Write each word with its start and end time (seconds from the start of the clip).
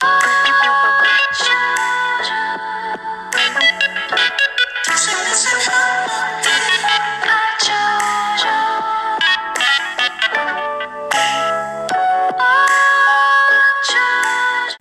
啊 0.00 1.57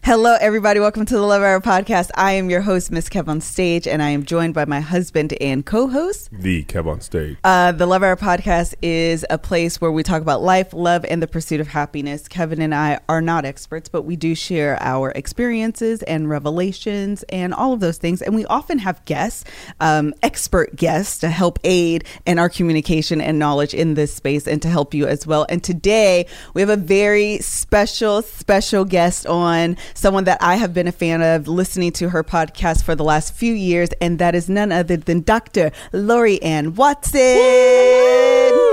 Hello, 0.08 0.38
everybody. 0.40 0.80
Welcome 0.80 1.06
to 1.08 1.16
the 1.16 1.22
Love 1.22 1.42
Hour 1.42 1.60
podcast. 1.60 2.12
I 2.16 2.32
am 2.32 2.50
your 2.50 2.62
host, 2.62 2.92
Miss 2.92 3.10
Kev 3.10 3.28
on 3.28 3.42
Stage, 3.42 3.86
and 3.86 4.02
I 4.02 4.12
am 4.12 4.24
joined 4.24 4.54
by 4.54 4.64
my 4.64 4.80
husband 4.80 5.34
and 5.42 5.66
co-host. 5.66 6.30
The 6.32 6.64
Kev 6.64 6.88
on 6.88 7.02
Stage. 7.02 7.36
Uh, 7.44 7.74
the 7.74 7.86
Love 7.86 8.04
Hour 8.04 8.16
podcast 8.16 8.74
is 8.82 9.26
a 9.30 9.38
place 9.38 9.82
where 9.82 9.92
we 9.92 10.04
talk 10.04 10.22
about 10.22 10.42
life, 10.42 10.72
love, 10.72 11.04
and 11.10 11.22
the 11.22 11.28
pursuit 11.28 11.60
of 11.60 11.68
happiness. 11.68 12.30
Kevin 12.30 12.62
and 12.62 12.74
I 12.74 13.02
are 13.10 13.20
not 13.20 13.44
experts, 13.44 13.90
but 13.90 14.04
we 14.04 14.16
do 14.16 14.34
share 14.34 14.82
our 14.82 15.12
experiences 15.12 16.04
and 16.04 16.30
revelations 16.30 17.24
and 17.24 17.54
all 17.54 17.74
of 17.74 17.82
those 17.82 17.98
things. 17.98 18.22
And 18.22 18.34
we 18.34 18.46
often 18.46 18.80
have 18.80 19.04
guests, 19.04 19.44
um, 19.82 20.14
expert 20.24 20.74
guests, 20.77 21.18
to 21.18 21.30
help 21.30 21.60
aid 21.66 22.05
in 22.26 22.40
our 22.40 22.48
communication 22.48 23.20
and 23.20 23.40
knowledge 23.40 23.74
in 23.74 23.96
this 23.96 24.14
space 24.14 24.48
and 24.48 24.62
to 24.62 24.70
help 24.70 24.94
you 24.94 25.05
as 25.05 25.27
well. 25.27 25.46
And 25.49 25.62
today 25.62 26.27
we 26.54 26.62
have 26.62 26.70
a 26.70 26.77
very 26.77 27.40
special, 27.40 28.21
special 28.21 28.86
guest 28.86 29.27
on 29.27 29.76
someone 29.98 30.26
that 30.26 30.37
I 30.41 30.55
have 30.55 30.73
been 30.73 30.87
a 30.87 30.91
fan 30.91 31.21
of 31.21 31.48
listening 31.48 31.91
to 31.93 32.09
her 32.09 32.23
podcast 32.23 32.84
for 32.84 32.95
the 32.95 33.03
last 33.03 33.34
few 33.34 33.53
years, 33.53 33.90
and 33.99 34.20
that 34.20 34.35
is 34.35 34.48
none 34.48 34.71
other 34.71 34.95
than 34.98 35.21
Dr. 35.21 35.71
Laurie 35.91 36.41
Ann 36.43 36.76
Watson. 36.76 37.21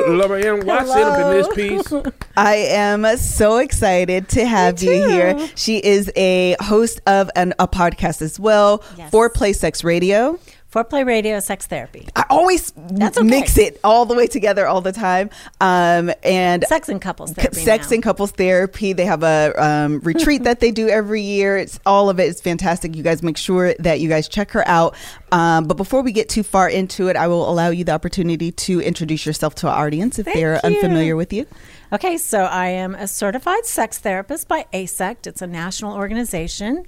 Laurie 0.06 0.46
Ann 0.46 0.66
Watson 0.66 1.02
up 1.02 1.18
in 1.18 1.30
this 1.32 1.48
piece. 1.54 1.92
I 2.36 2.56
am 2.56 3.16
so 3.16 3.56
excited 3.56 4.28
to 4.30 4.44
have 4.44 4.82
you 4.82 4.92
here. 5.08 5.48
She 5.56 5.78
is 5.78 6.12
a 6.14 6.56
host 6.60 7.00
of 7.06 7.30
an, 7.36 7.54
a 7.58 7.66
podcast 7.66 8.20
as 8.20 8.38
well, 8.38 8.84
Yes. 8.98 9.10
Foreplay 9.10 9.54
Sex 9.54 9.82
Radio. 9.82 10.38
Foreplay 10.74 11.06
radio, 11.06 11.38
sex 11.38 11.68
therapy. 11.68 12.08
I 12.16 12.24
always 12.28 12.72
okay. 12.76 13.22
mix 13.22 13.56
it 13.58 13.78
all 13.84 14.06
the 14.06 14.16
way 14.16 14.26
together 14.26 14.66
all 14.66 14.80
the 14.80 14.90
time. 14.90 15.30
Um, 15.60 16.10
and 16.24 16.64
Sex 16.64 16.88
and 16.88 17.00
couples 17.00 17.30
therapy. 17.30 17.60
sex 17.60 17.90
now. 17.90 17.94
and 17.94 18.02
couples 18.02 18.32
therapy. 18.32 18.92
They 18.92 19.04
have 19.04 19.22
a 19.22 19.54
um, 19.56 20.00
retreat 20.02 20.42
that 20.42 20.58
they 20.58 20.72
do 20.72 20.88
every 20.88 21.22
year. 21.22 21.56
It's 21.56 21.78
all 21.86 22.10
of 22.10 22.18
it 22.18 22.24
is 22.24 22.40
fantastic. 22.40 22.96
You 22.96 23.04
guys 23.04 23.22
make 23.22 23.36
sure 23.36 23.74
that 23.74 24.00
you 24.00 24.08
guys 24.08 24.26
check 24.26 24.50
her 24.50 24.66
out. 24.66 24.96
Um, 25.30 25.68
but 25.68 25.76
before 25.76 26.02
we 26.02 26.10
get 26.10 26.28
too 26.28 26.42
far 26.42 26.68
into 26.68 27.06
it, 27.06 27.14
I 27.14 27.28
will 27.28 27.48
allow 27.48 27.68
you 27.68 27.84
the 27.84 27.92
opportunity 27.92 28.50
to 28.50 28.80
introduce 28.80 29.24
yourself 29.24 29.54
to 29.56 29.68
our 29.68 29.86
audience 29.86 30.18
if 30.18 30.24
Thank 30.24 30.38
they're 30.38 30.54
you. 30.54 30.60
unfamiliar 30.64 31.14
with 31.14 31.32
you. 31.32 31.46
Okay, 31.92 32.18
so 32.18 32.46
I 32.46 32.66
am 32.66 32.96
a 32.96 33.06
certified 33.06 33.64
sex 33.64 33.98
therapist 33.98 34.48
by 34.48 34.66
AASECT. 34.72 35.28
It's 35.28 35.40
a 35.40 35.46
national 35.46 35.94
organization. 35.94 36.84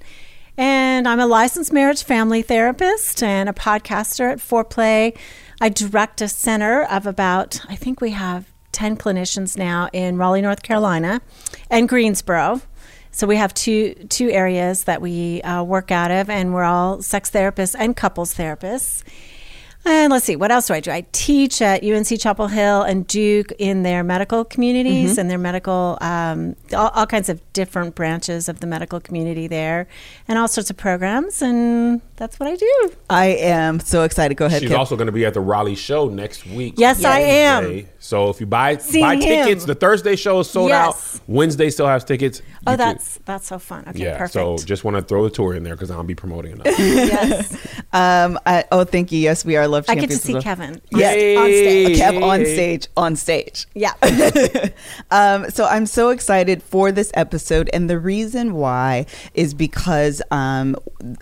And 0.57 1.07
I'm 1.07 1.19
a 1.19 1.27
licensed 1.27 1.71
marriage 1.71 2.03
family 2.03 2.41
therapist 2.41 3.21
and 3.21 3.47
a 3.47 3.53
podcaster 3.53 4.31
at 4.31 4.39
Foreplay. 4.39 5.15
I 5.61 5.69
direct 5.69 6.21
a 6.21 6.27
center 6.27 6.83
of 6.83 7.05
about, 7.05 7.61
I 7.69 7.75
think 7.75 8.01
we 8.01 8.11
have 8.11 8.51
10 8.71 8.97
clinicians 8.97 9.55
now 9.55 9.89
in 9.93 10.17
Raleigh, 10.17 10.41
North 10.41 10.63
Carolina, 10.63 11.21
and 11.69 11.87
Greensboro. 11.87 12.61
So 13.11 13.25
we 13.25 13.37
have 13.37 13.53
two 13.53 13.95
two 14.09 14.29
areas 14.29 14.83
that 14.83 15.01
we 15.01 15.41
uh, 15.41 15.63
work 15.63 15.89
out 15.89 16.11
of, 16.11 16.29
and 16.29 16.53
we're 16.53 16.63
all 16.63 17.01
sex 17.01 17.31
therapists 17.31 17.75
and 17.77 17.95
couples 17.95 18.35
therapists. 18.35 19.01
And 19.89 20.11
let's 20.11 20.25
see, 20.25 20.35
what 20.35 20.51
else 20.51 20.67
do 20.67 20.73
I 20.73 20.81
do? 20.81 20.91
I 20.91 21.05
teach 21.13 21.61
at 21.61 21.81
UNC 21.83 22.19
Chapel 22.19 22.47
Hill 22.47 22.81
and 22.81 23.07
Duke 23.07 23.53
in 23.57 23.83
their 23.83 24.03
medical 24.03 24.43
communities 24.43 25.17
and 25.17 25.29
their 25.29 25.37
medical, 25.37 25.97
um, 26.01 26.55
all, 26.75 26.89
all 26.89 27.05
kinds 27.07 27.29
of 27.29 27.41
different 27.53 27.95
branches 27.95 28.49
of 28.49 28.59
the 28.59 28.67
medical 28.67 28.99
community 28.99 29.47
there, 29.47 29.87
and 30.27 30.37
all 30.37 30.49
sorts 30.49 30.69
of 30.69 30.75
programs. 30.75 31.41
And 31.41 32.01
that's 32.17 32.37
what 32.39 32.49
I 32.49 32.55
do. 32.57 32.91
I 33.09 33.27
am 33.27 33.79
so 33.79 34.03
excited. 34.03 34.35
Go 34.35 34.47
ahead, 34.47 34.61
She's 34.61 34.69
Kim. 34.71 34.77
also 34.79 34.97
going 34.97 35.05
to 35.07 35.11
be 35.13 35.25
at 35.25 35.33
the 35.33 35.39
Raleigh 35.41 35.75
show 35.75 36.09
next 36.09 36.45
week. 36.45 36.73
Yes, 36.77 37.05
I 37.05 37.19
am. 37.19 37.87
So 37.99 38.29
if 38.29 38.39
you 38.41 38.45
buy 38.45 38.77
Seeing 38.77 39.05
buy 39.05 39.15
him. 39.15 39.21
tickets, 39.21 39.63
the 39.65 39.75
Thursday 39.75 40.15
show 40.17 40.41
is 40.41 40.49
sold 40.49 40.69
Yes. 40.69 41.15
out. 41.15 41.21
Wednesday 41.27 41.69
still 41.69 41.87
has 41.87 42.03
tickets. 42.03 42.41
Oh, 42.65 42.71
You 42.71 42.77
can- 42.77 42.87
that's 42.95 43.19
that's 43.25 43.47
so 43.47 43.57
fun. 43.59 43.85
Okay, 43.87 43.99
yeah. 44.03 44.17
perfect. 44.17 44.33
So 44.33 44.57
just 44.57 44.83
want 44.83 44.97
to 44.97 45.01
throw 45.01 45.23
the 45.23 45.29
tour 45.29 45.53
in 45.53 45.63
there 45.63 45.75
because 45.75 45.91
I'll 45.91 46.03
be 46.03 46.15
promoting 46.15 46.59
it. 46.59 46.61
yes, 46.79 47.57
Um, 47.93 48.37
I, 48.45 48.65
oh, 48.71 48.83
thank 48.83 49.11
you. 49.13 49.19
Yes, 49.19 49.45
we 49.45 49.55
are 49.55 49.67
love 49.77 49.85
I 49.89 49.95
get 49.95 50.09
to 50.09 50.17
see. 50.17 50.39
Kevin. 50.41 50.81
Yeah, 50.91 51.09
on 51.39 51.47
stage. 51.47 51.97
Kev 51.97 52.23
on 52.23 52.45
stage, 52.45 52.87
on 52.97 53.15
stage. 53.15 53.67
Yeah. 53.73 53.93
um, 55.11 55.49
so 55.49 55.65
I'm 55.65 55.85
so 55.85 56.09
excited 56.09 56.63
for 56.63 56.91
this 56.91 57.11
episode, 57.13 57.69
and 57.73 57.89
the 57.89 57.99
reason 57.99 58.53
why 58.53 59.05
is 59.33 59.53
because 59.53 60.21
um, 60.31 60.75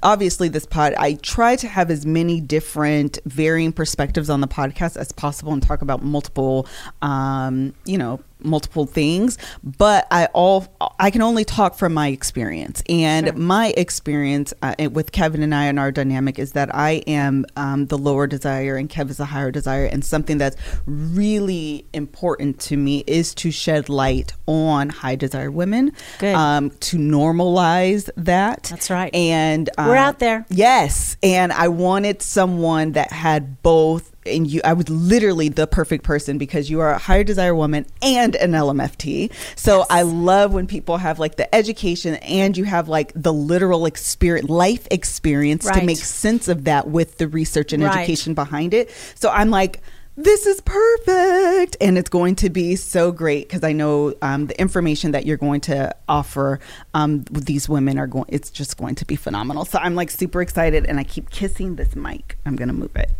obviously 0.04 0.50
this 0.50 0.66
pod 0.66 0.94
I 0.98 1.16
try 1.16 1.56
to 1.58 1.68
have 1.68 1.92
as 1.92 2.06
many 2.06 2.42
different 2.42 3.20
varying 3.26 3.72
perspectives 3.72 4.30
on 4.30 4.42
the 4.42 4.48
podcast 4.48 4.98
as 4.98 5.12
possible 5.12 5.54
and 5.54 5.62
talk 5.62 5.82
about 5.82 6.04
multiple, 6.04 6.68
um, 7.02 7.74
you 7.86 7.98
know. 7.98 8.20
Multiple 8.46 8.86
things 8.86 9.38
but 9.64 10.08
i 10.12 10.26
all 10.28 10.68
i 11.00 11.10
can 11.10 11.22
only 11.22 11.44
talk 11.44 11.76
from 11.76 11.94
my 11.94 12.08
experience 12.08 12.84
and 12.88 13.36
my 13.38 13.74
experience 13.78 14.54
uh, 14.62 14.76
with 14.92 15.12
kevin 15.12 15.42
and 15.44 15.54
i 15.54 15.66
and 15.66 15.80
our 15.80 15.92
dynamic 15.92 16.40
is 16.40 16.54
that 16.54 16.74
i 16.74 17.04
am 17.08 17.46
um, 17.56 17.88
the 17.88 17.98
lower 17.98 18.28
desire 18.28 18.76
and 18.76 18.90
kev 18.90 19.10
is 19.10 19.18
the 19.18 19.26
higher 19.26 19.52
desire 19.52 19.86
and 19.86 20.06
something 20.06 20.38
that's 20.38 20.58
really 20.86 21.86
important 21.94 22.60
to 22.60 22.78
me 22.78 23.04
is 23.08 23.34
to 23.34 23.52
shed 23.52 23.90
light 23.90 24.34
on 24.46 24.90
high 24.90 25.16
desire 25.16 25.52
women 25.52 25.92
um, 26.22 26.70
to 26.80 26.98
normalize 26.98 28.10
that 28.18 28.64
That's 28.64 28.90
right. 28.90 29.14
and 29.14 29.70
We're 29.78 29.96
uh, 29.96 30.08
out 30.08 30.20
there. 30.20 30.46
Yes, 30.50 31.18
and 31.24 31.52
I 31.52 31.68
wanted 31.68 32.22
someone 32.22 32.94
that 32.94 33.12
had 33.12 33.62
both. 33.62 34.15
And 34.26 34.48
you, 34.48 34.62
I 34.64 34.74
was 34.74 34.90
literally 34.90 35.50
the 35.50 35.68
perfect 35.68 36.04
person 36.04 36.38
because 36.38 36.70
you 36.70 36.80
are 36.80 36.92
a 36.92 36.98
higher 36.98 37.24
desire 37.24 37.54
woman 37.56 37.86
and 38.02 38.36
an 38.36 38.52
LMFT. 38.52 39.32
So 39.56 39.86
I 39.90 40.02
love 40.02 40.54
when 40.54 40.68
people 40.68 40.98
have 40.98 41.20
like 41.20 41.36
the 41.36 41.54
education 41.54 42.16
and 42.16 42.58
you 42.58 42.64
have 42.64 42.90
like 42.90 43.12
the 43.16 43.34
literal 43.34 43.86
experience, 43.86 44.50
life 44.50 44.88
experience 44.92 45.66
to 45.66 45.86
make 45.86 45.98
sense 45.98 46.48
of 46.48 46.64
that 46.66 46.88
with 46.88 47.18
the 47.18 47.28
research 47.28 47.72
and 47.74 47.84
Right. 47.84 47.98
education 48.00 48.34
behind 48.34 48.74
it. 48.74 48.90
So 49.16 49.30
I'm 49.30 49.50
like, 49.52 49.82
this 50.18 50.46
is 50.46 50.62
perfect. 50.62 51.76
And 51.82 51.98
it's 51.98 52.10
going 52.10 52.36
to 52.36 52.50
be 52.50 52.78
so 52.78 53.12
great 53.12 53.48
because 53.50 53.64
I 53.64 53.74
know 53.74 54.14
um, 54.22 54.48
the 54.48 54.60
information 54.60 55.12
that 55.12 55.26
you're 55.26 55.38
going 55.38 55.62
to 55.62 55.94
offer 56.08 56.60
um, 56.94 57.26
these 57.30 57.68
women 57.68 58.00
are 58.00 58.08
going, 58.08 58.26
it's 58.30 58.50
just 58.50 58.78
going 58.78 58.96
to 58.96 59.06
be 59.06 59.18
phenomenal. 59.18 59.66
So 59.66 59.78
I'm 59.78 59.94
like 59.94 60.10
super 60.10 60.42
excited 60.42 60.86
and 60.86 61.00
I 61.00 61.04
keep 61.04 61.30
kissing 61.32 61.76
this 61.76 61.96
mic. 61.96 62.38
I'm 62.46 62.56
going 62.56 62.70
to 62.70 62.74
move 62.74 62.96
it. 62.96 63.12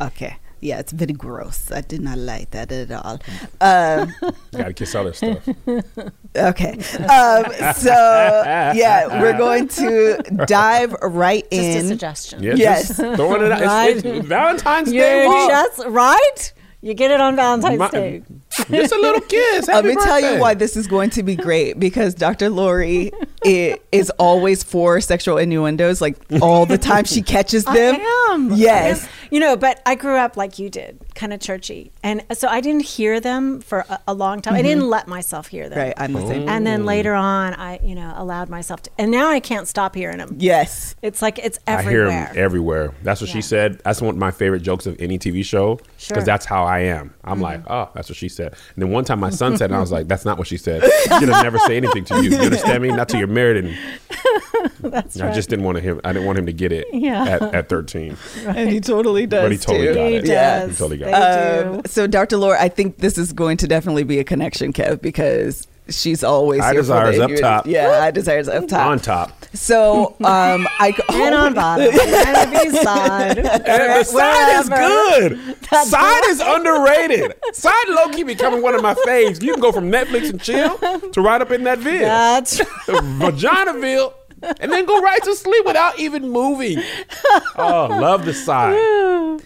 Okay. 0.00 0.36
Yeah, 0.60 0.80
it's 0.80 0.90
very 0.90 1.12
gross. 1.12 1.70
I 1.70 1.82
did 1.82 2.00
not 2.00 2.18
like 2.18 2.50
that 2.50 2.72
at 2.72 2.90
all. 2.90 3.20
Um, 3.60 4.12
Got 4.52 4.66
to 4.66 4.72
kiss 4.74 4.92
other 4.94 5.12
stuff. 5.12 5.48
okay. 6.36 6.72
Um, 6.72 7.44
so, 7.74 7.92
yeah, 8.74 9.20
we're 9.20 9.38
going 9.38 9.68
to 9.68 10.16
dive 10.48 10.94
right 11.00 11.44
Just 11.48 11.62
a 11.62 11.78
in. 11.78 11.86
suggestion. 11.86 12.42
Yeah, 12.42 12.54
Yes. 12.56 12.88
just 12.88 12.98
throwing 12.98 13.42
it 13.46 13.52
out. 13.52 13.88
It's, 13.90 14.04
it's 14.04 14.26
Valentine's 14.26 14.90
Day. 14.90 14.96
You're 15.22 15.28
week. 15.28 15.48
just 15.48 15.86
right. 15.86 16.52
You 16.80 16.94
get 16.94 17.12
it 17.12 17.20
on 17.20 17.36
Valentine's 17.36 17.78
My- 17.78 17.90
Day. 17.90 18.22
Just 18.70 18.92
a 18.92 18.96
little 18.98 19.20
kiss. 19.20 19.68
Let 19.68 19.84
Happy 19.84 19.88
me 19.88 20.02
tell 20.02 20.20
you 20.20 20.40
why 20.40 20.54
this 20.54 20.76
is 20.76 20.86
going 20.86 21.10
to 21.10 21.22
be 21.22 21.36
great 21.36 21.78
because 21.78 22.14
Dr. 22.14 22.48
Laurie 22.50 23.12
i- 23.44 23.78
is 23.92 24.10
always 24.18 24.62
for 24.64 25.00
sexual 25.00 25.36
innuendos. 25.38 26.00
Like 26.00 26.16
all 26.42 26.66
the 26.66 26.78
time 26.78 27.04
she 27.04 27.22
catches 27.22 27.64
them. 27.64 27.96
I 27.96 28.30
am. 28.32 28.52
Yes. 28.54 29.02
I 29.04 29.06
am. 29.06 29.12
You 29.30 29.40
know, 29.40 29.56
but 29.56 29.82
I 29.84 29.94
grew 29.94 30.16
up 30.16 30.38
like 30.38 30.58
you 30.58 30.70
did, 30.70 30.98
kind 31.14 31.34
of 31.34 31.40
churchy. 31.40 31.92
And 32.02 32.24
so 32.32 32.48
I 32.48 32.62
didn't 32.62 32.84
hear 32.84 33.20
them 33.20 33.60
for 33.60 33.80
a, 33.88 34.00
a 34.08 34.14
long 34.14 34.40
time. 34.40 34.54
I 34.54 34.62
didn't 34.62 34.88
let 34.88 35.06
myself 35.06 35.48
hear 35.48 35.68
them. 35.68 35.78
Right. 35.78 35.92
I'm 35.98 36.14
the 36.14 36.26
same. 36.26 36.48
And 36.48 36.66
then 36.66 36.86
later 36.86 37.12
on, 37.14 37.52
I, 37.52 37.78
you 37.82 37.94
know, 37.94 38.12
allowed 38.16 38.48
myself 38.48 38.82
to. 38.84 38.90
And 38.96 39.10
now 39.10 39.28
I 39.28 39.40
can't 39.40 39.68
stop 39.68 39.94
hearing 39.94 40.16
them. 40.16 40.36
Yes. 40.38 40.96
It's 41.02 41.20
like 41.20 41.38
it's 41.38 41.58
I 41.66 41.82
hear 41.82 42.06
everywhere. 42.06 42.32
everywhere. 42.34 42.94
That's 43.02 43.20
what 43.20 43.28
she 43.28 43.42
said. 43.42 43.80
That's 43.84 44.00
one 44.00 44.14
of 44.14 44.18
my 44.18 44.30
favorite 44.30 44.60
jokes 44.62 44.86
of 44.86 44.96
any 44.98 45.18
TV 45.18 45.44
show 45.44 45.76
because 45.76 45.94
Sure. 45.98 46.16
Mm-hmm. 46.16 46.24
that's 46.24 46.46
how 46.46 46.64
I 46.64 46.78
am. 46.80 47.12
I'm 47.22 47.40
like, 47.42 47.68
oh, 47.68 47.90
that's 47.94 48.08
what 48.08 48.16
she 48.16 48.30
said. 48.30 48.47
And 48.52 48.82
then 48.82 48.90
one 48.90 49.04
time 49.04 49.20
my 49.20 49.30
son 49.30 49.56
said, 49.56 49.66
and 49.70 49.76
I 49.76 49.80
was 49.80 49.92
like, 49.92 50.08
that's 50.08 50.24
not 50.24 50.38
what 50.38 50.46
she 50.46 50.56
said. 50.56 50.82
She'll 51.18 51.26
never 51.28 51.58
say 51.60 51.76
anything 51.76 52.04
to 52.06 52.22
you. 52.22 52.30
You 52.30 52.38
understand 52.38 52.82
me? 52.82 52.90
Not 52.90 53.08
till 53.08 53.18
you're 53.18 53.28
married 53.28 53.64
and 53.64 53.78
That's 54.80 55.20
I 55.20 55.26
right. 55.26 55.34
just 55.34 55.48
didn't 55.48 55.64
want 55.64 55.78
him. 55.78 56.00
I 56.04 56.12
didn't 56.12 56.26
want 56.26 56.38
him 56.38 56.46
to 56.46 56.52
get 56.52 56.72
it 56.72 56.86
Yeah. 56.92 57.24
at, 57.24 57.42
at 57.54 57.68
13. 57.68 58.16
And 58.46 58.70
he 58.70 58.80
totally 58.80 59.26
does. 59.26 59.42
But 59.44 59.52
he 59.52 59.58
totally 59.58 59.86
too. 59.88 59.94
got 59.94 60.06
he 60.08 60.14
it. 60.16 60.20
does. 60.20 60.28
Yeah. 60.28 60.66
He 60.66 60.72
totally 60.74 60.98
got 60.98 61.06
They 61.06 61.62
Um, 61.68 61.80
do. 61.82 61.88
so, 61.88 62.06
Dr. 62.06 62.36
Laura, 62.36 62.60
I 62.60 62.68
think 62.68 62.98
this 62.98 63.18
is 63.18 63.32
going 63.32 63.56
to 63.58 63.68
definitely 63.68 64.02
be 64.04 64.18
a 64.18 64.24
connection, 64.24 64.72
Kev, 64.72 65.00
because 65.00 65.66
she's 65.88 66.22
always 66.24 66.60
Eye 66.60 66.72
here 66.72 66.82
for 66.82 67.02
desires 67.04 67.18
up 67.18 67.30
top. 67.36 67.66
Yeah, 67.66 68.00
I 68.02 68.10
desires 68.10 68.48
up 68.48 68.68
top. 68.68 68.86
On 68.86 68.98
top. 68.98 69.32
So, 69.54 70.08
um, 70.20 70.68
I 70.78 70.94
and 71.10 71.34
on 71.34 71.54
bottom, 71.54 71.86
and 71.92 72.54
a 72.54 72.62
B 72.64 72.70
side. 72.76 73.38
And 73.38 73.44
the 73.64 74.04
side 74.04 74.60
is 74.60 74.68
Wherever. 74.70 75.28
good. 75.28 75.56
Side 75.86 76.24
is 76.28 76.40
underrated. 76.40 77.34
Side 77.52 77.88
low 77.88 78.08
key 78.08 78.22
becoming 78.24 78.62
one 78.62 78.74
of 78.74 78.82
my 78.82 78.94
faves. 78.94 79.42
You 79.42 79.52
can 79.52 79.60
go 79.60 79.72
from 79.72 79.90
Netflix 79.90 80.30
and 80.30 80.40
chill 80.40 80.76
to 80.78 81.20
right 81.20 81.40
up 81.40 81.50
in 81.50 81.64
that 81.64 81.78
vid. 81.78 82.02
That's 82.02 82.60
Vaginaville. 82.86 84.12
And 84.60 84.70
then 84.72 84.86
go 84.86 85.00
right 85.00 85.22
to 85.24 85.34
sleep 85.34 85.64
without 85.64 85.98
even 85.98 86.30
moving. 86.30 86.82
Oh, 87.56 87.88
love 87.90 88.24
the 88.24 88.34
side. 88.34 88.76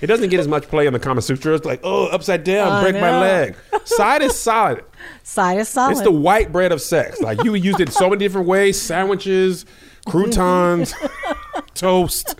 It 0.01 0.07
doesn't 0.07 0.31
get 0.31 0.41
as 0.41 0.49
much 0.49 0.65
play 0.69 0.87
in 0.87 0.93
the 0.93 0.99
Kama 0.99 1.23
Sutra. 1.23 1.55
It's 1.55 1.65
like, 1.65 1.81
oh, 1.83 2.07
upside 2.07 2.45
down, 2.45 2.73
I 2.73 2.83
break 2.83 2.95
my 2.95 3.11
know. 3.11 3.21
leg. 3.21 3.57
Side 3.85 4.23
is 4.23 4.39
solid. 4.39 4.85
side 5.23 5.59
is 5.59 5.69
solid. 5.69 5.93
It's 5.93 6.03
the 6.03 6.11
white 6.11 6.53
bread 6.53 6.73
of 6.73 6.81
sex. 6.81 7.21
Like 7.21 7.43
you 7.45 7.55
used 7.55 7.81
it 7.81 7.93
so 7.93 8.09
many 8.11 8.19
different 8.19 8.47
ways: 8.47 8.81
sandwiches, 8.81 9.65
croutons, 10.07 10.95
toast. 11.75 12.35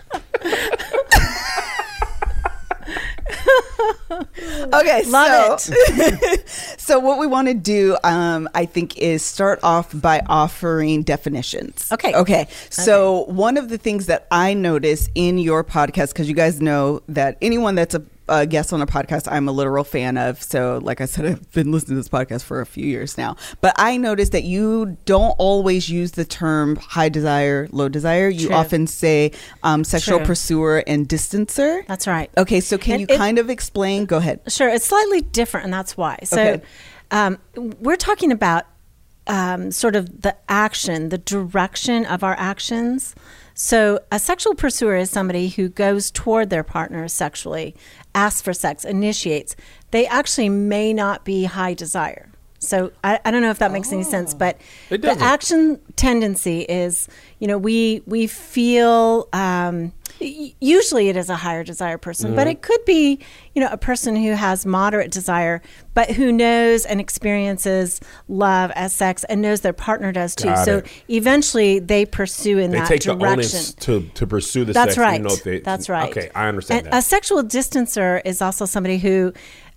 Okay, 4.75 5.03
Love 5.07 5.61
so 5.61 5.75
so 6.77 6.99
what 6.99 7.19
we 7.19 7.27
want 7.27 7.49
to 7.49 7.55
do, 7.55 7.97
um, 8.05 8.49
I 8.55 8.67
think, 8.67 8.99
is 8.99 9.23
start 9.23 9.61
off 9.63 9.91
by 9.95 10.23
offering 10.27 11.03
definitions. 11.03 11.91
Okay. 11.93 12.15
Okay. 12.15 12.47
So 12.71 13.25
one 13.25 13.57
of 13.57 13.69
the 13.69 13.79
things 13.79 14.07
that 14.07 14.27
I 14.31 14.55
notice 14.55 15.09
in 15.15 15.39
your 15.39 15.65
podcast, 15.65 16.09
because 16.09 16.29
you 16.29 16.35
guys 16.35 16.61
know 16.61 17.03
that 17.09 17.39
anyone 17.41 17.75
that's 17.75 17.95
a, 17.95 18.03
a 18.41 18.47
guest 18.47 18.73
on 18.73 18.81
a 18.83 18.87
podcast, 18.87 19.29
I'm 19.31 19.49
a 19.49 19.53
literal 19.53 19.85
fan 19.85 20.17
of. 20.17 20.43
So, 20.43 20.81
like 20.83 21.01
I 21.01 21.05
said, 21.05 21.27
I've 21.27 21.53
been 21.53 21.71
listening 21.71 21.97
to 21.97 22.01
this 22.03 22.09
podcast 22.09 22.43
for 22.45 22.61
a 22.61 22.67
few 22.67 22.87
years 22.87 23.17
now. 23.19 23.37
But 23.61 23.75
I 23.79 23.97
noticed 23.97 24.33
that 24.33 24.45
you 24.45 24.97
don't 25.05 25.35
always 25.39 25.89
use 25.89 26.13
the 26.13 26.25
term 26.25 26.77
high 26.77 27.09
desire, 27.09 27.69
low 27.73 27.89
desire. 27.89 28.29
You 28.29 28.49
True. 28.49 28.57
often 28.57 28.87
say 28.87 29.33
um, 29.63 29.85
sexual 29.85 30.19
True. 30.19 30.27
pursuer 30.27 30.83
and 30.87 31.09
distancer. 31.09 31.87
That's 31.87 32.07
right. 32.07 32.31
Okay, 32.37 32.61
so 32.61 32.79
can 32.79 32.93
And 32.95 33.01
you 33.03 33.07
it- 33.15 33.19
kind 33.19 33.39
of 33.39 33.51
explain? 33.51 34.07
Go 34.07 34.17
ahead. 34.17 34.41
Sure, 34.49 34.69
it's 34.69 34.87
slightly 34.87 35.21
different, 35.21 35.65
and 35.65 35.75
that's 35.75 35.97
why. 35.97 36.19
So, 36.25 36.41
Okay. 36.41 36.63
um, 37.11 37.39
we're 37.57 37.97
talking 37.97 38.33
about 38.33 38.65
um, 39.29 39.71
sort 39.71 39.95
of 39.95 40.23
the 40.23 40.35
action, 40.49 41.11
the 41.11 41.19
direction 41.19 42.05
of 42.07 42.25
our 42.25 42.35
actions. 42.39 43.15
So, 43.55 44.01
a 44.11 44.19
sexual 44.19 44.55
pursuer 44.55 44.97
is 44.97 45.11
somebody 45.11 45.49
who 45.49 45.69
goes 45.69 46.11
toward 46.11 46.51
their 46.51 46.65
partner 46.65 47.07
sexually, 47.09 47.77
asks 48.15 48.41
for 48.41 48.53
sex, 48.53 48.85
initiates. 48.85 49.55
They 49.91 50.07
actually 50.07 50.49
may 50.49 50.93
not 50.93 51.25
be 51.25 51.45
high 51.45 51.75
desire. 51.75 52.32
So, 52.63 52.93
I, 53.03 53.19
I 53.25 53.31
don't 53.31 53.43
know 53.43 53.51
if 53.51 53.59
that 53.59 53.73
makes 53.73 53.93
any 53.93 54.05
sense, 54.05 54.35
but 54.35 54.57
the 54.89 55.17
action 55.21 55.81
tendency 55.97 56.61
is, 56.63 57.09
you 57.41 57.47
know, 57.49 57.59
we 57.59 58.03
we 58.07 58.27
feel. 58.27 59.29
Um, 59.33 59.93
Usually, 60.61 61.09
it 61.09 61.17
is 61.17 61.29
a 61.31 61.35
higher 61.35 61.65
desire 61.65 61.99
person, 61.99 62.37
but 62.37 62.47
it 62.47 62.63
could 62.63 62.85
be, 62.85 63.19
you 63.57 63.61
know, 63.63 63.69
a 63.73 63.77
person 63.77 64.15
who 64.15 64.33
has 64.33 64.65
moderate 64.65 65.11
desire, 65.11 65.61
but 65.95 66.11
who 66.11 66.31
knows 66.31 66.85
and 66.85 67.01
experiences 67.01 68.01
love 68.29 68.71
as 68.77 68.93
sex 68.93 69.25
and 69.25 69.43
knows 69.43 69.63
their 69.63 69.73
partner 69.73 70.13
does 70.13 70.37
too. 70.37 70.45
Got 70.49 70.65
so 70.65 70.79
it. 70.79 70.87
eventually, 71.09 71.81
they 71.81 72.05
pursue 72.07 72.59
in 72.59 72.71
They 72.71 72.79
that 72.79 72.87
take 72.89 73.01
the 73.03 73.15
direction. 73.17 73.33
onus 73.33 73.75
to, 73.75 74.03
to 74.15 74.27
pursue 74.27 74.65
the 74.65 74.75
That's 74.75 74.91
sex. 74.95 74.99
right. 74.99 75.15
even 75.21 75.27
though 75.29 75.37
they- 75.37 75.61
That's 75.61 75.89
right. 75.89 76.11
Okay, 76.11 76.31
I 76.37 76.47
understand 76.47 76.85
and 76.87 76.93
that. 76.93 76.99
A 76.99 77.03
sexual 77.03 77.43
distancer 77.43 78.21
is 78.25 78.41
also 78.41 78.65
somebody 78.65 78.99
who, 78.99 79.33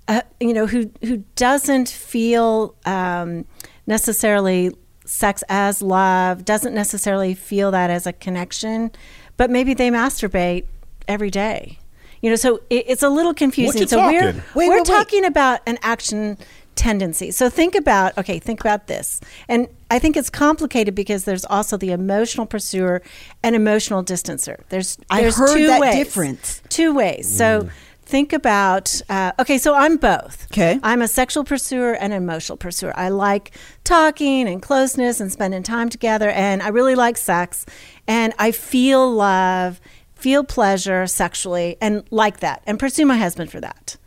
uh, 0.08 0.22
you 0.40 0.54
know, 0.54 0.68
who 0.68 0.92
who 1.04 1.24
doesn't 1.36 1.90
feel 1.90 2.76
um, 2.86 3.46
necessarily 3.88 4.72
sex 5.06 5.44
as 5.50 5.82
love, 5.82 6.46
doesn't 6.46 6.74
necessarily 6.74 7.34
feel 7.34 7.72
that 7.72 7.90
as 7.90 8.06
a 8.06 8.14
connection, 8.14 8.92
but 9.38 9.50
maybe 9.50 9.74
they 9.74 9.90
masturbate 9.90 10.66
every 11.08 11.30
day. 11.30 11.80
You 12.22 12.32
know, 12.32 12.36
so 12.36 12.62
it, 12.70 12.86
it's 12.88 13.04
a 13.04 13.10
little 13.10 13.34
confusing. 13.34 13.82
you 13.82 13.88
so 13.88 13.98
we're 13.98 14.22
talking? 14.22 14.42
Wait, 14.56 14.68
we're 14.68 14.70
wait, 14.70 14.78
wait. 14.78 14.86
talking 14.86 15.26
about 15.26 15.62
an 15.68 15.78
action 15.82 16.38
tendency. 16.76 17.32
So 17.32 17.50
think 17.50 17.76
about 17.76 18.18
okay, 18.18 18.40
think 18.40 18.60
about 18.60 18.88
this. 18.88 19.22
And 19.48 19.68
I 19.90 20.00
think 20.00 20.18
it's 20.18 20.30
complicated 20.30 20.94
because 20.96 21.26
there's 21.26 21.46
also 21.46 21.78
the 21.78 21.92
emotional 21.92 22.46
pursuer 22.46 23.02
and 23.44 23.56
emotional 23.56 24.04
distancer. 24.04 24.60
There's 24.70 24.98
I 25.10 25.22
there's 25.22 25.38
heard 25.38 25.56
two 25.58 25.68
that 25.68 25.82
ways. 25.82 25.96
difference. 25.96 26.62
Two 26.70 26.94
ways. 26.94 27.36
So 27.36 27.70
think 28.06 28.34
about 28.34 29.02
uh, 29.10 29.32
okay. 29.40 29.58
So 29.58 29.74
I'm 29.74 29.98
both 29.98 30.48
okay 30.52 30.80
I'm 30.84 31.02
a 31.02 31.08
sexual 31.08 31.44
pursuer 31.44 31.94
and 31.94 32.14
an 32.14 32.24
emotional 32.24 32.58
pursuer. 32.58 32.94
I 32.96 33.10
like 33.10 33.52
talking 33.84 34.48
and 34.48 34.62
closeness 34.62 35.20
and 35.20 35.32
spending 35.32 35.64
time 35.64 35.90
together, 35.90 36.30
and 36.30 36.62
I 36.62 36.70
really 36.70 36.96
like 36.96 37.18
sex, 37.18 37.66
and 38.08 38.34
I 38.40 38.52
feel 38.52 39.12
love, 39.12 39.82
feel 40.16 40.44
pleasure 40.44 41.08
sexually, 41.08 41.78
and 41.82 42.04
like 42.12 42.40
that, 42.40 42.62
and 42.66 42.80
pursue 42.80 43.06
my 43.06 43.18
husband 43.18 43.52
for 43.52 43.60
that. 43.62 43.98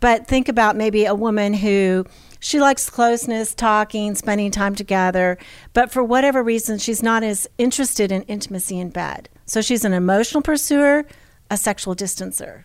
But 0.00 0.26
think 0.26 0.48
about 0.48 0.76
maybe 0.76 1.04
a 1.06 1.14
woman 1.14 1.54
who 1.54 2.04
she 2.38 2.60
likes 2.60 2.90
closeness, 2.90 3.54
talking, 3.54 4.14
spending 4.14 4.50
time 4.50 4.74
together, 4.74 5.38
but 5.72 5.90
for 5.90 6.04
whatever 6.04 6.42
reason, 6.42 6.78
she's 6.78 7.02
not 7.02 7.22
as 7.22 7.48
interested 7.56 8.12
in 8.12 8.22
intimacy 8.24 8.78
in 8.78 8.90
bed. 8.90 9.30
So 9.46 9.62
she's 9.62 9.82
an 9.84 9.94
emotional 9.94 10.42
pursuer, 10.42 11.06
a 11.50 11.56
sexual 11.56 11.96
distancer. 11.96 12.64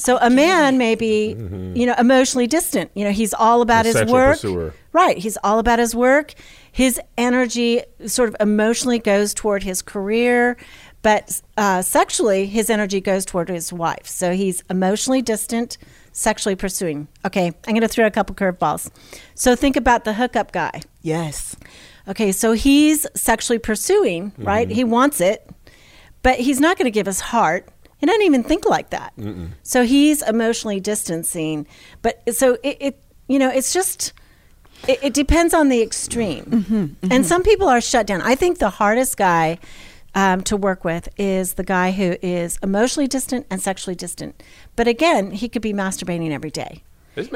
So 0.00 0.16
a 0.20 0.30
man 0.30 0.78
may 0.78 0.94
be, 0.94 1.36
you 1.74 1.84
know, 1.84 1.94
emotionally 1.98 2.46
distant. 2.46 2.90
You 2.94 3.04
know, 3.04 3.10
he's 3.12 3.34
all 3.34 3.60
about 3.60 3.84
A 3.84 3.88
his 3.90 4.10
work. 4.10 4.36
pursuer. 4.36 4.74
Right. 4.92 5.18
He's 5.18 5.36
all 5.44 5.58
about 5.58 5.78
his 5.78 5.94
work. 5.94 6.32
His 6.72 6.98
energy 7.18 7.82
sort 8.06 8.30
of 8.30 8.36
emotionally 8.40 8.98
goes 8.98 9.34
toward 9.34 9.62
his 9.62 9.82
career, 9.82 10.56
but 11.02 11.42
uh, 11.58 11.82
sexually, 11.82 12.46
his 12.46 12.70
energy 12.70 13.00
goes 13.00 13.26
toward 13.26 13.50
his 13.50 13.72
wife. 13.72 14.06
So 14.06 14.32
he's 14.32 14.62
emotionally 14.70 15.20
distant, 15.20 15.76
sexually 16.12 16.56
pursuing. 16.56 17.06
Okay, 17.26 17.46
I'm 17.46 17.74
going 17.74 17.80
to 17.82 17.88
throw 17.88 18.06
a 18.06 18.10
couple 18.10 18.34
curveballs. 18.34 18.90
So 19.34 19.54
think 19.54 19.76
about 19.76 20.04
the 20.04 20.14
hookup 20.14 20.52
guy. 20.52 20.80
Yes. 21.02 21.56
Okay, 22.08 22.32
so 22.32 22.52
he's 22.52 23.06
sexually 23.14 23.58
pursuing, 23.58 24.32
right? 24.38 24.70
He 24.70 24.82
wants 24.82 25.20
it, 25.20 25.48
but 26.22 26.40
he's 26.40 26.58
not 26.58 26.78
going 26.78 26.86
to 26.86 26.90
give 26.90 27.06
his 27.06 27.20
heart. 27.20 27.68
He 28.00 28.06
doesn't 28.06 28.22
even 28.22 28.42
think 28.42 28.66
like 28.66 28.90
that. 28.90 29.12
So 29.62 29.84
he's 29.84 30.22
emotionally 30.22 30.80
distancing. 30.80 31.66
But 32.02 32.22
so 32.34 32.56
it, 32.62 32.76
it 32.80 33.02
you 33.28 33.38
know, 33.38 33.50
it's 33.50 33.72
just, 33.72 34.12
it, 34.88 34.98
it 35.02 35.14
depends 35.14 35.52
on 35.54 35.68
the 35.68 35.82
extreme. 35.82 36.96
And 37.10 37.26
some 37.26 37.42
people 37.42 37.68
are 37.68 37.80
shut 37.80 38.06
down. 38.06 38.22
I 38.22 38.34
think 38.34 38.58
the 38.58 38.70
hardest 38.70 39.16
guy 39.16 39.58
um, 40.14 40.40
to 40.42 40.56
work 40.56 40.82
with 40.84 41.08
is 41.16 41.54
the 41.54 41.62
guy 41.62 41.92
who 41.92 42.16
is 42.22 42.58
emotionally 42.62 43.06
distant 43.06 43.46
and 43.50 43.62
sexually 43.62 43.94
distant. 43.94 44.42
But 44.74 44.88
again, 44.88 45.30
he 45.30 45.48
could 45.48 45.62
be 45.62 45.72
masturbating 45.72 46.32
every 46.32 46.50
day. 46.50 46.82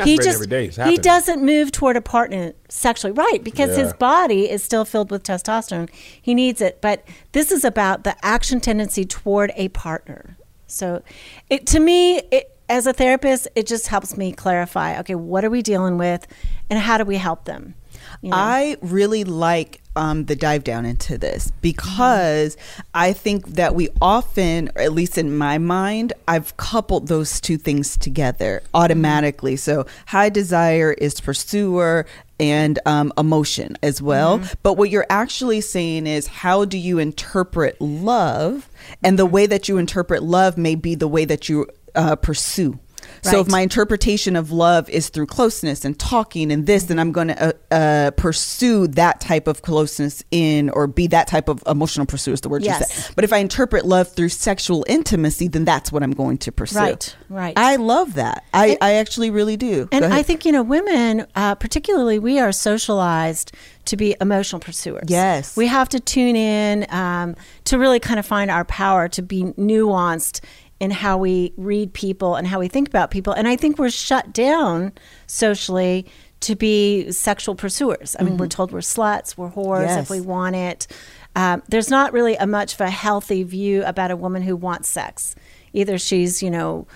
He 0.04 0.16
just 0.16 0.36
every 0.36 0.46
day. 0.46 0.70
He 0.90 0.96
doesn't 0.96 1.44
move 1.44 1.70
toward 1.72 1.96
a 1.96 2.00
partner 2.00 2.54
sexually, 2.68 3.12
right? 3.12 3.42
Because 3.44 3.76
his 3.76 3.92
body 3.92 4.48
is 4.50 4.62
still 4.64 4.84
filled 4.84 5.10
with 5.10 5.22
testosterone. 5.24 5.90
He 6.22 6.32
needs 6.34 6.60
it, 6.60 6.80
but 6.80 7.04
this 7.32 7.52
is 7.52 7.64
about 7.64 8.04
the 8.04 8.16
action 8.24 8.60
tendency 8.60 9.04
toward 9.04 9.52
a 9.56 9.68
partner. 9.68 10.36
So, 10.74 11.02
it 11.48 11.66
to 11.68 11.80
me, 11.80 12.18
it, 12.30 12.50
as 12.68 12.86
a 12.86 12.92
therapist, 12.92 13.48
it 13.54 13.66
just 13.66 13.88
helps 13.88 14.16
me 14.16 14.32
clarify. 14.32 14.98
Okay, 15.00 15.14
what 15.14 15.44
are 15.44 15.50
we 15.50 15.62
dealing 15.62 15.98
with, 15.98 16.26
and 16.68 16.78
how 16.78 16.98
do 16.98 17.04
we 17.04 17.16
help 17.16 17.44
them? 17.44 17.74
You 18.22 18.30
know? 18.30 18.36
I 18.36 18.76
really 18.80 19.24
like 19.24 19.80
um, 19.96 20.24
the 20.24 20.36
dive 20.36 20.64
down 20.64 20.84
into 20.84 21.16
this 21.18 21.52
because 21.60 22.56
I 22.92 23.12
think 23.12 23.46
that 23.48 23.74
we 23.74 23.88
often, 24.00 24.70
or 24.74 24.82
at 24.82 24.92
least 24.92 25.18
in 25.18 25.36
my 25.36 25.58
mind, 25.58 26.12
I've 26.26 26.56
coupled 26.56 27.08
those 27.08 27.40
two 27.40 27.56
things 27.56 27.96
together 27.96 28.62
automatically. 28.72 29.56
So 29.56 29.86
high 30.06 30.30
desire 30.30 30.92
is 30.92 31.20
pursuer 31.20 32.06
and 32.40 32.78
um, 32.84 33.12
emotion 33.16 33.76
as 33.82 34.02
well. 34.02 34.40
But 34.62 34.74
what 34.74 34.90
you're 34.90 35.06
actually 35.08 35.60
saying 35.60 36.06
is 36.06 36.26
how 36.26 36.64
do 36.64 36.76
you 36.76 36.98
interpret 36.98 37.80
love? 37.80 38.68
And 39.02 39.18
the 39.18 39.26
way 39.26 39.46
that 39.46 39.68
you 39.68 39.78
interpret 39.78 40.22
love 40.22 40.58
may 40.58 40.74
be 40.74 40.94
the 40.94 41.08
way 41.08 41.24
that 41.24 41.48
you 41.48 41.68
uh, 41.94 42.16
pursue. 42.16 42.78
So 43.22 43.40
if 43.40 43.48
my 43.48 43.60
interpretation 43.60 44.36
of 44.36 44.52
love 44.52 44.88
is 44.90 45.08
through 45.08 45.26
closeness 45.26 45.84
and 45.84 45.98
talking 45.98 46.52
and 46.52 46.66
this, 46.66 46.84
then 46.84 46.98
I'm 46.98 47.12
going 47.12 47.28
to 47.28 47.54
uh, 47.70 47.74
uh, 47.74 48.10
pursue 48.12 48.86
that 48.88 49.20
type 49.20 49.46
of 49.46 49.62
closeness 49.62 50.22
in 50.30 50.70
or 50.70 50.86
be 50.86 51.06
that 51.08 51.26
type 51.26 51.48
of 51.48 51.62
emotional 51.66 52.06
pursuit 52.06 52.32
is 52.32 52.40
the 52.42 52.48
word 52.48 52.62
you 52.62 52.66
Yes. 52.68 52.92
said. 52.92 53.14
But 53.14 53.24
if 53.24 53.32
I 53.32 53.38
interpret 53.38 53.86
love 53.86 54.08
through 54.12 54.28
sexual 54.28 54.84
intimacy, 54.88 55.48
then 55.48 55.64
that's 55.64 55.90
what 55.90 56.02
I'm 56.02 56.12
going 56.12 56.38
to 56.38 56.52
pursue. 56.52 56.78
Right, 56.78 57.16
right. 57.28 57.54
I 57.56 57.76
love 57.76 58.14
that. 58.14 58.44
I, 58.52 58.76
I 58.80 58.94
actually 58.94 59.30
really 59.30 59.56
do. 59.56 59.88
And 59.90 60.04
I 60.04 60.22
think, 60.22 60.44
you 60.44 60.52
know, 60.52 60.62
women, 60.62 61.26
uh, 61.34 61.54
particularly, 61.54 62.18
we 62.18 62.38
are 62.38 62.52
socialized 62.52 63.52
to 63.86 63.96
be 63.96 64.16
emotional 64.20 64.60
pursuers. 64.60 65.04
Yes. 65.08 65.56
We 65.56 65.66
have 65.66 65.88
to 65.90 66.00
tune 66.00 66.36
in 66.36 66.86
um, 66.90 67.36
to 67.64 67.78
really 67.78 68.00
kind 68.00 68.18
of 68.18 68.26
find 68.26 68.50
our 68.50 68.64
power, 68.64 69.08
to 69.08 69.22
be 69.22 69.42
nuanced 69.42 70.40
in 70.84 70.90
how 70.90 71.16
we 71.18 71.52
read 71.56 71.92
people 71.92 72.36
and 72.36 72.46
how 72.46 72.58
we 72.60 72.68
think 72.68 72.88
about 72.88 73.10
people. 73.10 73.32
And 73.32 73.48
I 73.48 73.56
think 73.56 73.78
we're 73.78 73.90
shut 73.90 74.32
down 74.32 74.92
socially 75.26 76.06
to 76.40 76.54
be 76.54 77.10
sexual 77.10 77.54
pursuers. 77.54 78.14
I 78.20 78.22
mean, 78.22 78.36
we're 78.36 78.48
told 78.48 78.70
we're 78.70 78.80
sluts, 78.80 79.36
we're 79.36 79.50
whores 79.50 79.86
Mm-hmm. 79.86 79.96
Yes. 79.96 80.02
if 80.04 80.10
we 80.10 80.20
want 80.20 80.56
it. 80.56 80.86
Um, 81.34 81.62
there's 81.68 81.90
not 81.90 82.12
really 82.12 82.36
a 82.36 82.46
much 82.46 82.74
of 82.74 82.80
a 82.82 82.90
healthy 82.90 83.42
view 83.42 83.82
about 83.84 84.10
a 84.10 84.16
woman 84.16 84.42
who 84.42 84.54
wants 84.54 84.88
sex. 84.88 85.34
Either 85.72 85.96
she's, 85.98 86.42
you 86.42 86.50
know, 86.50 86.86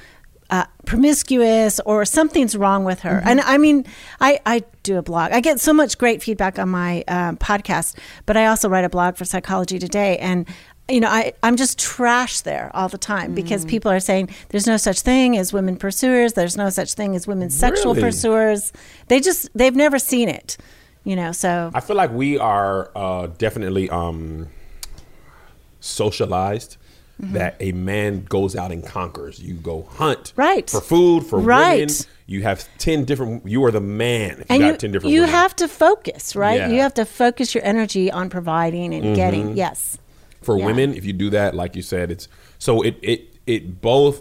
uh, 0.50 0.64
promiscuous 0.86 1.80
or 1.84 2.04
something's 2.04 2.56
wrong 2.56 2.84
with 2.84 3.00
her. 3.00 3.18
Mm-hmm. 3.18 3.28
And 3.28 3.40
I 3.40 3.58
mean, 3.58 3.84
I, 4.20 4.40
I 4.46 4.64
do 4.82 4.98
a 4.98 5.02
blog. 5.02 5.32
I 5.32 5.40
get 5.40 5.60
so 5.60 5.72
much 5.72 5.98
great 5.98 6.22
feedback 6.22 6.58
on 6.58 6.68
my 6.68 7.04
um, 7.08 7.36
podcast, 7.36 7.96
but 8.26 8.36
I 8.36 8.46
also 8.46 8.68
write 8.68 8.84
a 8.84 8.88
blog 8.88 9.16
for 9.16 9.24
Psychology 9.24 9.78
Today. 9.78 10.18
And, 10.18 10.46
you 10.88 11.00
know, 11.00 11.08
I, 11.08 11.32
I'm 11.42 11.56
just 11.56 11.78
trash 11.78 12.40
there 12.40 12.70
all 12.74 12.88
the 12.88 12.98
time 12.98 13.34
because 13.34 13.64
Mm. 13.64 13.68
people 13.68 13.90
are 13.92 14.00
saying 14.00 14.30
there's 14.48 14.66
no 14.66 14.76
such 14.78 15.00
thing 15.02 15.36
as 15.36 15.52
women 15.52 15.76
pursuers. 15.76 16.32
There's 16.32 16.56
no 16.56 16.70
such 16.70 16.94
thing 16.94 17.14
as 17.14 17.26
women 17.26 17.50
sexual 17.50 17.94
Really? 17.94 18.06
pursuers. 18.08 18.72
They 19.08 19.20
just, 19.20 19.50
they've 19.54 19.76
never 19.76 19.98
seen 19.98 20.28
it, 20.28 20.56
you 21.04 21.14
know, 21.14 21.32
so. 21.32 21.70
I 21.74 21.80
feel 21.80 21.96
like 21.96 22.10
we 22.12 22.38
are 22.38 22.90
uh, 22.96 23.26
definitely 23.38 23.90
um, 23.90 24.48
socialized. 25.80 26.76
Mm-hmm. 27.20 27.32
That 27.32 27.56
a 27.58 27.72
man 27.72 28.22
goes 28.28 28.54
out 28.54 28.70
and 28.70 28.86
conquers. 28.86 29.40
You 29.42 29.54
go 29.54 29.88
hunt 29.90 30.32
Right. 30.36 30.70
for 30.70 30.80
food 30.80 31.26
for 31.26 31.40
Right. 31.40 31.80
women. 31.80 31.94
You 32.28 32.42
have 32.44 32.64
ten 32.78 33.04
different. 33.04 33.44
You 33.44 33.64
are 33.64 33.72
the 33.72 33.80
man. 33.80 34.44
If 34.48 34.50
you 34.52 34.58
got 34.60 34.66
you, 34.66 34.76
ten 34.76 34.92
different. 34.92 35.12
you 35.12 35.24
have 35.24 35.56
to 35.56 35.66
focus, 35.66 36.36
right? 36.36 36.60
Yeah. 36.60 36.68
You 36.68 36.80
have 36.82 36.94
to 36.94 37.04
focus 37.04 37.56
your 37.56 37.64
energy 37.64 38.08
on 38.12 38.30
providing 38.30 38.94
and 38.94 39.16
getting. 39.16 39.46
Mm-hmm. 39.48 39.56
Yes. 39.56 39.98
For 40.48 40.56
Yeah. 40.58 40.66
women 40.70 40.88
if 41.00 41.04
you 41.08 41.12
do 41.24 41.28
that 41.38 41.54
like 41.62 41.72
you 41.78 41.82
said 41.82 42.10
it's 42.14 42.26
so 42.58 42.82
it 42.88 42.94
it 43.02 43.20
it 43.46 43.62
both 43.90 44.16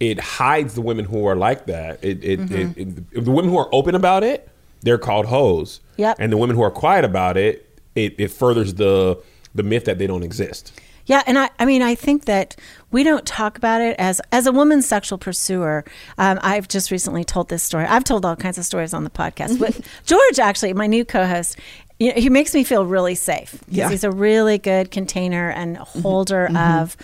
it 0.00 0.18
hides 0.20 0.74
the 0.74 0.80
women 0.90 1.04
who 1.04 1.26
are 1.26 1.36
like 1.48 1.66
that 1.66 1.92
it 2.04 2.22
it, 2.32 2.38
Mm-hmm. 2.40 2.80
it, 2.80 2.88
it 3.18 3.24
the 3.24 3.30
women 3.38 3.50
who 3.50 3.58
are 3.58 3.68
open 3.72 3.94
about 3.94 4.22
it 4.32 4.38
they're 4.82 4.98
called 5.08 5.26
hoes 5.26 5.80
Yep. 5.96 6.16
and 6.20 6.32
the 6.32 6.36
women 6.36 6.54
who 6.56 6.62
are 6.62 6.70
quiet 6.70 7.04
about 7.04 7.36
it 7.36 7.54
it, 7.94 8.14
it 8.18 8.30
furthers 8.30 8.74
the 8.74 9.18
the 9.54 9.62
myth 9.62 9.84
that 9.86 9.98
they 9.98 10.06
don't 10.06 10.22
exist 10.22 10.64
Yeah, 11.12 11.22
and 11.26 11.38
I, 11.38 11.48
I 11.58 11.64
mean, 11.64 11.80
I 11.92 11.94
think 11.96 12.26
that 12.26 12.54
we 12.94 13.00
don't 13.02 13.24
talk 13.24 13.56
about 13.56 13.80
it 13.80 13.94
as 13.98 14.20
as 14.30 14.46
a 14.46 14.52
woman 14.52 14.82
sexual 14.82 15.16
pursuer. 15.18 15.76
Um, 16.24 16.36
I've 16.52 16.68
just 16.76 16.90
recently 16.90 17.24
told 17.24 17.48
this 17.48 17.62
story. 17.62 17.86
I've 17.94 18.04
told 18.04 18.22
all 18.26 18.36
kinds 18.36 18.58
of 18.58 18.64
stories 18.66 18.92
on 18.92 19.04
the 19.08 19.14
podcast. 19.22 19.58
But 19.58 19.72
George, 20.10 20.38
actually, 20.38 20.74
my 20.74 20.86
new 20.86 21.04
co-host, 21.06 21.56
you 21.98 22.08
know, 22.14 22.20
he 22.20 22.30
makes 22.30 22.54
me 22.54 22.64
feel 22.64 22.86
really 22.86 23.14
safe. 23.14 23.58
Yeah. 23.68 23.90
he's 23.90 24.04
a 24.04 24.10
really 24.10 24.58
good 24.58 24.90
container 24.90 25.50
and 25.50 25.76
holder 25.76 26.48
of, 26.56 26.96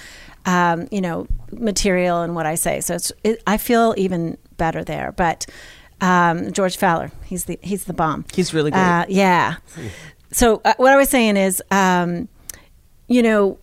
um, 0.46 0.86
you 0.90 1.00
know, 1.00 1.26
material 1.52 2.22
and 2.22 2.34
what 2.34 2.46
I 2.46 2.54
say. 2.54 2.80
So 2.80 2.94
it's, 2.94 3.12
it, 3.24 3.42
I 3.46 3.56
feel 3.56 3.94
even 3.96 4.38
better 4.56 4.84
there. 4.84 5.12
But 5.12 5.46
um, 6.00 6.52
George 6.52 6.76
Faller, 6.76 7.10
he's 7.24 7.46
the 7.46 7.58
he's 7.62 7.84
the 7.84 7.92
bomb. 7.92 8.24
He's 8.34 8.54
really 8.54 8.70
good. 8.70 8.78
Uh, 8.78 9.06
yeah. 9.08 9.56
So 10.30 10.60
uh, 10.64 10.74
what 10.76 10.92
I 10.92 10.96
was 10.96 11.08
saying 11.08 11.36
is, 11.36 11.62
um, 11.70 12.28
you 13.08 13.22
know, 13.22 13.58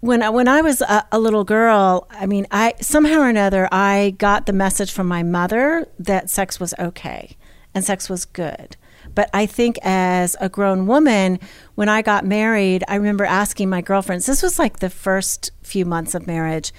when 0.00 0.22
I, 0.22 0.30
when 0.30 0.46
I 0.46 0.60
was 0.60 0.80
a, 0.80 1.04
a 1.10 1.18
little 1.18 1.44
girl, 1.44 2.06
I 2.10 2.26
mean, 2.26 2.46
I 2.50 2.74
somehow 2.80 3.20
or 3.20 3.28
another 3.28 3.68
I 3.72 4.14
got 4.18 4.46
the 4.46 4.52
message 4.52 4.92
from 4.92 5.08
my 5.08 5.22
mother 5.22 5.88
that 5.98 6.30
sex 6.30 6.60
was 6.60 6.74
okay 6.78 7.36
and 7.74 7.84
sex 7.84 8.08
was 8.08 8.24
good. 8.24 8.76
But 9.18 9.30
I 9.34 9.46
think 9.46 9.80
as 9.82 10.36
a 10.40 10.48
grown 10.48 10.86
woman, 10.86 11.40
when 11.74 11.88
I 11.88 12.02
got 12.02 12.24
married, 12.24 12.84
I 12.86 12.94
remember 12.94 13.24
asking 13.24 13.68
my 13.68 13.80
girlfriends. 13.80 14.26
This 14.26 14.44
was 14.44 14.60
like 14.60 14.78
the 14.78 14.88
first 14.88 15.50
few 15.60 15.84
months 15.84 16.14
of 16.14 16.28
marriage, 16.28 16.72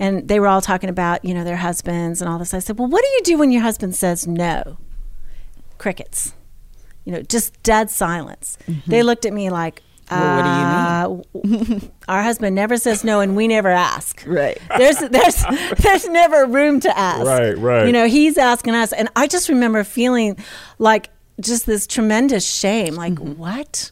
and 0.00 0.26
they 0.26 0.40
were 0.40 0.48
all 0.48 0.60
talking 0.60 0.90
about 0.90 1.24
you 1.24 1.32
know 1.32 1.44
their 1.44 1.58
husbands 1.58 2.20
and 2.20 2.28
all 2.28 2.40
this. 2.40 2.52
I 2.52 2.58
said, 2.58 2.80
"Well, 2.80 2.88
what 2.88 3.00
do 3.00 3.08
you 3.10 3.20
do 3.22 3.38
when 3.38 3.52
your 3.52 3.62
husband 3.62 3.94
says 3.94 4.26
no?" 4.26 4.76
Crickets. 5.78 6.34
You 7.04 7.12
know, 7.12 7.22
just 7.22 7.62
dead 7.62 7.92
silence. 7.92 8.58
They 8.88 9.04
looked 9.04 9.24
at 9.24 9.32
me 9.32 9.50
like, 9.50 9.80
Well, 10.10 10.36
what 10.36 11.44
do 11.44 11.46
you 11.46 11.54
uh, 11.76 11.80
our 12.08 12.24
husband 12.24 12.56
never 12.56 12.76
says 12.76 13.04
no, 13.04 13.20
and 13.20 13.36
we 13.36 13.46
never 13.46 13.68
ask. 13.68 14.24
Right. 14.26 14.58
There's 14.78 14.98
there's 14.98 15.44
there's 15.78 16.08
never 16.08 16.46
room 16.46 16.80
to 16.80 16.98
ask. 16.98 17.24
Right, 17.24 17.56
right. 17.56 17.86
You 17.86 17.92
know, 17.92 18.08
he's 18.08 18.36
asking 18.36 18.74
us, 18.74 18.92
and 18.92 19.08
I 19.14 19.28
just 19.28 19.48
remember 19.48 19.84
feeling 19.84 20.38
like 20.80 21.10
just 21.40 21.66
this 21.66 21.86
tremendous 21.86 22.44
shame. 22.48 22.94
Like 22.94 23.14
Mm-hmm. 23.14 23.38
what? 23.40 23.90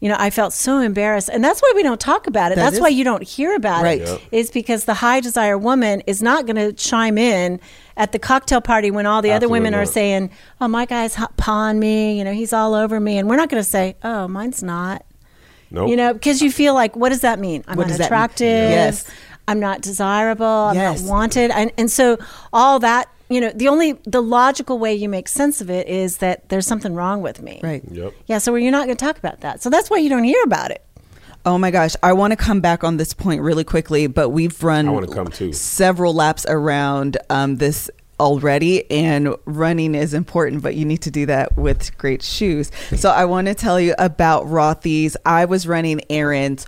You 0.00 0.08
know, 0.08 0.16
I 0.18 0.30
felt 0.30 0.52
so 0.52 0.80
embarrassed, 0.80 1.30
and 1.32 1.44
that's 1.44 1.60
why 1.60 1.70
we 1.76 1.84
don't 1.84 2.00
talk 2.00 2.26
about 2.26 2.50
it. 2.50 2.56
That 2.56 2.64
that's 2.64 2.74
is- 2.76 2.80
why 2.80 2.88
you 2.88 3.04
don't 3.04 3.22
hear 3.22 3.54
about 3.54 3.84
Right. 3.84 4.00
it. 4.00 4.08
Yep. 4.08 4.20
Is 4.32 4.50
because 4.50 4.84
the 4.84 4.94
high 4.94 5.20
desire 5.20 5.56
woman 5.56 6.00
is 6.08 6.20
not 6.20 6.44
going 6.44 6.56
to 6.56 6.72
chime 6.72 7.16
in 7.18 7.60
at 7.96 8.10
the 8.10 8.18
cocktail 8.18 8.60
party 8.60 8.90
when 8.90 9.06
all 9.06 9.22
the 9.22 9.30
other 9.30 9.48
women 9.48 9.74
are 9.74 9.84
not. 9.84 9.88
saying, 9.92 10.30
"Oh, 10.60 10.66
my 10.66 10.86
guy's 10.86 11.14
hot 11.14 11.36
pawing 11.36 11.78
me," 11.78 12.18
you 12.18 12.24
know, 12.24 12.32
he's 12.32 12.52
all 12.52 12.74
over 12.74 12.98
me, 12.98 13.16
and 13.16 13.28
we're 13.28 13.36
not 13.36 13.48
going 13.48 13.62
to 13.62 13.68
say, 13.68 13.94
"Oh, 14.02 14.26
mine's 14.26 14.60
not." 14.62 15.04
nope 15.70 15.88
You 15.88 15.96
know, 15.96 16.12
because 16.12 16.42
you 16.42 16.50
feel 16.50 16.74
like, 16.74 16.96
what 16.96 17.10
does 17.10 17.20
that 17.20 17.38
mean? 17.38 17.62
I'm 17.68 17.76
What 17.76 17.86
that 17.86 18.10
mean? 18.40 18.70
Yes. 18.70 19.04
I'm 19.48 19.60
not 19.60 19.82
desirable. 19.82 20.44
I'm 20.46 20.74
Yes. 20.76 21.02
not 21.02 21.08
wanted. 21.10 21.50
And, 21.52 21.70
and 21.78 21.90
so 21.90 22.18
all 22.52 22.78
that, 22.80 23.08
you 23.34 23.40
know, 23.40 23.52
the 23.54 23.68
only, 23.68 23.92
the 24.04 24.22
logical 24.22 24.78
way 24.78 24.94
you 24.94 25.08
make 25.08 25.28
sense 25.28 25.60
of 25.60 25.70
it 25.70 25.88
is 25.88 26.18
that 26.18 26.48
there's 26.48 26.66
something 26.66 26.94
wrong 26.94 27.22
with 27.22 27.42
me. 27.42 27.60
Right. 27.62 27.82
yep 27.90 28.12
Yeah. 28.26 28.38
So 28.38 28.54
you're 28.54 28.72
not 28.72 28.86
going 28.86 28.96
to 28.96 29.04
talk 29.04 29.18
about 29.18 29.40
that. 29.40 29.62
So 29.62 29.70
that's 29.70 29.90
why 29.90 29.98
you 29.98 30.08
don't 30.08 30.24
hear 30.24 30.42
about 30.44 30.70
it. 30.70 30.84
Oh 31.44 31.58
my 31.58 31.72
gosh, 31.72 31.96
I 32.04 32.12
want 32.12 32.30
to 32.30 32.36
come 32.36 32.60
back 32.60 32.84
on 32.84 32.98
this 32.98 33.14
point 33.14 33.42
really 33.42 33.64
quickly, 33.64 34.06
but 34.06 34.28
we've 34.28 34.62
run 34.62 34.86
I 34.86 34.92
wanna 34.92 35.08
come 35.08 35.26
too. 35.26 35.52
several 35.52 36.14
laps 36.14 36.46
around 36.48 37.16
um, 37.30 37.56
this 37.56 37.90
already, 38.20 38.88
and 38.90 39.34
running 39.44 39.96
is 39.96 40.14
important, 40.14 40.62
but 40.62 40.76
you 40.76 40.84
need 40.84 41.02
to 41.02 41.10
do 41.10 41.26
that 41.26 41.58
with 41.58 41.98
great 41.98 42.22
shoes. 42.22 42.70
So 42.94 43.10
I 43.10 43.24
want 43.24 43.48
to 43.48 43.54
tell 43.54 43.80
you 43.80 43.96
about 43.98 44.46
Rothy's. 44.46 45.16
I 45.26 45.44
was 45.46 45.66
running 45.66 46.00
errands 46.08 46.64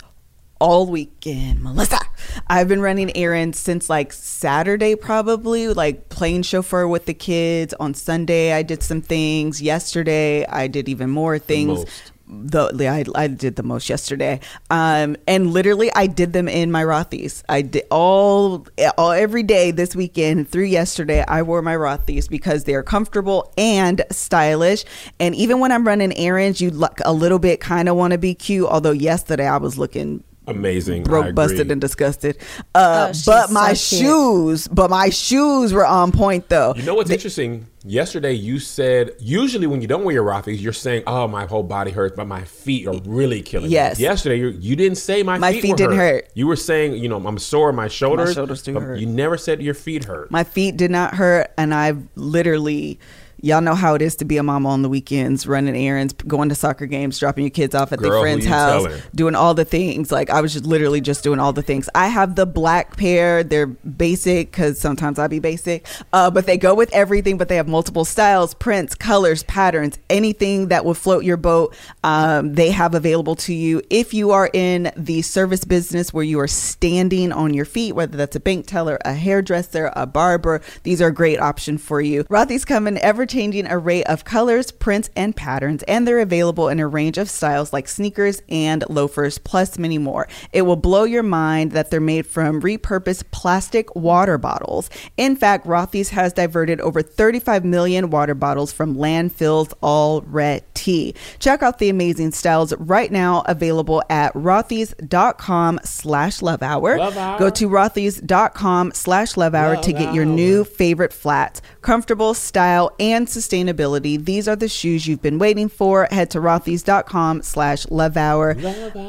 all 0.59 0.87
weekend, 0.87 1.61
Melissa. 1.61 1.99
I've 2.47 2.67
been 2.67 2.81
running 2.81 3.15
errands 3.15 3.59
since 3.59 3.89
like 3.89 4.13
Saturday, 4.13 4.95
probably, 4.95 5.67
like 5.67 6.09
playing 6.09 6.43
chauffeur 6.43 6.87
with 6.87 7.05
the 7.05 7.13
kids. 7.13 7.73
On 7.79 7.93
Sunday, 7.93 8.53
I 8.53 8.63
did 8.63 8.83
some 8.83 9.01
things. 9.01 9.61
Yesterday, 9.61 10.45
I 10.45 10.67
did 10.67 10.89
even 10.89 11.09
more 11.09 11.39
things 11.39 11.85
the, 12.27 12.69
the 12.69 12.87
I, 12.87 13.05
I 13.13 13.27
did 13.27 13.55
the 13.55 13.63
most 13.63 13.87
yesterday 13.87 14.39
um 14.71 15.15
and 15.27 15.51
literally 15.51 15.91
i 15.93 16.07
did 16.07 16.33
them 16.33 16.47
in 16.47 16.71
my 16.71 16.83
Rothy's 16.83 17.43
i 17.47 17.61
did 17.61 17.83
all, 17.91 18.65
all 18.97 19.11
every 19.11 19.43
day 19.43 19.71
this 19.71 19.95
weekend 19.95 20.49
through 20.49 20.63
yesterday 20.63 21.23
i 21.27 21.43
wore 21.43 21.61
my 21.61 21.75
Rothy's 21.75 22.27
because 22.27 22.63
they're 22.63 22.83
comfortable 22.83 23.53
and 23.57 24.03
stylish 24.11 24.85
and 25.19 25.35
even 25.35 25.59
when 25.59 25.71
i'm 25.71 25.85
running 25.85 26.17
errands 26.17 26.59
you 26.59 26.71
look 26.71 26.99
a 27.05 27.13
little 27.13 27.39
bit 27.39 27.59
kind 27.59 27.87
of 27.87 27.95
want 27.95 28.11
to 28.11 28.17
be 28.17 28.33
cute 28.33 28.67
although 28.67 28.91
yesterday 28.91 29.47
i 29.47 29.57
was 29.57 29.77
looking 29.77 30.23
amazing 30.47 31.01
I 31.01 31.03
broke 31.03 31.23
agree. 31.25 31.33
busted 31.33 31.71
and 31.71 31.81
disgusted 31.81 32.37
uh 32.73 33.11
Oh, 33.13 33.19
but 33.25 33.51
my 33.51 33.73
so 33.73 33.97
shoes 33.97 34.67
but 34.67 34.89
my 34.89 35.09
shoes 35.09 35.73
were 35.73 35.85
on 35.85 36.11
point 36.11 36.49
though 36.49 36.73
You 36.75 36.83
know 36.83 36.95
what's 36.95 37.09
interesting? 37.09 37.67
Yesterday 37.87 38.33
you 38.33 38.57
said 38.59 39.11
usually 39.19 39.67
when 39.67 39.81
you 39.81 39.87
don't 39.87 40.03
wear 40.03 40.13
your 40.15 40.23
Rothy's, 40.25 40.59
you're 40.63 40.73
saying, 40.73 41.03
"Oh, 41.05 41.27
my 41.27 41.45
whole 41.45 41.61
body 41.61 41.91
hurts, 41.91 42.15
but 42.15 42.25
my 42.25 42.43
feet 42.43 42.87
are 42.87 42.95
really 43.05 43.43
killing 43.43 43.69
Yes. 43.69 43.99
me." 43.99 44.05
Yesterday 44.05 44.37
you 44.39 44.47
you 44.59 44.75
didn't 44.75 44.97
say 44.97 45.21
my, 45.21 45.37
My 45.37 45.51
feet, 45.53 45.61
feet 45.61 45.71
were 45.71 45.77
didn't 45.77 45.97
hurt. 45.97 46.27
You 46.33 46.47
were 46.47 46.55
saying, 46.55 46.95
you 46.95 47.07
know, 47.09 47.17
I'm 47.17 47.37
sore 47.37 47.71
my 47.73 47.87
shoulders. 47.87 48.29
my 48.29 48.33
shoulders 48.33 48.63
do 48.63 48.73
but 48.73 48.81
hurt. 48.81 48.99
You 48.99 49.05
never 49.05 49.37
said 49.37 49.61
your 49.61 49.75
feet 49.75 50.05
hurt. 50.05 50.31
My 50.31 50.43
feet 50.43 50.77
did 50.77 50.89
not 50.89 51.13
hurt, 51.13 51.51
and 51.59 51.75
I've 51.75 52.01
literally 52.15 52.99
y'all 53.41 53.61
know 53.61 53.75
how 53.75 53.95
it 53.95 54.01
is 54.01 54.15
to 54.17 54.25
be 54.25 54.37
a 54.37 54.43
mama 54.43 54.69
on 54.69 54.81
the 54.81 54.89
weekends, 54.89 55.47
running 55.47 55.75
errands, 55.75 56.13
going 56.13 56.49
to 56.49 56.55
soccer 56.55 56.85
games, 56.85 57.19
dropping 57.19 57.43
your 57.43 57.51
kids 57.51 57.75
off 57.75 57.91
at 57.91 57.99
Girl, 57.99 58.11
their 58.11 58.21
friend's 58.21 58.45
house, 58.45 58.87
doing 59.13 59.35
all 59.35 59.53
the 59.53 59.65
things. 59.65 60.11
Like 60.11 60.29
I 60.29 60.41
was 60.41 60.53
just 60.53 60.65
literally 60.65 61.01
just 61.01 61.23
doing 61.23 61.39
all 61.39 61.53
the 61.53 61.61
things. 61.61 61.89
I 61.95 62.07
have 62.07 62.35
the 62.35 62.45
black 62.45 62.97
pair. 62.97 63.43
They're 63.43 63.67
basic 63.67 64.51
because 64.51 64.79
sometimes 64.79 65.19
I 65.19 65.27
be 65.27 65.39
basic, 65.39 65.85
uh, 66.13 66.31
but 66.31 66.45
they 66.45 66.57
go 66.57 66.73
with 66.73 66.91
everything. 66.93 67.37
But 67.37 67.49
they 67.49 67.55
have 67.57 67.67
multiple 67.67 68.05
styles, 68.05 68.53
prints, 68.53 68.95
colors, 68.95 69.43
patterns, 69.43 69.97
anything 70.09 70.69
that 70.69 70.85
will 70.85 70.93
float 70.93 71.23
your 71.23 71.37
boat. 71.37 71.75
Um, 72.03 72.53
they 72.53 72.71
have 72.71 72.95
available 72.95 73.35
to 73.35 73.53
you. 73.53 73.81
If 73.89 74.13
you 74.13 74.31
are 74.31 74.49
in 74.53 74.91
the 74.95 75.21
service 75.21 75.65
business 75.65 76.13
where 76.13 76.23
you 76.23 76.39
are 76.39 76.47
standing 76.47 77.31
on 77.31 77.53
your 77.53 77.65
feet, 77.65 77.93
whether 77.93 78.17
that's 78.17 78.35
a 78.35 78.39
bank 78.39 78.67
teller, 78.67 78.97
a 79.05 79.13
hairdresser, 79.13 79.91
a 79.95 80.05
barber, 80.05 80.61
these 80.83 81.01
are 81.01 81.07
a 81.07 81.13
great 81.13 81.39
option 81.39 81.77
for 81.77 82.01
you. 82.01 82.23
Rothy's 82.25 82.65
come 82.65 82.87
in 82.87 82.97
ever 83.25 83.39
changing 83.39 83.67
array 83.67 84.03
of 84.03 84.23
colors, 84.23 84.71
prints, 84.71 85.09
and 85.15 85.35
patterns, 85.35 85.83
and 85.83 86.07
they're 86.07 86.19
available 86.19 86.69
in 86.69 86.79
a 86.79 86.87
range 86.87 87.17
of 87.17 87.29
styles 87.29 87.73
like 87.73 87.87
sneakers 87.87 88.41
and 88.49 88.83
loafers, 88.89 89.37
plus 89.39 89.79
many 89.79 89.97
more. 89.97 90.27
It 90.53 90.63
will 90.63 90.75
blow 90.75 91.05
your 91.05 91.23
mind 91.23 91.71
that 91.71 91.89
they're 91.89 91.99
made 91.99 92.27
from 92.27 92.61
repurposed 92.61 93.31
plastic 93.31 93.95
water 93.95 94.37
bottles. 94.37 94.89
In 95.17 95.35
fact, 95.35 95.65
Rothy's 95.65 96.09
has 96.09 96.33
diverted 96.33 96.79
over 96.81 97.01
35 97.01 97.65
million 97.65 98.09
water 98.09 98.35
bottles 98.35 98.71
from 98.71 98.95
landfills 98.95 99.73
already. 99.81 101.15
Check 101.39 101.63
out 101.63 101.79
the 101.79 101.89
amazing 101.89 102.31
styles 102.31 102.73
right 102.77 103.11
now 103.11 103.43
available 103.47 104.03
at 104.09 104.33
rothys.com 104.33 105.79
slash 105.83 106.41
love 106.41 106.61
hour. 106.61 106.97
Love 106.97 107.17
hour. 107.17 107.39
Go 107.39 107.49
to 107.49 107.67
rothys.com 107.67 108.91
slash 108.93 109.37
love 109.37 109.55
hour 109.55 109.77
to 109.77 109.93
get 109.93 110.13
your 110.13 110.25
new 110.25 110.63
favorite 110.63 111.13
flats. 111.13 111.61
Comfortable, 111.81 112.33
style, 112.35 112.91
and 112.99 113.14
sustainability. 113.23 114.23
These 114.23 114.47
are 114.47 114.55
the 114.55 114.67
shoes 114.67 115.07
you've 115.07 115.21
been 115.21 115.39
waiting 115.39 115.69
for. 115.69 116.07
Head 116.11 116.29
to 116.31 116.39
rothys.com 116.39 117.41
slash 117.41 117.87
love 117.89 118.17
hour. 118.17 118.53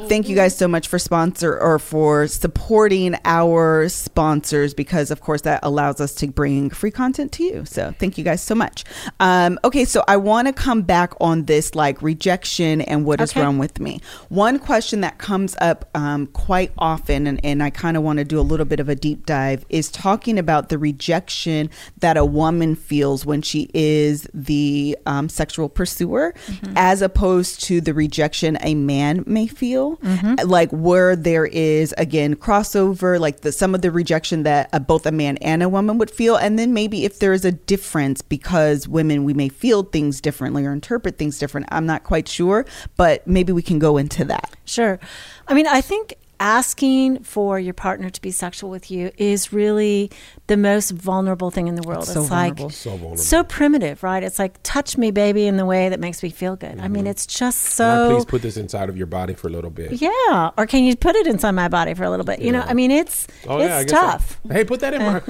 Thank 0.07 0.29
you 0.29 0.35
guys 0.35 0.57
so 0.57 0.67
much 0.67 0.87
for 0.87 0.97
sponsor 0.97 1.59
or 1.59 1.77
for 1.79 2.27
supporting 2.27 3.15
our 3.25 3.89
sponsors 3.89 4.73
because 4.73 5.11
of 5.11 5.21
course 5.21 5.41
that 5.41 5.59
allows 5.63 5.99
us 5.99 6.13
to 6.15 6.27
bring 6.27 6.69
free 6.69 6.91
content 6.91 7.31
to 7.33 7.43
you. 7.43 7.65
So 7.65 7.93
thank 7.99 8.17
you 8.17 8.23
guys 8.23 8.41
so 8.41 8.55
much. 8.55 8.85
Um, 9.19 9.59
okay, 9.65 9.83
so 9.85 10.03
I 10.07 10.17
want 10.17 10.47
to 10.47 10.53
come 10.53 10.81
back 10.81 11.13
on 11.19 11.43
this 11.45 11.75
like 11.75 12.01
rejection 12.01 12.81
and 12.81 13.05
what 13.05 13.19
is 13.21 13.31
Okay. 13.31 13.41
wrong 13.41 13.57
with 13.57 13.79
me. 13.79 13.99
One 14.29 14.57
question 14.57 15.01
that 15.01 15.17
comes 15.17 15.55
up 15.59 15.89
um, 15.93 16.27
quite 16.27 16.71
often, 16.77 17.27
and, 17.27 17.43
and 17.43 17.61
I 17.61 17.69
kind 17.69 17.97
of 17.97 18.03
want 18.03 18.19
to 18.19 18.23
do 18.25 18.39
a 18.39 18.41
little 18.41 18.65
bit 18.65 18.79
of 18.79 18.87
a 18.87 18.95
deep 18.95 19.25
dive, 19.25 19.65
is 19.69 19.91
talking 19.91 20.39
about 20.39 20.69
the 20.69 20.77
rejection 20.77 21.69
that 21.99 22.15
a 22.15 22.23
woman 22.23 22.75
feels 22.75 23.25
when 23.25 23.41
she 23.41 23.69
is 23.73 23.96
the 24.33 24.97
um, 25.05 25.29
sexual 25.29 25.69
pursuer, 25.69 26.33
as 26.75 27.01
opposed 27.01 27.63
to 27.63 27.81
the 27.81 27.93
rejection 27.93 28.57
a 28.61 28.75
man 28.75 29.23
may 29.25 29.47
feel. 29.47 29.99
Like 30.43 30.69
where 30.71 31.15
there 31.15 31.45
is 31.45 31.93
again 31.97 32.35
crossover, 32.35 33.19
like 33.19 33.41
the 33.41 33.51
some 33.51 33.75
of 33.75 33.81
the 33.81 33.91
rejection 33.91 34.43
that 34.43 34.69
uh, 34.73 34.79
both 34.79 35.05
a 35.05 35.11
man 35.11 35.37
and 35.37 35.63
a 35.63 35.69
woman 35.69 35.97
would 35.97 36.11
feel, 36.11 36.35
and 36.35 36.57
then 36.57 36.73
maybe 36.73 37.05
if 37.05 37.19
there 37.19 37.33
is 37.33 37.45
a 37.45 37.51
difference 37.51 38.21
because 38.21 38.87
women 38.87 39.23
we 39.23 39.33
may 39.33 39.49
feel 39.49 39.83
things 39.83 40.21
differently 40.21 40.65
or 40.65 40.71
interpret 40.71 41.17
things 41.17 41.39
different. 41.39 41.67
I'm 41.71 41.85
not 41.85 42.03
quite 42.03 42.27
sure, 42.27 42.65
but 42.95 43.25
maybe 43.27 43.51
we 43.53 43.61
can 43.61 43.79
go 43.79 43.97
into 43.97 44.25
that. 44.25 44.55
Sure. 44.65 44.99
I 45.47 45.53
mean, 45.53 45.67
I 45.67 45.81
think 45.81 46.15
asking 46.39 47.23
for 47.23 47.59
your 47.59 47.73
partner 47.73 48.09
to 48.09 48.21
be 48.21 48.31
sexual 48.31 48.69
with 48.69 48.89
you 48.91 49.11
is 49.17 49.51
really 49.53 50.11
the 50.47 50.57
most 50.57 50.91
vulnerable 50.91 51.51
thing 51.51 51.67
in 51.67 51.75
the 51.75 51.81
world. 51.81 52.03
It's 52.03 52.13
so 52.13 52.21
it's 52.21 52.29
vulnerable. 52.29 52.65
like 52.65 52.73
So 52.73 52.89
vulnerable. 52.91 53.17
so 53.17 53.43
primitive, 53.43 54.03
right? 54.03 54.23
It's 54.23 54.39
like 54.39 54.59
touch 54.63 54.97
me, 54.97 55.11
baby, 55.11 55.47
in 55.47 55.57
the 55.57 55.65
way 55.65 55.89
that 55.89 55.99
makes 55.99 56.21
me 56.23 56.29
feel 56.29 56.55
good. 56.55 56.79
I 56.79 56.87
mean, 56.87 57.03
mm-hmm. 57.03 57.07
it's 57.07 57.25
just 57.25 57.77
Can 57.77 57.85
I 57.85 57.95
so 58.07 58.15
please 58.15 58.25
put 58.25 58.41
this 58.41 58.57
inside 58.57 58.89
of 58.89 58.97
your 58.97 59.07
body 59.07 59.33
for 59.33 59.47
a 59.47 59.51
little 59.51 59.69
bit? 59.71 59.93
yeah. 60.01 60.51
Or 60.57 60.65
can 60.65 60.83
you 60.83 60.95
put 60.95 61.15
it 61.15 61.27
inside 61.27 61.51
my 61.51 61.67
body 61.67 61.93
for 61.93 62.03
a 62.03 62.09
little 62.09 62.25
bit? 62.25 62.39
You 62.39 62.51
know, 62.51 62.61
I 62.61 62.73
mean, 62.73 62.91
it's 62.91 63.27
Oh, 63.47 63.59
yeah, 63.59 63.77
I 63.77 63.81
it's 63.81 63.91
guess 63.91 63.99
so. 64.01 64.07
tough. 64.07 64.39
Hey, 64.49 64.63
put 64.63 64.79
that 64.81 64.93
in 64.93 65.01
my 65.01 65.19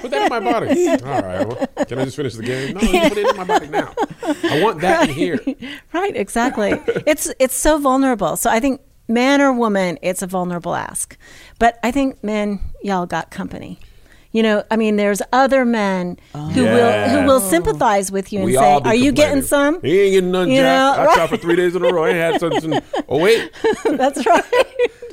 put 0.00 0.10
that 0.10 0.22
in 0.22 0.28
my 0.28 0.40
body. 0.40 0.88
All 0.88 0.96
right. 1.22 1.46
Well, 1.46 1.66
can 1.86 1.98
I 1.98 2.04
just 2.04 2.16
finish 2.16 2.34
the 2.34 2.42
game? 2.42 2.74
No, 2.74 2.80
you 2.80 3.00
put 3.08 3.18
it 3.18 3.28
in 3.30 3.36
my 3.36 3.44
body 3.44 3.68
now. 3.68 3.92
I 4.22 4.62
want 4.62 4.80
that 4.80 5.08
in 5.08 5.14
here. 5.14 5.38
Right, 5.92 6.16
exactly. 6.16 6.72
it's 7.06 7.32
it's 7.38 7.54
so 7.54 7.78
vulnerable. 7.78 8.36
So 8.36 8.50
I 8.50 8.58
think 8.60 8.80
man 9.08 9.40
or 9.40 9.52
woman, 9.52 9.98
it's 10.02 10.22
a 10.22 10.26
vulnerable 10.26 10.74
ask. 10.74 11.16
But 11.58 11.78
I 11.82 11.90
think 11.90 12.22
men, 12.22 12.60
y'all 12.82 13.06
got 13.06 13.30
company. 13.30 13.78
You 14.34 14.42
know, 14.42 14.64
I 14.68 14.76
mean, 14.76 14.96
there's 14.96 15.22
other 15.32 15.64
men 15.64 16.18
who 16.32 16.66
oh. 16.66 16.74
will 16.74 17.08
who 17.08 17.24
will 17.24 17.38
sympathize 17.38 18.10
with 18.10 18.32
you 18.32 18.40
and 18.40 18.46
We 18.46 18.54
say, 18.54 18.80
"Are 18.84 18.92
you 18.92 19.12
getting 19.12 19.42
some?" 19.42 19.80
He 19.80 20.00
ain't 20.00 20.12
getting 20.12 20.32
none, 20.32 20.48
You 20.48 20.56
Jack. 20.56 20.64
know, 20.64 21.02
I 21.02 21.06
right. 21.06 21.14
tried 21.14 21.30
for 21.30 21.36
three 21.36 21.54
days 21.54 21.76
in 21.76 21.84
a 21.84 21.88
row. 21.88 22.02
I 22.02 22.08
ain't 22.08 22.16
had 22.16 22.40
something. 22.40 22.82
Oh 23.08 23.20
wait, 23.20 23.52
That's 23.84 24.26
right. 24.26 24.44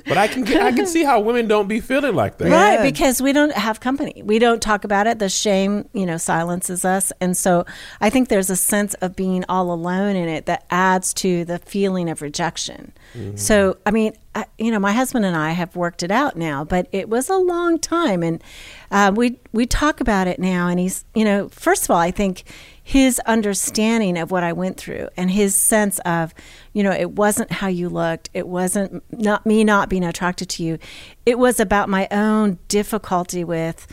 but 0.08 0.18
I 0.18 0.28
can 0.28 0.48
I 0.58 0.72
can 0.72 0.88
see 0.88 1.04
how 1.04 1.20
women 1.20 1.48
don't 1.48 1.68
be 1.68 1.80
feeling 1.80 2.16
like 2.16 2.40
that. 2.40 2.50
Yeah. 2.50 2.78
Right, 2.78 2.82
because 2.82 3.22
we 3.22 3.32
don't 3.32 3.54
have 3.54 3.80
company. 3.80 4.24
We 4.26 4.40
don't 4.40 4.60
talk 4.60 4.84
about 4.86 5.06
it. 5.06 5.20
The 5.20 5.30
shame, 5.30 5.88
you 5.94 6.08
know, 6.08 6.18
silences 6.18 6.84
us. 6.84 7.14
And 7.22 7.38
so 7.38 7.66
I 8.00 8.10
think 8.10 8.30
there's 8.30 8.50
a 8.50 8.56
sense 8.56 8.96
of 8.96 9.16
being 9.16 9.46
all 9.48 9.72
alone 9.72 10.16
in 10.16 10.30
it 10.30 10.48
that 10.48 10.66
adds 10.72 11.14
to 11.16 11.46
the 11.46 11.60
feeling 11.60 12.10
of 12.10 12.24
rejection. 12.24 12.92
Mm-hmm. 13.14 13.36
So, 13.36 13.78
I 13.86 13.92
mean, 13.92 14.14
I, 14.34 14.46
you 14.58 14.72
know, 14.72 14.80
my 14.80 14.94
husband 14.94 15.26
and 15.26 15.36
I 15.36 15.52
have 15.52 15.76
worked 15.76 16.04
it 16.04 16.12
out 16.12 16.36
now, 16.38 16.64
but 16.64 16.88
it 16.92 17.10
was 17.10 17.30
a 17.30 17.36
long 17.36 17.78
time. 17.78 18.24
And 18.24 18.42
uh, 18.92 19.12
we, 19.16 19.40
we 19.54 19.66
talk 19.66 20.02
about 20.02 20.28
it 20.28 20.38
now. 20.38 20.68
And 20.68 20.80
he's, 20.80 21.06
you 21.16 21.24
know, 21.24 21.50
first 21.50 21.86
of 21.86 21.92
all, 21.92 21.98
I 21.98 22.12
think 22.12 22.44
his 22.84 23.20
understanding 23.22 24.18
of 24.18 24.32
what 24.32 24.44
I 24.44 24.54
went 24.54 24.78
through 24.78 25.08
and 25.16 25.32
his 25.32 25.56
sense 25.56 26.00
of, 26.00 26.34
you 26.74 26.84
know, 26.84 26.92
it 26.92 27.12
wasn't 27.12 27.52
how 27.52 27.68
you 27.68 27.88
looked. 27.88 28.30
It 28.34 28.48
wasn't 28.48 29.04
not 29.12 29.46
me 29.46 29.64
not 29.64 29.90
being 29.90 30.04
attracted 30.04 30.50
to 30.50 30.64
you. 30.64 30.78
It 31.26 31.40
was 31.40 31.60
about 31.60 31.90
my 31.90 32.08
own 32.12 32.60
difficulty 32.68 33.44
with 33.44 33.88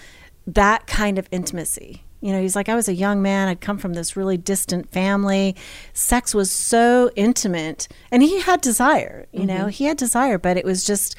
that 0.46 0.86
kind 0.86 1.18
of 1.18 1.28
intimacy. 1.30 2.02
You 2.20 2.32
know, 2.32 2.40
he's 2.42 2.56
like, 2.56 2.68
I 2.68 2.74
was 2.74 2.88
a 2.88 2.94
young 2.94 3.22
man. 3.22 3.46
I'd 3.46 3.60
come 3.60 3.78
from 3.78 3.94
this 3.94 4.16
really 4.16 4.36
distant 4.36 4.90
family. 4.90 5.54
Sex 5.92 6.34
was 6.34 6.50
so 6.50 7.12
intimate. 7.14 7.86
And 8.10 8.22
he 8.24 8.40
had 8.40 8.60
desire, 8.60 9.26
you 9.30 9.46
know, 9.46 9.66
he 9.66 9.84
had 9.84 9.96
desire, 9.96 10.36
but 10.38 10.56
it 10.56 10.64
was 10.64 10.82
just 10.82 11.14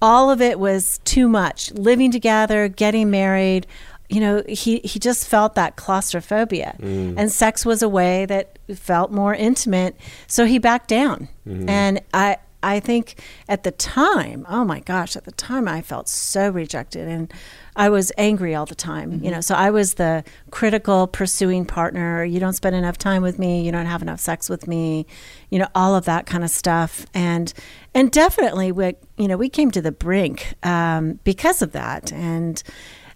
all 0.00 0.30
of 0.30 0.40
it 0.40 0.58
was 0.58 0.98
too 1.04 1.28
much. 1.28 1.72
Living 1.72 2.10
together, 2.10 2.68
getting 2.68 3.10
married, 3.10 3.66
you 4.08 4.20
know, 4.20 4.42
he, 4.48 4.78
he 4.80 4.98
just 4.98 5.26
felt 5.26 5.54
that 5.54 5.76
claustrophobia. 5.76 6.76
Mm. 6.80 7.14
And 7.16 7.32
sex 7.32 7.64
was 7.64 7.82
a 7.82 7.88
way 7.88 8.26
that 8.26 8.58
felt 8.74 9.10
more 9.10 9.34
intimate. 9.34 9.96
So 10.26 10.46
he 10.46 10.58
backed 10.58 10.88
down. 10.88 11.28
Mm-hmm. 11.46 11.68
And 11.68 12.00
I, 12.14 12.38
I 12.62 12.80
think 12.80 13.20
at 13.48 13.62
the 13.62 13.70
time, 13.70 14.46
oh 14.48 14.64
my 14.64 14.80
gosh, 14.80 15.16
at 15.16 15.24
the 15.24 15.32
time 15.32 15.68
I 15.68 15.82
felt 15.82 16.08
so 16.08 16.50
rejected 16.50 17.06
and 17.06 17.32
I 17.76 17.90
was 17.90 18.10
angry 18.16 18.54
all 18.54 18.66
the 18.66 18.74
time. 18.74 19.12
You 19.12 19.30
know, 19.30 19.36
mm-hmm. 19.36 19.40
so 19.40 19.54
I 19.54 19.70
was 19.70 19.94
the 19.94 20.24
critical 20.50 21.06
pursuing 21.06 21.64
partner. 21.64 22.24
You 22.24 22.40
don't 22.40 22.54
spend 22.54 22.74
enough 22.74 22.98
time 22.98 23.22
with 23.22 23.38
me, 23.38 23.64
you 23.64 23.72
don't 23.72 23.86
have 23.86 24.02
enough 24.02 24.20
sex 24.20 24.48
with 24.48 24.66
me, 24.66 25.06
you 25.50 25.58
know, 25.58 25.68
all 25.74 25.94
of 25.94 26.04
that 26.06 26.26
kind 26.26 26.44
of 26.44 26.50
stuff. 26.50 27.06
And 27.14 27.52
and 27.94 28.10
definitely 28.10 28.72
we 28.72 28.94
you 29.16 29.28
know, 29.28 29.36
we 29.36 29.48
came 29.48 29.70
to 29.72 29.82
the 29.82 29.92
brink 29.92 30.54
um, 30.62 31.20
because 31.24 31.62
of 31.62 31.72
that. 31.72 32.12
And 32.12 32.62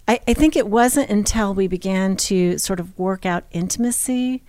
I, 0.08 0.20
I 0.26 0.34
think 0.34 0.56
it 0.56 0.68
wasn't 0.68 1.10
until 1.10 1.54
we 1.54 1.68
began 1.68 2.16
to 2.16 2.58
sort 2.58 2.80
of 2.80 2.98
work 2.98 3.24
out 3.24 3.44
intimacy 3.52 4.42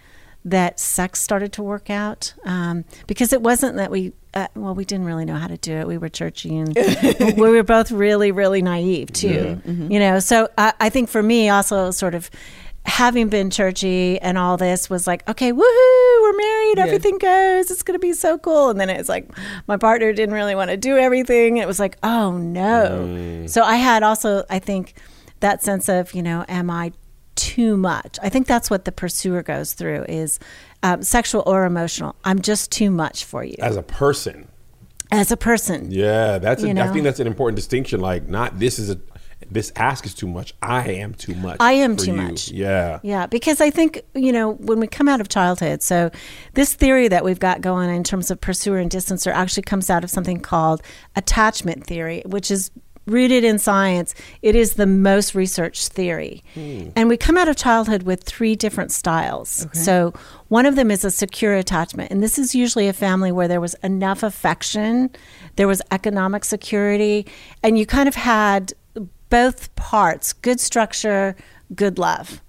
that 0.44 0.80
sex 0.80 1.22
started 1.22 1.54
to 1.54 1.62
work 1.62 1.90
out 1.90 2.34
um, 2.46 2.84
because 3.06 3.32
it 3.32 3.42
wasn't 3.42 3.76
that 3.76 3.92
we 3.92 4.12
uh, 4.34 4.48
well 4.56 4.74
we 4.74 4.86
didn't 4.86 5.06
really 5.06 5.26
know 5.26 5.36
how 5.36 5.46
to 5.46 5.58
do 5.58 5.74
it 5.74 5.86
we 5.86 5.98
were 5.98 6.10
churchy 6.10 6.58
and 6.58 6.76
we 7.38 7.50
were 7.50 7.64
both 7.64 7.92
really 7.92 8.32
really 8.32 8.62
naive 8.62 9.12
too 9.14 9.62
you 9.92 10.00
know 10.00 10.20
so 10.20 10.50
I, 10.58 10.74
I 10.80 10.90
think 10.90 11.10
for 11.10 11.22
me 11.22 11.50
also 11.50 11.92
sort 11.92 12.16
of 12.16 12.32
having 12.86 13.30
been 13.30 13.50
churchy 13.50 14.20
and 14.22 14.38
all 14.38 14.58
this 14.58 14.90
was 14.90 15.06
like 15.08 15.28
okay 15.30 15.52
woohoo 15.54 16.22
we're 16.22 16.38
married 16.38 16.78
Yeah. 16.78 16.84
everything 16.86 17.18
goes 17.20 17.70
it's 17.72 17.84
going 17.84 17.96
to 17.96 18.00
be 18.00 18.14
so 18.14 18.38
cool. 18.38 18.70
And 18.70 18.80
then 18.80 18.90
it's 18.90 19.08
like 19.10 19.30
my 19.68 19.78
partner 19.78 20.12
didn't 20.14 20.34
really 20.36 20.56
want 20.56 20.72
to 20.72 20.78
do 20.78 20.98
everything. 20.98 21.58
It 21.58 21.68
was 21.68 21.80
like 21.80 21.98
oh 22.04 22.38
no. 22.38 23.46
So 23.48 23.64
i 23.64 23.76
had 23.76 24.04
also 24.04 24.44
i 24.50 24.60
think 24.60 24.96
that 25.42 25.64
sense 25.64 25.90
of 25.90 26.14
you 26.14 26.24
know 26.24 26.44
am 26.48 26.70
i 26.70 26.92
too 27.36 27.78
much? 27.78 28.20
I 28.22 28.30
think 28.30 28.46
that's 28.46 28.70
what 28.70 28.86
the 28.86 28.92
pursuer 28.92 29.42
goes 29.42 29.74
through 29.74 30.06
is 30.10 30.38
um, 30.84 31.02
sexual 31.02 31.44
or 31.48 31.66
emotional. 31.66 32.16
I'm 32.26 32.42
just 32.42 32.72
too 32.72 32.92
much 32.92 33.24
for 33.26 33.44
you. 33.44 33.56
As 33.60 33.78
a 33.78 33.82
person, 33.84 34.48
as 35.12 35.32
a 35.32 35.38
person. 35.38 35.90
Yeah, 35.92 36.40
that's. 36.40 36.62
A, 36.62 36.70
I 36.70 36.88
think 36.92 37.04
that's 37.04 37.20
an 37.22 37.28
important 37.28 37.56
distinction. 37.56 38.00
Like, 38.02 38.28
not 38.28 38.60
this 38.60 38.78
is 38.78 38.90
a 38.90 39.00
this 39.52 39.72
ask 39.76 40.06
is 40.06 40.14
too 40.14 40.28
much. 40.28 40.54
I 40.62 40.90
am 40.92 41.14
too 41.14 41.36
much. 41.36 41.58
I 41.60 41.74
am 41.74 41.98
for 41.98 42.06
too 42.06 42.12
you. 42.12 42.18
much. 42.18 42.50
Yeah. 42.50 43.00
Yeah, 43.04 43.28
because 43.28 43.60
I 43.60 43.70
think, 43.70 44.02
you 44.16 44.32
know, 44.32 44.54
when 44.54 44.80
we 44.80 44.88
come 44.88 45.10
out 45.10 45.20
of 45.20 45.28
childhood, 45.28 45.84
so 45.84 46.10
this 46.54 46.74
theory 46.74 47.10
that 47.10 47.26
we've 47.26 47.40
got 47.40 47.60
going 47.60 47.90
in 47.90 48.04
terms 48.04 48.32
of 48.32 48.40
pursuer 48.40 48.78
and 48.78 48.90
distancer 48.90 49.32
actually 49.32 49.64
comes 49.64 49.90
out 49.90 50.06
of 50.06 50.10
something 50.10 50.40
called 50.40 50.82
attachment 51.18 51.86
theory, 51.86 52.24
which 52.26 52.50
is 52.50 52.72
rooted 53.08 53.44
in 53.44 53.60
science. 53.60 54.16
It 54.42 54.56
is 54.56 54.76
the 54.76 54.86
most 54.86 55.36
researched 55.36 55.90
theory. 55.90 56.44
Hmm. 56.54 56.90
And 56.96 57.10
we 57.10 57.18
come 57.18 57.36
out 57.36 57.50
of 57.50 57.58
childhood 57.58 58.04
with 58.04 58.24
three 58.24 58.56
different 58.56 58.92
styles. 58.92 59.68
So 59.74 60.14
one 60.48 60.66
of 60.66 60.76
them 60.76 60.92
is 60.92 61.04
a 61.04 61.12
secure 61.12 61.56
attachment. 61.56 62.12
And 62.12 62.22
this 62.22 62.38
is 62.38 62.54
usually 62.54 62.88
a 62.88 62.94
family 62.94 63.32
where 63.32 63.48
there 63.48 63.60
was 63.60 63.74
enough 63.84 64.24
affection, 64.24 65.10
there 65.56 65.68
was 65.68 65.82
economic 65.92 66.46
security, 66.46 67.26
and 67.64 67.78
you 67.78 67.86
kind 67.86 68.08
of 68.08 68.16
had 68.16 68.74
both 69.32 69.74
parts 69.76 70.34
good 70.34 70.60
structure, 70.60 71.36
good 71.74 71.98
love. 71.98 72.44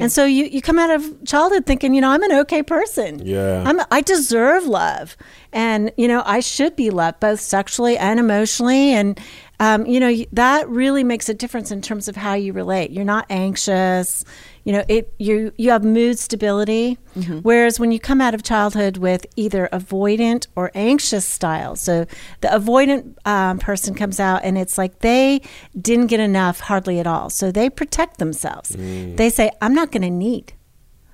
And 0.00 0.12
so 0.12 0.24
you, 0.24 0.44
you 0.44 0.62
come 0.62 0.78
out 0.78 0.90
of 0.90 1.24
childhood 1.24 1.66
thinking, 1.66 1.92
you 1.92 2.00
know, 2.00 2.10
I'm 2.10 2.22
an 2.22 2.32
okay 2.32 2.62
person. 2.62 3.20
Yeah. 3.26 3.64
I'm, 3.66 3.80
I 3.90 4.00
deserve 4.00 4.64
love. 4.64 5.16
And, 5.52 5.90
you 5.96 6.06
know, 6.06 6.22
I 6.24 6.38
should 6.40 6.76
be 6.76 6.90
loved 6.90 7.18
both 7.18 7.40
sexually 7.40 7.98
and 7.98 8.20
emotionally. 8.20 8.92
And, 8.92 9.18
um, 9.58 9.86
you 9.86 9.98
know, 9.98 10.14
that 10.32 10.68
really 10.68 11.02
makes 11.02 11.28
a 11.28 11.34
difference 11.34 11.72
in 11.72 11.82
terms 11.82 12.06
of 12.06 12.14
how 12.14 12.34
you 12.34 12.52
relate. 12.52 12.92
You're 12.92 13.04
not 13.04 13.26
anxious. 13.28 14.24
You 14.68 14.74
know, 14.74 14.84
it 14.86 15.14
you 15.18 15.50
you 15.56 15.70
have 15.70 15.82
mood 15.82 16.18
stability. 16.18 16.98
Whereas 17.42 17.80
when 17.80 17.90
you 17.90 17.98
come 17.98 18.20
out 18.20 18.34
of 18.34 18.42
childhood 18.42 18.98
with 18.98 19.24
either 19.34 19.66
avoidant 19.72 20.46
or 20.54 20.70
anxious 20.74 21.24
style, 21.24 21.74
so 21.74 22.04
the 22.42 22.48
avoidant 22.48 23.14
um, 23.24 23.58
person 23.58 23.94
comes 23.94 24.20
out 24.20 24.40
and 24.44 24.58
it's 24.58 24.76
like 24.76 24.98
they 24.98 25.40
didn't 25.80 26.08
get 26.08 26.20
enough 26.20 26.60
hardly 26.60 27.00
at 27.00 27.06
all, 27.06 27.30
so 27.30 27.50
they 27.50 27.70
protect 27.70 28.18
themselves. 28.18 28.68
They 29.16 29.30
say, 29.30 29.50
"I'm 29.62 29.72
not 29.72 29.90
going 29.90 30.02
to 30.02 30.10
need." 30.10 30.52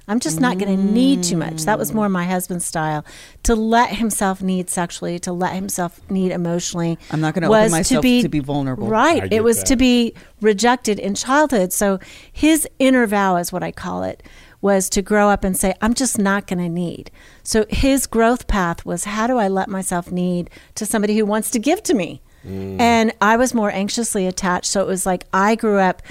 I'm 0.07 0.21
just 0.21 0.41
not 0.41 0.59
going 0.59 0.77
to 0.77 0.83
need 0.83 1.23
too 1.23 1.37
much. 1.37 1.63
That 1.63 1.79
was 1.79 1.95
more 1.95 2.09
my 2.09 2.25
husband's 2.25 2.67
style 2.67 3.05
to 3.45 3.55
let 3.55 3.91
himself 3.91 4.43
need 4.43 4.69
sexually, 4.69 5.19
to 5.21 5.33
let 5.33 5.55
himself 5.55 6.01
need 6.11 6.31
emotionally. 6.31 6.99
I'm 7.11 7.21
not 7.21 7.35
gonna 7.35 7.49
was 7.49 7.73
open 7.73 7.79
myself 7.79 8.03
to 8.03 8.29
be 8.29 8.41
vulnerable. 8.41 8.87
Right. 8.87 9.33
It 9.33 9.43
was 9.43 9.59
that. 9.59 9.67
to 9.67 9.77
be 9.77 10.15
rejected 10.41 10.99
in 10.99 11.15
childhood. 11.15 11.73
So 11.73 11.99
his 12.31 12.69
inner 12.79 13.07
vow 13.07 13.37
is 13.37 13.53
what 13.53 13.63
I 13.63 13.73
call 13.73 14.03
it 14.03 14.23
was 14.61 14.89
to 14.89 15.03
grow 15.03 15.29
up 15.29 15.45
and 15.45 15.57
say 15.57 15.75
I'm 15.81 15.95
just 15.95 16.19
not 16.19 16.47
going 16.47 16.59
to 16.59 16.69
need. 16.69 17.11
So 17.43 17.67
his 17.69 18.07
growth 18.07 18.47
path 18.47 18.85
was 18.85 19.05
how 19.05 19.27
do 19.27 19.39
I 19.39 19.49
let 19.49 19.69
myself 19.69 20.11
need 20.11 20.49
to 20.75 20.87
somebody 20.87 21.17
who 21.17 21.27
wants 21.27 21.51
to 21.53 21.59
give 21.59 21.83
to 21.85 21.95
me? 21.95 22.23
Mm. 22.47 22.81
And 22.81 23.13
I 23.21 23.37
was 23.37 23.55
more 23.55 23.71
anxiously 23.71 24.27
attached, 24.27 24.67
so 24.67 24.81
it 24.81 24.87
was 24.87 25.07
like 25.07 25.25
I 25.33 25.55
grew 25.55 25.79
up 25.79 26.03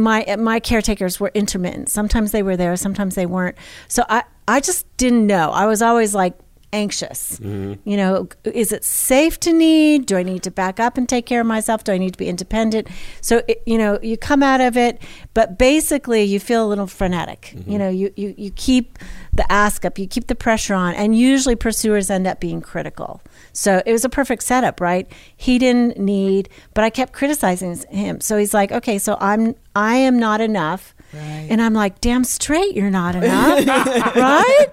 my 0.00 0.36
my 0.38 0.60
caretakers 0.60 1.20
were 1.20 1.30
intermittent. 1.34 1.88
Sometimes 1.88 2.32
they 2.32 2.42
were 2.42 2.56
there, 2.56 2.76
sometimes 2.76 3.14
they 3.14 3.26
weren't. 3.26 3.56
So 3.88 4.04
I 4.08 4.24
I 4.46 4.60
just 4.60 4.84
didn't 4.96 5.26
know. 5.26 5.50
I 5.50 5.66
was 5.66 5.82
always 5.82 6.14
like 6.14 6.34
anxious. 6.72 7.38
Mm-hmm. 7.38 7.88
You 7.88 7.96
know, 7.96 8.28
is 8.44 8.72
it 8.72 8.84
safe 8.84 9.40
to 9.40 9.52
need? 9.52 10.06
Do 10.06 10.16
I 10.16 10.22
need 10.22 10.42
to 10.42 10.50
back 10.50 10.78
up 10.78 10.98
and 10.98 11.08
take 11.08 11.26
care 11.26 11.40
of 11.40 11.46
myself? 11.46 11.84
Do 11.84 11.92
I 11.92 11.98
need 11.98 12.12
to 12.12 12.18
be 12.18 12.28
independent? 12.28 12.88
So 13.20 13.42
it, 13.48 13.62
you 13.66 13.78
know, 13.78 13.98
you 14.02 14.16
come 14.16 14.42
out 14.42 14.60
of 14.60 14.76
it, 14.76 15.00
but 15.34 15.58
basically 15.58 16.22
you 16.24 16.40
feel 16.40 16.64
a 16.64 16.68
little 16.68 16.86
frenetic. 16.86 17.52
Mm-hmm. 17.54 17.70
You 17.70 17.78
know, 17.78 17.88
you, 17.88 18.12
you 18.16 18.34
you 18.36 18.50
keep 18.52 18.98
the 19.32 19.50
ask 19.50 19.84
up, 19.84 19.98
you 19.98 20.06
keep 20.06 20.26
the 20.26 20.34
pressure 20.34 20.74
on, 20.74 20.94
and 20.94 21.16
usually 21.16 21.56
pursuers 21.56 22.10
end 22.10 22.26
up 22.26 22.40
being 22.40 22.60
critical. 22.60 23.22
So 23.58 23.82
it 23.84 23.90
was 23.90 24.04
a 24.04 24.08
perfect 24.08 24.44
setup, 24.44 24.80
right? 24.80 25.10
He 25.36 25.58
didn't 25.58 25.98
need, 25.98 26.48
but 26.74 26.84
I 26.84 26.90
kept 26.90 27.12
criticizing 27.12 27.74
him. 27.90 28.20
So 28.20 28.36
he's 28.38 28.54
like, 28.54 28.70
okay, 28.70 28.98
so 28.98 29.16
I'm 29.20 29.56
I 29.74 29.96
am 29.96 30.16
not 30.16 30.40
enough. 30.40 30.94
And 31.12 31.60
I'm 31.60 31.74
like, 31.74 32.00
damn 32.00 32.22
straight, 32.22 32.76
you're 32.76 32.88
not 32.88 33.16
enough. 33.16 33.66
right? 34.14 34.66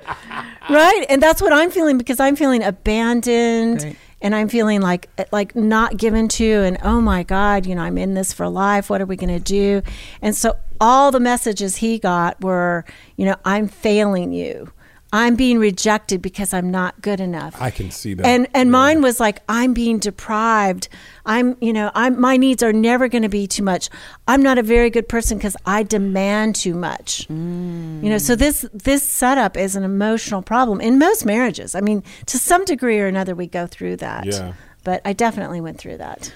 Right. 0.69 1.03
And 1.09 1.19
that's 1.19 1.41
what 1.41 1.51
I'm 1.51 1.71
feeling 1.71 1.97
because 1.97 2.19
I'm 2.19 2.35
feeling 2.35 2.61
abandoned 2.63 3.81
Right. 3.83 3.95
and 4.21 4.35
I'm 4.35 4.49
feeling 4.49 4.81
like 4.81 5.09
like 5.31 5.55
not 5.55 5.97
given 5.97 6.27
to 6.27 6.45
and 6.45 6.77
oh 6.83 7.01
my 7.01 7.23
God, 7.23 7.65
you 7.65 7.73
know, 7.73 7.81
I'm 7.81 7.97
in 7.97 8.13
this 8.13 8.33
for 8.33 8.47
life. 8.47 8.87
What 8.91 9.01
are 9.01 9.07
we 9.07 9.15
gonna 9.15 9.39
do? 9.39 9.81
And 10.21 10.35
so 10.35 10.53
all 10.79 11.09
the 11.09 11.19
messages 11.19 11.77
he 11.77 11.97
got 11.97 12.39
were, 12.43 12.85
you 13.17 13.25
know, 13.25 13.35
I'm 13.45 13.67
failing 13.67 14.31
you. 14.31 14.71
I'm 15.15 15.35
being 15.35 15.59
rejected 15.59 16.21
because 16.21 16.53
I'm 16.53 16.69
not 16.69 17.01
good 17.01 17.21
enough. 17.21 17.55
I 17.61 17.71
can 17.71 17.89
see 17.89 18.13
that. 18.15 18.25
And 18.25 18.47
and 18.53 18.67
Yeah. 18.67 18.71
mine 18.71 19.01
was 19.01 19.17
like 19.19 19.39
I'm 19.47 19.73
being 19.73 19.97
deprived. 19.97 20.89
I'm 21.25 21.55
you 21.61 21.71
know 21.71 21.89
I'm 21.95 22.19
my 22.19 22.35
needs 22.35 22.61
are 22.61 22.73
never 22.73 23.07
going 23.07 23.21
to 23.23 23.29
be 23.29 23.47
too 23.47 23.63
much. 23.63 23.89
I'm 24.27 24.43
not 24.43 24.57
a 24.57 24.63
very 24.63 24.89
good 24.89 25.07
person 25.07 25.37
because 25.37 25.55
I 25.65 25.83
demand 25.83 26.55
too 26.55 26.73
much. 26.75 27.27
Mm. 27.29 28.03
You 28.03 28.09
know, 28.09 28.17
so 28.17 28.35
this 28.35 28.65
this 28.73 29.03
setup 29.03 29.55
is 29.55 29.77
an 29.77 29.83
emotional 29.83 30.41
problem 30.41 30.81
in 30.81 30.99
most 30.99 31.25
marriages. 31.25 31.75
I 31.75 31.81
mean, 31.81 32.03
to 32.25 32.37
some 32.37 32.65
degree 32.65 32.99
or 32.99 33.07
another, 33.07 33.35
we 33.35 33.47
go 33.47 33.67
through 33.67 33.95
that. 33.97 34.25
Yeah. 34.25 34.51
But 34.83 35.01
I 35.05 35.13
definitely 35.13 35.61
went 35.61 35.77
through 35.79 35.97
that. 35.97 36.33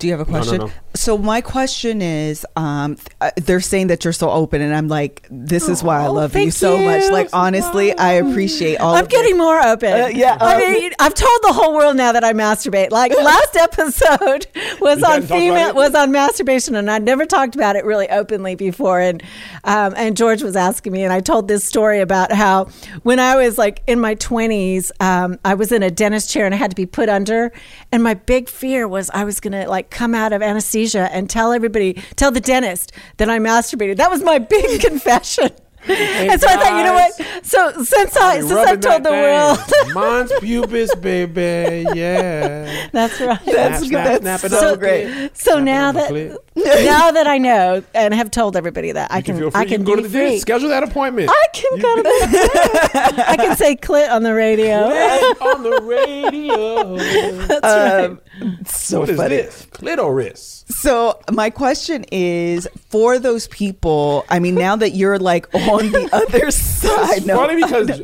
Do 0.00 0.06
you 0.08 0.16
have 0.16 0.26
a 0.26 0.30
No, 0.30 0.38
no, 0.38 0.44
question? 0.44 0.58
no. 0.58 0.70
So 0.96 1.16
my 1.16 1.40
question 1.40 2.02
is, 2.02 2.44
um, 2.56 2.96
uh, 3.20 3.30
they're 3.36 3.60
saying 3.60 3.86
that 3.88 4.02
you're 4.02 4.12
so 4.12 4.28
open, 4.30 4.60
and 4.60 4.74
I'm 4.74 4.88
like, 4.88 5.24
this 5.30 5.68
is 5.68 5.84
why 5.84 6.00
I 6.02 6.06
Oh, 6.06 6.12
love 6.14 6.34
you 6.34 6.40
thank 6.40 6.52
so 6.54 6.78
much. 6.78 7.08
Like 7.12 7.28
honestly, 7.32 7.96
I 7.96 8.14
appreciate 8.14 8.78
all. 8.78 8.94
I'm 8.94 9.04
of 9.04 9.12
your- 9.12 9.22
getting 9.22 9.38
more 9.38 9.60
open. 9.64 9.92
Uh, 9.92 10.06
yeah, 10.08 10.36
I 10.40 10.54
uh, 10.56 10.58
mean, 10.58 10.90
I've 10.98 11.14
told 11.14 11.38
the 11.42 11.52
whole 11.52 11.74
world 11.74 11.96
now 11.96 12.10
that 12.12 12.24
I 12.24 12.32
masturbate. 12.32 12.90
Like 12.90 13.12
last 13.16 13.54
episode 13.56 14.46
was 14.80 15.02
on 15.04 15.22
hadn't 15.22 15.28
talked 15.28 15.30
about 15.30 15.38
female 15.38 15.74
was 15.74 15.94
on 15.94 16.10
masturbation, 16.10 16.74
and 16.74 16.90
I'd 16.90 17.04
never 17.04 17.24
talked 17.24 17.54
about 17.54 17.76
it 17.76 17.84
really 17.84 18.08
openly 18.08 18.54
before. 18.56 18.98
And 19.00 19.22
um, 19.64 19.94
and 19.96 20.16
George 20.16 20.42
was 20.42 20.56
asking 20.56 20.92
me, 20.92 21.04
and 21.04 21.12
I 21.12 21.20
told 21.20 21.46
this 21.46 21.62
story 21.64 22.00
about 22.00 22.32
how 22.32 22.64
when 23.02 23.20
I 23.20 23.36
was 23.36 23.58
like 23.58 23.82
in 23.86 24.00
my 24.00 24.14
20s, 24.16 24.90
um, 25.00 25.38
I 25.44 25.54
was 25.54 25.70
in 25.72 25.82
a 25.82 25.90
dentist 25.90 26.30
chair 26.30 26.46
and 26.46 26.54
I 26.54 26.58
had 26.58 26.70
to 26.70 26.76
be 26.76 26.86
put 26.86 27.08
under, 27.10 27.52
and 27.92 28.02
my 28.02 28.14
big 28.14 28.48
fear 28.48 28.88
was 28.88 29.10
I 29.10 29.24
was 29.24 29.38
gonna 29.40 29.68
like 29.68 29.89
come 29.90 30.14
out 30.14 30.32
of 30.32 30.42
anesthesia 30.42 31.08
and 31.12 31.28
tell 31.28 31.52
everybody, 31.52 31.94
tell 32.16 32.30
the 32.30 32.40
dentist 32.40 32.92
that 33.18 33.28
I 33.28 33.38
masturbated. 33.38 33.96
That 33.96 34.10
was 34.10 34.22
my 34.22 34.38
big 34.38 34.80
confession. 34.86 35.50
And 35.88 36.40
so 36.40 36.46
I 36.48 36.56
thought, 36.56 36.78
you 36.78 36.84
know 36.84 36.94
what? 36.94 37.44
So 37.46 37.82
since 37.82 38.16
I 38.16 38.40
Be 38.40 38.48
since 38.48 38.52
I've 38.52 38.80
told 38.80 39.02
that 39.02 39.04
the 39.04 39.10
world, 39.10 39.94
Mons 39.94 40.30
pubis, 40.40 41.00
baby. 41.00 41.86
Yeah. 41.98 42.88
that's 42.92 43.20
right. 43.20 43.38
That's 43.46 43.86
Snap, 43.86 44.06
good. 44.06 44.22
That's 44.22 44.42
snap 44.42 44.52
it 44.52 44.54
so 44.60 44.76
great. 44.76 45.30
So 45.36 45.52
Snap 45.52 45.64
now 45.64 45.92
that 45.92 46.38
now 46.54 47.10
that 47.10 47.26
I 47.26 47.38
know 47.38 47.82
and 47.94 48.12
have 48.14 48.30
told 48.30 48.56
everybody 48.56 48.92
that 48.92 49.10
I 49.10 49.22
can, 49.22 49.34
can 49.34 49.38
feel 49.42 49.50
free. 49.50 49.60
I 49.60 49.62
you 49.64 49.68
can 49.68 49.76
can 49.78 49.84
go 49.86 49.96
to 49.96 50.02
the 50.02 50.08
free. 50.08 50.20
dentist. 50.20 50.42
Schedule 50.42 50.68
that 50.68 50.82
appointment. 50.82 51.30
I 51.30 51.46
can 51.52 51.78
go 51.80 51.96
to 51.96 52.02
the 52.02 53.24
I 53.28 53.36
can 53.36 53.56
say 53.56 53.76
clit 53.76 54.10
on 54.10 54.22
the 54.22 54.34
radio. 54.34 54.76
on 55.40 55.62
the 55.62 55.80
radio. 55.82 56.96
Um, 57.62 58.20
so 58.66 59.00
what 59.00 59.10
is 59.10 59.16
funny. 59.16 59.36
this? 59.36 59.66
Clitoris. 59.70 60.64
So 60.68 61.20
my 61.32 61.50
question 61.50 62.04
is 62.12 62.68
for 62.90 63.18
those 63.18 63.48
people. 63.48 64.24
I 64.28 64.38
mean, 64.38 64.54
now 64.54 64.76
that 64.76 64.90
you're 64.90 65.18
like 65.18 65.46
on 65.70 65.90
the 65.92 66.08
other 66.12 66.50
side, 66.50 67.18
It's 67.18 67.26
no, 67.26 67.36
funny 67.36 67.56
because 67.62 68.02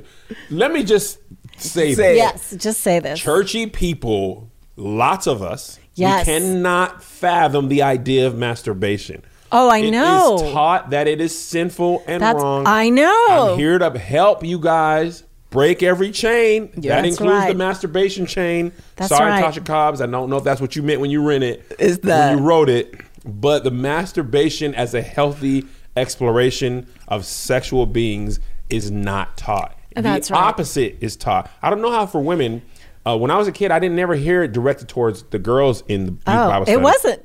let 0.51 0.73
me 0.73 0.83
just 0.85 1.19
say, 1.57 1.95
Say 1.95 2.15
this. 2.15 2.17
Yes, 2.17 2.55
just 2.57 2.81
say 2.81 3.01
this. 3.01 3.19
churchy 3.21 3.67
people, 3.67 4.51
lots 4.77 5.27
of 5.27 5.43
us, 5.43 5.79
Yes. 5.95 6.27
we 6.27 6.33
cannot 6.33 7.03
fathom 7.03 7.69
the 7.69 7.83
idea 7.83 8.27
of 8.27 8.37
masturbation. 8.37 9.23
Oh, 9.53 9.69
I 9.71 9.79
It 9.79 9.85
is 9.87 9.91
know. 9.93 10.51
taught 10.53 10.91
that 10.91 11.07
it 11.09 11.21
is 11.21 11.37
sinful 11.39 12.03
and 12.07 12.21
That's 12.23 12.43
wrong. 12.43 12.65
I 12.67 12.89
know. 12.91 13.53
I'm 13.53 13.59
here 13.59 13.79
to 13.79 13.97
help 13.99 14.45
you 14.45 14.59
guys 14.59 15.23
break 15.51 15.83
every 15.83 16.11
chain. 16.11 16.71
Yeah. 16.77 16.97
that 16.97 17.07
includes 17.07 17.47
the 17.47 17.55
masturbation 17.55 18.27
chain. 18.27 18.73
That's 18.97 19.09
Sorry, 19.09 19.31
right. 19.31 19.45
Tasha 19.45 19.65
Cobbs. 19.65 20.01
I 20.03 20.07
don't 20.07 20.29
know 20.29 20.37
if 20.37 20.45
that's 20.45 20.61
what 20.61 20.75
you 20.77 20.83
meant 20.83 21.01
when 21.01 21.11
you 21.11 21.27
read 21.27 21.43
it. 21.45 21.65
Is 21.79 22.01
that- 22.01 22.31
when 22.31 22.39
you 22.39 22.45
wrote 22.45 22.69
it? 22.69 22.95
But 23.25 23.65
the 23.65 23.71
masturbation 23.71 24.75
as 24.75 24.93
a 24.95 25.01
healthy 25.03 25.65
exploration 25.97 26.87
of 27.09 27.25
sexual 27.25 27.87
beings 27.87 28.41
is 28.71 28.91
not 28.91 29.37
taught. 29.37 29.77
That's 29.95 30.29
the 30.29 30.35
right. 30.35 30.43
opposite 30.45 30.97
is 31.01 31.17
taught. 31.17 31.51
I 31.63 31.71
don't 31.71 31.81
know 31.81 31.91
how 31.91 32.07
for 32.07 32.21
women. 32.23 32.63
Uh, 33.07 33.17
when 33.17 33.31
I 33.31 33.39
was 33.39 33.47
a 33.49 33.53
kid, 33.53 33.71
I 33.71 33.79
didn't 33.79 33.97
never 33.97 34.15
hear 34.15 34.43
it 34.43 34.53
directed 34.53 34.89
towards 34.89 35.23
the 35.25 35.39
girls 35.39 35.83
in 35.89 36.07
the 36.07 36.13
youth 36.13 36.23
Oh, 36.27 36.49
Bible 36.51 36.69
it 36.69 36.81
wasn't 36.81 37.23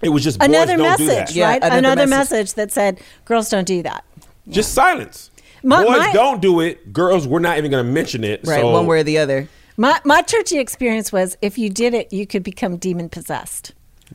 It 0.00 0.08
was 0.10 0.22
just 0.22 0.38
boys 0.38 0.48
another 0.48 0.76
don't 0.76 0.96
do 0.96 1.06
that. 1.06 1.18
message, 1.20 1.36
Yeah, 1.36 1.48
right? 1.48 1.62
another 1.62 1.78
Another, 1.78 2.06
message. 2.06 2.30
message. 2.30 2.54
that 2.54 2.72
said 2.72 3.00
girls 3.24 3.48
don't 3.50 3.66
do 3.66 3.82
that. 3.82 4.04
Just 4.48 4.72
silence. 4.74 5.30
My- 5.62 5.82
Boys 5.82 5.98
my- 5.98 6.12
don't 6.12 6.40
do 6.40 6.60
it. 6.60 6.92
Girls, 6.92 7.26
we're 7.26 7.38
not 7.40 7.58
even 7.58 7.70
going 7.70 7.84
to 7.84 7.90
mention 7.90 8.22
it. 8.22 8.40
right, 8.44 8.60
so 8.60 8.70
one 8.70 8.86
way 8.86 9.00
or 9.00 9.02
the 9.02 9.18
other. 9.18 9.48
My 9.76 9.98
my 10.04 10.22
churchy 10.22 10.58
experience 10.58 11.10
was 11.12 11.36
if 11.42 11.58
you 11.58 11.68
did 11.68 11.94
it, 11.94 12.12
you 12.12 12.26
could 12.28 12.42
become 12.44 12.76
demon 12.76 13.08
possessed. 13.08 13.72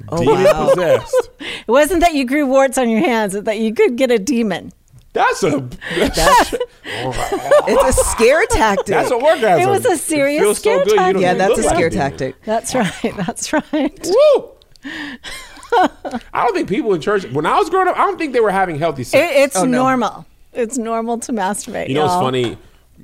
Oh 0.09 0.17
demon 0.19 0.43
wow. 0.45 0.69
possessed. 0.69 1.29
It 1.39 1.67
wasn't 1.67 2.01
that 2.01 2.13
you 2.13 2.25
grew 2.25 2.45
warts 2.45 2.77
on 2.77 2.89
your 2.89 2.99
hands; 3.01 3.35
it's 3.35 3.45
that 3.45 3.59
you 3.59 3.73
could 3.73 3.95
get 3.95 4.11
a 4.11 4.19
demon. 4.19 4.71
That's 5.13 5.41
a 5.43 5.67
that's, 5.97 6.53
It's 6.85 7.99
a 7.99 8.03
scare 8.05 8.45
tactic. 8.47 8.85
that's 8.87 9.11
a 9.11 9.15
orgasm. 9.15 9.61
It 9.61 9.69
was 9.69 9.85
a 9.85 9.97
serious 9.97 10.41
feels 10.41 10.57
scare 10.59 10.79
so 10.79 10.85
good. 10.85 10.95
Tactic. 10.97 11.13
don't 11.13 11.21
yeah, 11.21 11.33
that's 11.33 11.53
a 11.53 11.55
look 11.57 11.65
like 11.65 11.75
scare 11.75 11.89
demon. 11.89 12.09
tactic. 12.11 12.35
That's 12.43 12.75
right. 12.75 13.13
That's 13.17 13.51
right. 13.53 14.07
Woo! 14.07 14.51
I 15.73 15.89
don't 16.33 16.53
think 16.55 16.69
people 16.69 16.93
in 16.93 17.01
church 17.01 17.25
when 17.31 17.45
I 17.45 17.57
was 17.57 17.69
growing 17.69 17.87
up, 17.87 17.97
I 17.97 18.05
don't 18.05 18.17
think 18.17 18.33
they 18.33 18.39
were 18.39 18.51
having 18.51 18.77
healthy 18.79 19.03
sex. 19.03 19.23
It, 19.31 19.35
it's 19.37 19.55
Oh, 19.55 19.65
no. 19.65 19.83
normal. 19.83 20.25
It's 20.53 20.77
normal 20.77 21.19
to 21.19 21.31
masturbate. 21.31 21.89
you 21.89 21.93
know 21.95 22.01
what's 22.03 22.13
y'all. 22.13 22.21
funny? 22.23 22.57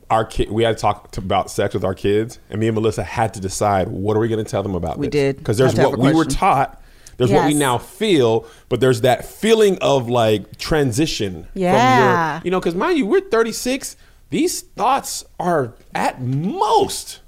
Our 0.09 0.25
kid, 0.25 0.51
we 0.51 0.63
had 0.63 0.77
to 0.77 0.81
talk 0.81 1.11
to, 1.11 1.19
about 1.19 1.49
sex 1.49 1.73
with 1.73 1.83
our 1.83 1.95
kids, 1.95 2.39
and 2.49 2.59
me 2.59 2.67
and 2.67 2.75
Melissa 2.75 3.03
had 3.03 3.33
to 3.35 3.39
decide 3.39 3.87
what 3.87 4.15
are 4.15 4.19
we 4.19 4.27
going 4.27 4.43
to 4.43 4.49
tell 4.49 4.63
them 4.63 4.75
about. 4.75 4.97
We 4.97 5.07
this? 5.07 5.11
did. 5.11 5.37
because 5.37 5.57
there's 5.57 5.71
Have 5.71 5.75
to 5.75 5.81
have 5.91 5.99
what 5.99 5.99
we 5.99 6.13
were 6.13 6.25
taught. 6.25 6.81
There's 7.17 7.31
what 7.31 7.45
we 7.45 7.53
now 7.53 7.77
feel, 7.77 8.45
but 8.67 8.81
there's 8.81 9.01
that 9.01 9.25
feeling 9.25 9.77
of 9.81 10.09
like 10.09 10.57
transition. 10.57 11.47
Yeah. 11.53 12.39
From 12.39 12.41
your, 12.41 12.45
you 12.45 12.51
know, 12.51 12.59
because 12.59 12.75
mind 12.75 12.97
you, 12.97 13.05
we're 13.05 13.21
36. 13.21 13.95
These 14.31 14.61
thoughts 14.61 15.23
are 15.39 15.75
at 15.93 16.21
most 16.21 17.21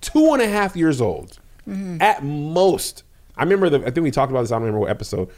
two 0.00 0.32
and 0.34 0.42
a 0.42 0.48
half 0.48 0.76
years 0.76 1.00
old. 1.00 1.38
Mm-hmm. 1.68 2.00
At 2.00 2.22
most. 2.22 3.02
I 3.36 3.42
remember 3.42 3.70
the, 3.70 3.80
I 3.80 3.90
think 3.90 4.04
we 4.04 4.10
talked 4.10 4.30
about 4.30 4.42
this, 4.42 4.52
I 4.52 4.56
don't 4.56 4.62
remember 4.62 4.80
what 4.80 4.90
episode. 4.90 5.30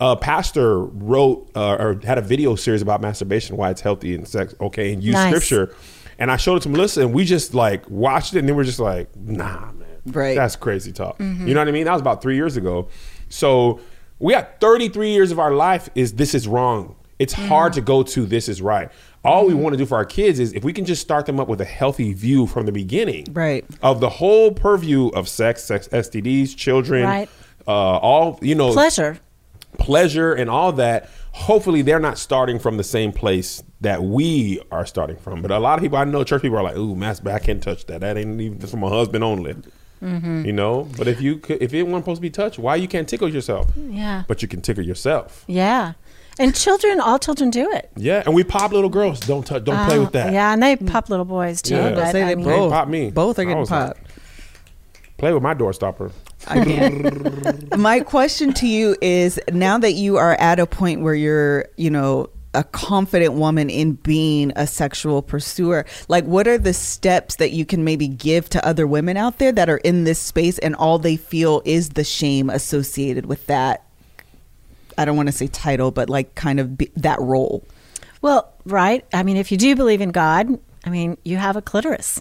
A 0.00 0.16
pastor 0.16 0.80
wrote 0.80 1.50
uh, 1.54 1.76
or 1.78 2.00
had 2.02 2.18
a 2.18 2.22
video 2.22 2.54
series 2.54 2.82
about 2.82 3.00
masturbation, 3.00 3.56
why 3.56 3.70
it's 3.70 3.80
healthy 3.80 4.14
and 4.14 4.26
sex, 4.26 4.54
okay, 4.60 4.92
and 4.92 5.02
used 5.02 5.14
Nice. 5.14 5.28
scripture. 5.30 5.74
And 6.18 6.30
I 6.30 6.36
showed 6.36 6.56
it 6.56 6.62
to 6.62 6.68
Melissa, 6.68 7.02
and 7.02 7.12
we 7.12 7.24
just 7.24 7.54
like 7.54 7.88
watched 7.88 8.34
it, 8.34 8.40
and 8.40 8.48
then 8.48 8.56
we're 8.56 8.64
just 8.64 8.80
like, 8.80 9.14
nah, 9.16 9.72
man. 9.72 9.88
Right. 10.06 10.36
That's 10.36 10.56
crazy 10.56 10.92
talk. 10.92 11.18
Mm-hmm. 11.18 11.46
You 11.46 11.54
know 11.54 11.60
what 11.60 11.68
I 11.68 11.72
mean? 11.72 11.84
That 11.84 11.92
was 11.92 12.00
about 12.00 12.22
three 12.22 12.36
years 12.36 12.56
ago. 12.56 12.88
So 13.28 13.80
we 14.18 14.32
got 14.32 14.60
33 14.60 15.12
years 15.12 15.30
of 15.30 15.38
our 15.38 15.52
life 15.52 15.88
is 15.94 16.14
this 16.14 16.34
is 16.34 16.48
wrong. 16.48 16.96
It's 17.18 17.34
mm-hmm. 17.34 17.48
hard 17.48 17.72
to 17.74 17.80
go 17.80 18.02
to 18.02 18.26
this 18.26 18.48
is 18.48 18.60
right. 18.60 18.90
All 19.24 19.46
we 19.46 19.52
mm-hmm. 19.52 19.62
want 19.62 19.74
to 19.74 19.76
do 19.76 19.86
for 19.86 19.94
our 19.96 20.04
kids 20.04 20.40
is 20.40 20.52
if 20.54 20.64
we 20.64 20.72
can 20.72 20.84
just 20.84 21.00
start 21.02 21.26
them 21.26 21.38
up 21.38 21.46
with 21.46 21.60
a 21.60 21.64
healthy 21.64 22.12
view 22.12 22.46
from 22.46 22.66
the 22.66 22.72
beginning, 22.72 23.26
Right. 23.30 23.64
of 23.80 24.00
the 24.00 24.08
whole 24.08 24.50
purview 24.50 25.08
of 25.08 25.28
sex, 25.28 25.62
sex 25.62 25.88
STDs, 25.92 26.56
children, 26.56 27.04
Right. 27.04 27.28
uh, 27.66 27.70
all 27.70 28.38
you 28.42 28.56
know, 28.56 28.72
Pleasure. 28.72 29.18
pleasure 29.78 30.32
and 30.32 30.50
all 30.50 30.72
that. 30.72 31.08
Hopefully, 31.32 31.82
they're 31.82 32.00
not 32.00 32.18
starting 32.18 32.58
from 32.58 32.76
the 32.76 32.84
same 32.84 33.12
place 33.12 33.62
that 33.82 34.02
we 34.02 34.60
are 34.70 34.86
starting 34.86 35.16
from. 35.16 35.42
But 35.42 35.50
a 35.50 35.58
lot 35.58 35.78
of 35.78 35.82
people 35.82 35.98
I 35.98 36.04
know, 36.04 36.24
church 36.24 36.42
people 36.42 36.56
are 36.58 36.62
like, 36.62 36.76
"Ooh, 36.76 36.96
mass, 36.96 37.24
I 37.26 37.38
can't 37.38 37.62
touch 37.62 37.86
that. 37.86 38.00
That 38.00 38.16
ain't 38.16 38.40
even 38.40 38.58
for 38.60 38.76
my 38.76 38.88
husband 38.88 39.22
only." 39.22 39.54
Mm-hmm. 40.02 40.44
You 40.46 40.52
know, 40.52 40.88
but 40.96 41.06
if 41.06 41.20
you 41.20 41.36
could, 41.36 41.62
if 41.62 41.72
it 41.72 41.84
wasn't 41.84 42.02
supposed 42.04 42.18
to 42.18 42.22
be 42.22 42.30
touched, 42.30 42.58
why 42.58 42.74
you 42.76 42.88
can't 42.88 43.08
tickle 43.08 43.28
yourself? 43.28 43.70
Yeah. 43.76 44.24
But 44.26 44.42
you 44.42 44.48
can 44.48 44.60
tickle 44.60 44.84
yourself. 44.84 45.44
Yeah. 45.46 45.92
And 46.38 46.54
children, 46.54 46.98
all 46.98 47.18
children 47.18 47.50
do 47.50 47.70
it. 47.70 47.90
Yeah, 47.94 48.22
and 48.24 48.34
we 48.34 48.42
pop 48.42 48.72
little 48.72 48.88
girls. 48.88 49.20
Don't 49.20 49.46
touch. 49.46 49.64
Don't 49.64 49.86
play 49.86 49.98
Oh, 49.98 50.00
with 50.04 50.12
that. 50.12 50.32
Yeah, 50.32 50.52
and 50.52 50.62
they 50.62 50.76
pop 50.76 51.08
little 51.10 51.26
boys 51.26 51.60
too. 51.62 51.74
Yeah. 51.76 51.94
But, 51.94 52.10
say 52.12 52.22
I 52.22 52.28
they 52.28 52.34
mean, 52.36 52.46
both 52.46 52.72
pop 52.72 52.88
me. 52.88 53.10
Both 53.10 53.38
are 53.38 53.44
getting 53.44 53.58
was 53.58 53.70
like- 53.70 53.88
popped. 53.96 54.00
Play 55.18 55.32
with 55.32 55.42
my 55.42 55.54
door 55.54 55.72
stopper. 55.72 56.10
I 56.48 56.64
can't. 56.64 57.76
My 57.78 58.00
question 58.00 58.52
to 58.54 58.66
you 58.66 58.96
is 59.00 59.38
now 59.52 59.78
that 59.78 59.92
you 59.92 60.16
are 60.16 60.34
at 60.40 60.58
a 60.58 60.66
point 60.66 61.02
where 61.02 61.14
you're, 61.14 61.66
you 61.76 61.90
know, 61.90 62.28
a 62.54 62.64
confident 62.64 63.34
woman 63.34 63.70
in 63.70 63.92
being 63.92 64.52
a 64.56 64.66
sexual 64.66 65.22
pursuer, 65.22 65.86
like 66.08 66.24
what 66.24 66.46
are 66.46 66.58
the 66.58 66.74
steps 66.74 67.36
that 67.36 67.52
you 67.52 67.64
can 67.64 67.84
maybe 67.84 68.08
give 68.08 68.48
to 68.50 68.66
other 68.66 68.86
women 68.86 69.16
out 69.16 69.38
there 69.38 69.52
that 69.52 69.70
are 69.70 69.78
in 69.78 70.04
this 70.04 70.18
space 70.18 70.58
and 70.58 70.74
all 70.76 70.98
they 70.98 71.16
feel 71.16 71.62
is 71.64 71.90
the 71.90 72.04
shame 72.04 72.50
associated 72.50 73.26
with 73.26 73.46
that? 73.46 73.84
I 74.98 75.04
don't 75.04 75.16
want 75.16 75.28
to 75.28 75.32
say 75.32 75.46
title, 75.46 75.90
but 75.90 76.10
like 76.10 76.34
kind 76.34 76.60
of 76.60 76.76
be, 76.76 76.90
that 76.96 77.20
role. 77.20 77.64
Well, 78.20 78.52
right. 78.64 79.04
I 79.12 79.22
mean, 79.22 79.36
if 79.36 79.50
you 79.50 79.58
do 79.58 79.74
believe 79.74 80.00
in 80.00 80.10
God, 80.10 80.58
I 80.84 80.90
mean, 80.90 81.16
you 81.24 81.38
have 81.38 81.56
a 81.56 81.62
clitoris. 81.62 82.20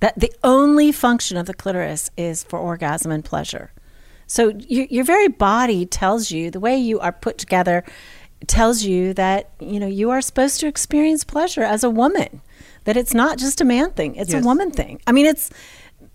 That 0.00 0.18
the 0.18 0.32
only 0.42 0.92
function 0.92 1.36
of 1.36 1.46
the 1.46 1.54
clitoris 1.54 2.10
is 2.16 2.44
for 2.44 2.58
orgasm 2.58 3.10
and 3.10 3.24
pleasure. 3.24 3.72
So 4.26 4.48
your 4.48 4.86
your 4.86 5.04
very 5.04 5.28
body 5.28 5.86
tells 5.86 6.30
you 6.30 6.50
the 6.50 6.60
way 6.60 6.76
you 6.76 7.00
are 7.00 7.12
put 7.12 7.38
together 7.38 7.84
tells 8.48 8.82
you 8.84 9.14
that 9.14 9.50
you 9.60 9.78
know 9.80 9.86
you 9.86 10.10
are 10.10 10.20
supposed 10.20 10.60
to 10.60 10.66
experience 10.66 11.24
pleasure 11.24 11.62
as 11.62 11.84
a 11.84 11.90
woman. 11.90 12.40
That 12.84 12.96
it's 12.96 13.14
not 13.14 13.38
just 13.38 13.60
a 13.60 13.64
man 13.64 13.92
thing; 13.92 14.16
it's 14.16 14.32
Yes. 14.32 14.42
a 14.42 14.46
woman 14.46 14.70
thing. 14.70 15.00
I 15.06 15.12
mean, 15.12 15.26
it's 15.26 15.50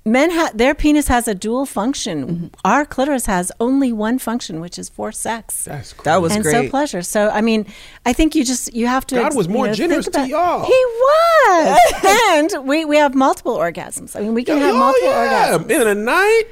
men 0.06 0.30
ha- 0.32 0.52
their 0.54 0.74
penis 0.76 1.08
has 1.08 1.28
a 1.28 1.34
dual 1.36 1.65
function. 1.65 2.18
Mm-hmm. 2.28 2.48
Our 2.63 2.86
clitoris 2.86 3.26
has 3.26 3.52
only 3.60 3.92
one 3.92 4.20
function, 4.20 4.60
which 4.62 4.78
is 4.80 4.88
for 4.89 5.12
sex 5.12 5.65
That's 5.65 5.94
crazy. 5.94 6.04
That 6.06 6.22
was 6.22 6.36
and 6.36 6.46
so 6.46 6.70
pleasure. 6.70 7.02
So 7.02 7.30
I 7.30 7.42
mean, 7.42 7.65
I 8.06 8.13
think 8.13 8.36
you 8.36 8.44
just 8.44 8.74
you 8.74 8.86
have 8.88 9.06
to. 9.08 9.15
God 9.15 9.36
was 9.36 9.48
you 9.48 9.54
more 9.54 9.68
know, 9.68 9.74
generous 9.74 10.06
think 10.06 10.13
to 10.15 10.20
about- 10.22 10.30
y'all. 10.30 10.65
He 10.65 10.82
was, 11.06 11.80
and 12.56 12.68
we 12.68 12.86
we 12.86 12.98
have 12.98 13.15
multiple 13.15 13.58
orgasms. 13.58 14.15
I 14.15 14.20
mean, 14.22 14.34
we 14.36 14.44
can 14.44 14.60
have 14.60 14.76
oh 14.76 14.78
multiple 14.78 15.10
yeah, 15.10 15.58
orgasms. 15.58 15.70
in 15.82 15.88
a 15.88 15.96
night, 15.96 16.44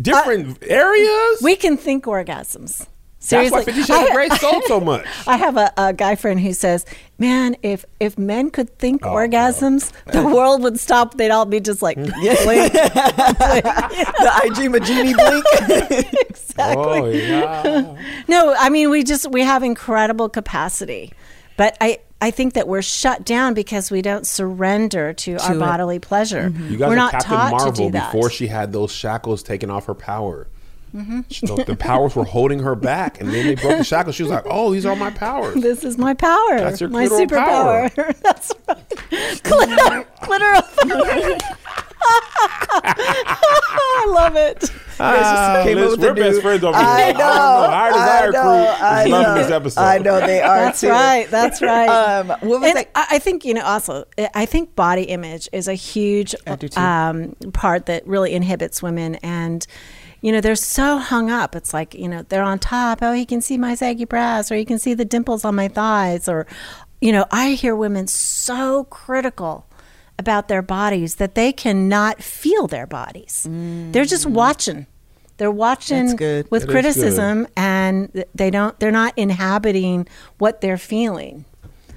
different 0.00 0.58
areas. 0.62 1.40
We 1.42 1.56
can 1.56 1.76
think 1.76 2.04
orgasms. 2.04 2.86
That's 3.26 3.50
why 3.50 3.62
Seriously, 3.62 3.72
Fifty 3.72 3.82
Shades 3.92 4.04
of 4.04 4.10
I- 4.10 4.14
Grey 4.14 4.28
sold 4.30 4.64
so 4.64 4.80
much. 4.80 5.06
I 5.26 5.36
have 5.36 5.56
a, 5.56 5.72
a 5.78 5.92
guy 5.94 6.14
friend 6.14 6.38
who 6.38 6.52
says, 6.52 6.84
"Man, 7.18 7.56
if 7.62 7.84
if 8.00 8.18
men 8.18 8.50
could 8.50 8.78
think 8.78 9.04
Oh, 9.06 9.10
orgasms, 9.10 9.92
the 10.12 10.22
world 10.24 10.62
would 10.62 10.78
stop. 10.78 11.16
They'd 11.16 11.30
all 11.30 11.46
be 11.46 11.60
just 11.60 11.80
like, 11.80 11.96
blink." 12.02 12.14
the 12.72 14.40
IG 14.44 14.70
Magini 14.70 15.14
blink. 15.16 15.44
exactly. 16.30 16.76
Oh 16.76 17.06
yeah. 17.06 17.96
No, 18.28 18.54
I 18.58 18.68
mean 18.68 18.90
we 18.90 19.02
just 19.04 19.30
we 19.30 19.42
have 19.42 19.62
incredible 19.62 20.28
capacity, 20.28 21.12
but 21.56 21.76
I 21.80 21.98
I 22.20 22.30
think 22.30 22.54
that 22.54 22.68
we're 22.68 22.82
shut 22.82 23.24
down 23.24 23.54
because 23.54 23.90
we 23.90 24.00
don't 24.00 24.26
surrender 24.26 25.12
to, 25.12 25.36
our 25.38 25.54
it. 25.54 25.58
bodily 25.58 25.98
pleasure. 25.98 26.52
You 26.56 26.78
guys 26.78 26.88
we're 26.88 26.94
are 26.94 26.96
not 26.96 27.12
Captain 27.12 27.30
taught 27.30 27.50
Marvel 27.50 27.72
to 27.72 27.82
do 27.84 27.90
that. 27.92 28.12
before 28.12 28.30
she 28.30 28.46
had 28.46 28.72
those 28.72 28.92
shackles 28.92 29.42
taken 29.42 29.70
off 29.70 29.86
her 29.86 29.94
power. 29.94 30.46
Mm-hmm. 30.94 31.20
She- 31.28 31.46
the, 31.46 31.64
the 31.64 31.76
powers 31.76 32.14
were 32.14 32.24
holding 32.24 32.60
her 32.60 32.74
back, 32.76 33.20
and 33.20 33.28
then 33.30 33.46
they 33.46 33.54
broke 33.56 33.78
the 33.78 33.84
shackles. 33.84 34.14
She 34.14 34.22
was 34.22 34.30
like, 34.30 34.44
"Oh, 34.46 34.72
these 34.72 34.86
are 34.86 34.94
my 34.94 35.10
powers." 35.10 35.60
this 35.60 35.82
is 35.84 35.98
my 35.98 36.14
power. 36.14 36.58
That's 36.58 36.80
your 36.80 36.88
my 36.90 37.06
clitoral 37.06 37.90
superpower. 37.90 38.16
That's 38.22 38.52
right. 38.68 38.88
Clitor, 39.42 40.06
clitoral. 40.22 41.40
I 42.86 44.06
love 44.14 44.36
it. 44.36 44.70
Ah, 45.00 45.62
came 45.64 45.78
up 45.78 45.84
listen, 45.84 46.00
with 46.00 46.08
a 46.08 46.12
we're 46.12 46.14
best 46.14 46.36
new- 46.36 46.40
friends 46.42 46.64
over 46.64 46.78
here. 46.78 46.86
I 46.86 47.12
know. 47.12 47.24
Our 47.24 47.92
desire 47.92 48.28
I 48.28 48.30
know, 48.30 48.42
crew 48.42 48.86
I 48.86 49.04
is 49.04 49.10
loving 49.10 49.26
know. 49.26 49.34
this 49.42 49.50
episode. 49.50 49.80
I 49.80 49.98
know 49.98 50.20
they 50.26 50.40
are 50.40 50.56
That's 50.60 50.80
too. 50.80 50.88
right. 50.90 51.28
That's 51.30 51.62
right. 51.62 51.88
Um, 52.04 52.28
what 52.28 52.60
was 52.60 52.70
and 52.70 52.78
I, 52.78 52.86
I 53.12 53.18
think 53.18 53.44
you 53.44 53.54
know. 53.54 53.62
Also, 53.64 54.04
I 54.34 54.46
think 54.46 54.74
body 54.76 55.02
image 55.04 55.48
is 55.52 55.68
a 55.68 55.74
huge 55.74 56.34
I 56.46 56.56
do 56.56 56.68
too. 56.68 56.80
um, 56.80 57.34
part 57.52 57.86
that 57.86 58.06
really 58.06 58.32
inhibits 58.34 58.82
women, 58.82 59.16
and 59.16 59.66
you 60.24 60.32
know 60.32 60.40
they're 60.40 60.56
so 60.56 60.96
hung 60.96 61.30
up. 61.30 61.54
It's 61.54 61.74
like 61.74 61.92
you 61.94 62.08
know 62.08 62.22
they're 62.30 62.42
on 62.42 62.58
top. 62.58 63.00
Oh, 63.02 63.12
he 63.12 63.26
can 63.26 63.42
see 63.42 63.58
my 63.58 63.74
saggy 63.74 64.06
breasts, 64.06 64.50
or 64.50 64.54
he 64.56 64.64
can 64.64 64.78
see 64.78 64.94
the 64.94 65.04
dimples 65.04 65.44
on 65.44 65.54
my 65.54 65.68
thighs, 65.68 66.28
or 66.28 66.46
you 67.02 67.12
know 67.12 67.26
I 67.30 67.50
hear 67.50 67.76
women 67.76 68.06
so 68.06 68.84
critical 68.84 69.66
about 70.18 70.48
their 70.48 70.62
bodies 70.62 71.16
that 71.16 71.34
they 71.34 71.52
cannot 71.52 72.22
feel 72.22 72.66
their 72.66 72.86
bodies. 72.86 73.46
They're 73.92 74.06
just 74.06 74.24
watching. 74.24 74.86
They're 75.36 75.50
watching 75.50 76.06
with 76.50 76.50
That 76.50 76.54
is 76.54 76.64
criticism 76.72 77.46
and 77.56 78.24
they 78.34 78.50
don't 78.50 78.78
they're 78.80 78.92
not 78.92 79.12
inhabiting 79.18 80.06
what 80.38 80.60
they're 80.62 80.78
feeling 80.78 81.44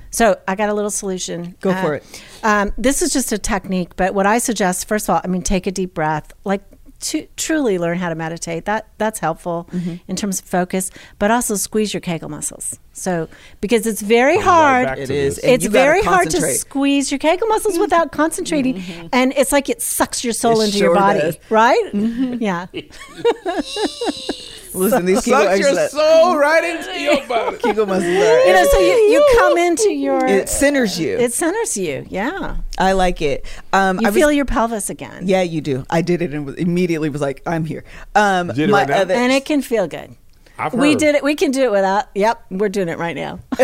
so 0.10 0.40
i 0.48 0.56
got 0.56 0.70
a 0.70 0.74
little 0.74 0.90
solution 0.90 1.56
Go 1.62 1.72
for 1.82 1.96
it. 1.96 2.24
um, 2.42 2.74
this 2.80 3.04
is 3.04 3.14
just 3.14 3.32
a 3.32 3.38
technique 3.38 3.96
but 3.96 4.16
what 4.16 4.26
i 4.26 4.40
suggest 4.40 4.88
first 4.88 5.08
of 5.08 5.14
all 5.16 5.22
i 5.24 5.28
mean 5.28 5.44
take 5.44 5.68
a 5.68 5.72
deep 5.72 5.94
breath 5.94 6.34
like 6.46 6.64
to 7.00 7.28
truly 7.38 7.78
learn 7.78 7.98
how 8.00 8.10
to 8.10 8.16
meditate 8.16 8.66
that 8.66 8.88
that's 8.98 9.20
helpful 9.20 9.68
Mm-hmm. 9.72 9.96
in 10.08 10.16
terms 10.16 10.40
of 10.40 10.46
focus 10.46 10.90
but 11.20 11.30
also 11.32 11.56
squeeze 11.56 11.94
your 11.94 12.02
kegel 12.02 12.30
muscles 12.30 12.80
so 12.94 13.28
because 13.62 13.86
it's 13.86 14.02
very 14.02 14.38
Right 14.38 14.44
hard 14.46 14.86
back 14.88 14.98
It 14.98 15.08
to 15.08 15.14
is. 15.14 15.36
this. 15.36 15.44
And 15.44 15.54
it's 15.54 15.66
very 15.68 16.02
hard 16.02 16.30
to 16.32 16.42
squeeze 16.54 17.12
your 17.12 17.20
kegel 17.20 17.48
muscles 17.48 17.76
mm-hmm. 17.76 17.82
without 17.82 18.12
concentrating 18.12 18.76
mm-hmm. 18.76 19.08
and 19.14 19.34
it's 19.38 19.52
like 19.52 19.70
it 19.70 19.82
sucks 19.82 20.24
your 20.24 20.34
soul 20.34 20.62
It 20.62 20.66
into 20.66 20.78
your 20.80 20.96
body 20.96 21.20
does. 21.20 21.38
right 21.50 21.92
mm-hmm. 21.94 22.36
yeah 22.42 22.66
Listen, 24.78 25.06
these 25.06 25.24
Kegel 25.24 25.42
Sucks 25.42 25.60
your 25.60 25.70
exercise- 25.70 25.92
soul 25.92 26.38
right 26.38 26.64
into 26.64 27.00
your 27.00 27.26
body. 27.28 27.58
Kegel 27.58 27.86
muscles 27.86 28.06
are. 28.06 28.46
you 28.46 28.54
know 28.54 28.66
so 28.72 28.80
you, 28.80 28.94
you 28.94 29.36
come 29.40 29.58
into 29.58 29.90
your 29.92 30.26
it 30.26 30.50
centers 30.50 31.00
you. 31.00 31.18
it 31.18 31.34
centers 31.34 31.76
you 31.78 32.06
yeah 32.10 32.58
I 32.78 32.92
like 32.94 33.22
it. 33.22 33.46
Um, 33.74 34.00
you 34.00 34.08
I 34.08 34.10
was- 34.10 34.16
feel 34.20 34.32
your 34.32 34.46
pelvis 34.46 34.90
again 34.90 35.24
Yeah, 35.28 35.42
you 35.42 35.62
do. 35.62 35.86
I 35.90 36.02
did 36.02 36.22
it 36.22 36.34
and 36.34 36.50
immediately 36.60 37.10
was 37.10 37.22
like, 37.22 37.42
I'm 37.48 37.66
here. 37.66 37.84
Um, 38.16 38.48
did 38.50 38.70
it 38.70 38.74
right 38.74 38.88
now? 38.88 39.02
and 39.02 39.32
it 39.32 39.46
can 39.46 39.62
feel 39.62 39.88
good 39.88 40.10
I've 40.12 40.27
we 40.74 40.90
heard. 40.92 41.00
did 41.00 41.16
it 41.16 41.24
we 41.24 41.36
can 41.36 41.52
do 41.52 41.62
it 41.64 41.72
without 41.72 42.06
yep 42.16 42.44
we're 42.50 42.70
doing 42.70 42.90
it 42.90 42.98
right 42.98 43.16
now 43.16 43.40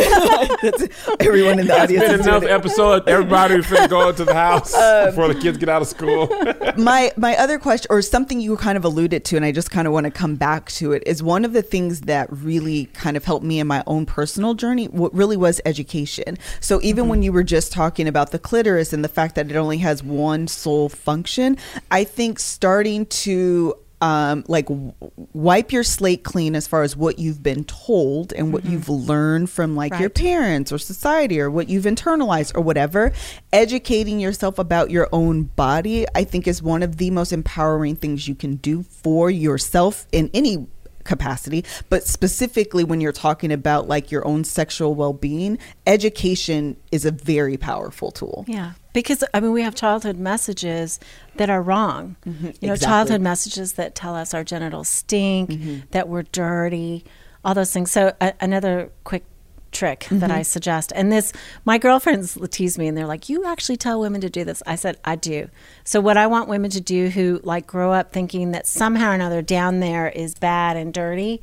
everyone 1.19 1.59
in 1.59 1.67
the 1.67 1.77
audience 1.79 2.03
Been 2.05 2.19
is 2.19 2.25
enough 2.27 2.41
doing 2.41 2.51
it. 2.51 2.55
episode. 2.55 3.07
Everybody 3.09 3.55
finna 3.57 3.89
go 3.89 4.09
into 4.09 4.25
the 4.25 4.33
house 4.33 4.73
Um, 4.73 5.07
before 5.07 5.27
the 5.33 5.39
kids 5.39 5.57
get 5.57 5.69
out 5.69 5.81
of 5.81 5.87
school. 5.87 6.27
my 6.77 7.11
my 7.17 7.35
other 7.37 7.59
question 7.59 7.87
or 7.89 8.01
something 8.01 8.39
you 8.39 8.55
kind 8.57 8.77
of 8.77 8.85
alluded 8.85 9.25
to 9.25 9.35
and 9.35 9.45
i 9.45 9.51
just 9.51 9.71
kind 9.71 9.87
of 9.87 9.93
want 9.93 10.05
to 10.05 10.11
come 10.11 10.35
back 10.35 10.69
to 10.71 10.91
it 10.91 11.03
is 11.05 11.21
one 11.23 11.45
of 11.45 11.53
the 11.53 11.61
things 11.61 12.01
that 12.01 12.27
really 12.31 12.85
kind 12.93 13.17
of 13.17 13.23
helped 13.25 13.45
me 13.45 13.59
in 13.59 13.67
my 13.67 13.83
own 13.87 14.05
personal 14.05 14.53
journey 14.53 14.85
what 14.87 15.13
really 15.13 15.37
was 15.37 15.59
education 15.65 16.37
so 16.59 16.79
even 16.81 17.07
when 17.09 17.21
you 17.23 17.31
were 17.31 17.43
just 17.43 17.71
talking 17.71 18.07
about 18.07 18.31
the 18.31 18.39
clitoris 18.39 18.93
and 18.93 19.03
the 19.03 19.09
fact 19.09 19.35
that 19.35 19.49
it 19.49 19.55
only 19.55 19.77
has 19.79 20.03
one 20.03 20.47
sole 20.47 20.89
function 20.89 21.57
i 21.91 22.03
think 22.03 22.39
starting 22.39 23.05
to 23.07 23.73
um, 24.03 24.43
like 24.49 24.67
w- 24.67 24.91
wipe 25.31 25.71
your 25.71 25.83
slate 25.83 26.23
clean 26.25 26.55
as 26.55 26.67
far 26.67 26.83
as 26.83 26.97
what 26.97 27.19
you've 27.19 27.41
been 27.41 27.63
told 27.63 28.33
and 28.33 28.51
what 28.51 28.65
you've 28.65 28.89
learned 28.89 29.49
from 29.49 29.77
like 29.77 29.97
your 29.97 30.09
parents 30.09 30.73
or 30.73 30.77
society 30.77 31.39
or 31.39 31.49
what 31.49 31.69
you've 31.69 31.85
internalized 31.85 32.53
or 32.53 32.59
whatever. 32.59 33.13
Educating 33.53 34.19
yourself 34.19 34.59
about 34.59 34.91
your 34.91 35.07
own 35.13 35.43
body 35.43 36.05
i 36.15 36.23
think 36.23 36.47
is 36.47 36.61
one 36.61 36.83
of 36.83 36.97
the 36.97 37.09
most 37.11 37.31
empowering 37.31 37.95
things 37.95 38.27
you 38.27 38.35
can 38.35 38.55
do 38.57 38.83
for 38.83 39.29
yourself 39.29 40.05
in 40.11 40.29
any 40.33 40.67
capacity, 41.03 41.65
but 41.89 42.03
specifically 42.03 42.83
when 42.83 43.01
you're 43.01 43.11
talking 43.11 43.51
about 43.51 43.87
like 43.87 44.11
your 44.11 44.25
own 44.27 44.43
sexual 44.43 44.95
well 44.95 45.13
being, 45.13 45.57
education 45.85 46.75
is 46.91 47.05
a 47.05 47.11
very 47.11 47.57
powerful 47.57 48.11
tool. 48.11 48.45
Yeah, 48.47 48.71
because 48.93 49.23
I 49.33 49.39
mean, 49.39 49.51
we 49.51 49.61
have 49.61 49.75
childhood 49.75 50.17
messages 50.17 50.99
that 51.35 51.49
are 51.49 51.61
wrong. 51.61 52.15
You 52.25 52.31
know, 52.31 52.37
Mm-hmm. 52.37 52.47
exactly. 52.65 52.77
childhood 52.85 53.21
messages 53.21 53.73
that 53.73 53.95
tell 53.95 54.15
us 54.15 54.33
our 54.33 54.43
genitals 54.43 54.87
stink, 54.89 55.49
Mm-hmm. 55.49 55.75
that 55.91 56.07
we're 56.09 56.23
dirty, 56.23 57.03
all 57.45 57.53
those 57.53 57.71
things. 57.71 57.91
So, 57.91 58.13
a- 58.21 58.33
another 58.41 58.89
quick 59.03 59.23
trick 59.73 60.07
that 60.09 60.29
Mm-hmm. 60.29 60.31
I 60.31 60.41
suggest, 60.43 60.93
and 60.95 61.11
this, 61.11 61.33
my 61.65 61.77
girlfriends 61.77 62.37
tease 62.51 62.77
me, 62.77 62.87
and 62.87 62.97
they're 62.97 63.07
like, 63.07 63.29
"You 63.29 63.45
actually 63.45 63.77
tell 63.77 63.99
women 63.99 64.21
to 64.21 64.29
do 64.29 64.43
this?" 64.43 64.63
I 64.65 64.75
said, 64.75 64.97
"I 65.03 65.15
do." 65.15 65.49
So, 65.83 65.99
what 65.99 66.17
I 66.17 66.27
want 66.27 66.47
women 66.47 66.71
to 66.71 66.81
do 66.81 67.09
who 67.09 67.39
like 67.43 67.67
grow 67.67 67.91
up 67.91 68.13
thinking 68.13 68.51
that 68.51 68.67
somehow 68.67 69.11
or 69.11 69.13
another 69.13 69.41
down 69.41 69.79
there 69.79 70.09
is 70.09 70.35
bad 70.35 70.77
and 70.77 70.93
dirty. 70.93 71.41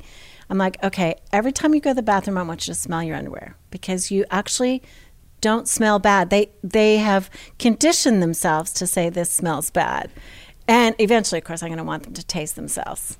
I'm 0.49 0.57
like, 0.57 0.83
okay, 0.83 1.15
every 1.31 1.53
time 1.53 1.73
you 1.73 1.79
go 1.79 1.91
to 1.91 1.95
the 1.95 2.01
bathroom, 2.01 2.37
I 2.37 2.43
want 2.43 2.67
you 2.67 2.73
to 2.73 2.79
smell 2.79 3.01
your 3.01 3.15
underwear 3.15 3.55
because 3.69 4.11
you 4.11 4.25
actually 4.29 4.83
don't 5.39 5.65
smell 5.67 5.97
bad. 5.97 6.29
They 6.29 6.51
they 6.61 6.97
have 6.97 7.29
conditioned 7.57 8.21
themselves 8.21 8.73
to 8.73 8.85
say 8.85 9.09
this 9.09 9.31
smells 9.31 9.69
bad, 9.71 10.11
and 10.67 10.95
eventually, 10.99 11.39
of 11.39 11.45
course, 11.45 11.63
I'm 11.63 11.69
going 11.69 11.77
to 11.77 11.83
want 11.83 12.03
them 12.03 12.13
to 12.13 12.23
taste 12.23 12.55
themselves. 12.55 13.17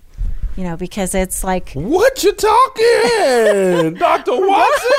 You 0.58 0.64
know, 0.66 0.76
because 0.78 1.16
it's 1.16 1.44
like 1.44 1.72
What 1.74 2.24
you 2.24 2.34
talking, 2.34 3.94
Doctor 4.00 4.32
Watson? 4.34 4.92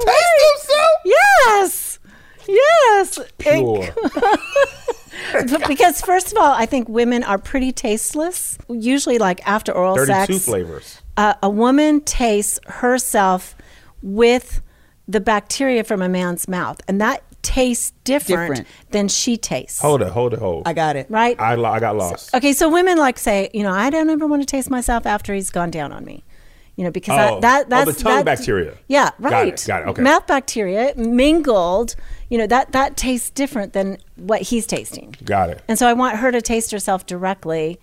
Taste 0.00 0.40
himself. 0.52 0.90
yes, 1.04 1.98
yes, 2.48 3.18
Pure. 3.38 3.88
Because 5.68 6.00
first 6.00 6.32
of 6.32 6.38
all, 6.38 6.52
I 6.52 6.66
think 6.66 6.88
women 6.88 7.22
are 7.24 7.38
pretty 7.38 7.72
tasteless. 7.72 8.56
Usually, 8.68 9.18
like 9.18 9.46
after 9.46 9.70
oral 9.70 9.94
Thirty-two 9.96 10.32
sex, 10.34 10.44
flavors. 10.46 11.02
uh, 11.16 11.34
a 11.42 11.48
woman 11.50 12.00
tastes 12.00 12.58
herself 12.66 13.54
with 14.02 14.62
the 15.06 15.20
bacteria 15.20 15.84
from 15.84 16.00
a 16.02 16.08
man's 16.08 16.48
mouth, 16.48 16.80
and 16.88 17.00
that 17.00 17.22
tastes 17.42 17.92
different, 18.04 18.56
Different. 18.56 18.68
than 18.90 19.08
she 19.08 19.36
tastes. 19.36 19.80
Hold 19.80 20.02
it, 20.02 20.08
hold 20.08 20.32
it, 20.34 20.38
hold. 20.38 20.66
I 20.66 20.72
got 20.72 20.96
it. 20.96 21.06
right? 21.10 21.38
I, 21.40 21.54
lo- 21.54 21.70
I 21.70 21.80
got 21.80 21.96
lost. 21.96 22.34
Okay, 22.34 22.52
so 22.52 22.68
women 22.68 22.98
like 22.98 23.18
say, 23.18 23.50
you 23.54 23.62
know, 23.62 23.72
I 23.72 23.90
don't 23.90 24.10
ever 24.10 24.26
want 24.26 24.42
to 24.42 24.46
taste 24.46 24.70
myself 24.70 25.06
after 25.06 25.34
he's 25.34 25.50
gone 25.50 25.70
down 25.70 25.92
on 25.92 26.04
me. 26.04 26.24
You 26.76 26.84
know, 26.84 26.90
because 26.90 27.18
Oh. 27.18 27.36
I, 27.36 27.40
that 27.40 27.66
Oh, 27.66 27.68
that's 27.68 27.96
the 27.96 28.02
tongue 28.02 28.16
that- 28.16 28.24
bacteria. 28.24 28.74
Yeah, 28.88 29.10
Got 29.20 29.32
it, 29.32 29.34
right. 29.50 29.64
got 29.66 29.82
it, 29.82 29.88
okay. 29.88 30.02
Mouth 30.02 30.26
bacteria 30.26 30.94
mingled. 30.96 31.94
You 32.30 32.38
know 32.38 32.46
that 32.46 32.72
that 32.72 32.96
tastes 32.96 33.28
different 33.30 33.72
than 33.72 33.98
what 34.16 34.40
he's 34.42 34.66
tasting. 34.66 35.14
Got 35.24 35.50
it. 35.50 35.62
And 35.68 35.78
so 35.78 35.86
I 35.88 35.92
want 35.92 36.16
her 36.18 36.30
to 36.32 36.40
taste 36.40 36.70
herself 36.70 37.04
directly. 37.06 37.78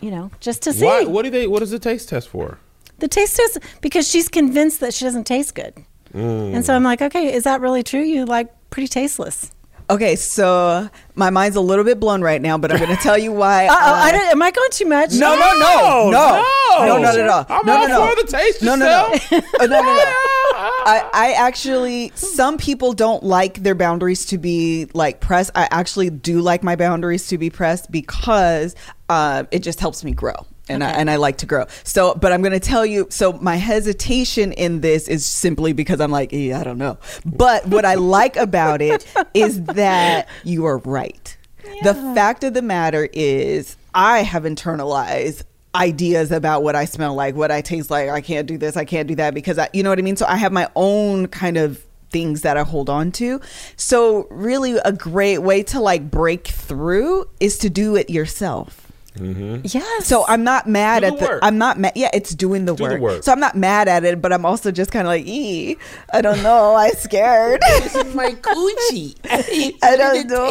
You 0.00 0.10
know, 0.10 0.30
just 0.40 0.62
to 0.62 0.72
see 0.72 0.84
What? 0.84 1.08
What 1.10 1.22
do 1.24 1.30
they? 1.30 1.46
What 1.46 1.62
is 1.62 1.70
the 1.70 1.78
taste 1.78 2.08
test 2.08 2.28
for? 2.28 2.58
the 3.00 3.08
taste 3.08 3.36
test 3.36 3.58
because 3.80 4.08
she's 4.08 4.28
convinced 4.28 4.78
that 4.80 4.94
she 4.94 5.04
doesn't 5.04 5.24
taste 5.24 5.54
good. 5.56 5.74
Mm. 6.14 6.54
And 6.54 6.64
so 6.64 6.74
I'm 6.76 6.84
like, 6.84 7.02
okay, 7.02 7.34
is 7.34 7.42
that 7.42 7.60
really 7.60 7.82
true? 7.82 8.00
You 8.02 8.24
like 8.24 8.48
pretty 8.74 8.88
tasteless. 8.88 9.52
Okay, 9.88 10.16
so 10.16 10.88
my 11.14 11.30
mind's 11.30 11.56
a 11.56 11.60
little 11.60 11.84
bit 11.84 12.00
blown 12.00 12.22
right 12.22 12.40
now, 12.42 12.58
but 12.58 12.72
I'm 12.72 12.78
going 12.78 12.90
to 12.94 13.02
tell 13.02 13.16
you 13.16 13.32
why. 13.32 13.66
Uh 13.70 13.70
oh, 13.70 13.94
uh, 13.94 13.96
I 13.96 14.12
don't, 14.12 14.30
am 14.32 14.42
I 14.42 14.50
going 14.50 14.70
too 14.70 14.86
much? 14.86 15.12
No, 15.12 15.34
no, 15.34 15.52
no, 15.58 16.10
no, 16.10 16.44
no. 16.80 16.86
no, 16.86 16.98
not 16.98 17.16
at 17.16 17.28
all. 17.28 17.46
I'm 17.48 17.66
no, 17.66 17.76
all 17.76 17.88
no, 17.88 17.98
no. 17.98 18.14
for 18.14 18.22
the 18.22 18.32
taste 18.32 18.62
No, 18.62 18.74
no, 18.74 18.86
no, 18.86 19.12
yourself. 19.12 19.44
Uh, 19.60 19.66
no, 19.66 19.80
no, 19.80 19.82
no. 19.82 19.84
I, 20.86 21.10
I 21.12 21.32
actually, 21.32 22.12
some 22.14 22.58
people 22.58 22.94
don't 22.94 23.22
like 23.22 23.62
their 23.62 23.74
boundaries 23.74 24.26
to 24.26 24.38
be 24.38 24.88
like 24.92 25.20
pressed. 25.20 25.50
I 25.54 25.68
actually 25.70 26.10
do 26.10 26.40
like 26.40 26.62
my 26.62 26.76
boundaries 26.76 27.28
to 27.28 27.38
be 27.38 27.50
pressed 27.50 27.90
because 27.90 28.74
uh, 29.08 29.44
it 29.50 29.60
just 29.60 29.80
helps 29.80 30.02
me 30.02 30.12
grow. 30.12 30.46
And 30.68 30.82
I, 30.82 30.90
and 30.92 31.10
I 31.10 31.16
like 31.16 31.38
to 31.38 31.46
grow. 31.46 31.66
So, 31.82 32.14
but 32.14 32.32
I'm 32.32 32.40
going 32.40 32.52
to 32.52 32.60
tell 32.60 32.86
you. 32.86 33.06
So, 33.10 33.34
my 33.34 33.56
hesitation 33.56 34.52
in 34.52 34.80
this 34.80 35.08
is 35.08 35.26
simply 35.26 35.74
because 35.74 36.00
I'm 36.00 36.10
like, 36.10 36.32
eh, 36.32 36.58
I 36.58 36.64
don't 36.64 36.78
know. 36.78 36.98
But 37.26 37.66
what 37.66 37.84
I 37.84 37.96
like 37.96 38.36
about 38.36 38.80
it 38.80 39.06
is 39.34 39.62
that 39.64 40.28
you 40.42 40.64
are 40.64 40.78
right. 40.78 41.36
The 41.82 41.94
fact 42.14 42.44
of 42.44 42.54
the 42.54 42.62
matter 42.62 43.08
is, 43.12 43.76
I 43.94 44.22
have 44.22 44.44
internalized 44.44 45.44
ideas 45.74 46.30
about 46.30 46.62
what 46.62 46.76
I 46.76 46.84
smell 46.84 47.14
like, 47.14 47.34
what 47.34 47.50
I 47.50 47.60
taste 47.60 47.90
like. 47.90 48.08
I 48.08 48.20
can't 48.20 48.46
do 48.46 48.56
this, 48.56 48.76
I 48.76 48.84
can't 48.84 49.08
do 49.08 49.16
that 49.16 49.34
because 49.34 49.58
I, 49.58 49.68
you 49.72 49.82
know 49.82 49.90
what 49.90 49.98
I 49.98 50.02
mean? 50.02 50.16
So 50.16 50.26
I 50.26 50.36
have 50.36 50.52
my 50.52 50.68
own 50.76 51.26
kind 51.28 51.56
of 51.56 51.84
things 52.10 52.42
that 52.42 52.56
I 52.56 52.62
hold 52.62 52.88
on 52.88 53.10
to. 53.12 53.40
So 53.76 54.28
really 54.30 54.76
a 54.84 54.92
great 54.92 55.38
way 55.38 55.62
to 55.64 55.80
like 55.80 56.10
break 56.10 56.46
through 56.46 57.28
is 57.40 57.58
to 57.58 57.70
do 57.70 57.96
it 57.96 58.08
yourself. 58.08 58.83
Mm-hmm. 59.18 59.60
Yes. 59.64 60.06
So 60.06 60.24
I'm 60.26 60.42
not 60.42 60.66
mad 60.68 61.00
Do 61.00 61.06
at 61.06 61.12
the 61.14 61.18
the. 61.20 61.24
work. 61.26 61.38
I'm 61.42 61.56
not 61.56 61.78
mad. 61.78 61.92
Yeah, 61.94 62.10
it's 62.12 62.34
doing 62.34 62.64
the 62.64 62.74
Do 62.74 62.84
the 62.88 62.94
work. 62.94 63.00
work. 63.00 63.22
So 63.22 63.30
I'm 63.32 63.38
not 63.40 63.56
mad 63.56 63.86
at 63.86 64.04
it, 64.04 64.20
but 64.20 64.32
I'm 64.32 64.44
also 64.44 64.70
just 64.72 64.90
kind 64.90 65.06
of 65.06 65.10
like, 65.10 65.24
ee, 65.26 65.76
I 66.12 66.20
don't 66.20 66.42
know. 66.42 66.74
I'm 66.74 66.92
scared. 66.94 67.60
This 67.84 67.94
is 67.94 68.14
my 68.14 68.30
coochie. 68.32 69.16
I 69.82 69.96
don't 69.96 70.26
know. 70.28 70.48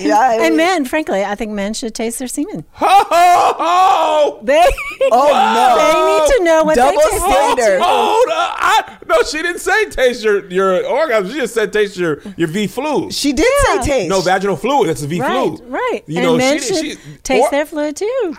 Yeah, 0.00 0.42
and 0.42 0.56
men, 0.56 0.84
frankly, 0.84 1.24
I 1.24 1.34
think 1.34 1.52
men 1.52 1.74
should 1.74 1.94
taste 1.94 2.18
their 2.18 2.28
semen. 2.28 2.64
Ho, 2.72 2.86
ho, 2.88 3.54
ho. 3.58 4.40
They 4.42 4.64
Oh, 5.10 5.28
no. 5.28 5.76
they 5.78 6.24
need 6.24 6.38
to 6.38 6.44
know 6.44 6.64
what 6.64 6.76
Double 6.76 6.92
they 6.98 7.10
taste 7.10 7.22
like. 7.22 7.32
standard. 7.58 7.80
Hold 7.82 8.28
up. 8.28 8.56
I, 8.58 8.96
no, 9.06 9.22
she 9.22 9.42
didn't 9.42 9.58
say 9.60 9.88
taste 9.90 10.22
your 10.24 10.46
your 10.50 10.86
orgasm. 10.86 11.30
She 11.30 11.38
just 11.40 11.54
said 11.54 11.72
taste 11.72 11.96
your 11.96 12.20
your 12.36 12.48
V 12.48 12.66
fluid. 12.68 13.12
She 13.14 13.32
did 13.32 13.46
Yeah. 13.68 13.80
say 13.82 13.86
taste. 13.88 14.08
no 14.10 14.20
vaginal 14.20 14.56
fluid. 14.56 14.88
That's 14.88 15.02
a 15.02 15.06
V 15.06 15.20
Right, 15.20 15.30
fluid. 15.30 15.60
right. 15.70 16.02
You 16.06 16.16
and 16.18 16.24
know, 16.26 16.36
men 16.36 16.58
she, 16.60 16.64
should 16.74 16.76
she, 16.84 16.96
taste 17.22 17.46
or- 17.46 17.50
their 17.50 17.66
fluid 17.66 17.96
too. 17.98 18.36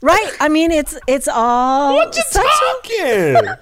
right. 0.00 0.32
I 0.40 0.48
mean, 0.48 0.70
it's 0.70 0.98
it's 1.06 1.28
all 1.28 1.94
What 1.94 2.16
you 2.16 2.22
sexual. 2.28 2.50
talking? 2.82 3.58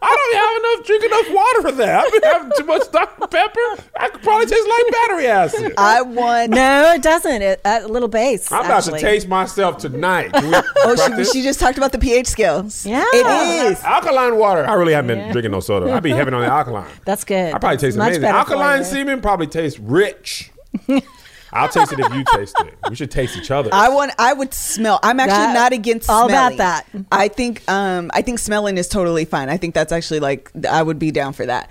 I 0.00 0.16
don't 0.16 0.36
have 0.36 0.56
enough 0.78 0.86
drink 0.86 1.04
enough 1.04 1.34
water 1.34 1.62
for 1.62 1.72
that. 1.72 2.04
I've 2.04 2.12
been 2.12 2.22
having 2.22 2.52
too 2.58 2.64
much 2.64 2.92
Dr. 2.92 3.26
Pepper. 3.26 3.82
I 3.98 4.08
could 4.10 4.22
probably 4.22 4.46
taste 4.46 4.68
like 4.68 4.92
battery 4.92 5.26
acid. 5.26 5.74
I 5.78 6.02
want. 6.02 6.50
No, 6.50 6.92
it 6.92 7.02
doesn't. 7.02 7.42
It, 7.42 7.60
a 7.64 7.88
little 7.88 8.08
base. 8.08 8.52
I'm 8.52 8.64
about 8.66 8.78
actually. 8.84 9.00
to 9.00 9.06
taste 9.06 9.26
myself 9.28 9.78
tonight. 9.78 10.32
Can 10.32 10.50
we 10.50 10.56
Oh, 10.76 11.14
she, 11.16 11.24
she 11.24 11.42
just 11.42 11.58
talked 11.58 11.78
about 11.78 11.90
the 11.92 11.98
pH 11.98 12.26
scales. 12.28 12.84
Yeah. 12.86 13.02
It 13.12 13.72
is. 13.72 13.82
Alkaline 13.82 14.36
water. 14.36 14.64
I 14.68 14.74
really 14.74 14.92
haven't 14.92 15.08
been 15.16 15.32
drinking 15.32 15.52
no 15.52 15.60
soda. 15.60 15.90
I 15.92 16.00
be 16.00 16.10
heavy 16.10 16.32
on 16.32 16.40
the 16.42 16.46
alkaline. 16.48 16.90
That's 17.04 17.24
good. 17.24 17.54
I 17.54 17.58
probably 17.58 17.78
taste 17.78 17.96
Much 17.96 18.08
amazing. 18.08 18.24
Alkaline 18.24 18.84
semen 18.84 19.20
probably 19.22 19.46
tastes 19.48 19.80
rich. 19.80 20.50
I'll 21.54 21.68
taste 21.68 21.92
it 21.92 22.00
if 22.00 22.12
you 22.12 22.24
taste 22.34 22.56
it. 22.60 22.74
We 22.90 22.96
should 22.96 23.10
taste 23.10 23.36
each 23.36 23.50
other. 23.50 23.70
I 23.72 23.88
want. 23.88 24.12
I 24.18 24.32
would 24.32 24.52
smell. 24.52 24.98
I'm 25.02 25.20
actually 25.20 25.36
That- 25.38 25.54
not 25.54 25.72
against 25.72 26.10
all 26.10 26.26
about 26.28 26.56
that. 26.58 26.86
I 27.12 27.28
think. 27.28 27.62
Um. 27.70 28.10
I 28.12 28.22
think 28.22 28.38
smelling 28.38 28.76
is 28.76 28.88
totally 28.88 29.24
fine. 29.24 29.48
I 29.48 29.56
think 29.56 29.74
that's 29.74 29.92
actually 29.92 30.20
like. 30.20 30.50
I 30.68 30.82
would 30.82 30.98
be 30.98 31.10
down 31.10 31.32
for 31.32 31.46
that. 31.46 31.70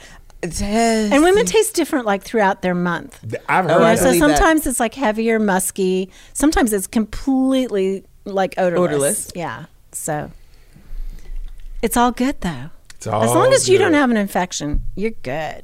And 0.61 1.23
women 1.23 1.45
taste 1.45 1.73
different 1.73 2.05
like 2.05 2.23
throughout 2.23 2.61
their 2.63 2.75
month. 2.75 3.17
I've 3.47 3.65
Oh, 3.65 3.69
heard 3.69 3.81
I 3.81 3.89
Yeah, 3.91 3.95
that. 3.95 3.97
so 3.99 4.05
believe 4.05 4.21
that. 4.21 4.37
sometimes 4.37 4.67
it's 4.67 4.79
like 4.79 4.93
heavier, 4.93 5.39
musky. 5.39 6.11
Sometimes 6.33 6.73
it's 6.73 6.85
completely 6.87 8.03
like 8.25 8.55
odorless. 8.57 8.89
Odorless. 8.89 9.31
Yeah. 9.35 9.65
So 9.93 10.31
it's 11.81 11.97
all 11.97 12.11
good 12.11 12.41
though. 12.41 12.69
It's 12.95 13.07
as 13.07 13.31
long 13.33 13.53
as 13.53 13.67
you 13.69 13.77
don't 13.77 13.93
have 13.93 14.09
an 14.11 14.17
infection, 14.17 14.81
you're 14.95 15.11
good. 15.23 15.63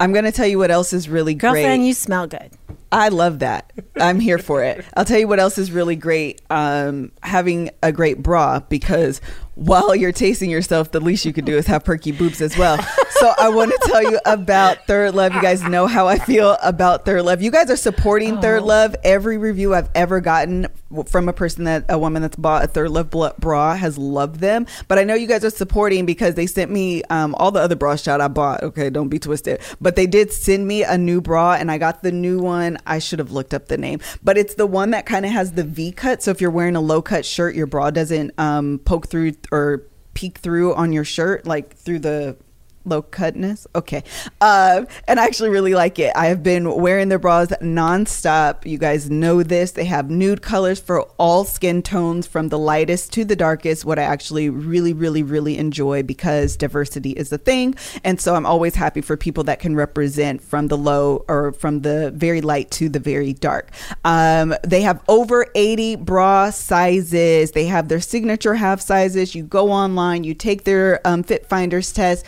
I'm 0.00 0.12
gonna 0.12 0.32
tell 0.32 0.46
you 0.46 0.58
what 0.58 0.70
else 0.70 0.92
is 0.92 1.08
really 1.08 1.34
good. 1.34 1.40
Girlfriend, 1.48 1.80
great. 1.80 1.86
you 1.86 1.94
smell 1.94 2.26
good. 2.26 2.50
I 2.94 3.08
love 3.08 3.40
that. 3.40 3.72
I'm 3.96 4.20
here 4.20 4.38
for 4.38 4.62
it. 4.62 4.84
I'll 4.96 5.04
tell 5.04 5.18
you 5.18 5.26
what 5.26 5.40
else 5.40 5.58
is 5.58 5.72
really 5.72 5.96
great. 5.96 6.40
Um, 6.48 7.10
having 7.24 7.70
a 7.82 7.90
great 7.90 8.22
bra 8.22 8.60
because 8.60 9.20
while 9.54 9.94
you're 9.94 10.12
tasting 10.12 10.50
yourself, 10.50 10.90
the 10.90 11.00
least 11.00 11.24
you 11.24 11.32
could 11.32 11.44
do 11.44 11.56
is 11.56 11.66
have 11.66 11.84
perky 11.84 12.12
boobs 12.12 12.40
as 12.40 12.56
well. 12.56 12.82
so 13.10 13.32
I 13.38 13.48
want 13.48 13.70
to 13.70 13.88
tell 13.88 14.02
you 14.02 14.18
about 14.24 14.86
Third 14.86 15.14
Love. 15.14 15.34
You 15.34 15.42
guys 15.42 15.62
know 15.62 15.86
how 15.86 16.08
I 16.08 16.18
feel 16.18 16.56
about 16.62 17.04
Third 17.04 17.22
Love. 17.22 17.40
You 17.40 17.50
guys 17.50 17.70
are 17.70 17.76
supporting 17.76 18.40
Third 18.40 18.62
Love. 18.62 18.96
Every 19.04 19.38
review 19.38 19.74
I've 19.74 19.90
ever 19.94 20.20
gotten 20.20 20.66
from 21.06 21.28
a 21.28 21.32
person 21.32 21.64
that 21.64 21.84
a 21.88 21.98
woman 21.98 22.22
that's 22.22 22.36
bought 22.36 22.64
a 22.64 22.66
Third 22.66 22.90
Love 22.90 23.10
bra 23.10 23.76
has 23.76 23.98
loved 23.98 24.40
them. 24.40 24.66
But 24.88 24.98
I 24.98 25.04
know 25.04 25.14
you 25.14 25.26
guys 25.26 25.44
are 25.44 25.50
supporting 25.50 26.06
because 26.06 26.34
they 26.34 26.46
sent 26.46 26.70
me 26.70 27.02
um, 27.04 27.34
all 27.36 27.50
the 27.50 27.60
other 27.60 27.76
bras 27.76 28.02
shot 28.02 28.20
I 28.20 28.28
bought. 28.28 28.62
Okay, 28.62 28.90
don't 28.90 29.08
be 29.08 29.18
twisted. 29.18 29.60
But 29.80 29.96
they 29.96 30.06
did 30.06 30.32
send 30.32 30.66
me 30.66 30.82
a 30.82 30.98
new 30.98 31.20
bra, 31.20 31.54
and 31.54 31.70
I 31.70 31.78
got 31.78 32.02
the 32.02 32.12
new 32.12 32.40
one. 32.40 32.78
I 32.86 32.98
should 32.98 33.18
have 33.18 33.32
looked 33.32 33.54
up 33.54 33.66
the 33.68 33.78
name, 33.78 34.00
but 34.22 34.36
it's 34.36 34.54
the 34.54 34.66
one 34.66 34.90
that 34.90 35.06
kind 35.06 35.24
of 35.24 35.32
has 35.32 35.52
the 35.52 35.64
V 35.64 35.92
cut. 35.92 36.22
So 36.22 36.30
if 36.30 36.40
you're 36.40 36.50
wearing 36.50 36.76
a 36.76 36.80
low 36.80 37.02
cut 37.02 37.24
shirt, 37.24 37.54
your 37.54 37.66
bra 37.66 37.90
doesn't 37.90 38.32
um, 38.38 38.80
poke 38.84 39.08
through 39.08 39.32
or 39.50 39.86
peek 40.14 40.38
through 40.38 40.74
on 40.74 40.92
your 40.92 41.04
shirt, 41.04 41.46
like 41.46 41.76
through 41.76 41.98
the 42.00 42.36
low 42.84 43.02
cutness. 43.02 43.66
Okay. 43.74 44.02
Uh, 44.40 44.84
and 45.08 45.18
I 45.18 45.24
actually 45.24 45.50
really 45.50 45.74
like 45.74 45.98
it. 45.98 46.12
I 46.14 46.26
have 46.26 46.42
been 46.42 46.74
wearing 46.80 47.08
their 47.08 47.18
bras 47.18 47.48
nonstop. 47.60 48.66
You 48.66 48.78
guys 48.78 49.10
know 49.10 49.42
this. 49.42 49.72
They 49.72 49.84
have 49.84 50.10
nude 50.10 50.42
colors 50.42 50.80
for 50.80 51.02
all 51.18 51.44
skin 51.44 51.82
tones 51.82 52.26
from 52.26 52.48
the 52.48 52.58
lightest 52.58 53.12
to 53.14 53.24
the 53.24 53.36
darkest, 53.36 53.84
what 53.84 53.98
I 53.98 54.02
actually 54.02 54.50
really, 54.50 54.92
really, 54.92 55.22
really 55.22 55.58
enjoy 55.58 56.02
because 56.02 56.56
diversity 56.56 57.10
is 57.10 57.32
a 57.32 57.38
thing. 57.38 57.74
And 58.02 58.20
so 58.20 58.34
I'm 58.34 58.46
always 58.46 58.74
happy 58.74 59.00
for 59.00 59.16
people 59.16 59.44
that 59.44 59.58
can 59.58 59.76
represent 59.76 60.42
from 60.42 60.68
the 60.68 60.76
low 60.76 61.24
or 61.28 61.52
from 61.52 61.80
the 61.80 62.10
very 62.14 62.40
light 62.40 62.70
to 62.72 62.88
the 62.88 62.98
very 62.98 63.32
dark. 63.32 63.70
Um, 64.04 64.54
they 64.62 64.82
have 64.82 65.02
over 65.08 65.46
80 65.54 65.96
bra 65.96 66.50
sizes. 66.50 67.52
They 67.52 67.66
have 67.66 67.88
their 67.88 68.00
signature 68.00 68.54
half 68.54 68.80
sizes. 68.80 69.34
You 69.34 69.44
go 69.44 69.70
online, 69.70 70.24
you 70.24 70.34
take 70.34 70.64
their 70.64 71.00
um, 71.06 71.22
Fit 71.22 71.46
Finders 71.46 71.92
test. 71.92 72.24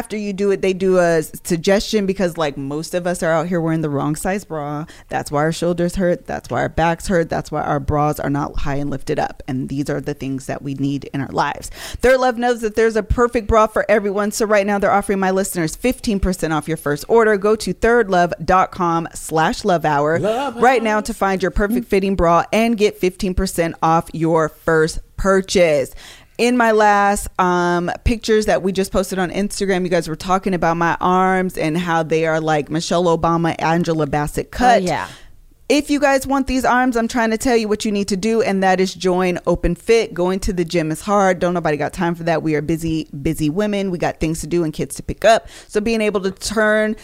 After 0.00 0.16
you 0.16 0.32
do 0.32 0.50
it, 0.50 0.62
they 0.62 0.72
do 0.72 0.96
a 0.96 1.22
suggestion 1.22 2.06
because, 2.06 2.38
like, 2.38 2.56
most 2.56 2.94
of 2.94 3.06
us 3.06 3.22
are 3.22 3.32
out 3.32 3.48
here 3.48 3.60
wearing 3.60 3.82
the 3.82 3.90
wrong 3.90 4.16
size 4.16 4.46
bra. 4.46 4.86
That's 5.08 5.30
why 5.30 5.40
our 5.40 5.52
shoulders 5.52 5.96
hurt. 5.96 6.24
That's 6.24 6.48
why 6.48 6.62
our 6.62 6.70
backs 6.70 7.08
hurt. 7.08 7.28
That's 7.28 7.52
why 7.52 7.60
our 7.60 7.78
bras 7.78 8.18
are 8.18 8.30
not 8.30 8.60
high 8.60 8.76
and 8.76 8.88
lifted 8.88 9.18
up. 9.18 9.42
And 9.46 9.68
these 9.68 9.90
are 9.90 10.00
the 10.00 10.14
things 10.14 10.46
that 10.46 10.62
we 10.62 10.72
need 10.72 11.10
in 11.12 11.20
our 11.20 11.28
lives. 11.32 11.68
Third 11.68 12.18
Love 12.18 12.38
knows 12.38 12.62
that 12.62 12.76
there's 12.76 12.96
a 12.96 13.02
perfect 13.02 13.46
bra 13.46 13.66
for 13.66 13.84
everyone. 13.90 14.32
So 14.32 14.46
right 14.46 14.66
now 14.66 14.78
they're 14.78 14.90
offering 14.90 15.20
my 15.20 15.32
listeners 15.32 15.76
15% 15.76 16.50
off 16.56 16.66
your 16.66 16.78
first 16.78 17.04
order. 17.06 17.36
Go 17.36 17.54
to 17.56 17.74
thirdlove.com 17.74 19.08
slash 19.12 19.66
love 19.66 19.84
hour 19.84 20.18
right 20.56 20.82
now 20.82 21.02
to 21.02 21.12
find 21.12 21.42
your 21.42 21.50
perfect 21.50 21.88
fitting 21.88 22.16
bra 22.16 22.44
and 22.54 22.78
get 22.78 22.98
15% 22.98 23.74
off 23.82 24.08
your 24.14 24.48
first 24.48 25.00
purchase 25.18 25.94
in 26.40 26.56
my 26.56 26.72
last 26.72 27.28
um, 27.38 27.92
pictures 28.04 28.46
that 28.46 28.62
we 28.62 28.72
just 28.72 28.90
posted 28.90 29.18
on 29.18 29.30
Instagram, 29.30 29.82
you 29.82 29.90
guys 29.90 30.08
were 30.08 30.16
talking 30.16 30.54
about 30.54 30.78
my 30.78 30.96
arms 30.98 31.58
and 31.58 31.76
how 31.76 32.02
they 32.02 32.24
are 32.24 32.40
like 32.40 32.70
Michelle 32.70 33.04
Obama, 33.04 33.54
Angela 33.58 34.06
Bassett 34.06 34.50
cut. 34.50 34.80
Oh, 34.80 34.84
yeah. 34.86 35.06
If 35.68 35.90
you 35.90 36.00
guys 36.00 36.26
want 36.26 36.46
these 36.46 36.64
arms, 36.64 36.96
I'm 36.96 37.08
trying 37.08 37.30
to 37.30 37.36
tell 37.36 37.56
you 37.56 37.68
what 37.68 37.84
you 37.84 37.92
need 37.92 38.08
to 38.08 38.16
do, 38.16 38.40
and 38.40 38.62
that 38.62 38.80
is 38.80 38.94
join 38.94 39.38
Open 39.46 39.74
Fit. 39.74 40.14
Going 40.14 40.40
to 40.40 40.52
the 40.54 40.64
gym 40.64 40.90
is 40.90 41.02
hard. 41.02 41.40
Don't 41.40 41.52
nobody 41.52 41.76
got 41.76 41.92
time 41.92 42.14
for 42.14 42.22
that. 42.22 42.42
We 42.42 42.54
are 42.54 42.62
busy, 42.62 43.06
busy 43.22 43.50
women. 43.50 43.90
We 43.90 43.98
got 43.98 44.18
things 44.18 44.40
to 44.40 44.46
do 44.46 44.64
and 44.64 44.72
kids 44.72 44.94
to 44.96 45.02
pick 45.02 45.26
up. 45.26 45.46
So 45.68 45.78
being 45.82 46.00
able 46.00 46.22
to 46.22 46.30
turn 46.30 46.96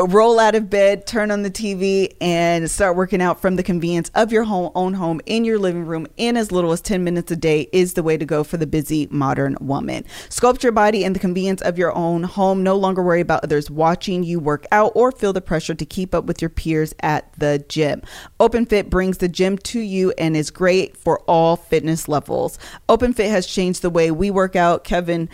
Uh, 0.00 0.06
roll 0.06 0.38
out 0.38 0.54
of 0.54 0.70
bed, 0.70 1.06
turn 1.06 1.30
on 1.30 1.42
the 1.42 1.50
TV, 1.50 2.14
and 2.22 2.70
start 2.70 2.96
working 2.96 3.20
out 3.20 3.38
from 3.40 3.56
the 3.56 3.62
convenience 3.62 4.10
of 4.14 4.32
your 4.32 4.44
home, 4.44 4.70
own 4.74 4.94
home 4.94 5.20
in 5.26 5.44
your 5.44 5.58
living 5.58 5.84
room 5.84 6.06
in 6.16 6.38
as 6.38 6.50
little 6.50 6.72
as 6.72 6.80
10 6.80 7.04
minutes 7.04 7.30
a 7.30 7.36
day 7.36 7.68
is 7.72 7.92
the 7.94 8.02
way 8.02 8.16
to 8.16 8.24
go 8.24 8.42
for 8.42 8.56
the 8.56 8.66
busy 8.66 9.06
modern 9.10 9.56
woman. 9.60 10.04
Sculpt 10.30 10.62
your 10.62 10.72
body 10.72 11.04
in 11.04 11.12
the 11.12 11.18
convenience 11.18 11.60
of 11.62 11.76
your 11.76 11.94
own 11.94 12.22
home. 12.22 12.62
No 12.62 12.76
longer 12.76 13.02
worry 13.02 13.20
about 13.20 13.44
others 13.44 13.70
watching 13.70 14.22
you 14.22 14.40
work 14.40 14.64
out 14.72 14.92
or 14.94 15.12
feel 15.12 15.34
the 15.34 15.42
pressure 15.42 15.74
to 15.74 15.84
keep 15.84 16.14
up 16.14 16.24
with 16.24 16.40
your 16.40 16.50
peers 16.50 16.94
at 17.00 17.30
the 17.38 17.62
gym. 17.68 18.00
OpenFit 18.38 18.88
brings 18.88 19.18
the 19.18 19.28
gym 19.28 19.58
to 19.58 19.80
you 19.80 20.14
and 20.16 20.34
is 20.34 20.50
great 20.50 20.96
for 20.96 21.20
all 21.20 21.56
fitness 21.56 22.08
levels. 22.08 22.58
OpenFit 22.88 23.28
has 23.28 23.46
changed 23.46 23.82
the 23.82 23.90
way 23.90 24.10
we 24.10 24.30
work 24.30 24.56
out. 24.56 24.82
Kevin 24.82 25.28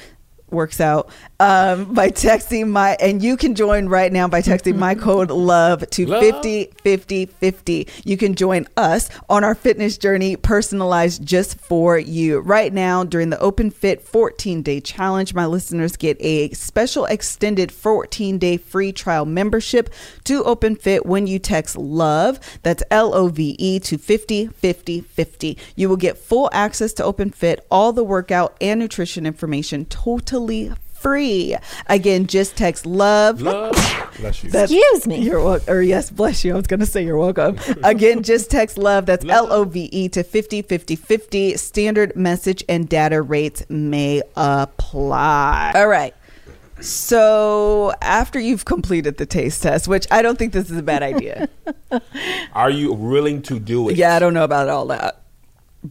works 0.50 0.80
out 0.80 1.10
um, 1.40 1.84
by 1.94 2.10
texting 2.10 2.68
my 2.68 2.96
and 3.00 3.22
you 3.22 3.36
can 3.36 3.54
join 3.54 3.88
right 3.88 4.12
now 4.12 4.28
by 4.28 4.40
texting 4.40 4.76
my 4.76 4.94
code 4.94 5.30
love 5.30 5.88
to 5.90 6.06
Love. 6.06 6.22
50 6.22 6.72
50 6.82 7.26
50 7.26 7.88
you 8.04 8.16
can 8.16 8.34
join 8.34 8.66
us 8.76 9.08
on 9.28 9.44
our 9.44 9.54
fitness 9.54 9.98
journey 9.98 10.36
personalized 10.36 11.24
just 11.24 11.58
for 11.58 11.98
you. 11.98 12.38
Right 12.38 12.72
now 12.72 13.04
during 13.04 13.30
the 13.30 13.40
open 13.40 13.70
fit 13.70 14.02
14 14.02 14.62
day 14.62 14.80
challenge 14.80 15.34
my 15.34 15.46
listeners 15.46 15.96
get 15.96 16.16
a 16.20 16.50
special 16.50 17.04
extended 17.06 17.72
14 17.72 18.38
day 18.38 18.56
free 18.56 18.92
trial 18.92 19.24
membership 19.24 19.90
to 20.24 20.44
open 20.44 20.76
fit 20.76 21.06
when 21.06 21.26
you 21.26 21.38
text 21.38 21.76
love 21.76 22.38
that's 22.62 22.82
l-o-v-e 22.90 23.80
to 23.80 23.98
50 23.98 24.46
50 24.48 25.00
50 25.00 25.58
you 25.74 25.88
will 25.88 25.96
get 25.96 26.16
full 26.16 26.48
access 26.52 26.92
to 26.92 27.04
open 27.04 27.30
fit 27.30 27.66
all 27.70 27.92
the 27.92 28.04
workout 28.04 28.56
and 28.60 28.80
nutrition 28.80 29.26
information 29.26 29.84
totally 29.86 30.35
free 30.94 31.56
again 31.88 32.26
just 32.26 32.56
text 32.56 32.84
love 32.86 33.40
Love. 33.42 33.72
Bless 34.18 34.42
you. 34.42 34.50
that's- 34.50 34.70
Excuse 34.72 35.06
me. 35.06 35.18
You're 35.20 35.42
welcome. 35.44 35.72
Or 35.74 35.82
yes, 35.82 36.10
bless 36.10 36.42
you. 36.44 36.54
I 36.54 36.56
was 36.56 36.66
going 36.66 36.80
to 36.80 36.86
say 36.86 37.04
you're 37.04 37.18
welcome. 37.18 37.58
Again, 37.84 38.22
just 38.22 38.50
text 38.50 38.78
love. 38.78 39.04
That's 39.04 39.26
L 39.26 39.52
O 39.52 39.64
V 39.64 39.90
E 39.92 40.08
to 40.08 40.22
50 40.24 40.62
50 40.62 40.96
50. 40.96 41.56
Standard 41.58 42.16
message 42.16 42.64
and 42.66 42.88
data 42.88 43.20
rates 43.20 43.62
may 43.68 44.22
apply. 44.36 45.72
All 45.74 45.86
right. 45.86 46.14
So 46.80 47.92
after 48.00 48.38
you've 48.40 48.64
completed 48.64 49.18
the 49.18 49.26
taste 49.26 49.62
test, 49.62 49.86
which 49.88 50.06
I 50.10 50.22
don't 50.22 50.38
think 50.38 50.54
this 50.54 50.70
is 50.70 50.78
a 50.78 50.82
bad 50.82 51.02
idea. 51.02 51.48
Are 52.54 52.70
you 52.70 52.92
willing 52.94 53.42
to 53.42 53.58
do 53.58 53.88
it? 53.90 53.96
yeah, 53.96 54.16
I 54.16 54.18
don't 54.18 54.32
know 54.34 54.44
about 54.44 54.68
all 54.70 54.86
that. 54.86 55.20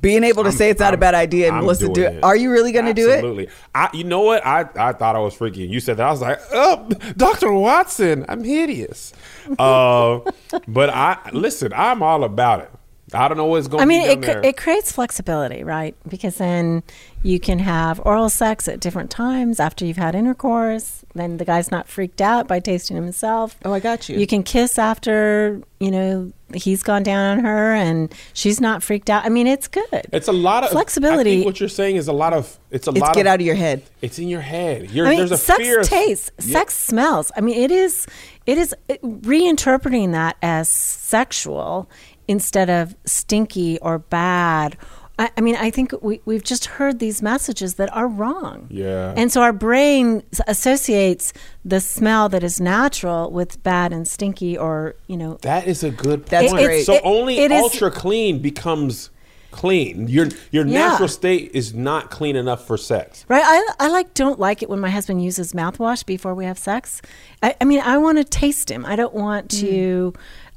Being 0.02 0.24
able 0.24 0.44
to 0.44 0.50
I'm- 0.50 0.58
say 0.58 0.70
it's 0.70 0.80
not 0.80 0.88
a 0.88 0.98
I'm- 0.98 1.00
bad 1.00 1.16
idea 1.16 1.48
and 1.48 1.58
I'm 1.58 1.64
Melissa 1.64 1.88
do 1.88 1.94
doing 1.94 2.16
it. 2.16 2.24
Are 2.24 2.36
you 2.36 2.52
really 2.52 2.72
going 2.72 2.86
to 2.86 2.94
do 2.94 3.10
it? 3.10 3.16
Absolutely. 3.16 3.50
I, 3.74 3.90
you 3.94 4.04
know 4.04 4.22
what? 4.22 4.46
I, 4.46 4.62
I 4.76 4.92
thought 4.94 5.16
I 5.16 5.20
was 5.20 5.34
freaky. 5.34 5.62
You 5.68 5.80
said 5.80 5.98
that. 5.98 6.08
I 6.08 6.12
was 6.12 6.22
like, 6.22 6.40
oh, 6.52 6.90
Dr. 7.18 7.52
Watson, 7.54 8.26
I'm 8.28 8.44
hideous. 8.44 9.14
Uh, 9.60 10.20
but 10.68 10.90
I 10.90 11.18
listen. 11.34 11.72
I'm 11.74 12.02
all 12.04 12.24
about 12.24 12.62
it. 12.62 12.72
I 13.16 13.28
don't 13.28 13.38
know 13.38 13.46
what's 13.46 13.68
going. 13.68 13.82
On. 13.82 13.84
I 13.84 13.86
mean, 13.88 14.04
be 14.04 14.10
it, 14.14 14.20
cr- 14.20 14.26
there. 14.26 14.46
it 14.46 14.58
creates 14.58 14.92
flexibility, 14.92 15.64
right? 15.64 15.96
Because 16.08 16.36
then 16.38 16.84
you 17.24 17.40
can 17.40 17.60
have 17.60 18.00
oral 18.06 18.30
sex 18.30 18.68
at 18.68 18.80
different 18.80 19.10
times 19.10 19.60
after 19.60 19.86
you've 19.86 19.98
had 19.98 20.14
intercourse. 20.16 21.04
Then 21.16 21.38
the 21.38 21.46
guy's 21.46 21.72
not 21.72 21.88
freaked 21.88 22.22
out 22.22 22.48
by 22.48 22.60
tasting 22.60 22.96
himself. 22.98 23.56
Oh, 23.66 23.74
I 23.74 23.80
got 23.80 24.10
you. 24.10 24.18
You 24.18 24.28
can 24.28 24.44
kiss 24.44 24.78
after, 24.78 25.62
you 25.80 25.90
know, 25.90 26.32
he's 26.54 26.84
gone 26.84 27.02
down 27.04 27.38
on 27.40 27.44
her 27.46 27.74
and 27.74 28.14
she's 28.34 28.62
not 28.62 28.84
freaked 28.84 29.10
out. 29.10 29.26
I 29.26 29.30
mean, 29.30 29.48
it's 29.48 29.68
good. 29.68 30.06
It's 30.14 30.28
a 30.28 30.32
lot 30.34 30.64
of 30.64 30.70
I 30.70 30.74
Flexibility. 30.74 31.36
think 31.38 31.46
what 31.46 31.60
you're 31.60 31.70
saying 31.70 31.96
is 31.96 32.08
a 32.08 32.14
lot 32.14 32.34
of. 32.34 32.60
It's 32.70 32.88
a 32.88 32.92
It's 32.92 33.00
lot. 33.00 33.16
get 33.16 33.22
of, 33.22 33.28
out 33.28 33.40
of 33.40 33.46
your 33.46 33.56
head. 33.56 33.82
It's 34.02 34.20
in 34.20 34.28
your 34.28 34.42
head. 34.42 34.92
You're, 34.92 35.08
I 35.08 35.12
mean, 35.12 35.20
there's 35.20 35.32
a 35.32 35.38
sex 35.38 35.60
fear. 35.64 35.80
of- 35.80 35.88
tastes, 35.88 36.30
Yeah. 36.44 36.54
sex 36.60 36.78
smells. 36.78 37.32
I 37.36 37.42
mean, 37.42 37.56
it 37.58 37.72
is, 37.72 38.06
it 38.46 38.58
is 38.58 38.76
it- 38.90 39.02
reinterpreting 39.02 40.12
that 40.12 40.36
as 40.42 40.68
sexual 40.70 41.90
instead 42.28 42.70
of 42.70 42.96
stinky 43.06 43.78
or 43.80 44.00
bad. 44.00 44.78
I, 45.18 45.30
I 45.38 45.42
mean, 45.42 45.56
I 45.56 45.70
think 45.70 45.94
we, 46.02 46.20
we've 46.26 46.44
just 46.44 46.66
heard 46.66 47.00
these 47.00 47.22
messages 47.22 47.76
that 47.76 47.94
are 47.96 48.08
wrong. 48.08 48.68
Yeah. 48.70 49.14
And 49.16 49.32
so 49.32 49.42
our 49.42 49.54
brain 49.54 50.24
associates 50.48 51.32
the 51.64 51.80
smell 51.80 52.28
that 52.30 52.44
is 52.44 52.60
natural 52.60 53.32
with 53.32 53.62
bad 53.64 53.94
and 53.94 54.08
stinky 54.08 54.58
or, 54.58 54.96
you 55.08 55.16
know, 55.16 55.38
That 55.42 55.68
is 55.68 55.84
a 55.84 55.90
good 55.90 56.26
That's 56.26 56.52
point. 56.52 56.66
great. 56.66 56.86
So 56.86 56.96
It- 56.96 57.02
only 57.06 57.38
it 57.40 57.52
is- 57.52 57.62
ultra 57.62 57.92
clean 57.92 58.40
becomes 58.40 59.10
clean. 59.52 60.10
Your 60.10 60.28
your 60.52 60.68
Yeah. 60.68 60.90
natural 60.90 61.08
state 61.08 61.52
is 61.54 61.74
not 61.74 62.12
clean 62.12 62.36
enough 62.36 62.68
for 62.68 62.76
sex. 62.78 63.26
Right. 63.30 63.42
I, 63.46 63.86
I 63.86 63.88
like 63.88 64.14
don't 64.14 64.38
like 64.38 64.62
it 64.62 64.70
when 64.70 64.82
my 64.82 64.90
husband 64.90 65.24
uses 65.24 65.54
mouthwash 65.54 66.06
before 66.06 66.36
we 66.36 66.44
have 66.44 66.58
sex. 66.58 67.02
I, 67.42 67.56
I 67.62 67.64
mean, 67.64 67.80
I 67.80 67.98
want 67.98 68.18
to 68.18 68.26
taste 68.26 68.70
him. 68.70 68.86
I 68.86 68.98
don't 68.98 69.14
want 69.14 69.48
mm. 69.48 69.60
to. 69.62 70.14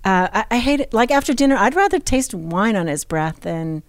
Uh, 0.08 0.28
I, 0.32 0.44
I 0.56 0.58
hate 0.58 0.80
it. 0.80 0.92
Like 0.94 1.10
after 1.10 1.34
dinner, 1.34 1.56
I'd 1.56 1.74
rather 1.74 1.98
taste 1.98 2.32
wine 2.34 2.76
on 2.76 2.86
his 2.86 3.04
breath 3.04 3.40
than, 3.40 3.82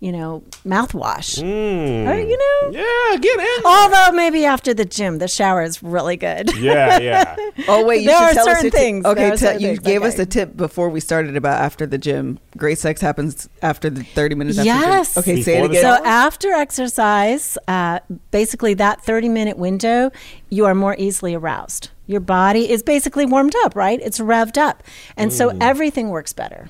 you 0.00 0.12
know, 0.12 0.42
mouthwash. 0.64 1.42
Or, 1.42 2.14
you 2.20 2.38
know. 2.38 2.70
Yeah, 2.70 3.16
get 3.18 3.40
in. 3.40 3.64
Although 3.66 4.12
maybe 4.12 4.44
after 4.44 4.72
the 4.74 4.84
gym, 4.84 5.18
the 5.18 5.26
shower 5.28 5.62
is 5.62 5.82
really 5.82 6.16
good. 6.16 6.56
Yeah, 6.56 6.98
yeah. 6.98 7.36
Oh 7.68 7.84
wait, 7.86 8.02
you 8.02 8.08
There 8.08 8.18
should 8.18 8.30
are 8.30 8.34
tell 8.34 8.44
certain 8.46 8.62
your 8.64 8.70
tip. 8.72 8.80
things. 8.80 9.02
There 9.04 9.12
Okay, 9.12 9.24
are 9.26 9.28
tell, 9.30 9.38
certain 9.38 9.60
you 9.62 9.68
things. 9.68 9.78
gave 9.80 10.02
us 10.02 10.18
a 10.18 10.26
tip 10.26 10.56
before 10.56 10.88
we 10.90 11.00
started 11.00 11.36
about 11.36 11.60
after 11.60 11.86
the 11.86 11.98
gym. 11.98 12.38
Great 12.56 12.78
sex 12.78 13.00
happens 13.00 13.48
after 13.62 13.88
the 13.90 14.02
thirty 14.04 14.34
minutes. 14.34 14.58
After 14.58 14.70
the 14.72 14.80
gym. 14.80 14.88
Yes. 14.90 15.16
Okay, 15.16 15.42
say 15.42 15.58
it 15.62 15.64
again. 15.70 15.82
So 15.82 16.04
after 16.04 16.52
exercise, 16.52 17.56
uh, 17.68 18.00
basically 18.30 18.74
that 18.74 19.02
30 19.04 19.28
minute 19.28 19.56
window, 19.58 20.10
you 20.50 20.66
are 20.66 20.74
more 20.74 20.94
easily 20.98 21.34
aroused. 21.34 21.90
Your 22.06 22.20
body 22.20 22.70
is 22.70 22.82
basically 22.82 23.24
warmed 23.26 23.54
up, 23.64 23.74
right? 23.74 23.98
It's 24.02 24.18
revved 24.18 24.58
up. 24.58 24.82
And 25.16 25.32
so 25.32 25.50
Mm. 25.50 25.58
everything 25.62 26.10
works 26.10 26.32
better. 26.32 26.68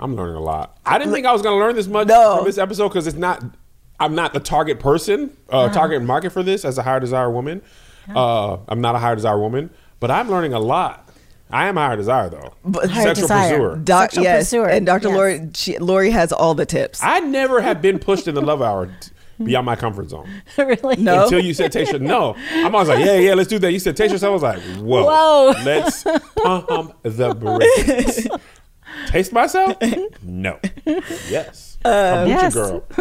I'm 0.00 0.14
learning 0.16 0.36
a 0.36 0.40
lot. 0.40 0.78
I 0.86 0.98
didn't 0.98 1.12
think 1.12 1.26
I 1.26 1.32
was 1.32 1.42
going 1.42 1.58
to 1.58 1.64
learn 1.64 1.74
this 1.74 1.88
much 1.88 2.08
No. 2.08 2.36
from 2.36 2.46
this 2.46 2.58
episode 2.58 2.88
because 2.88 3.06
it's 3.06 3.16
not. 3.16 3.42
I'm 4.00 4.14
not 4.14 4.32
the 4.32 4.38
target 4.38 4.78
person, 4.78 5.36
uh, 5.52 5.56
Uh-huh. 5.64 5.74
target 5.74 6.02
market 6.02 6.30
for 6.30 6.44
this 6.44 6.64
as 6.64 6.78
a 6.78 6.84
higher 6.84 7.00
desire 7.00 7.28
woman. 7.30 7.62
Uh, 8.14 8.58
I'm 8.68 8.80
not 8.80 8.94
a 8.94 8.98
higher 8.98 9.16
desire 9.16 9.38
woman, 9.38 9.70
but 9.98 10.08
I'm 10.10 10.30
learning 10.30 10.52
a 10.54 10.60
lot. 10.60 11.08
I 11.50 11.66
am 11.66 11.76
higher 11.76 11.96
desire 11.96 12.28
though. 12.30 12.52
But- 12.64 12.90
Higher 12.90 13.06
Sexual 13.06 13.22
desire. 13.28 13.50
pursuer. 13.50 13.76
Doc, 13.76 14.02
Sexual 14.02 14.24
yes, 14.24 14.44
pursuer, 14.44 14.66
and 14.68 14.86
Dr. 14.86 15.08
yes. 15.08 15.16
Laurie, 15.16 15.48
she, 15.54 15.78
Laurie 15.78 16.10
has 16.10 16.30
all 16.32 16.54
the 16.54 16.64
tips. 16.64 17.00
I 17.02 17.18
never 17.20 17.60
have 17.60 17.82
been 17.82 17.98
pushed 17.98 18.28
in 18.28 18.34
the 18.36 18.40
love 18.40 18.62
hour 18.62 18.86
t- 18.86 19.10
beyond 19.42 19.66
my 19.66 19.76
comfort 19.76 20.08
zone 20.10 20.28
really? 20.58 20.96
No. 20.96 21.24
until 21.24 21.40
you 21.44 21.54
said 21.54 21.72
Tasha. 21.72 22.00
No, 22.00 22.34
I'm 22.52 22.74
always 22.74 22.88
like, 22.88 23.04
yeah, 23.04 23.18
yeah, 23.18 23.34
let's 23.34 23.48
do 23.48 23.58
that. 23.60 23.72
You 23.72 23.78
said 23.78 23.96
Tasha, 23.96 24.18
so 24.18 24.28
I 24.30 24.32
was 24.32 24.42
like, 24.42 24.60
whoa, 24.78 25.04
Whoa. 25.04 25.54
let's 25.64 26.02
pump 26.36 26.94
the 27.02 27.34
brakes. 27.34 28.26
Taste 29.08 29.32
myself? 29.32 29.76
No. 30.22 30.58
Yes. 31.30 31.78
Kombucha 31.84 32.26
Yes. 32.26 32.54
girl. 32.54 32.80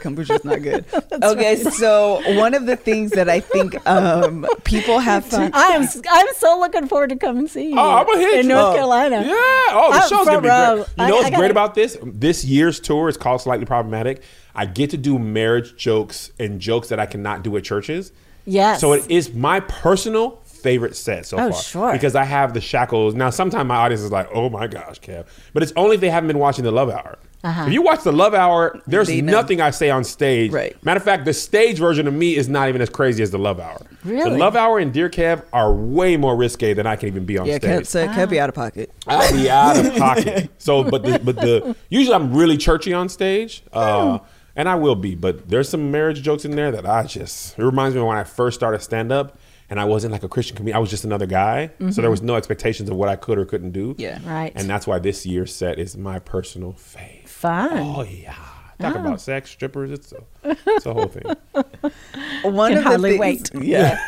kombucha's 0.00 0.44
not 0.44 0.62
good. 0.62 0.84
okay, 1.22 1.56
so 1.56 2.22
one 2.38 2.54
of 2.54 2.66
the 2.66 2.76
things 2.76 3.10
that 3.12 3.28
I 3.28 3.40
think 3.40 3.74
um, 3.88 4.46
people 4.64 5.00
have 5.00 5.28
to 5.30 5.50
I 5.52 5.68
am 5.72 5.88
I'm 6.08 6.34
so 6.36 6.58
looking 6.60 6.86
forward 6.86 7.10
to 7.10 7.16
come 7.16 7.38
and 7.38 7.50
see 7.50 7.70
you. 7.70 7.78
Oh, 7.78 7.90
I'm 7.96 8.06
gonna 8.06 8.20
hit 8.20 8.40
in 8.40 8.46
you. 8.46 8.54
North 8.54 8.66
Oh. 8.68 8.74
Carolina. 8.74 9.16
Yeah. 9.26 9.32
Oh, 9.34 9.88
the 9.92 9.98
I'm 9.98 10.08
show's 10.08 10.26
gonna 10.26 10.40
be 10.40 10.48
great. 10.48 10.86
You 10.96 11.04
I- 11.04 11.08
know 11.08 11.14
what's 11.16 11.26
I 11.26 11.30
gotta- 11.30 11.40
great 11.40 11.50
about 11.50 11.74
this? 11.74 11.98
This 12.04 12.44
year's 12.44 12.78
tour 12.78 13.08
is 13.08 13.16
called 13.16 13.40
Slightly 13.40 13.66
Problematic. 13.66 14.22
I 14.54 14.66
get 14.66 14.90
to 14.90 14.96
do 14.96 15.18
marriage 15.18 15.76
jokes 15.76 16.30
and 16.38 16.60
jokes 16.60 16.88
that 16.88 17.00
I 17.00 17.06
cannot 17.06 17.42
do 17.42 17.56
at 17.56 17.64
churches. 17.64 18.12
Yes. 18.44 18.80
So 18.80 18.92
it 18.92 19.10
is 19.10 19.32
my 19.32 19.60
personal 19.60 20.40
favorite 20.44 20.94
set 20.96 21.26
so 21.26 21.36
Oh, 21.38 21.50
far. 21.52 21.62
sure. 21.62 21.92
Because 21.92 22.14
I 22.14 22.24
have 22.24 22.54
the 22.54 22.60
shackles. 22.60 23.14
Now, 23.14 23.30
sometimes 23.30 23.66
my 23.68 23.76
audience 23.76 24.02
is 24.02 24.10
like, 24.12 24.28
"Oh 24.34 24.48
my 24.50 24.66
gosh, 24.66 25.00
Kev," 25.00 25.26
but 25.54 25.62
it's 25.62 25.72
only 25.76 25.94
if 25.96 26.00
they 26.00 26.10
haven't 26.10 26.28
been 26.28 26.38
watching 26.38 26.64
the 26.64 26.70
Love 26.72 26.90
Hour. 26.90 27.18
Uh-huh. 27.44 27.64
If 27.66 27.72
you 27.72 27.82
watch 27.82 28.04
the 28.04 28.12
Love 28.12 28.34
Hour, 28.34 28.80
there's 28.86 29.08
They 29.08 29.20
know. 29.20 29.32
nothing 29.32 29.60
I 29.60 29.70
say 29.70 29.90
on 29.90 30.04
stage. 30.04 30.52
Right. 30.52 30.76
Matter 30.84 30.98
of 30.98 31.02
fact, 31.04 31.24
the 31.24 31.32
stage 31.34 31.78
version 31.78 32.06
of 32.06 32.14
me 32.14 32.36
is 32.36 32.48
not 32.48 32.68
even 32.68 32.80
as 32.80 32.88
crazy 32.88 33.20
as 33.20 33.32
the 33.32 33.38
Love 33.38 33.58
Hour. 33.58 33.80
Really? 34.04 34.30
The 34.30 34.36
Love 34.38 34.54
Hour 34.54 34.78
and 34.78 34.92
Dear 34.92 35.08
Kev 35.10 35.42
are 35.52 35.72
way 35.74 36.16
more 36.16 36.36
risque 36.36 36.72
than 36.72 36.86
I 36.86 36.94
can 36.94 37.08
even 37.08 37.24
be 37.24 37.38
on 37.38 37.46
yeah, 37.46 37.56
stage. 37.56 37.80
Kev, 37.82 37.86
so 37.86 38.06
Kev 38.06 38.30
be 38.30 38.38
out 38.38 38.48
of 38.48 38.54
pocket. 38.54 38.92
I'll 39.08 39.32
be 39.32 39.50
out 39.50 39.76
of 39.76 39.96
pocket. 39.96 40.50
So, 40.58 40.84
but 40.84 41.02
the, 41.02 41.18
but 41.18 41.34
the 41.36 41.74
usually 41.90 42.14
I'm 42.14 42.32
really 42.32 42.56
churchy 42.56 42.92
on 42.92 43.08
stage, 43.08 43.64
uh, 43.72 44.20
and 44.56 44.68
I 44.68 44.74
will 44.74 44.94
be. 44.94 45.14
But 45.14 45.48
there's 45.48 45.68
some 45.68 45.90
marriage 45.90 46.22
jokes 46.22 46.44
in 46.44 46.52
there 46.52 46.70
that 46.72 46.86
I 46.86 47.04
just 47.04 47.58
it 47.58 47.64
reminds 47.64 47.94
me 47.94 48.00
of 48.00 48.06
when 48.06 48.16
I 48.16 48.24
first 48.24 48.58
started 48.58 48.80
stand 48.82 49.12
up, 49.12 49.38
and 49.70 49.80
I 49.80 49.84
wasn't 49.84 50.12
like 50.12 50.22
a 50.22 50.28
Christian 50.28 50.56
comedian. 50.56 50.76
I 50.76 50.80
was 50.80 50.90
just 50.90 51.04
another 51.04 51.26
guy, 51.26 51.68
so 51.68 51.72
there 51.78 51.90
mm-hmm. 51.90 52.10
was 52.10 52.22
no 52.22 52.36
expectations 52.36 52.88
of 52.88 52.96
what 52.96 53.08
I 53.08 53.16
could 53.16 53.38
or 53.38 53.44
couldn't 53.44 53.72
do. 53.72 53.94
Yeah. 53.98 54.18
Right. 54.24 54.52
and 54.54 54.68
that's 54.68 54.86
why 54.86 54.98
this 54.98 55.24
year's 55.24 55.54
set 55.54 55.78
is 55.78 55.96
my 55.96 56.18
personal 56.18 56.74
fave. 56.74 57.28
Fun. 57.28 57.78
Oh 57.78 58.02
yeah, 58.02 58.36
talk 58.82 58.96
about 58.96 59.20
sex, 59.20 59.50
strippers. 59.50 59.90
It's 59.90 60.12
a, 60.12 60.22
it's 60.44 60.86
a 60.86 60.92
whole 60.92 61.06
thing. 61.06 61.22
One 62.42 62.72
Can 62.74 62.86
of 62.86 63.02
the 63.02 63.08
things, 63.08 63.20
wait. 63.20 63.50
Yeah. 63.62 63.98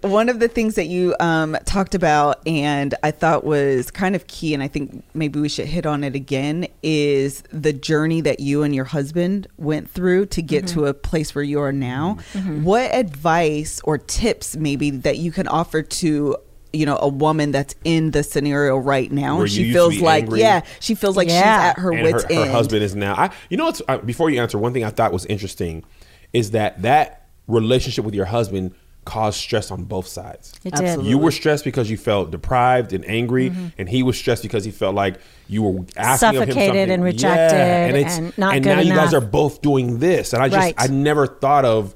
One 0.00 0.28
of 0.28 0.40
the 0.40 0.48
things 0.48 0.74
that 0.76 0.86
you 0.86 1.14
um, 1.20 1.56
talked 1.64 1.94
about 1.94 2.40
and 2.46 2.94
I 3.02 3.10
thought 3.10 3.44
was 3.44 3.90
kind 3.90 4.16
of 4.16 4.26
key, 4.26 4.54
and 4.54 4.62
I 4.62 4.68
think 4.68 5.04
maybe 5.14 5.38
we 5.40 5.48
should 5.48 5.66
hit 5.66 5.86
on 5.86 6.02
it 6.02 6.14
again, 6.14 6.66
is 6.82 7.42
the 7.52 7.72
journey 7.72 8.20
that 8.22 8.40
you 8.40 8.62
and 8.62 8.74
your 8.74 8.86
husband 8.86 9.46
went 9.56 9.90
through 9.90 10.26
to 10.26 10.42
get 10.42 10.64
Mm-hmm. 10.64 10.80
to 10.80 10.86
a 10.86 10.94
place 10.94 11.34
where 11.34 11.44
you 11.44 11.60
are 11.60 11.72
now. 11.72 12.14
What 12.62 12.94
advice 12.94 13.80
or 13.84 13.98
tips 13.98 14.56
maybe 14.56 14.88
that 14.90 15.18
you 15.18 15.30
can 15.32 15.46
offer 15.48 15.82
to 15.82 16.36
you 16.74 16.86
know 16.86 16.98
a 17.00 17.08
woman 17.08 17.52
that's 17.52 17.74
in 17.84 18.10
the 18.10 18.22
scenario 18.22 18.76
right 18.76 19.10
now 19.12 19.34
Where 19.36 19.44
and 19.44 19.52
she 19.52 19.72
feels 19.72 19.98
like 20.00 20.24
angry. 20.24 20.40
yeah 20.40 20.62
she 20.80 20.94
feels 20.94 21.16
like 21.16 21.28
she's 21.28 21.36
at 21.36 21.78
her 21.78 21.92
and 21.92 22.02
wits 22.02 22.24
her, 22.24 22.34
her 22.46 22.50
husband 22.50 22.82
is 22.82 22.94
now. 22.94 23.14
I, 23.14 23.30
you 23.48 23.56
know, 23.56 23.66
what's 23.66 23.82
uh, 23.88 23.98
before 23.98 24.30
you 24.30 24.40
answer, 24.40 24.58
one 24.58 24.72
thing 24.72 24.84
I 24.84 24.90
thought 24.90 25.12
was 25.12 25.26
interesting 25.26 25.84
is 26.32 26.50
that 26.52 26.82
that 26.82 27.28
relationship 27.46 28.04
with 28.04 28.14
your 28.14 28.26
husband 28.26 28.74
caused 29.04 29.38
stress 29.38 29.70
on 29.70 29.84
both 29.84 30.06
sides. 30.06 30.54
It 30.64 30.72
did. 30.74 30.84
Absolutely. 30.84 31.10
You 31.10 31.18
were 31.18 31.30
stressed 31.30 31.62
because 31.64 31.90
you 31.90 31.98
felt 31.98 32.30
deprived 32.30 32.92
and 32.94 33.04
angry, 33.08 33.52
and 33.76 33.88
he 33.88 34.02
was 34.02 34.16
stressed 34.18 34.42
because 34.42 34.64
he 34.64 34.70
felt 34.70 34.94
like 34.94 35.20
you 35.46 35.62
were 35.62 35.84
asking 35.96 36.28
of 36.30 36.34
him 36.34 36.40
Suffocated 36.40 36.54
something. 36.54 36.90
and 36.90 37.04
rejected 37.04 37.56
and, 37.56 37.96
it's, 37.96 38.16
and 38.16 38.38
not 38.38 38.54
and 38.54 38.64
good 38.64 38.76
now 38.76 38.80
you 38.80 38.94
guys 38.94 39.12
are 39.12 39.20
both 39.20 39.60
doing 39.60 39.98
this, 39.98 40.32
and 40.32 40.42
I 40.42 40.48
just 40.48 40.58
Right. 40.58 40.74
I 40.78 40.86
never 40.86 41.26
thought 41.26 41.64
of 41.66 41.94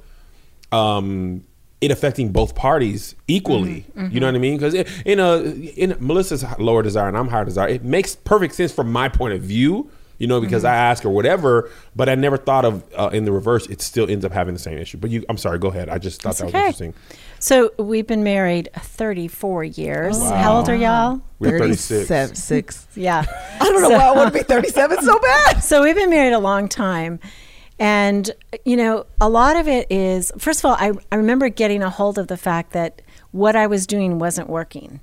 um, 0.71 1.45
it 1.81 1.91
affecting 1.91 2.31
both 2.33 2.55
parties 2.55 3.15
equally. 3.29 3.87
Mm-hmm, 3.97 4.13
You 4.15 4.21
know 4.21 4.27
what 4.27 4.35
I 4.35 4.39
mean? 4.39 4.57
Because 4.59 4.75
in 4.75 5.21
a 5.21 5.39
in 5.43 5.97
Melissa's 6.01 6.45
lower 6.59 6.83
desire 6.83 7.09
and 7.09 7.17
I'm 7.17 7.29
higher 7.29 7.45
desire, 7.45 7.69
it 7.69 7.85
makes 7.85 8.17
perfect 8.17 8.55
sense 8.55 8.73
from 8.73 8.91
my 8.93 9.09
point 9.09 9.35
of 9.35 9.41
view. 9.43 9.91
You 10.21 10.27
know, 10.27 10.41
because 10.41 10.65
Mm-hmm. 10.65 10.73
I 10.75 10.91
ask 10.91 11.05
or 11.05 11.11
whatever, 11.11 11.71
but 11.95 12.09
I 12.09 12.17
never 12.17 12.37
thought 12.37 12.65
of 12.65 12.83
uh, 12.99 13.11
in 13.13 13.25
the 13.25 13.31
reverse. 13.31 13.67
It 13.69 13.81
still 13.81 14.11
ends 14.11 14.25
up 14.25 14.33
having 14.33 14.53
the 14.53 14.59
same 14.59 14.77
issue. 14.77 14.99
But 14.99 15.11
you, 15.11 15.25
I'm 15.29 15.37
sorry. 15.39 15.61
Go 15.61 15.69
ahead. 15.69 15.89
I 15.89 15.99
just 15.99 16.21
thought 16.21 16.31
It's 16.31 16.39
that 16.41 16.47
was 16.47 16.55
interesting. 16.55 16.95
So 17.39 17.71
we've 17.79 18.05
been 18.09 18.25
married 18.25 18.69
34 18.75 19.63
years. 19.63 20.21
How 20.21 20.57
old 20.57 20.69
are 20.69 20.75
y'all? 20.75 21.21
We're 21.39 21.61
36. 21.61 22.09
37, 22.09 22.35
six. 22.35 22.89
Yeah. 22.97 23.25
I 23.61 23.65
don't 23.67 23.81
know 23.81 23.91
why 23.91 24.07
I 24.09 24.11
want 24.11 24.33
to 24.33 24.37
be 24.41 24.43
37 24.43 25.03
so 25.05 25.21
bad. 25.21 25.59
So 25.63 25.85
we've 25.85 25.95
been 25.95 26.11
married 26.11 26.33
a 26.33 26.41
long 26.41 26.69
time. 26.69 27.21
And, 27.79 28.31
you 28.65 28.77
know, 28.77 29.07
a 29.21 29.29
lot 29.29 29.57
of 29.57 29.69
it 29.69 29.91
is, 29.91 30.33
first 30.39 30.61
of 30.61 30.65
all, 30.65 30.77
I, 30.79 30.93
I 31.13 31.17
remember 31.17 31.49
getting 31.49 31.83
a 31.83 31.91
hold 31.91 32.19
of 32.19 32.27
the 32.27 32.37
fact 32.37 32.73
that 32.73 33.03
what 33.31 33.55
I 33.55 33.67
was 33.67 33.87
doing 33.87 34.19
wasn't 34.19 34.49
working. 34.49 35.01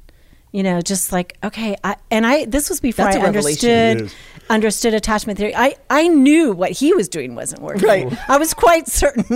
You 0.51 0.63
know, 0.63 0.79
just 0.79 1.11
like, 1.11 1.37
okay, 1.43 1.75
I, 1.83 1.97
and 2.09 2.25
I, 2.25 2.45
this 2.45 2.69
was 2.69 2.79
before 2.79 3.03
That's 3.05 3.17
I 3.17 3.19
a 3.19 3.23
revelation. 3.23 3.69
It 3.69 3.91
understood, 3.91 4.17
understood 4.49 4.93
attachment 4.93 5.37
theory. 5.37 5.53
I, 5.53 5.75
I 5.89 6.07
knew 6.07 6.53
what 6.53 6.71
he 6.71 6.93
was 6.93 7.09
doing 7.09 7.35
wasn't 7.35 7.61
working. 7.61 7.85
Right. 7.85 8.29
I 8.29 8.37
was 8.37 8.53
quite 8.53 8.87
certain, 8.87 9.25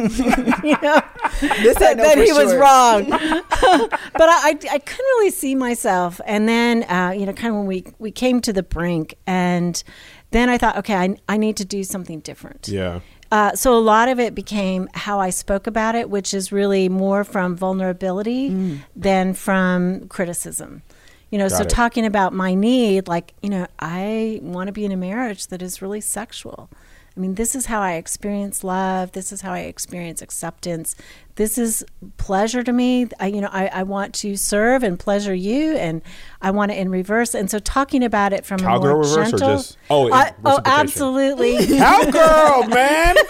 you 0.63 0.77
know, 0.81 1.01
This 1.41 1.77
that, 1.77 1.97
know 1.97 2.03
that 2.03 2.17
he 2.17 2.31
was 2.31 2.55
wrong. 2.55 3.09
but 3.09 4.29
I, 4.29 4.49
I, 4.49 4.59
I 4.71 4.79
couldn't 4.79 5.05
really 5.17 5.31
see 5.31 5.55
myself. 5.55 6.21
And 6.25 6.47
then, 6.47 6.83
uh, 6.83 7.11
you 7.11 7.25
know, 7.25 7.33
kind 7.33 7.49
of 7.49 7.55
when 7.55 7.65
we, 7.65 7.83
we 7.99 8.11
came 8.11 8.39
to 8.39 8.53
the 8.53 8.63
brink, 8.63 9.15
and 9.27 9.83
then 10.31 10.47
I 10.47 10.57
thought, 10.57 10.77
okay, 10.77 10.95
I, 10.95 11.17
I 11.27 11.35
need 11.35 11.57
to 11.57 11.65
do 11.65 11.83
something 11.83 12.21
different. 12.21 12.69
Yeah. 12.69 13.01
Uh, 13.31 13.53
so 13.53 13.75
a 13.75 13.79
lot 13.79 14.09
of 14.09 14.19
it 14.19 14.33
became 14.33 14.89
how 14.93 15.19
I 15.19 15.29
spoke 15.29 15.67
about 15.67 15.93
it, 15.95 16.09
which 16.09 16.33
is 16.33 16.51
really 16.51 16.89
more 16.89 17.23
from 17.23 17.55
vulnerability 17.55 18.49
Mm. 18.49 18.79
than 18.95 19.33
from 19.33 20.07
criticism. 20.07 20.81
You 21.29 21.37
know, 21.37 21.47
so 21.47 21.61
it. 21.61 21.69
talking 21.69 22.05
about 22.07 22.33
my 22.33 22.55
need, 22.55 23.07
like, 23.07 23.33
you 23.43 23.49
know, 23.51 23.67
I 23.79 24.39
want 24.41 24.65
to 24.67 24.71
be 24.73 24.83
in 24.83 24.91
a 24.91 24.97
marriage 24.97 25.47
that 25.47 25.61
is 25.61 25.79
really 25.79 26.01
sexual. 26.01 26.69
I 27.15 27.19
mean, 27.19 27.35
this 27.35 27.53
is 27.53 27.67
how 27.67 27.81
I 27.81 27.93
experience 27.93 28.63
love. 28.63 29.11
This 29.11 29.31
is 29.31 29.41
how 29.41 29.51
I 29.53 29.59
experience 29.59 30.21
acceptance. 30.23 30.95
This 31.39 31.57
is 31.57 31.85
pleasure 32.17 32.63
to 32.63 32.73
me. 32.73 33.07
I, 33.17 33.27
you 33.27 33.39
know, 33.39 33.47
I, 33.49 33.67
I 33.67 33.83
want 33.83 34.13
to 34.15 34.35
serve 34.35 34.83
and 34.83 34.99
pleasure 34.99 35.33
you, 35.33 35.71
and 35.77 36.01
I 36.41 36.51
want 36.51 36.71
it 36.73 36.77
in 36.77 36.89
reverse. 36.89 37.33
And 37.33 37.49
so, 37.49 37.59
talking 37.59 38.03
about 38.03 38.33
it 38.33 38.45
from 38.45 38.59
Cowgirl 38.59 38.89
a 38.89 38.93
more 38.95 38.99
reverse 38.99 39.33
or 39.35 39.37
just- 39.37 39.77
oh, 39.89 40.07
in 40.07 40.13
I- 40.13 40.33
oh, 40.43 40.59
absolutely. 40.65 41.55
Cowgirl, 41.77 42.67
man. 42.67 43.15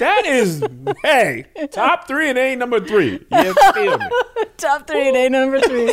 That 0.00 0.26
is, 0.26 0.64
hey, 1.04 1.44
top 1.70 2.08
three 2.08 2.28
and 2.28 2.36
A 2.36 2.56
number 2.56 2.80
three. 2.80 3.24
You 3.30 3.54
feel 3.72 3.98
me? 3.98 4.06
Top 4.56 4.88
three 4.88 5.06
and 5.08 5.16
a 5.16 5.28
number 5.30 5.60
three. 5.60 5.86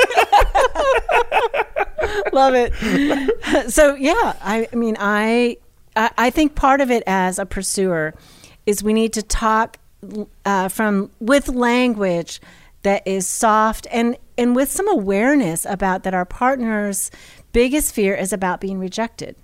Love 2.34 2.56
it. 2.56 3.72
So 3.72 3.94
yeah, 3.94 4.34
I, 4.42 4.68
I 4.74 4.76
mean, 4.76 4.98
I, 5.00 5.58
I 5.96 6.10
I 6.18 6.30
think 6.32 6.56
part 6.56 6.82
of 6.82 6.90
it 6.90 7.04
as 7.06 7.38
a 7.38 7.46
pursuer 7.46 8.16
is 8.66 8.84
we 8.84 8.94
need 8.94 9.14
to 9.14 9.22
talk 9.22 9.78
uh, 10.46 10.68
from 10.70 11.12
with 11.20 11.48
language 11.50 12.42
that 12.84 13.06
is 13.06 13.28
soft 13.28 13.88
and 13.92 14.18
and 14.38 14.56
with 14.56 14.72
some 14.72 14.88
awareness 14.90 15.66
about 15.66 16.04
that 16.04 16.14
our 16.14 16.26
partner's 16.26 17.12
biggest 17.52 17.94
fear 17.94 18.16
is 18.16 18.34
about 18.34 18.60
being 18.60 18.80
rejected. 18.80 19.36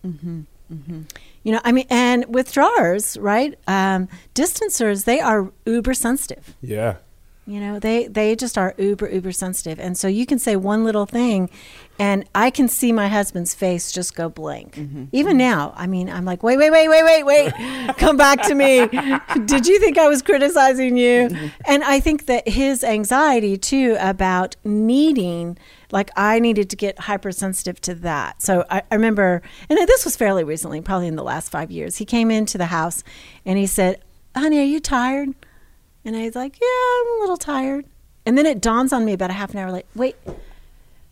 You 1.44 1.54
know, 1.54 1.62
I 1.64 1.72
mean, 1.72 1.86
and 1.90 2.26
withdrawers, 2.26 3.16
right? 3.18 3.58
Um, 3.68 4.10
distancers, 4.34 5.06
they 5.06 5.22
are 5.22 5.52
uber 5.66 5.94
sensitive. 5.94 6.56
Yeah. 6.62 6.98
You 7.46 7.62
know, 7.62 7.80
they 7.80 8.08
they 8.08 8.36
just 8.36 8.58
are 8.58 8.74
uber 8.78 9.10
uber 9.10 9.32
sensitive, 9.32 9.80
and 9.80 9.98
so 9.98 10.10
you 10.10 10.26
can 10.26 10.38
say 10.40 10.58
one 10.58 10.84
little 10.84 11.06
thing, 11.06 11.50
and 12.00 12.28
I 12.36 12.50
can 12.50 12.68
see 12.68 12.92
my 12.92 13.08
husband's 13.08 13.56
face 13.56 13.92
just 13.92 14.16
go 14.16 14.30
blank. 14.30 14.76
Mm-hmm. 14.76 15.06
Even 15.12 15.34
mm-hmm. 15.34 15.38
now, 15.38 15.74
I 15.76 15.88
mean, 15.88 16.10
I'm 16.10 16.26
like, 16.26 16.44
wait, 16.44 16.58
wait, 16.58 16.70
wait, 16.70 16.88
wait, 16.88 17.04
wait, 17.04 17.24
wait, 17.24 17.54
come 17.98 18.18
back 18.18 18.42
to 18.44 18.56
me. 18.56 18.88
Did 19.46 19.68
you 19.68 19.80
think 19.80 19.98
I 19.98 20.08
was 20.08 20.22
criticizing 20.22 20.98
you? 20.98 21.30
Mm-hmm. 21.30 21.48
And 21.66 21.84
I 21.84 22.00
think 22.00 22.26
that 22.28 22.48
his 22.48 22.84
anxiety 22.84 23.58
too 23.58 23.98
about 24.00 24.56
needing, 24.64 25.58
like, 25.92 26.12
I 26.16 26.40
needed 26.40 26.70
to 26.70 26.76
get 26.76 27.00
hypersensitive 27.00 27.82
to 27.82 27.96
that. 27.96 28.42
So 28.42 28.66
I, 28.70 28.84
I 28.92 28.96
remember, 28.96 29.42
and 29.70 29.78
this 29.88 30.06
was 30.06 30.16
fairly 30.16 30.44
recently, 30.44 30.82
probably 30.82 31.08
in 31.08 31.16
the 31.16 31.24
last 31.24 31.50
five 31.50 31.72
years. 31.72 31.98
He 31.98 32.06
came 32.06 32.30
into 32.30 32.58
the 32.58 32.68
house, 32.68 33.04
and 33.46 33.58
he 33.58 33.66
said, 33.66 34.02
"Honey, 34.36 34.60
are 34.60 34.64
you 34.64 34.80
tired?" 34.80 35.34
And 36.08 36.16
I 36.16 36.24
was 36.24 36.36
like, 36.36 36.58
yeah, 36.62 36.68
I'm 36.68 37.18
a 37.18 37.20
little 37.20 37.36
tired. 37.36 37.86
And 38.26 38.38
then 38.38 38.46
it 38.46 38.62
dawns 38.62 38.94
on 38.94 39.04
me 39.04 39.12
about 39.12 39.30
a 39.30 39.34
half 39.34 39.52
an 39.52 39.58
hour 39.58 39.70
like, 39.72 39.88
wait, 39.94 40.16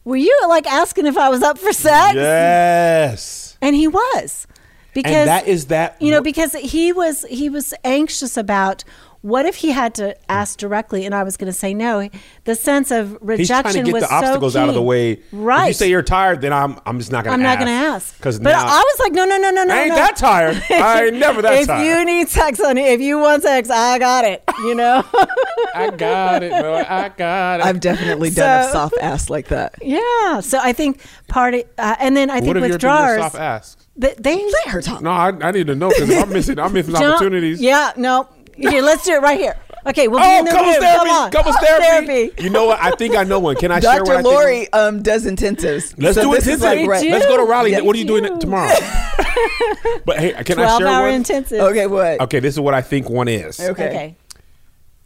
were 0.05 0.15
you 0.15 0.37
like 0.47 0.71
asking 0.71 1.07
if 1.07 1.17
I 1.17 1.29
was 1.29 1.41
up 1.43 1.57
for 1.57 1.73
sex? 1.73 2.15
Yes. 2.15 3.57
And 3.61 3.75
he 3.75 3.87
was. 3.87 4.47
Because 4.93 5.13
And 5.13 5.27
that 5.27 5.47
is 5.47 5.65
that. 5.65 6.01
you 6.01 6.09
know, 6.09 6.21
because 6.21 6.53
he 6.53 6.93
was 6.93 7.25
he 7.29 7.49
was 7.49 7.73
anxious 7.83 8.37
about 8.37 8.85
what 9.25 9.47
if 9.47 9.55
he 9.55 9.71
had 9.71 9.95
to 9.95 10.15
ask 10.31 10.59
directly 10.59 11.03
and 11.03 11.15
I 11.15 11.23
was 11.23 11.35
going 11.35 11.47
to 11.47 11.57
say 11.57 11.73
no? 11.73 12.07
The 12.43 12.53
sense 12.53 12.91
of 12.91 13.13
rejection 13.21 13.37
He's 13.39 13.49
rejection 13.49 13.63
trying 13.63 13.73
to 13.73 13.91
get 13.91 13.93
was 13.93 14.03
the 14.03 14.13
obstacles 14.13 14.53
so 14.53 14.61
out 14.61 14.69
of 14.69 14.75
the 14.75 14.83
way. 14.83 15.19
Right. 15.31 15.63
If 15.63 15.67
you 15.69 15.73
say 15.73 15.89
you're 15.89 16.03
tired, 16.03 16.41
then 16.41 16.53
I'm 16.53 16.79
I'm 16.85 16.99
just 16.99 17.11
not 17.11 17.23
gonna 17.23 17.33
I'm 17.33 17.41
not 17.41 17.57
going 17.57 17.67
to 17.67 17.73
ask. 17.73 18.15
Because 18.17 18.37
but 18.37 18.51
now 18.51 18.63
I 18.63 18.77
was 18.79 18.99
like, 18.99 19.13
no, 19.13 19.25
no, 19.25 19.37
no, 19.39 19.49
no, 19.49 19.63
no. 19.63 19.73
I 19.73 19.79
ain't 19.79 19.89
no. 19.89 19.95
that 19.95 20.15
tired. 20.15 20.63
I 20.69 21.05
ain't 21.05 21.15
never 21.15 21.41
that 21.41 21.53
if 21.53 21.65
tired. 21.65 21.87
you 21.87 22.05
need 22.05 22.29
sex, 22.29 22.61
honey, 22.61 22.83
if 22.83 23.01
you 23.01 23.17
want 23.17 23.41
sex, 23.41 23.71
I 23.71 23.97
got 23.97 24.25
it. 24.25 24.43
You 24.59 24.75
know. 24.75 25.03
I 25.73 25.89
got 25.89 26.43
it, 26.43 26.51
bro. 26.51 26.75
I 26.87 27.09
got 27.09 27.61
it. 27.61 27.65
I've 27.65 27.79
definitely 27.79 28.29
done 28.29 28.69
a 28.69 28.71
soft 28.71 28.95
ass 29.01 29.31
like 29.31 29.47
that. 29.47 29.73
yeah. 29.81 30.39
So 30.41 30.59
I 30.61 30.71
think 30.71 31.01
part 31.27 31.55
of, 31.55 31.63
uh, 31.79 31.95
and 31.99 32.15
then 32.15 32.29
I 32.29 32.41
think 32.41 32.47
what 32.47 32.57
have 32.57 32.63
you 32.65 32.69
been 32.69 32.73
withdrawers, 32.73 33.21
soft 33.21 33.35
ass? 33.37 33.77
th- 33.99 34.17
they 34.17 34.35
Let 34.35 34.67
her 34.67 34.81
talk. 34.81 35.01
No, 35.01 35.09
I, 35.09 35.29
I 35.41 35.51
need 35.51 35.67
to 35.67 35.75
know 35.75 35.89
because 35.89 36.11
I'm 36.11 36.29
missing. 36.29 36.59
I'm 36.59 36.73
missing 36.73 36.95
opportunities. 37.03 37.61
Yeah. 37.61 37.93
No. 37.97 38.29
Here, 38.57 38.81
let's 38.81 39.03
do 39.05 39.13
it 39.13 39.21
right 39.21 39.39
here. 39.39 39.55
Okay. 39.87 40.07
We'll 40.07 40.19
be 40.19 40.25
Oh, 40.27 40.39
in 40.39 40.45
the 40.45 40.51
couples 40.51 40.73
mood. 40.75 40.81
therapy. 40.81 41.07
Come 41.09 41.09
on. 41.23 41.31
Couples 41.31 41.55
therapy. 41.57 42.31
You 42.41 42.49
know 42.49 42.65
what? 42.65 42.79
I 42.81 42.91
think 42.91 43.15
I 43.15 43.23
know 43.23 43.39
one. 43.39 43.55
Can 43.55 43.71
I 43.71 43.79
share 43.81 44.01
what 44.03 44.09
I 44.11 44.13
Dr. 44.13 44.23
think? 44.23 44.25
Laurie 44.25 44.73
um, 44.73 45.03
does 45.03 45.25
intensives. 45.25 45.93
Let's 45.97 46.15
So 46.15 46.23
do 46.23 46.31
this 46.35 46.47
it. 46.47 46.53
is 46.55 46.61
like 46.61 46.87
right- 46.87 47.09
Let's 47.09 47.25
go 47.25 47.37
to 47.37 47.43
Raleigh. 47.43 47.71
Yeah. 47.71 47.81
what 47.81 47.95
are 47.95 47.99
you 47.99 48.05
doing 48.05 48.39
tomorrow? 48.39 48.73
but 50.05 50.19
hey, 50.19 50.31
can 50.43 50.59
I 50.59 50.63
12 50.63 50.79
share 50.79 50.87
hour 50.87 51.05
one? 51.05 51.13
intensive. 51.13 51.59
Okay, 51.59 51.87
what? 51.87 52.21
Okay, 52.21 52.39
this 52.39 52.53
is 52.55 52.59
what 52.59 52.73
I 52.73 52.81
think 52.81 53.09
one 53.09 53.27
is. 53.27 53.59
Okay. 53.59 53.87
Okay. 53.89 54.15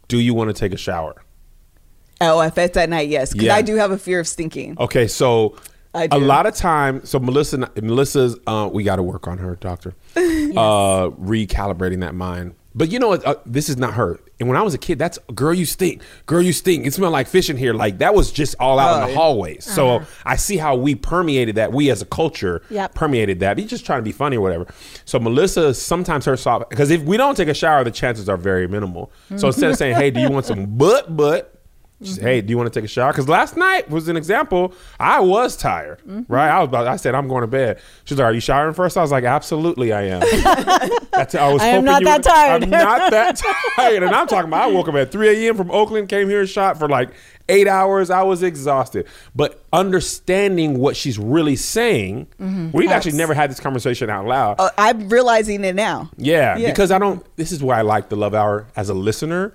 Do 0.08 0.18
you 0.18 0.34
want 0.34 0.48
to 0.48 0.54
take 0.54 0.72
a 0.72 0.76
shower? 0.78 1.22
Oh, 2.20 2.40
if 2.42 2.56
it's 2.58 2.76
at 2.76 2.88
night, 2.90 3.08
yes. 3.08 3.32
Because 3.32 3.46
Yeah. 3.46 3.56
I 3.56 3.62
do 3.62 3.76
have 3.76 3.90
a 3.90 3.98
fear 3.98 4.20
of 4.20 4.28
stinking. 4.28 4.76
Okay, 4.78 5.06
so 5.06 5.56
I 5.94 6.04
a 6.04 6.08
do. 6.08 6.18
lot 6.18 6.46
of 6.46 6.54
time, 6.54 7.04
so 7.04 7.18
Melissa, 7.18 7.70
Melissa's, 7.80 8.36
uh, 8.46 8.68
we 8.72 8.82
got 8.84 8.96
to 8.96 9.02
work 9.02 9.26
on 9.26 9.38
her, 9.38 9.56
doctor, 9.56 9.94
uh, 10.16 10.20
recalibrating 11.10 12.00
that 12.00 12.14
mind. 12.14 12.54
But 12.74 12.92
you 12.92 12.98
know, 13.00 13.08
what, 13.08 13.26
uh, 13.26 13.34
this 13.44 13.68
is 13.68 13.76
not 13.76 13.94
her. 13.94 14.20
And 14.38 14.48
when 14.48 14.56
I 14.56 14.62
was 14.62 14.74
a 14.74 14.78
kid, 14.78 14.98
that's 14.98 15.18
girl, 15.34 15.52
you 15.52 15.66
stink, 15.66 16.02
girl, 16.26 16.40
you 16.40 16.52
stink. 16.52 16.86
It 16.86 16.94
smelled 16.94 17.12
like 17.12 17.26
fish 17.26 17.50
in 17.50 17.56
here. 17.56 17.74
Like 17.74 17.98
that 17.98 18.14
was 18.14 18.30
just 18.30 18.54
all 18.60 18.78
out 18.78 18.96
in 18.96 19.02
Oh, 19.02 19.06
the 19.06 19.12
yeah. 19.12 19.18
hallways. 19.18 19.64
So 19.64 20.02
I 20.24 20.36
see 20.36 20.56
how 20.56 20.76
we 20.76 20.94
permeated 20.94 21.56
that. 21.56 21.72
We 21.72 21.90
as 21.90 22.00
a 22.00 22.06
culture 22.06 22.62
Yep. 22.70 22.94
permeated 22.94 23.40
that. 23.40 23.58
He's 23.58 23.68
just 23.68 23.84
trying 23.84 23.98
to 23.98 24.04
be 24.04 24.12
funny 24.12 24.36
or 24.36 24.40
whatever. 24.40 24.66
So 25.04 25.18
Melissa, 25.18 25.74
sometimes 25.74 26.24
her 26.26 26.36
soft 26.36 26.70
because 26.70 26.90
if 26.90 27.02
we 27.02 27.16
don't 27.16 27.36
take 27.36 27.48
a 27.48 27.54
shower, 27.54 27.82
the 27.84 27.90
chances 27.90 28.28
are 28.28 28.36
very 28.36 28.66
minimal. 28.68 29.10
So 29.36 29.48
instead 29.48 29.70
of 29.72 29.76
saying, 29.76 29.96
"Hey, 29.96 30.10
do 30.10 30.20
you 30.20 30.30
want 30.30 30.46
some 30.46 30.64
butt 30.78 31.16
butt?" 31.16 31.59
She 32.02 32.12
said, 32.12 32.22
hey, 32.24 32.40
do 32.40 32.48
you 32.50 32.56
want 32.56 32.72
to 32.72 32.80
take 32.80 32.84
a 32.84 32.88
shower? 32.88 33.12
Because 33.12 33.28
last 33.28 33.58
night 33.58 33.90
was 33.90 34.08
an 34.08 34.16
example. 34.16 34.72
I 34.98 35.20
was 35.20 35.54
tired, 35.54 36.00
right? 36.28 36.48
I 36.48 36.60
was 36.60 36.68
about. 36.68 36.86
I 36.86 36.96
said, 36.96 37.14
I'm 37.14 37.28
going 37.28 37.42
to 37.42 37.46
bed. 37.46 37.78
She's 38.04 38.16
like, 38.16 38.24
Are 38.24 38.32
you 38.32 38.40
showering 38.40 38.72
first? 38.72 38.96
I 38.96 39.02
was 39.02 39.10
like, 39.10 39.24
Absolutely, 39.24 39.92
I 39.92 40.02
am. 40.04 40.20
That's, 41.12 41.34
I 41.34 41.52
was 41.52 41.60
I 41.60 41.66
am 41.66 41.84
not 41.84 42.02
that 42.04 42.16
would- 42.18 42.24
tired. 42.24 42.62
I'm 42.64 42.70
not 42.70 43.10
that 43.10 43.36
tired, 43.76 44.02
and 44.02 44.14
I'm 44.14 44.26
talking 44.26 44.48
about. 44.48 44.70
I 44.70 44.72
woke 44.72 44.88
up 44.88 44.94
at 44.94 45.12
3 45.12 45.46
a.m. 45.46 45.56
from 45.56 45.70
Oakland, 45.70 46.08
came 46.08 46.28
here 46.30 46.40
and 46.40 46.48
shot 46.48 46.78
for 46.78 46.88
like 46.88 47.10
eight 47.50 47.68
hours. 47.68 48.08
I 48.08 48.22
was 48.22 48.42
exhausted, 48.42 49.06
but 49.34 49.62
understanding 49.72 50.78
what 50.78 50.96
she's 50.96 51.18
really 51.18 51.56
saying, 51.56 52.26
we've 52.72 52.90
actually 52.90 53.18
never 53.18 53.34
had 53.34 53.50
this 53.50 53.60
conversation 53.60 54.08
out 54.08 54.24
loud. 54.26 54.56
Uh, 54.58 54.70
I'm 54.78 55.08
realizing 55.10 55.62
it 55.64 55.74
now. 55.74 56.10
Yeah, 56.16 56.56
Yeah. 56.56 56.70
because 56.70 56.90
I 56.90 56.98
don't. 56.98 57.24
This 57.36 57.52
is 57.52 57.62
why 57.62 57.78
I 57.78 57.82
like 57.82 58.08
the 58.08 58.16
Love 58.16 58.34
Hour 58.34 58.66
as 58.76 58.88
a 58.88 58.94
listener. 58.94 59.52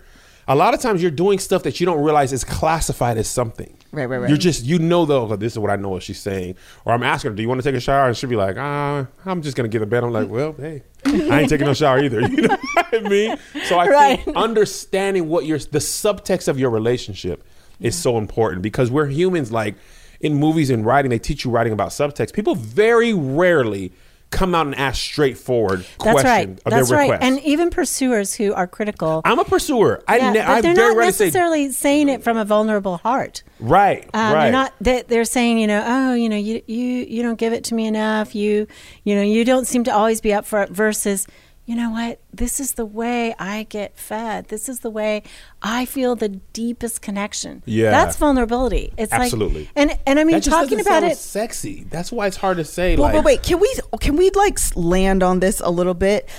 A 0.48 0.56
lot 0.56 0.74
of 0.76 0.80
times 0.80 1.02
you're 1.02 1.10
doing 1.12 1.40
stuff 1.40 1.64
that 1.64 1.80
you 1.80 1.86
don't 1.86 2.04
realize 2.04 2.32
is 2.32 2.44
classified 2.44 3.18
as 3.18 3.28
something. 3.28 3.76
Right, 3.92 4.06
right, 4.06 4.20
right. 4.20 4.30
You're 4.30 4.38
just 4.38 4.64
you 4.66 4.78
know 4.78 5.06
though. 5.06 5.36
This 5.36 5.54
is 5.54 5.60
what 5.60 5.72
I 5.72 5.76
know 5.76 5.90
what 5.90 6.04
she's 6.04 6.20
saying. 6.20 6.56
Or 6.86 6.94
I'm 6.94 7.02
asking 7.04 7.32
her, 7.32 7.36
"Do 7.36 7.42
you 7.42 7.48
want 7.50 7.62
to 7.62 7.68
take 7.68 7.76
a 7.76 7.80
shower?" 7.80 8.08
And 8.08 8.16
she'll 8.16 8.30
be 8.30 8.36
like, 8.36 8.56
"Ah, 8.60 9.08
I'm 9.26 9.42
just 9.42 9.58
gonna 9.58 9.70
get 9.70 9.82
in 9.82 9.90
bed." 9.90 10.04
I'm 10.04 10.12
like, 10.12 10.30
"Well, 10.30 10.54
hey, 10.60 10.84
I 11.06 11.42
ain't 11.42 11.50
taking 11.50 11.66
no 11.66 11.74
shower 11.74 12.00
either." 12.00 12.22
You 12.30 12.42
know 12.44 12.58
what 12.76 12.94
I 12.94 13.00
mean? 13.10 13.38
So 13.64 13.78
I 13.78 13.88
Right. 13.88 14.24
think 14.24 14.38
understanding 14.38 15.30
what 15.30 15.46
your 15.46 15.58
the 15.58 15.80
subtext 15.80 16.48
of 16.48 16.60
your 16.60 16.70
relationship 16.70 17.44
is 17.80 17.96
so 17.96 18.18
important 18.18 18.62
because 18.62 18.92
we're 18.92 19.08
humans. 19.08 19.52
Like 19.52 19.76
in 20.22 20.36
movies 20.36 20.70
and 20.70 20.86
writing, 20.86 21.10
they 21.10 21.20
teach 21.20 21.44
you 21.46 21.52
writing 21.52 21.74
about 21.74 21.90
subtext. 21.90 22.34
People 22.34 22.56
very 22.56 23.14
rarely 23.14 23.92
come 24.36 24.54
out 24.54 24.66
and 24.68 24.76
ask 24.76 25.02
straightforward 25.02 25.86
That's 26.04 26.24
right. 26.24 26.50
of 26.50 26.60
That's 26.66 26.90
their 26.90 26.98
right. 26.98 27.12
request. 27.12 27.24
And 27.24 27.40
even 27.46 27.70
pursuers 27.70 28.34
who 28.36 28.54
are 28.54 28.68
critical. 28.68 29.22
I'm 29.24 29.40
a 29.40 29.46
pursuer. 29.46 30.04
I 30.08 30.18
yeah, 30.18 30.32
ne- 30.32 30.46
but 30.46 30.62
they're 30.62 30.76
very 30.76 30.90
not 30.90 30.98
rarely 30.98 31.12
say 31.14 31.26
necessarily 31.26 31.72
saying 31.72 32.10
it 32.10 32.24
from 32.24 32.38
a 32.38 32.46
vulnerable 32.46 32.98
heart. 32.98 33.44
right, 33.60 34.08
Um, 34.14 34.34
right. 34.34 34.44
They're 34.44 34.52
not. 34.52 34.74
They, 34.82 35.02
they're 35.04 35.26
saying, 35.26 35.58
you 35.60 35.68
know, 35.68 35.84
oh, 35.86 36.14
you 36.14 36.30
know, 36.30 36.36
you 36.36 36.62
you 36.68 36.78
you 36.78 37.24
don't 37.24 37.40
give 37.40 37.54
it 37.54 37.64
to 37.66 37.76
me 37.76 37.88
enough. 37.88 38.36
You 38.36 38.68
you 39.04 39.16
know, 39.16 39.22
you 39.22 39.46
don't 39.46 39.66
seem 39.66 39.84
to 39.86 39.92
always 39.96 40.22
be 40.22 40.34
up 40.34 40.46
for 40.46 40.62
it. 40.62 40.70
Versus, 40.70 41.28
you 41.66 41.76
know 41.76 41.90
what? 41.90 42.20
This 42.32 42.60
is 42.60 42.74
the 42.74 42.86
way 42.86 43.34
I 43.40 43.64
get 43.64 43.98
fed. 43.98 44.50
This 44.50 44.70
is 44.70 44.82
the 44.82 44.92
way 44.92 45.24
I 45.64 45.86
feel 45.86 46.16
the 46.16 46.30
deepest 46.30 47.02
connection. 47.02 47.64
Yeah. 47.66 47.90
that's 47.90 48.18
vulnerability. 48.18 48.94
It's 48.98 49.12
Absolutely. 49.12 49.62
like, 49.62 49.72
and 49.76 49.98
and 50.06 50.20
I 50.20 50.24
mean, 50.24 50.36
that 50.36 50.44
talking 50.44 50.78
doesn't 50.78 50.82
about 50.82 51.02
sound 51.02 51.12
it. 51.14 51.18
sexy. 51.18 51.86
That's 51.90 52.12
why 52.12 52.28
it's 52.28 52.38
hard 52.38 52.58
to 52.58 52.64
say. 52.64 52.96
Well, 52.96 53.06
like, 53.06 53.14
but 53.14 53.24
wait, 53.24 53.44
can 53.44 53.60
we 53.60 53.74
can 54.00 54.16
we 54.16 54.30
like 54.32 54.60
land 54.76 55.24
on 55.24 55.40
this 55.40 55.60
a 55.60 55.70
little 55.70 55.96
bit? 55.96 56.30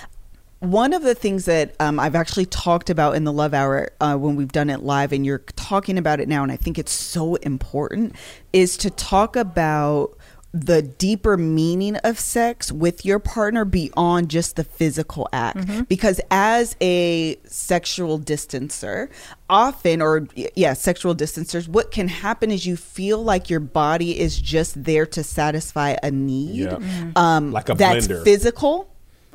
One 0.61 0.93
of 0.93 1.03
the 1.03 1.14
things 1.14 1.45
that 1.47 1.74
um, 1.81 2.01
I've 2.01 2.14
actually 2.14 2.47
talked 2.47 2.89
about 2.89 3.14
in 3.16 3.24
the 3.24 3.33
Love 3.33 3.53
Hour 3.53 3.91
uh, 4.01 4.16
when 4.16 4.37
we've 4.37 4.53
done 4.53 4.70
it 4.70 4.81
live, 4.81 5.12
and 5.12 5.27
you're 5.27 5.41
talking 5.57 5.99
about 5.99 6.20
it 6.20 6.29
now, 6.29 6.45
and 6.45 6.51
I 6.53 6.57
think 6.57 6.79
it's 6.79 6.93
so 6.93 7.35
important, 7.37 8.14
is 8.53 8.77
to 8.79 8.91
talk 8.91 9.37
about 9.37 10.16
the 10.64 10.80
deeper 10.82 11.36
meaning 11.36 11.96
of 11.96 12.18
sex 12.18 12.72
with 12.72 13.04
your 13.04 13.18
partner 13.18 13.64
beyond 13.64 14.28
just 14.30 14.57
the 14.57 14.64
physical 14.64 15.28
act. 15.32 15.88
Because 15.88 16.20
as 16.30 16.76
a 16.80 17.36
sexual 17.46 18.18
distancer, 18.18 19.09
often, 19.50 20.00
or 20.00 20.26
yeah, 20.34 20.72
sexual 20.72 21.14
distancers, 21.14 21.68
what 21.68 21.90
can 21.90 22.09
happen 22.09 22.50
is 22.50 22.66
you 22.66 22.76
feel 22.76 23.22
like 23.22 23.50
your 23.50 23.61
body 23.61 24.18
is 24.18 24.40
just 24.40 24.82
there 24.84 25.07
to 25.07 25.22
satisfy 25.22 25.96
a 26.02 26.11
need 26.11 26.70
Yeah. 26.70 26.78
um, 27.16 27.52
Like 27.52 27.68
a 27.68 27.74
that's 27.74 28.07
blender. 28.09 28.24
physical. 28.24 28.88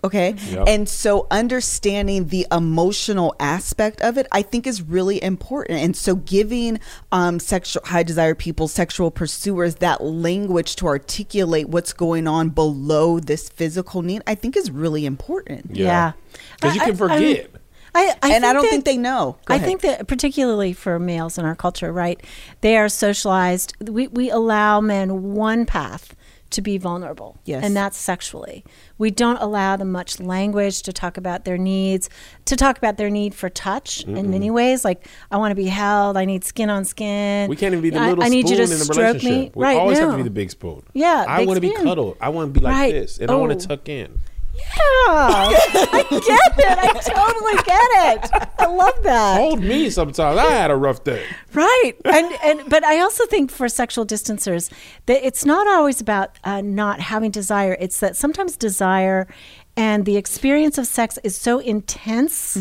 Okay. 0.04 0.34
Yep. 0.50 0.68
And 0.68 0.90
so 0.90 1.28
understanding 1.30 2.28
the 2.30 2.48
emotional 2.52 3.36
aspect 3.40 4.02
of 4.02 4.18
it, 4.18 4.26
I 4.32 4.42
think 4.42 4.66
is 4.66 4.82
really 4.82 5.22
important. 5.22 5.80
And 5.80 5.96
so 5.96 6.16
giving 6.16 6.80
um, 7.12 7.40
sexual 7.40 7.84
high 7.86 8.04
desire 8.04 8.34
people, 8.34 8.68
sexual 8.68 9.12
pursuers 9.12 9.76
that 9.76 10.04
language 10.04 10.76
to 10.78 10.88
articulate 10.88 11.70
what's 11.70 11.94
going 11.94 12.28
on 12.28 12.50
below 12.50 13.20
this 13.20 13.48
physical 13.50 14.02
need, 14.02 14.24
I 14.26 14.34
think 14.34 14.58
is 14.58 14.72
really 14.72 15.06
important. 15.06 15.76
Yeah, 15.76 16.14
because 16.56 16.76
you 16.76 16.82
I- 16.82 16.86
can 16.86 16.94
I- 16.94 16.98
forget. 16.98 17.52
I, 17.94 18.16
I 18.24 18.32
and 18.36 18.46
I 18.46 18.54
don't 18.54 18.62
that- 18.64 18.70
think 18.72 18.86
they 18.86 18.96
know. 18.96 19.36
Go 19.46 19.54
I 19.54 19.58
ahead. 19.58 19.68
think 19.68 19.82
that 19.82 20.08
particularly 20.08 20.72
for 20.72 20.98
males 20.98 21.38
in 21.38 21.44
our 21.44 21.56
culture, 21.56 21.92
right? 21.92 22.20
They 22.62 22.78
are 22.78 22.88
socialized. 22.88 23.76
We 23.82 24.08
we 24.08 24.30
allow 24.30 24.80
men 24.80 25.34
one 25.34 25.66
path 25.66 26.16
to 26.52 26.62
be 26.62 26.78
vulnerable. 26.78 27.38
Yes. 27.46 27.64
And 27.64 27.76
that's 27.76 27.98
sexually. 27.98 28.64
We 28.98 29.10
don't 29.12 29.38
allow 29.38 29.76
them 29.76 29.92
much 29.92 30.20
language 30.20 30.82
to 30.84 30.94
talk 30.94 31.18
about 31.18 31.46
their 31.46 31.58
needs, 31.58 32.10
to 32.46 32.56
talk 32.56 32.78
about 32.78 32.98
their 32.98 33.10
need 33.10 33.34
for 33.34 33.50
touch 33.50 34.04
in 34.04 34.30
many 34.30 34.52
ways. 34.52 34.86
Like 34.86 35.08
I 35.32 35.38
want 35.38 35.52
to 35.52 35.56
be 35.56 35.66
held, 35.68 36.18
I 36.18 36.26
need 36.26 36.44
skin 36.44 36.70
on 36.70 36.86
skin. 36.86 37.50
we 37.50 37.56
can't 37.56 37.74
even 37.74 37.82
be 37.82 37.90
the 37.90 38.00
I- 38.00 38.10
little 38.10 38.24
I, 38.24 38.28
need 38.30 38.48
spoon 38.48 38.60
you 38.60 38.66
to 38.68 38.72
in 38.74 38.80
the 38.80 38.86
stroke 38.86 38.98
relationship. 38.98 39.32
me. 39.32 39.52
We 39.56 39.64
right, 39.64 39.78
always 39.78 39.98
have 40.00 40.12
to 40.12 40.18
be 40.18 40.24
the 40.24 40.30
big 40.30 40.52
spoon. 40.52 40.84
Yeah, 40.94 41.26
I 41.28 41.46
want 41.46 41.58
to 41.58 41.62
be 41.62 41.74
cuddled. 41.74 42.18
I 42.22 42.30
want 42.30 42.54
to 42.54 42.60
be 42.60 42.64
like 42.64 42.74
Right. 42.74 42.94
this, 42.94 43.18
and 43.18 43.32
I 43.32 43.36
want 43.36 43.52
Oh. 43.54 43.56
to 43.58 43.68
tuck 43.68 43.90
in. 43.90 44.20
Yeah, 44.54 44.62
I 44.68 46.06
get 46.10 46.60
it. 46.60 46.78
I 46.78 46.88
totally 46.94 47.64
get 47.64 47.90
it. 48.24 48.50
I 48.60 48.66
love 48.68 49.02
that. 49.04 49.38
Hold 49.40 49.62
me 49.62 49.90
sometimes. 49.90 50.38
I 50.38 50.52
had 50.52 50.72
a 50.72 50.76
rough 50.76 51.04
day. 51.04 51.24
right 51.54 51.94
and 52.06 52.32
and 52.44 52.70
but 52.70 52.84
i 52.86 53.00
also 53.00 53.26
think 53.26 53.52
for 53.52 53.68
sexual 53.68 54.06
distancers 54.06 54.70
that 55.08 55.26
it's 55.26 55.44
not 55.46 55.68
always 55.68 56.00
about 56.00 56.38
uh, 56.46 56.62
not 56.62 57.00
having 57.02 57.30
desire 57.32 57.76
it's 57.80 58.00
that 58.00 58.16
sometimes 58.16 58.56
desire 58.56 59.28
and 59.76 60.06
the 60.06 60.16
experience 60.16 60.78
of 60.78 60.88
sex 60.88 61.20
is 61.24 61.36
so 61.36 61.60
intense 61.60 62.58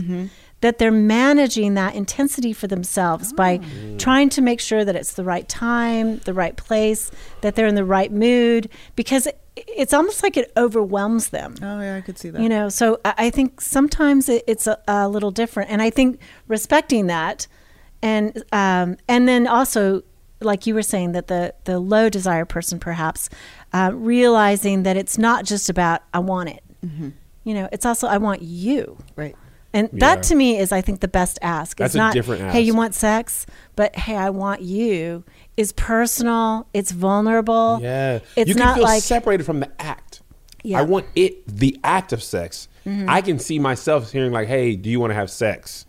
that 0.61 0.79
they're 0.79 0.91
managing 0.91 1.75
that 1.75 1.95
intensity 1.95 2.53
for 2.53 2.67
themselves 2.67 3.33
by 3.33 3.61
trying 3.99 4.29
to 4.31 4.43
make 4.43 4.61
sure 4.61 4.85
that 4.85 4.97
it's 4.97 5.13
the 5.15 5.25
right 5.25 5.49
time 5.49 6.19
the 6.25 6.35
right 6.35 6.57
place 6.57 7.11
that 7.43 7.55
they're 7.55 7.67
in 7.69 7.77
the 7.77 7.85
right 7.85 8.11
mood 8.13 8.69
because 8.97 9.27
it, 9.29 9.39
it's 9.69 9.93
almost 9.93 10.23
like 10.23 10.37
it 10.37 10.53
overwhelms 10.57 11.29
them. 11.31 11.55
Oh 11.63 11.81
yeah, 11.81 11.97
I 11.97 12.01
could 12.01 12.19
see 12.19 12.31
that. 12.31 12.41
you 12.43 12.49
know 12.49 12.69
so 12.69 13.01
i, 13.05 13.15
I 13.27 13.31
think 13.31 13.61
sometimes 13.61 14.29
it, 14.29 14.43
it's 14.47 14.67
a, 14.67 14.79
a 14.89 15.09
little 15.09 15.31
different. 15.31 15.71
And 15.71 15.81
i 15.83 15.91
think 15.91 16.21
respecting 16.49 17.07
that 17.09 17.47
and 18.03 18.43
um, 18.53 18.97
and 19.09 19.29
then 19.29 19.47
also 19.47 20.03
like 20.41 20.67
you 20.67 20.75
were 20.75 20.83
saying 20.83 21.13
that 21.13 21.27
the 21.27 21.55
the 21.65 21.79
low 21.79 22.09
desire 22.09 22.45
person 22.47 22.79
perhaps 22.81 23.29
uh, 23.75 23.91
realizing 23.95 24.85
that 24.85 24.97
it's 24.97 25.19
not 25.19 25.45
just 25.45 25.69
about 25.69 26.01
i 26.15 26.19
want 26.19 26.49
it. 26.49 26.63
You 27.45 27.55
know 27.55 27.69
it's 27.73 27.85
also 27.87 28.07
i 28.07 28.17
want 28.19 28.43
you. 28.43 28.97
Right. 29.17 29.37
and 29.73 29.89
Yeah. 29.93 29.99
that 30.15 30.23
to 30.25 30.35
me 30.35 30.59
is 30.59 30.73
i 30.73 30.81
think 30.81 31.01
the 31.01 31.09
best 31.09 31.39
ask. 31.43 31.77
That's 31.77 31.91
it's 31.91 31.95
a 31.95 31.99
not 31.99 32.13
different 32.15 32.51
hey 32.53 32.61
you 32.63 32.75
want 32.75 32.95
sex? 32.95 33.45
But 33.77 33.95
hey 33.97 34.17
i 34.17 34.31
want 34.31 34.63
you 34.63 35.25
is 35.57 35.73
personal 35.73 36.67
it's 36.73 36.91
vulnerable 36.91 37.79
Yeah, 37.83 38.21
it's 38.37 38.49
you 38.49 38.55
can 38.55 38.65
not 38.65 38.75
feel 38.77 38.85
like 38.85 39.03
separated 39.03 39.45
from 39.45 39.61
the 39.61 39.71
act. 39.81 40.23
Yeah. 40.63 40.79
Mm-hmm. 40.79 40.87
I 40.87 40.91
want 40.91 41.07
it, 41.15 41.47
the 41.47 41.79
act 41.85 42.13
of 42.13 42.23
sex. 42.23 42.69
I 42.87 43.21
can 43.21 43.39
see 43.39 43.59
myself 43.61 44.11
hearing 44.11 44.33
like, 44.33 44.49
"Hey, 44.49 44.75
do 44.75 44.91
you 44.91 44.99
want 44.99 45.11
to 45.11 45.15
have 45.15 45.31
sex?" 45.31 45.87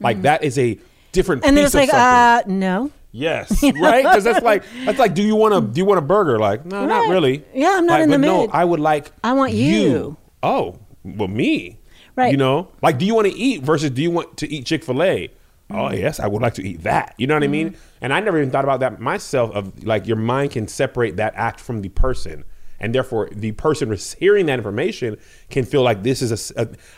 Like 0.00 0.22
that 0.22 0.44
is 0.44 0.56
a 0.58 0.78
different. 1.12 1.42
Mm-hmm. 1.42 1.48
and 1.48 1.56
piece 1.56 1.66
it's 1.66 1.74
of 1.74 1.78
like, 1.80 1.90
something. 1.90 2.54
uh, 2.56 2.58
no. 2.58 2.90
Yes, 3.10 3.62
right. 3.80 4.02
Because 4.04 4.24
that's 4.24 4.42
like 4.44 4.62
that's 4.84 4.98
like. 4.98 5.14
Do 5.14 5.22
you 5.22 5.34
want 5.36 5.54
to? 5.54 5.60
Do 5.72 5.78
you 5.80 5.84
want 5.84 5.98
a 5.98 6.02
burger? 6.02 6.38
Like, 6.38 6.64
no, 6.64 6.84
not 6.86 7.08
really. 7.08 7.44
Yeah, 7.54 7.74
I'm 7.76 7.86
not 7.86 7.94
Like, 7.94 8.02
in 8.04 8.10
the 8.10 8.18
but 8.18 8.26
No. 8.26 8.48
I 8.52 8.64
would 8.64 8.80
like. 8.80 9.10
I 9.24 9.32
want 9.32 9.52
you. 9.52 10.16
Oh, 10.42 10.78
well, 11.04 11.28
me. 11.28 11.78
Right. 12.16 12.30
You 12.30 12.36
know, 12.36 12.68
like, 12.82 12.98
do 12.98 13.06
you 13.06 13.14
want 13.14 13.26
to 13.28 13.34
eat 13.36 13.62
versus 13.62 13.90
do 13.90 14.02
you 14.02 14.10
want 14.10 14.36
to 14.38 14.52
eat 14.52 14.66
Chick 14.66 14.84
Fil 14.84 15.02
A? 15.02 15.30
Oh 15.70 15.74
Mm-hmm. 15.74 15.96
yes, 15.96 16.20
I 16.20 16.26
would 16.26 16.42
like 16.42 16.54
to 16.54 16.62
eat 16.66 16.82
that. 16.82 17.14
You 17.18 17.26
know 17.26 17.34
what 17.34 17.42
I 17.42 17.48
mean? 17.48 17.76
And 18.00 18.12
I 18.12 18.20
never 18.20 18.38
even 18.38 18.50
thought 18.50 18.64
about 18.64 18.80
that 18.80 19.00
myself. 19.00 19.50
Of 19.54 19.84
like, 19.84 20.06
your 20.06 20.16
mind 20.16 20.50
can 20.52 20.68
separate 20.68 21.16
that 21.16 21.34
act 21.36 21.58
from 21.60 21.80
the 21.82 21.88
person. 21.88 22.44
And 22.80 22.94
therefore, 22.94 23.30
the 23.32 23.52
person 23.52 23.88
rec- 23.88 24.00
hearing 24.18 24.46
that 24.46 24.58
information 24.58 25.16
can 25.48 25.64
feel 25.64 25.82
like 25.82 26.02
this 26.02 26.20
is 26.20 26.52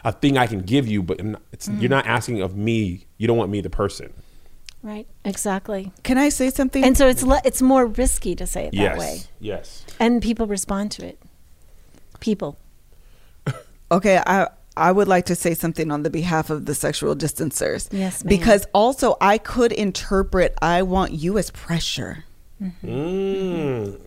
a 0.04 0.12
thing 0.12 0.36
I 0.36 0.46
can 0.48 0.62
give 0.62 0.88
you, 0.88 1.02
but 1.02 1.20
it's, 1.52 1.68
Mm-hmm. 1.68 1.80
you're 1.80 1.90
not 1.90 2.06
asking 2.06 2.40
of 2.42 2.56
me. 2.56 3.06
You 3.18 3.26
don't 3.28 3.36
want 3.36 3.50
me, 3.50 3.60
the 3.60 3.70
person. 3.70 4.12
Right. 4.82 5.06
Exactly. 5.24 5.92
Can 6.02 6.18
I 6.18 6.28
say 6.28 6.50
something? 6.50 6.82
And 6.84 6.96
so 6.96 7.06
it's 7.08 7.22
le- 7.22 7.40
it's 7.44 7.62
more 7.62 7.86
risky 7.86 8.34
to 8.36 8.46
say 8.46 8.64
it 8.66 8.70
that 8.72 8.76
yes. 8.76 8.98
way, 8.98 9.20
Yes. 9.40 9.84
and 10.00 10.20
people 10.22 10.46
respond 10.46 10.90
to 10.92 11.06
it. 11.06 11.18
People. 12.20 12.58
Okay, 13.92 14.20
I 14.26 14.48
I 14.76 14.92
would 14.92 15.08
like 15.08 15.26
to 15.26 15.34
say 15.34 15.54
something 15.54 15.90
on 15.90 16.02
the 16.02 16.10
behalf 16.10 16.50
of 16.50 16.66
the 16.66 16.74
sexual 16.74 17.14
distancers. 17.14 17.88
Yes, 17.92 18.22
ma'am. 18.24 18.28
Because 18.28 18.66
also 18.74 19.16
I 19.20 19.38
could 19.38 19.72
interpret 19.72 20.54
I 20.60 20.82
want 20.82 21.12
you 21.12 21.38
as 21.38 21.50
pressure. 21.50 22.24
Mm, 22.84 24.00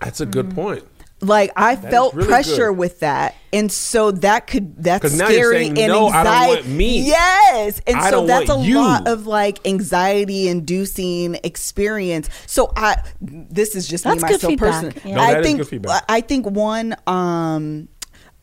that's 0.00 0.20
a 0.20 0.26
good 0.26 0.54
point. 0.54 0.84
Like 1.22 1.50
I 1.54 1.74
is 1.74 1.80
felt 1.80 2.14
really 2.14 2.28
pressure 2.28 2.68
good. 2.70 2.78
with 2.78 3.00
that, 3.00 3.34
and 3.52 3.70
so 3.70 4.10
that 4.10 4.46
could 4.46 4.82
that's 4.82 5.02
'Cause 5.02 5.18
now 5.18 5.28
you're 5.28 5.50
scary 5.52 5.64
saying, 5.66 5.78
and 5.78 5.88
"No, 5.92 6.06
I 6.06 6.24
don't 6.24 6.32
anxiety. 6.32 6.54
want 6.62 6.66
me. 6.68 7.02
Yes, 7.02 7.80
and 7.86 7.96
I 7.98 8.04
so 8.06 8.10
don't 8.12 8.26
that's 8.26 8.50
a 8.50 8.58
you. 8.60 8.76
lot 8.76 9.06
of 9.06 9.26
like 9.26 9.58
anxiety 9.66 10.48
inducing 10.48 11.34
experience. 11.44 12.30
So 12.46 12.72
I, 12.74 12.96
this 13.20 13.74
is 13.76 13.86
just 13.86 14.04
That's 14.04 14.22
me 14.22 14.28
good 14.28 14.32
myself 14.42 14.50
feedback. 14.52 14.70
personally. 14.72 15.10
Yeah. 15.10 15.16
No, 15.16 15.20
I 15.22 15.32
that 15.34 15.40
is 15.40 15.46
think 15.46 15.58
good 15.58 15.68
feedback. 15.68 16.04
I 16.08 16.20
think 16.22 16.46
one 16.46 16.96
um 17.06 17.88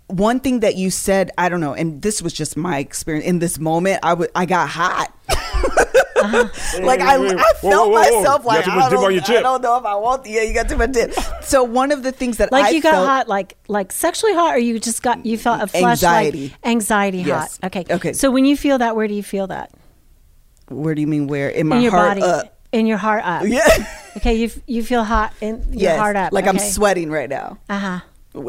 one 0.08 0.40
thing 0.40 0.62
that 0.62 0.76
you 0.76 0.90
said 0.90 1.32
I 1.38 1.50
don't 1.50 1.60
know, 1.62 1.74
and 1.74 2.02
this 2.02 2.22
was 2.22 2.34
just 2.34 2.56
my 2.58 2.80
experience 2.80 3.26
in 3.28 3.40
this 3.40 3.60
moment. 3.60 4.00
I 4.04 4.14
would 4.14 4.30
I 4.36 4.46
got 4.46 4.70
hot. 4.70 5.14
like 6.82 7.00
I. 7.02 7.16
I 7.16 7.28
felt 7.28 7.62
whoa, 7.62 7.88
whoa, 7.88 7.90
whoa. 7.90 7.94
myself 7.94 8.44
You 8.44 8.46
got 8.46 8.46
like 8.46 8.66
too 8.66 8.72
I 8.72 8.76
much 8.76 8.90
dip 8.90 8.98
don't, 8.98 9.06
on 9.06 9.14
your 9.14 9.22
chip. 9.22 9.38
I 9.38 9.42
don't 9.42 9.62
know 9.62 9.78
if 9.78 9.86
I 9.86 9.96
want 9.96 10.24
the, 10.24 10.32
yeah 10.32 10.42
you 10.44 10.54
got 10.54 10.70
too 10.70 10.78
much 10.78 10.92
dip. 10.92 11.14
So 11.44 11.64
one 11.64 11.92
of 11.92 12.04
the 12.04 12.12
things 12.12 12.38
that 12.38 12.52
Like 12.52 12.66
I 12.66 12.70
you 12.70 12.82
got 12.82 12.92
felt, 12.92 13.08
hot, 13.08 13.28
like 13.28 13.58
like 13.68 13.92
sexually 13.92 14.34
hot, 14.34 14.56
or 14.56 14.60
you 14.60 14.80
just 14.80 15.04
got 15.04 15.26
you 15.26 15.38
felt 15.38 15.62
a 15.62 15.68
flush 15.68 16.04
Anxiety. 16.04 16.50
like 16.50 16.66
anxiety 16.66 17.18
Yes. 17.20 17.60
hot. 17.62 17.68
Okay. 17.68 17.86
Okay. 17.94 18.14
So 18.14 18.32
when 18.32 18.46
you 18.46 18.58
feel 18.58 18.78
that, 18.80 18.96
where 18.96 19.08
do 19.08 19.14
you 19.14 19.24
feel 19.24 19.48
that? 19.48 19.72
Where 20.70 20.96
do 20.96 21.02
you 21.02 21.08
mean 21.08 21.28
where 21.28 21.50
in 21.50 21.68
my 21.68 21.78
in 21.78 21.82
your 21.84 21.92
heart? 21.92 22.20
body. 22.20 22.22
Uh, 22.24 22.44
in 22.72 22.86
your 22.88 22.98
heart 22.98 23.24
up. 23.24 23.44
yeah. 23.48 23.66
Okay. 24.18 24.36
You 24.36 24.52
you 24.66 24.84
feel 24.84 25.04
hot 25.04 25.34
in 25.42 25.62
your 25.74 25.82
yes. 25.82 26.00
heart 26.00 26.16
up. 26.16 26.34
Like 26.34 26.48
I'm 26.48 26.60
sweating 26.60 27.10
right 27.12 27.30
now. 27.30 27.58
Uh 27.70 27.80
huh. 27.80 28.00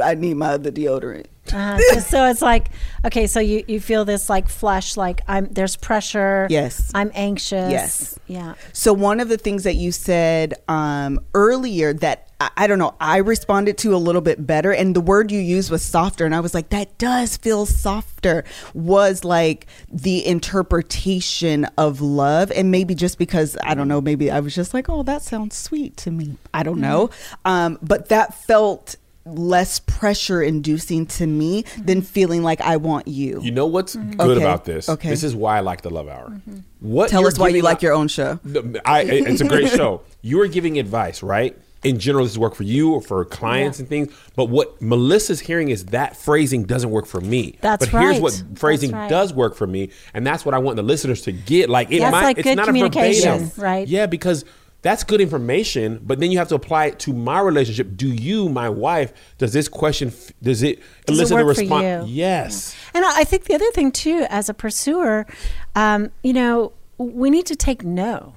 I 0.02 0.14
need 0.14 0.34
my 0.34 0.50
other 0.50 0.70
deodorant. 0.70 1.26
Uh-huh. 1.52 2.00
So 2.00 2.26
it's 2.26 2.42
like 2.42 2.70
okay, 3.04 3.26
so 3.26 3.40
you 3.40 3.64
you 3.66 3.80
feel 3.80 4.04
this 4.04 4.28
like 4.28 4.48
flush, 4.48 4.96
like 4.96 5.20
I'm 5.28 5.46
there's 5.46 5.76
pressure. 5.76 6.46
Yes. 6.50 6.90
I'm 6.94 7.10
anxious. 7.14 7.70
Yes. 7.70 8.18
Yeah. 8.26 8.54
So 8.72 8.92
one 8.92 9.20
of 9.20 9.28
the 9.28 9.38
things 9.38 9.64
that 9.64 9.76
you 9.76 9.92
said 9.92 10.54
um, 10.68 11.20
earlier 11.34 11.92
that 11.94 12.28
I, 12.40 12.50
I 12.56 12.66
don't 12.66 12.78
know, 12.78 12.94
I 13.00 13.18
responded 13.18 13.78
to 13.78 13.94
a 13.94 13.98
little 13.98 14.20
bit 14.20 14.46
better, 14.46 14.72
and 14.72 14.94
the 14.94 15.00
word 15.00 15.30
you 15.30 15.40
used 15.40 15.70
was 15.70 15.82
softer, 15.82 16.24
and 16.24 16.34
I 16.34 16.40
was 16.40 16.54
like, 16.54 16.68
that 16.70 16.98
does 16.98 17.36
feel 17.36 17.66
softer. 17.66 18.44
Was 18.74 19.24
like 19.24 19.66
the 19.90 20.26
interpretation 20.26 21.64
of 21.76 22.00
love, 22.00 22.50
and 22.52 22.70
maybe 22.70 22.94
just 22.94 23.18
because 23.18 23.56
I 23.62 23.74
don't 23.74 23.88
know, 23.88 24.00
maybe 24.00 24.30
I 24.30 24.40
was 24.40 24.54
just 24.54 24.74
like, 24.74 24.88
oh, 24.88 25.02
that 25.04 25.22
sounds 25.22 25.56
sweet 25.56 25.96
to 25.98 26.10
me. 26.10 26.36
I 26.52 26.62
don't 26.62 26.80
know, 26.80 27.10
um, 27.44 27.78
but 27.82 28.08
that 28.08 28.34
felt 28.34 28.96
less 29.28 29.80
pressure 29.80 30.42
inducing 30.42 31.06
to 31.06 31.26
me 31.26 31.62
than 31.78 32.02
feeling 32.02 32.42
like 32.42 32.60
I 32.60 32.76
want 32.76 33.08
you. 33.08 33.40
You 33.42 33.50
know 33.50 33.66
what's 33.66 33.94
good 33.94 34.08
Mm-hmm. 34.08 34.20
Okay, 34.20 34.40
about 34.42 34.64
this? 34.64 34.88
okay. 34.88 35.08
This 35.10 35.22
is 35.24 35.34
why 35.36 35.56
I 35.58 35.60
like 35.60 35.82
the 35.82 35.90
Love 35.90 36.08
Hour. 36.08 36.40
What 36.80 37.10
Tell 37.10 37.20
you're 37.22 37.28
us 37.28 37.38
why 37.38 37.48
you 37.48 37.62
like 37.62 37.82
your 37.82 37.92
own 37.92 38.08
show. 38.08 38.38
No, 38.44 38.74
I, 38.84 39.02
it's 39.02 39.40
a 39.40 39.48
great 39.48 39.70
show. 39.78 40.02
You 40.22 40.40
are 40.40 40.48
giving 40.48 40.78
advice, 40.78 41.22
right? 41.22 41.56
In 41.84 42.00
general, 42.00 42.24
this 42.24 42.36
work 42.36 42.56
for 42.56 42.64
you 42.64 42.92
or 42.92 43.00
for 43.00 43.24
clients 43.24 43.78
Yeah. 43.78 43.82
and 43.82 43.88
things. 43.88 44.14
But 44.34 44.46
what 44.46 44.82
Melissa's 44.82 45.38
hearing 45.38 45.68
is 45.68 45.86
that 45.86 46.16
phrasing 46.16 46.64
doesn't 46.64 46.90
work 46.90 47.06
for 47.06 47.20
me. 47.20 47.56
That's 47.60 47.86
but 47.88 48.00
here's 48.00 48.18
what 48.20 48.42
phrasing 48.56 48.90
right. 48.90 49.08
does 49.08 49.32
work 49.32 49.54
for 49.54 49.66
me, 49.66 49.90
and 50.12 50.26
that's 50.26 50.44
what 50.44 50.54
I 50.54 50.58
want 50.58 50.74
the 50.76 50.82
listeners 50.82 51.22
to 51.22 51.32
get. 51.32 51.68
Like 51.70 51.92
it 51.92 52.00
That's 52.00 52.10
might, 52.12 52.22
like 52.22 52.38
it's 52.38 52.44
good 52.44 52.56
not 52.56 52.64
a 52.64 52.66
communication, 52.66 53.38
verbatim, 53.44 53.62
right? 53.62 53.86
Yeah, 53.86 54.06
because 54.06 54.44
that's 54.82 55.02
good 55.04 55.20
information. 55.20 56.00
But 56.04 56.20
then 56.20 56.30
you 56.30 56.38
have 56.38 56.48
to 56.48 56.54
apply 56.54 56.86
it 56.86 56.98
to 57.00 57.12
my 57.12 57.40
relationship. 57.40 57.96
Do 57.96 58.08
you, 58.08 58.48
my 58.48 58.68
wife, 58.68 59.12
does 59.38 59.52
this 59.52 59.68
question 59.68 60.12
does 60.42 60.62
it 60.62 60.80
Does 61.06 61.18
it 61.18 61.30
elicit 61.32 61.40
a 61.40 61.44
work 61.44 61.56
for 61.56 61.60
response? 61.62 62.08
you? 62.08 62.14
Yes. 62.14 62.76
And 62.94 63.04
I 63.04 63.20
I 63.20 63.24
think 63.24 63.44
the 63.44 63.54
other 63.54 63.70
thing 63.72 63.90
too, 63.90 64.26
as 64.30 64.48
a 64.48 64.54
pursuer, 64.54 65.26
um, 65.74 66.10
you 66.22 66.32
know, 66.32 66.72
we 66.98 67.30
need 67.30 67.46
to 67.46 67.56
take 67.56 67.82
no. 67.84 68.34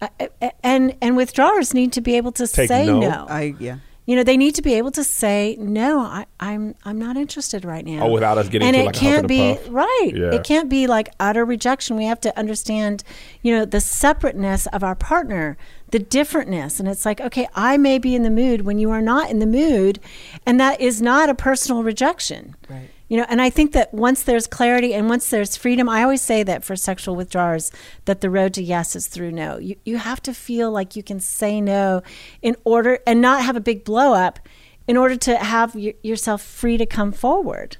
Uh, 0.00 0.08
uh, 0.40 0.50
and 0.62 0.96
and 1.00 1.16
withdrawers 1.16 1.72
need 1.72 1.92
to 1.92 2.00
be 2.00 2.16
able 2.16 2.32
to 2.32 2.46
Take 2.46 2.68
say 2.68 2.86
no? 2.86 3.00
no. 3.00 3.26
I 3.28 3.54
yeah. 3.58 3.76
You 4.06 4.16
know, 4.16 4.22
they 4.22 4.36
need 4.36 4.54
to 4.56 4.62
be 4.62 4.74
able 4.74 4.90
to 4.92 5.04
say 5.04 5.56
no. 5.58 6.00
I, 6.00 6.26
I'm 6.38 6.74
I'm 6.84 6.98
not 6.98 7.16
interested 7.16 7.64
right 7.64 7.84
now. 7.84 8.04
Oh, 8.04 8.10
without 8.10 8.36
us 8.36 8.48
getting 8.48 8.68
and 8.68 8.74
to, 8.74 8.82
it 8.82 8.86
like, 8.86 8.94
can't 8.94 9.24
a 9.24 9.28
be 9.28 9.54
puff? 9.54 9.66
right. 9.70 10.12
Yeah. 10.14 10.32
It 10.34 10.44
can't 10.44 10.68
be 10.68 10.86
like 10.86 11.08
utter 11.18 11.44
rejection. 11.44 11.96
We 11.96 12.04
have 12.04 12.20
to 12.20 12.38
understand, 12.38 13.02
you 13.42 13.54
know, 13.54 13.64
the 13.64 13.80
separateness 13.80 14.66
of 14.66 14.84
our 14.84 14.94
partner, 14.94 15.56
the 15.90 16.00
differentness, 16.00 16.78
and 16.80 16.88
it's 16.88 17.06
like, 17.06 17.20
okay, 17.20 17.48
I 17.54 17.76
may 17.78 17.98
be 17.98 18.14
in 18.14 18.22
the 18.24 18.30
mood 18.30 18.62
when 18.62 18.78
you 18.78 18.90
are 18.90 19.02
not 19.02 19.30
in 19.30 19.38
the 19.38 19.46
mood, 19.46 20.00
and 20.44 20.60
that 20.60 20.80
is 20.80 21.00
not 21.00 21.30
a 21.30 21.34
personal 21.34 21.82
rejection. 21.82 22.56
Right. 22.68 22.90
You 23.08 23.18
know, 23.18 23.26
and 23.28 23.42
I 23.42 23.50
think 23.50 23.72
that 23.72 23.92
once 23.92 24.22
there's 24.22 24.46
clarity 24.46 24.94
and 24.94 25.08
once 25.10 25.28
there's 25.28 25.56
freedom, 25.58 25.88
I 25.90 26.02
always 26.02 26.22
say 26.22 26.42
that 26.42 26.64
for 26.64 26.74
sexual 26.74 27.14
withdrawers, 27.14 27.70
that 28.06 28.22
the 28.22 28.30
road 28.30 28.54
to 28.54 28.62
yes 28.62 28.96
is 28.96 29.06
through 29.08 29.32
no. 29.32 29.58
You 29.58 29.76
you 29.84 29.98
have 29.98 30.22
to 30.22 30.32
feel 30.32 30.70
like 30.70 30.96
you 30.96 31.02
can 31.02 31.20
say 31.20 31.60
no 31.60 32.02
in 32.40 32.56
order 32.64 32.98
and 33.06 33.20
not 33.20 33.42
have 33.44 33.56
a 33.56 33.60
big 33.60 33.84
blow 33.84 34.14
up 34.14 34.38
in 34.88 34.96
order 34.96 35.16
to 35.16 35.36
have 35.36 35.74
y- 35.74 35.94
yourself 36.02 36.40
free 36.42 36.76
to 36.78 36.86
come 36.86 37.12
forward. 37.12 37.76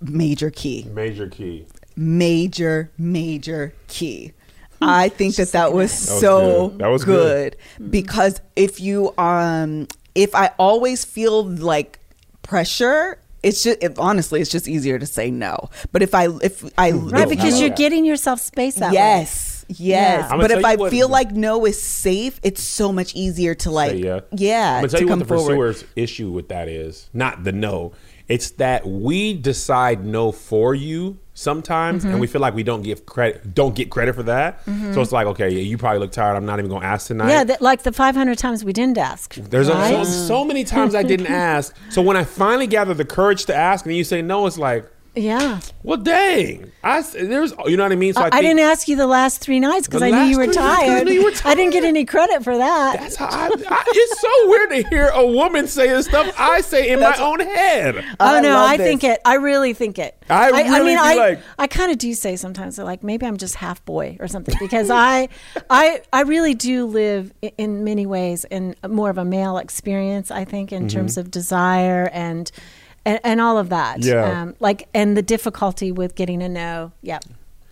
Major 0.00 0.50
key. 0.50 0.86
Major 0.92 1.26
key. 1.28 1.66
major 1.96 2.90
major 2.96 3.74
key 3.88 4.32
i 4.80 5.08
think 5.10 5.34
that 5.36 5.52
that 5.52 5.72
was 5.74 5.90
That 6.06 6.12
was 6.14 6.20
so 6.20 6.68
good. 6.68 6.78
That 6.78 6.86
was 6.88 7.04
good, 7.04 7.56
good. 7.78 7.90
because 7.90 8.40
if 8.56 8.80
you 8.80 9.12
um 9.18 9.86
if 10.14 10.34
i 10.34 10.46
always 10.58 11.04
feel 11.04 11.44
like 11.44 11.98
pressure 12.42 13.18
it's 13.42 13.62
just 13.62 13.78
if, 13.82 13.98
honestly 13.98 14.40
it's 14.40 14.50
just 14.50 14.68
easier 14.68 14.98
to 14.98 15.06
say 15.06 15.30
no 15.30 15.68
but 15.92 16.02
if 16.02 16.14
i 16.14 16.26
if 16.42 16.64
i 16.78 16.90
Right, 16.92 17.22
if 17.24 17.28
because 17.30 17.58
you- 17.60 17.66
you're 17.66 17.76
getting 17.76 18.04
yourself 18.04 18.40
space 18.40 18.74
that 18.76 18.90
way. 18.90 18.94
yes 18.96 19.64
yes 19.68 19.78
Yeah. 20.30 20.36
But 20.36 20.50
if 20.50 20.64
i 20.64 20.74
what- 20.76 20.90
feel 20.90 21.08
like 21.08 21.30
no 21.32 21.64
is 21.64 21.80
safe 21.80 22.38
it's 22.42 22.62
so 22.62 22.92
much 22.92 23.14
easier 23.14 23.54
to 23.56 23.70
like 23.70 23.92
Say 23.92 23.98
yeah. 23.98 24.20
yeah 24.32 24.74
I'm 24.76 24.80
gonna 24.82 24.88
tell 24.88 24.98
to 24.98 25.04
you 25.04 25.06
what 25.06 25.12
come 25.12 25.18
the 25.20 25.24
forward 25.26 25.48
pursuer's 25.72 25.84
issue 25.96 26.30
with 26.30 26.48
that 26.48 26.68
is. 26.68 27.08
Not 27.14 27.44
the 27.44 27.52
no. 27.52 27.92
It's 28.30 28.52
that 28.52 28.86
we 28.86 29.34
decide 29.34 30.04
no 30.06 30.30
for 30.32 30.74
you 30.74 31.18
sometimes, 31.34 32.02
Mm-hmm. 32.04 32.12
and 32.12 32.20
we 32.20 32.26
feel 32.26 32.40
like 32.40 32.54
we 32.54 32.62
don't 32.62 32.82
give 32.82 33.04
credit, 33.06 33.54
don't 33.54 33.74
get 33.74 33.90
credit 33.90 34.14
for 34.14 34.22
that. 34.24 34.62
So 34.94 35.00
it's 35.00 35.10
like, 35.10 35.26
okay, 35.26 35.48
yeah, 35.50 35.62
you 35.62 35.76
probably 35.78 35.98
look 35.98 36.12
tired. 36.12 36.36
I'm 36.36 36.46
not 36.46 36.58
even 36.60 36.70
gonna 36.70 36.86
ask 36.86 37.08
tonight. 37.08 37.30
Yeah, 37.30 37.44
that, 37.44 37.60
like 37.62 37.82
the 37.82 37.92
500 37.92 38.38
times 38.38 38.64
we 38.64 38.72
didn't 38.72 38.98
ask. 38.98 39.34
There's 39.34 39.68
a- 39.68 39.72
so, 39.88 40.04
so 40.04 40.44
many 40.44 40.62
times 40.64 40.94
I 40.94 41.02
didn't 41.02 41.26
ask. 41.50 41.74
So 41.90 42.02
when 42.02 42.16
I 42.16 42.24
finally 42.24 42.66
gather 42.68 42.94
the 42.94 43.04
courage 43.04 43.46
to 43.46 43.54
ask, 43.54 43.84
and 43.84 43.96
you 43.96 44.04
say 44.04 44.22
no, 44.22 44.46
it's 44.46 44.58
like, 44.58 44.88
yeah. 45.14 45.60
well, 45.82 45.96
dang, 45.96 46.70
I 46.82 47.02
there's, 47.02 47.52
you 47.66 47.76
know 47.76 47.82
what 47.82 47.92
I 47.92 47.96
mean. 47.96 48.14
So 48.14 48.22
I, 48.22 48.26
I, 48.26 48.30
think 48.30 48.42
didn't 48.42 48.60
ask 48.60 48.88
you 48.88 48.96
the 48.96 49.06
last 49.06 49.40
three 49.40 49.60
nights 49.60 49.86
because 49.86 50.02
I 50.02 50.10
knew 50.10 50.30
you 50.30 50.38
were 50.38 50.44
three 50.46 50.54
nights 50.54 50.58
'cause 50.58 50.78
I 50.78 50.86
tired. 50.86 51.06
knew 51.06 51.12
you 51.12 51.24
were 51.24 51.32
I 51.44 51.54
didn't 51.54 51.72
get 51.72 51.84
any 51.84 52.04
credit 52.04 52.44
for 52.44 52.56
that. 52.56 53.00
That's 53.00 53.16
how 53.16 53.26
I, 53.26 53.50
I, 53.68 53.84
it's 53.86 54.20
so 54.20 54.48
weird 54.48 54.70
to 54.70 54.88
hear 54.88 55.08
a 55.08 55.26
woman 55.26 55.66
say 55.66 55.88
the 55.90 56.02
stuff 56.02 56.32
I 56.38 56.60
say 56.60 56.90
in 56.90 57.00
my 57.00 57.16
own 57.16 57.40
head. 57.40 57.96
Oh 58.20 58.36
I 58.36 58.40
no, 58.40 58.50
love 58.50 58.70
I 58.70 58.76
this. 58.76 58.86
think 58.86 59.04
it. 59.04 59.20
I 59.24 59.34
really 59.34 59.74
think 59.74 59.98
it. 59.98 60.16
I 60.28 60.48
really 60.50 60.84
mean, 60.84 60.98
I, 60.98 61.14
like- 61.14 61.40
I 61.58 61.66
kind 61.66 61.90
of 61.90 61.98
do 61.98 62.14
say 62.14 62.36
sometimes, 62.36 62.78
like 62.78 63.02
maybe 63.02 63.26
I'm 63.26 63.36
just 63.36 63.56
half 63.56 63.84
boy 63.84 64.16
or 64.20 64.28
something, 64.28 64.54
because 64.60 64.90
I, 64.90 65.28
I, 65.68 66.02
I 66.12 66.22
really 66.22 66.54
do 66.54 66.86
live 66.86 67.32
in 67.58 67.84
many 67.84 68.06
ways 68.06 68.44
in 68.44 68.76
more 68.88 69.10
of 69.10 69.18
a 69.18 69.24
male 69.24 69.58
experience. 69.58 70.30
I 70.30 70.44
think 70.44 70.72
in 70.72 70.84
mm-hmm. 70.84 70.96
terms 70.96 71.18
of 71.18 71.30
desire 71.30 72.08
and, 72.12 72.50
and, 73.04 73.20
and 73.24 73.40
all 73.40 73.58
of 73.58 73.68
that. 73.70 74.04
Yeah. 74.04 74.42
Um, 74.42 74.54
like 74.60 74.88
and 74.94 75.16
the 75.16 75.22
difficulty 75.22 75.92
with 75.92 76.14
getting 76.14 76.42
a 76.42 76.48
no. 76.48 76.92
Yeah. 77.02 77.20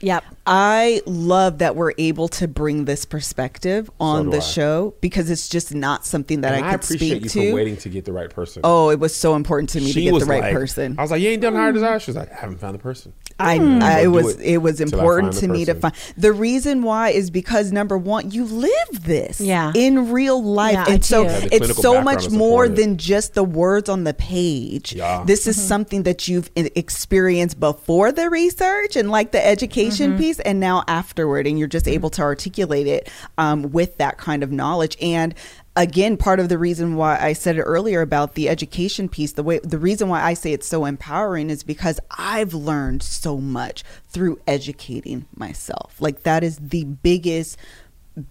Yep. 0.00 0.24
I 0.46 1.02
love 1.06 1.58
that 1.58 1.76
we're 1.76 1.92
able 1.98 2.28
to 2.28 2.48
bring 2.48 2.84
this 2.84 3.04
perspective 3.04 3.90
on 4.00 4.26
do 4.26 4.30
the 4.32 4.36
I. 4.38 4.40
show 4.40 4.94
because 5.00 5.30
it's 5.30 5.48
just 5.48 5.74
not 5.74 6.06
something 6.06 6.40
that 6.42 6.54
And 6.54 6.64
I 6.64 6.68
I 6.68 6.72
could 6.72 6.84
appreciate 6.84 7.10
speak 7.10 7.34
you 7.34 7.42
to. 7.42 7.50
for 7.50 7.54
waiting 7.56 7.76
to 7.78 7.88
get 7.88 8.04
the 8.04 8.12
right 8.12 8.30
person. 8.30 8.62
Oh, 8.64 8.90
it 8.90 8.98
was 8.98 9.14
so 9.14 9.34
important 9.34 9.70
to 9.70 9.80
me 9.80 9.92
to 9.92 10.00
get 10.00 10.12
was 10.12 10.24
the 10.24 10.30
right 10.30 10.42
like- 10.42 10.54
person. 10.54 10.96
I 10.98 11.02
was 11.02 11.10
like, 11.10 11.20
"You 11.20 11.30
ain't 11.30 11.42
done 11.42 11.54
hard 11.54 11.72
mm. 11.72 11.78
desire." 11.78 11.98
She 11.98 12.10
was 12.10 12.16
like, 12.16 12.32
"I 12.32 12.36
haven't 12.36 12.58
found 12.58 12.74
the 12.74 12.78
person." 12.78 13.12
I, 13.40 13.58
mm. 13.58 13.82
I 13.82 14.02
Don't 14.02 14.04
it 14.04 14.08
was 14.08 14.36
it 14.36 14.54
it 14.54 14.56
was 14.58 14.80
important 14.80 15.34
to 15.34 15.42
the 15.42 15.48
me 15.48 15.64
to 15.66 15.74
find 15.74 15.94
the 16.16 16.32
reason 16.32 16.82
why 16.82 17.10
is 17.10 17.30
because 17.30 17.70
number 17.70 17.96
one 17.96 18.32
you 18.32 18.44
live 18.44 19.04
this 19.04 19.40
Yeah. 19.40 19.70
in 19.76 20.10
real 20.10 20.42
life 20.42 20.72
Yeah, 20.72 20.84
I 20.88 20.92
and 20.94 21.04
so. 21.04 21.22
Yeah, 21.22 21.48
it's 21.52 21.80
so 21.80 22.02
much 22.02 22.30
more 22.30 22.68
than 22.68 22.96
just 22.96 23.34
the 23.34 23.44
words 23.44 23.88
on 23.88 24.02
the 24.02 24.14
page 24.14 24.92
Yeah. 24.92 25.22
this 25.24 25.46
is 25.46 25.56
mm-hmm. 25.56 25.68
something 25.68 26.02
that 26.02 26.26
you've 26.26 26.50
experienced 26.56 27.60
before 27.60 28.10
the 28.10 28.28
research 28.28 28.96
and 28.96 29.08
like 29.10 29.30
the 29.30 29.44
education 29.46 29.87
piece 30.18 30.40
and 30.40 30.60
now 30.60 30.84
afterward 30.86 31.46
and 31.46 31.58
you're 31.58 31.68
just 31.68 31.88
able 31.88 32.10
to 32.10 32.22
articulate 32.22 32.86
it 32.86 33.10
um, 33.36 33.70
with 33.72 33.98
that 33.98 34.18
kind 34.18 34.42
of 34.42 34.52
knowledge. 34.52 34.96
And 35.00 35.34
again 35.76 36.16
part 36.16 36.40
of 36.40 36.48
the 36.48 36.58
reason 36.58 36.96
why 36.96 37.16
i 37.20 37.32
said 37.32 37.56
it 37.56 37.60
earlier 37.60 38.00
about 38.00 38.34
the 38.34 38.48
education 38.48 39.08
piece 39.08 39.34
the 39.34 39.44
way 39.44 39.60
the 39.62 39.78
reason 39.78 40.08
why 40.08 40.20
i 40.20 40.34
say 40.34 40.52
it's 40.52 40.66
so 40.66 40.84
empowering 40.84 41.50
is 41.50 41.62
because 41.62 42.00
i've 42.18 42.52
learned 42.52 43.00
so 43.00 43.36
much 43.36 43.84
through 44.08 44.40
educating 44.46 45.26
myself. 45.36 46.00
Like 46.00 46.22
that 46.22 46.42
is 46.42 46.56
the 46.58 46.84
biggest 46.84 47.56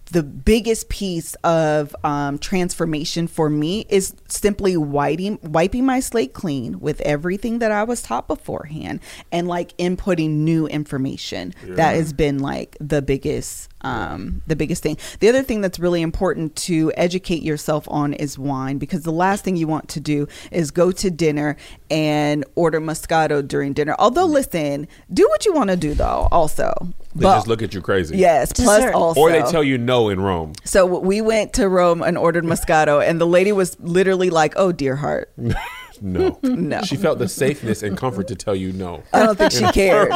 the 0.06 0.22
biggest 0.22 0.88
piece 0.88 1.34
of 1.36 1.94
um, 2.04 2.38
transformation 2.38 3.26
for 3.26 3.48
me 3.48 3.86
is 3.88 4.14
simply 4.28 4.76
wiping 4.76 5.38
wiping 5.42 5.86
my 5.86 6.00
slate 6.00 6.32
clean 6.32 6.80
with 6.80 7.00
everything 7.02 7.58
that 7.60 7.72
I 7.72 7.84
was 7.84 8.02
taught 8.02 8.28
beforehand 8.28 9.00
and 9.32 9.48
like 9.48 9.76
inputting 9.78 10.30
new 10.30 10.66
information. 10.66 11.54
That 11.76 11.94
has 11.94 12.12
been 12.12 12.38
like 12.38 12.76
the 12.80 13.02
biggest 13.02 13.68
um, 13.82 14.42
the 14.46 14.56
biggest 14.56 14.82
thing. 14.82 14.96
The 15.20 15.28
other 15.28 15.42
thing 15.42 15.60
that's 15.60 15.78
really 15.78 16.02
important 16.02 16.56
to 16.56 16.92
educate 16.96 17.42
yourself 17.42 17.86
on 17.88 18.12
is 18.12 18.38
wine 18.38 18.78
because 18.78 19.02
the 19.02 19.12
last 19.12 19.44
thing 19.44 19.56
you 19.56 19.66
want 19.68 19.88
to 19.90 20.00
do 20.00 20.26
is 20.50 20.70
go 20.70 20.90
to 20.92 21.10
dinner 21.10 21.56
and 21.90 22.44
order 22.56 22.80
Moscato 22.80 23.46
during 23.46 23.72
dinner. 23.72 23.94
Although, 23.98 24.26
listen, 24.26 24.88
do 25.12 25.26
what 25.28 25.46
you 25.46 25.52
want 25.52 25.70
to 25.70 25.76
do 25.76 25.94
though. 25.94 26.28
Also, 26.32 26.72
They 27.14 27.24
just 27.24 27.46
look 27.46 27.62
at 27.62 27.72
you 27.74 27.80
crazy. 27.80 28.16
yes. 28.18 28.52
Plus, 28.52 28.78
Dessert. 28.78 28.94
also, 28.94 29.20
Or 29.20 29.30
they 29.30 29.42
tell 29.42 29.62
you 29.62 29.78
no 29.78 30.08
in 30.08 30.20
Rome. 30.20 30.52
so 30.64 30.84
we 30.84 31.20
went 31.20 31.52
to 31.54 31.68
Rome 31.68 32.02
and 32.02 32.18
ordered 32.18 32.44
Moscato, 32.44 33.06
and 33.06 33.20
the 33.20 33.26
lady 33.26 33.52
was 33.52 33.78
literally 33.80 34.30
like, 34.30 34.54
"Oh, 34.56 34.72
dear 34.72 34.96
heart." 34.96 35.32
No. 36.00 36.38
No. 36.58 36.82
She 36.82 36.96
felt 36.96 37.18
the 37.18 37.28
safeness 37.28 37.82
and 37.82 37.96
comfort 37.96 38.28
to 38.28 38.34
tell 38.34 38.54
you 38.54 38.72
no. 38.72 39.02
I 39.12 39.24
don't 39.24 39.38
think 39.38 39.52
she 39.52 39.64
cared. 39.72 40.12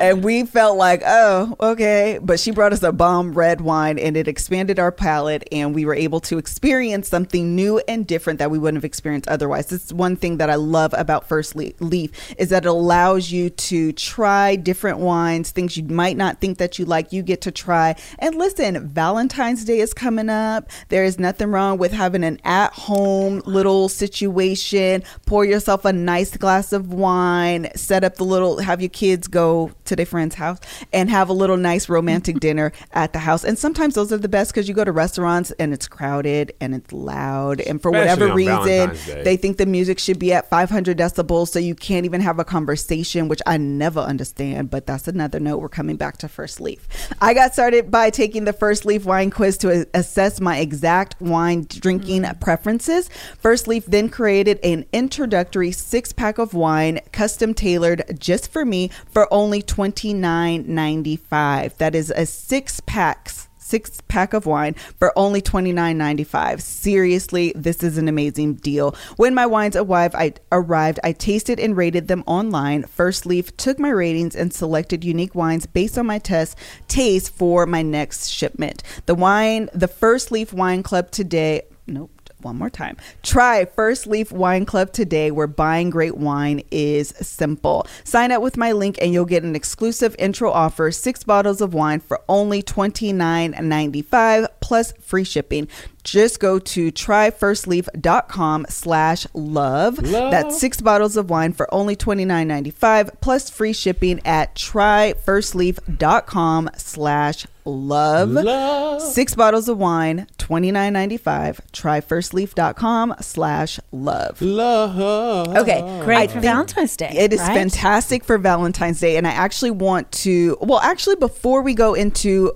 And 0.00 0.24
we 0.24 0.44
felt 0.44 0.76
like, 0.76 1.02
oh, 1.06 1.54
okay. 1.60 2.18
But 2.20 2.40
she 2.40 2.50
brought 2.50 2.72
us 2.72 2.82
a 2.82 2.92
bomb 2.92 3.32
red 3.34 3.60
wine 3.60 3.98
and 3.98 4.16
it 4.16 4.26
expanded 4.28 4.78
our 4.78 4.90
palate 4.92 5.44
and 5.52 5.74
we 5.74 5.84
were 5.86 5.94
able 5.94 6.20
to 6.20 6.38
experience 6.38 7.08
something 7.08 7.54
new 7.54 7.80
and 7.88 8.06
different 8.06 8.38
that 8.40 8.50
we 8.50 8.58
wouldn't 8.58 8.78
have 8.78 8.84
experienced 8.84 9.28
otherwise. 9.28 9.66
This 9.66 9.86
is 9.86 9.94
one 9.94 10.16
thing 10.16 10.38
that 10.38 10.50
I 10.50 10.56
love 10.56 10.92
about 10.96 11.28
First 11.28 11.54
Leaf 11.56 12.34
is 12.36 12.48
that 12.50 12.64
it 12.64 12.68
allows 12.68 13.30
you 13.30 13.50
to 13.50 13.92
try 13.92 14.56
different 14.56 14.98
wines, 14.98 15.50
things 15.50 15.76
you 15.76 15.84
might 15.84 16.16
not 16.16 16.40
think 16.40 16.58
that 16.58 16.78
you 16.78 16.84
like, 16.84 17.12
you 17.12 17.22
get 17.22 17.40
to 17.42 17.50
try. 17.52 17.94
And 18.18 18.34
listen, 18.34 18.88
Valentine's 18.88 19.64
Day 19.64 19.80
is 19.80 19.94
coming 19.94 20.28
up. 20.28 20.68
There 20.88 21.04
is 21.04 21.18
nothing 21.18 21.50
wrong 21.50 21.78
with 21.78 21.92
having 21.92 22.24
an 22.24 22.40
at-home 22.44 23.42
little 23.46 23.88
situation. 23.88 24.83
Pour 25.26 25.44
yourself 25.44 25.84
a 25.84 25.92
nice 25.92 26.36
glass 26.36 26.72
of 26.72 26.92
wine, 26.92 27.68
set 27.74 28.04
up 28.04 28.16
the 28.16 28.24
little 28.24 28.58
have 28.58 28.80
your 28.80 28.90
kids 28.90 29.28
go 29.28 29.72
to 29.84 29.96
their 29.96 30.06
friend's 30.06 30.34
house 30.34 30.58
and 30.92 31.10
have 31.10 31.28
a 31.28 31.32
little 31.32 31.56
nice 31.56 31.88
romantic 31.88 32.40
dinner 32.46 32.72
at 32.92 33.12
the 33.12 33.18
house. 33.18 33.44
And 33.44 33.58
sometimes 33.58 33.94
those 33.94 34.12
are 34.12 34.18
the 34.18 34.28
best 34.28 34.52
because 34.52 34.68
you 34.68 34.74
go 34.74 34.84
to 34.84 34.92
restaurants 34.92 35.50
and 35.52 35.72
it's 35.72 35.88
crowded 35.88 36.52
and 36.60 36.74
it's 36.74 36.92
loud. 36.92 37.60
And 37.60 37.80
for 37.80 37.90
Especially 37.90 38.28
whatever 38.28 38.34
reason, 38.34 39.24
they 39.24 39.36
think 39.36 39.56
the 39.56 39.66
music 39.66 39.98
should 39.98 40.18
be 40.18 40.32
at 40.32 40.48
500 40.48 40.96
decibels 40.96 41.48
so 41.48 41.58
you 41.58 41.74
can't 41.74 42.04
even 42.04 42.20
have 42.20 42.38
a 42.38 42.44
conversation, 42.44 43.28
which 43.28 43.42
I 43.46 43.56
never 43.56 44.00
understand. 44.00 44.70
But 44.70 44.86
that's 44.86 45.08
another 45.08 45.40
note. 45.40 45.58
We're 45.58 45.68
coming 45.68 45.96
back 45.96 46.18
to 46.18 46.28
First 46.28 46.60
Leaf. 46.60 46.86
I 47.20 47.34
got 47.34 47.52
started 47.52 47.90
by 47.90 48.10
taking 48.10 48.44
the 48.44 48.52
First 48.52 48.84
Leaf 48.84 49.04
wine 49.04 49.30
quiz 49.30 49.58
to 49.58 49.86
assess 49.94 50.40
my 50.40 50.58
exact 50.58 51.20
wine 51.20 51.66
drinking 51.68 52.24
preferences. 52.40 53.08
First 53.38 53.68
Leaf 53.68 53.86
then 53.86 54.08
created 54.08 54.58
an 54.74 54.84
introductory 54.92 55.72
six 55.72 56.12
pack 56.12 56.36
of 56.36 56.52
wine, 56.52 57.00
custom 57.12 57.54
tailored 57.54 58.02
just 58.18 58.52
for 58.52 58.66
me, 58.66 58.90
for 59.06 59.26
only 59.32 59.62
$29.95. 59.62 61.78
That 61.78 61.94
is 61.94 62.10
a 62.10 62.26
six 62.26 62.80
packs 62.80 63.48
six 63.64 64.02
pack 64.08 64.34
of 64.34 64.46
wine 64.46 64.74
for 64.98 65.16
only 65.18 65.40
$29.95. 65.40 66.60
Seriously, 66.60 67.52
this 67.56 67.82
is 67.82 67.96
an 67.96 68.08
amazing 68.08 68.54
deal. 68.54 68.94
When 69.16 69.34
my 69.34 69.46
wines 69.46 69.74
arrived, 69.74 70.14
I 70.14 70.34
arrived, 70.52 71.00
I 71.02 71.12
tasted 71.12 71.58
and 71.58 71.76
rated 71.76 72.08
them 72.08 72.22
online. 72.26 72.84
First 72.84 73.24
Leaf 73.24 73.56
took 73.56 73.78
my 73.78 73.88
ratings 73.88 74.36
and 74.36 74.52
selected 74.52 75.02
unique 75.02 75.34
wines 75.34 75.66
based 75.66 75.96
on 75.96 76.06
my 76.06 76.18
test 76.18 76.58
taste 76.88 77.34
for 77.34 77.66
my 77.66 77.82
next 77.82 78.28
shipment. 78.28 78.82
The 79.06 79.14
wine, 79.14 79.70
the 79.72 79.88
First 79.88 80.30
Leaf 80.30 80.52
Wine 80.52 80.82
Club 80.82 81.10
today, 81.10 81.62
nope 81.86 82.13
one 82.44 82.56
more 82.56 82.70
time. 82.70 82.96
Try 83.22 83.64
First 83.64 84.06
Leaf 84.06 84.30
Wine 84.30 84.64
Club 84.64 84.92
today, 84.92 85.30
where 85.30 85.46
buying 85.46 85.90
great 85.90 86.16
wine 86.16 86.62
is 86.70 87.08
simple. 87.20 87.86
Sign 88.04 88.32
up 88.32 88.42
with 88.42 88.56
my 88.56 88.72
link 88.72 88.98
and 89.00 89.12
you'll 89.12 89.24
get 89.24 89.42
an 89.42 89.56
exclusive 89.56 90.14
intro 90.18 90.50
offer 90.50 90.90
six 90.90 91.24
bottles 91.24 91.60
of 91.60 91.74
wine 91.74 92.00
for 92.00 92.20
only 92.28 92.62
$29.95 92.62 94.48
plus 94.60 94.92
free 95.00 95.24
shipping. 95.24 95.68
Just 96.04 96.38
go 96.38 96.58
to 96.58 96.92
tryfirstleaf.com 96.92 98.66
slash 98.68 99.26
love. 99.32 99.98
Love. 99.98 100.30
That's 100.30 100.60
six 100.60 100.82
bottles 100.82 101.16
of 101.16 101.30
wine 101.30 101.54
for 101.54 101.72
only 101.74 101.96
$29.95 101.96 103.22
plus 103.22 103.48
free 103.48 103.72
shipping 103.72 104.20
at 104.26 104.54
tryfirstleaf.com 104.54 106.70
slash 106.76 107.46
love. 107.64 108.30
Love. 108.30 109.00
Six 109.00 109.34
bottles 109.34 109.70
of 109.70 109.78
wine, 109.78 110.26
$29.95. 110.38 111.60
Tryfirstleaf.com 111.72 113.14
slash 113.20 113.80
love. 113.90 114.42
Love. 114.42 115.56
Okay. 115.56 116.00
Great 116.04 116.30
I 116.30 116.34
for 116.34 116.40
Valentine's 116.40 116.98
Day. 116.98 117.14
It 117.16 117.32
is 117.32 117.40
right? 117.40 117.54
fantastic 117.54 118.24
for 118.24 118.36
Valentine's 118.36 119.00
Day. 119.00 119.16
And 119.16 119.26
I 119.26 119.32
actually 119.32 119.70
want 119.70 120.12
to, 120.12 120.58
well, 120.60 120.80
actually, 120.80 121.16
before 121.16 121.62
we 121.62 121.72
go 121.72 121.94
into, 121.94 122.52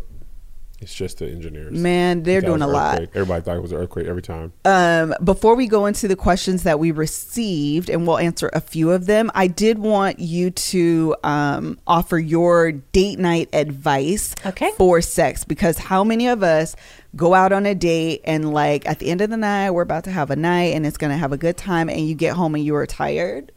It's 0.80 0.94
just 0.94 1.18
the 1.18 1.26
engineers. 1.28 1.72
man, 1.72 2.22
they're 2.22 2.40
doing 2.40 2.62
a 2.62 2.66
was 2.66 2.74
lot. 2.74 3.00
Everybody 3.14 3.42
thought 3.42 3.56
it 3.56 3.62
was 3.62 3.72
an 3.72 3.78
earthquake 3.78 4.06
every 4.06 4.22
time. 4.22 4.52
um, 4.64 5.12
before 5.24 5.56
we 5.56 5.66
go 5.66 5.86
into 5.86 6.06
the 6.06 6.14
questions 6.14 6.62
that 6.62 6.78
we 6.78 6.92
received, 6.92 7.90
and 7.90 8.06
we'll 8.06 8.18
answer 8.18 8.48
a 8.52 8.60
few 8.60 8.92
of 8.92 9.06
them, 9.06 9.30
I 9.34 9.48
did 9.48 9.78
want 9.80 10.20
you 10.20 10.50
to 10.50 11.16
um, 11.24 11.78
offer 11.86 12.18
your 12.18 12.70
date 12.72 13.18
night 13.18 13.48
advice 13.52 14.34
Okay. 14.46 14.70
for 14.76 15.00
sex 15.00 15.42
because 15.44 15.78
how 15.78 16.04
many 16.04 16.28
of 16.28 16.42
us 16.44 16.76
go 17.16 17.34
out 17.34 17.52
on 17.52 17.66
a 17.66 17.74
date 17.74 18.20
and, 18.24 18.52
like, 18.52 18.86
at 18.86 19.00
the 19.00 19.10
end 19.10 19.20
of 19.20 19.30
the 19.30 19.36
night, 19.36 19.70
we're 19.72 19.82
about 19.82 20.04
to 20.04 20.12
have 20.12 20.30
a 20.30 20.36
night 20.36 20.74
and 20.74 20.86
it's 20.86 20.96
going 20.96 21.10
to 21.10 21.16
have 21.18 21.32
a 21.32 21.36
good 21.38 21.56
time, 21.56 21.88
and 21.88 22.06
you 22.08 22.14
get 22.14 22.34
home 22.36 22.54
and 22.54 22.64
you 22.64 22.76
are 22.76 22.86
tired? 22.86 23.50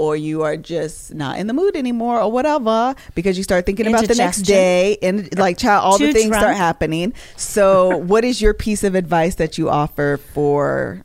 Or 0.00 0.16
you 0.16 0.42
are 0.42 0.56
just 0.56 1.12
not 1.14 1.38
in 1.38 1.46
the 1.46 1.52
mood 1.52 1.76
anymore, 1.76 2.20
or 2.22 2.32
whatever, 2.32 2.94
because 3.14 3.36
you 3.36 3.44
start 3.44 3.66
thinking 3.66 3.86
about 3.86 4.08
the 4.08 4.14
next 4.14 4.42
day, 4.42 4.96
and 5.02 5.28
like, 5.38 5.58
child, 5.58 5.84
all 5.84 5.98
the 5.98 6.10
things 6.12 6.28
drunk. 6.28 6.42
start 6.42 6.56
happening. 6.56 7.12
So, 7.36 7.96
what 8.12 8.24
is 8.24 8.40
your 8.40 8.54
piece 8.54 8.82
of 8.82 8.94
advice 8.94 9.34
that 9.34 9.58
you 9.58 9.68
offer 9.68 10.18
for 10.32 11.02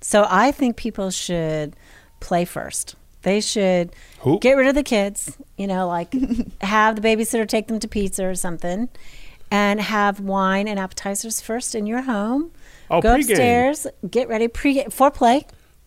So 0.00 0.26
I 0.28 0.50
think 0.50 0.76
people 0.76 1.10
should 1.10 1.76
play 2.18 2.44
first. 2.44 2.96
They 3.22 3.40
should 3.40 3.94
Who? 4.20 4.38
get 4.40 4.54
rid 4.54 4.66
of 4.68 4.74
the 4.74 4.82
kids, 4.82 5.38
you 5.56 5.66
know, 5.66 5.86
like 5.86 6.12
have 6.60 6.96
the 7.00 7.02
babysitter 7.08 7.46
take 7.48 7.68
them 7.68 7.78
to 7.78 7.88
pizza 7.88 8.26
or 8.26 8.34
something 8.34 8.88
and 9.50 9.80
have 9.80 10.18
wine 10.20 10.66
and 10.68 10.78
appetizers 10.78 11.40
first 11.40 11.74
in 11.74 11.86
your 11.86 12.02
home. 12.02 12.50
Oh, 12.90 13.00
Go 13.00 13.14
pregame. 13.14 13.30
upstairs, 13.30 13.86
get 14.10 14.28
ready, 14.28 14.48
pre 14.48 14.84
foreplay. 14.86 15.44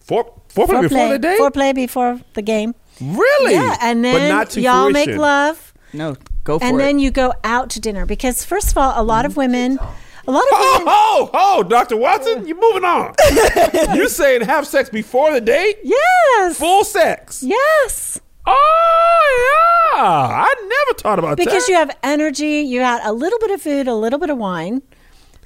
Four, 0.07 0.33
four, 0.49 0.67
Foreplay 0.67 0.81
before 0.83 1.09
the 1.09 1.19
date? 1.19 1.39
Foreplay 1.39 1.75
before 1.75 2.21
the 2.33 2.41
game. 2.41 2.73
Really? 3.01 3.53
Yeah, 3.53 3.75
and 3.81 4.01
but 4.01 4.13
then 4.13 4.29
not 4.29 4.49
to 4.51 4.61
y'all 4.61 4.89
make 4.89 5.09
love. 5.09 5.73
no? 5.93 6.15
Go 6.45 6.59
for 6.59 6.65
and 6.65 6.75
it. 6.75 6.79
then 6.79 6.97
you 6.99 7.11
go 7.11 7.33
out 7.43 7.69
to 7.71 7.81
dinner 7.81 8.05
because 8.05 8.45
first 8.45 8.71
of 8.71 8.77
all, 8.77 8.93
a 8.95 9.03
lot 9.03 9.25
of 9.25 9.35
women, 9.35 9.77
a 9.77 10.31
lot 10.31 10.43
of 10.43 10.49
Oh, 10.53 10.77
women, 10.79 10.87
oh, 10.89 11.29
oh, 11.33 11.63
Dr. 11.63 11.97
Watson, 11.97 12.47
you're 12.47 12.59
moving 12.59 12.85
on. 12.85 13.13
you're 13.95 14.07
saying 14.07 14.41
have 14.43 14.65
sex 14.65 14.89
before 14.89 15.33
the 15.33 15.41
date? 15.41 15.77
yes, 15.83 16.57
Full 16.57 16.85
sex. 16.85 17.43
yes. 17.43 18.21
Oh, 18.45 19.93
yeah. 19.95 20.01
I 20.01 20.55
never 20.87 20.99
thought 20.99 21.19
about 21.19 21.35
because 21.37 21.51
that. 21.51 21.57
Because 21.57 21.67
you 21.69 21.75
have 21.75 21.91
energy 22.01 22.61
you 22.61 22.79
had 22.79 23.01
a 23.03 23.11
little 23.11 23.39
bit 23.39 23.51
of 23.51 23.61
food 23.61 23.87
a 23.89 23.95
little 23.95 24.19
bit 24.19 24.29
of 24.29 24.37
wine 24.37 24.81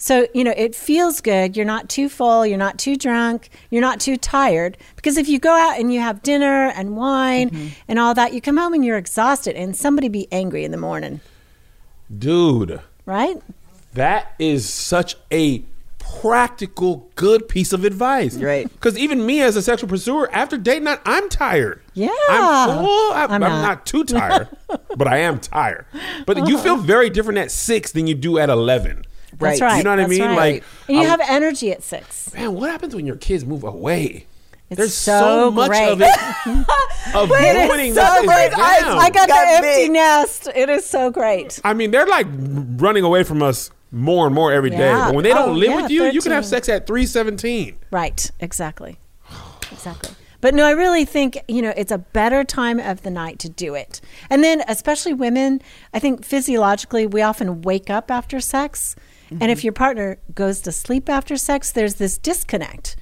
So, 0.04 0.26
you 0.34 0.44
know, 0.44 0.54
it 0.58 0.74
feels 0.74 1.22
good. 1.22 1.56
You're 1.56 1.64
not 1.64 1.88
too 1.88 2.10
full. 2.10 2.44
You're 2.44 2.58
not 2.58 2.80
too 2.80 2.96
drunk. 2.96 3.50
You're 3.70 3.84
not 3.84 4.00
too 4.00 4.18
tired. 4.18 4.76
Because 4.96 5.16
if 5.16 5.30
you 5.30 5.38
go 5.38 5.54
out 5.56 5.80
and 5.80 5.94
you 5.94 6.00
have 6.00 6.24
dinner 6.24 6.70
and 6.76 6.98
wine 6.98 7.52
Mm-hmm. 7.52 7.68
and 7.88 8.00
all 8.00 8.16
that, 8.16 8.34
you 8.34 8.42
come 8.42 8.58
home 8.58 8.74
and 8.74 8.84
you're 8.84 8.98
exhausted 8.98 9.56
and 9.56 9.76
somebody 9.78 10.10
be 10.10 10.28
angry 10.32 10.64
in 10.64 10.72
the 10.72 10.78
morning, 10.78 11.20
Dude, 12.18 12.82
right? 13.06 13.38
that 13.94 14.34
is 14.40 14.68
such 14.68 15.18
a 15.32 15.64
practical, 16.00 17.10
good 17.16 17.48
piece 17.48 17.72
of 17.72 17.86
advice. 17.86 18.36
Right. 18.38 18.68
Because 18.72 18.98
even 18.98 19.24
me 19.26 19.42
as 19.42 19.56
a 19.56 19.62
sexual 19.62 19.88
pursuer, 19.88 20.30
after 20.34 20.58
date 20.58 20.82
night, 20.82 21.00
I'm 21.06 21.30
tired. 21.30 21.80
Yeah. 21.94 22.10
I'm 22.30 22.78
full. 22.84 23.12
I'm, 23.14 23.32
I'm 23.32 23.34
I'm 23.34 23.40
not. 23.42 23.62
not. 23.62 23.86
too 23.86 24.04
tired, 24.04 24.48
but 24.98 25.08
I 25.08 25.18
am 25.20 25.40
tired. 25.40 25.86
But 26.26 26.48
you 26.48 26.58
feel 26.58 26.78
very 26.78 27.10
different 27.12 27.38
at 27.38 27.52
six 27.52 27.92
than 27.92 28.08
you 28.08 28.16
do 28.16 28.40
at 28.40 28.50
11. 28.50 29.06
That's 29.40 29.62
Right. 29.62 29.68
right. 29.72 29.78
You 29.78 29.84
know 29.84 29.90
what 29.92 30.00
I 30.00 30.04
That's 30.04 30.10
mean? 30.20 30.22
right. 30.30 30.36
Like, 30.54 30.64
and 30.88 30.98
you 30.98 31.04
I- 31.04 31.08
have 31.08 31.22
energy 31.28 31.72
at 31.72 31.84
six. 31.84 32.34
Man, 32.34 32.54
what 32.54 32.70
happens 32.70 32.96
when 32.96 33.06
your 33.06 33.16
kids 33.16 33.46
move 33.46 33.64
away? 33.64 34.26
It's 34.70 34.78
There's 34.78 34.94
so 34.94 35.20
so, 35.20 35.52
much 35.52 35.70
great. 35.70 35.90
of 35.90 36.02
it 36.02 36.08
of 37.16 37.30
ruining 37.30 37.94
so 37.94 38.02
is 38.04 38.26
great. 38.26 38.52
I- 38.56 38.80
down. 38.82 38.98
I 39.00 39.10
got 39.10 39.28
Got 39.28 39.46
the 39.46 39.52
empty 39.68 39.84
big. 39.86 39.92
nest. 39.92 40.48
It 40.56 40.70
is 40.70 40.86
so 40.86 41.10
great. 41.12 41.60
I 41.64 41.74
mean, 41.74 41.92
they're 41.92 42.08
like 42.08 42.28
running 42.32 43.04
away 43.04 43.24
from 43.24 43.44
us 43.44 43.70
more 43.92 44.26
and 44.26 44.34
more 44.34 44.54
every 44.54 44.70
day. 44.70 44.78
Yeah. 44.78 45.08
But 45.08 45.16
when 45.16 45.24
they 45.24 45.32
don't 45.32 45.50
Oh, 45.50 45.54
live 45.54 45.70
yeah, 45.70 45.82
with 45.82 45.92
you, 45.92 46.06
you 46.06 46.22
can 46.22 46.32
have 46.32 46.46
13. 46.46 46.50
sex 46.50 46.70
at 46.70 46.88
317. 46.88 47.76
Right. 47.92 48.32
Exactly. 48.40 48.98
Exactly. 49.72 50.12
But 50.40 50.56
no, 50.56 50.66
I 50.66 50.72
really 50.72 51.06
think, 51.06 51.38
you 51.48 51.62
know, 51.62 51.74
it's 51.78 51.92
a 51.92 51.98
better 52.00 52.44
time 52.44 52.80
of 52.80 53.04
the 53.04 53.12
night 53.12 53.38
to 53.40 53.50
do 53.50 53.76
it. 53.76 54.02
And 54.30 54.44
then, 54.44 54.64
especially 54.68 55.14
women, 55.14 55.62
I 55.94 56.00
think 56.00 56.26
physiologically, 56.26 57.06
we 57.06 57.22
often 57.22 57.62
wake 57.62 57.90
up 57.92 58.10
after 58.10 58.40
sex. 58.40 58.96
And 59.40 59.50
if 59.50 59.64
your 59.64 59.74
partner 59.74 60.18
goes 60.36 60.60
to 60.62 60.72
sleep 60.72 61.10
after 61.10 61.38
sex, 61.38 61.72
there's 61.72 61.96
this 61.96 62.18
disconnect. 62.18 62.98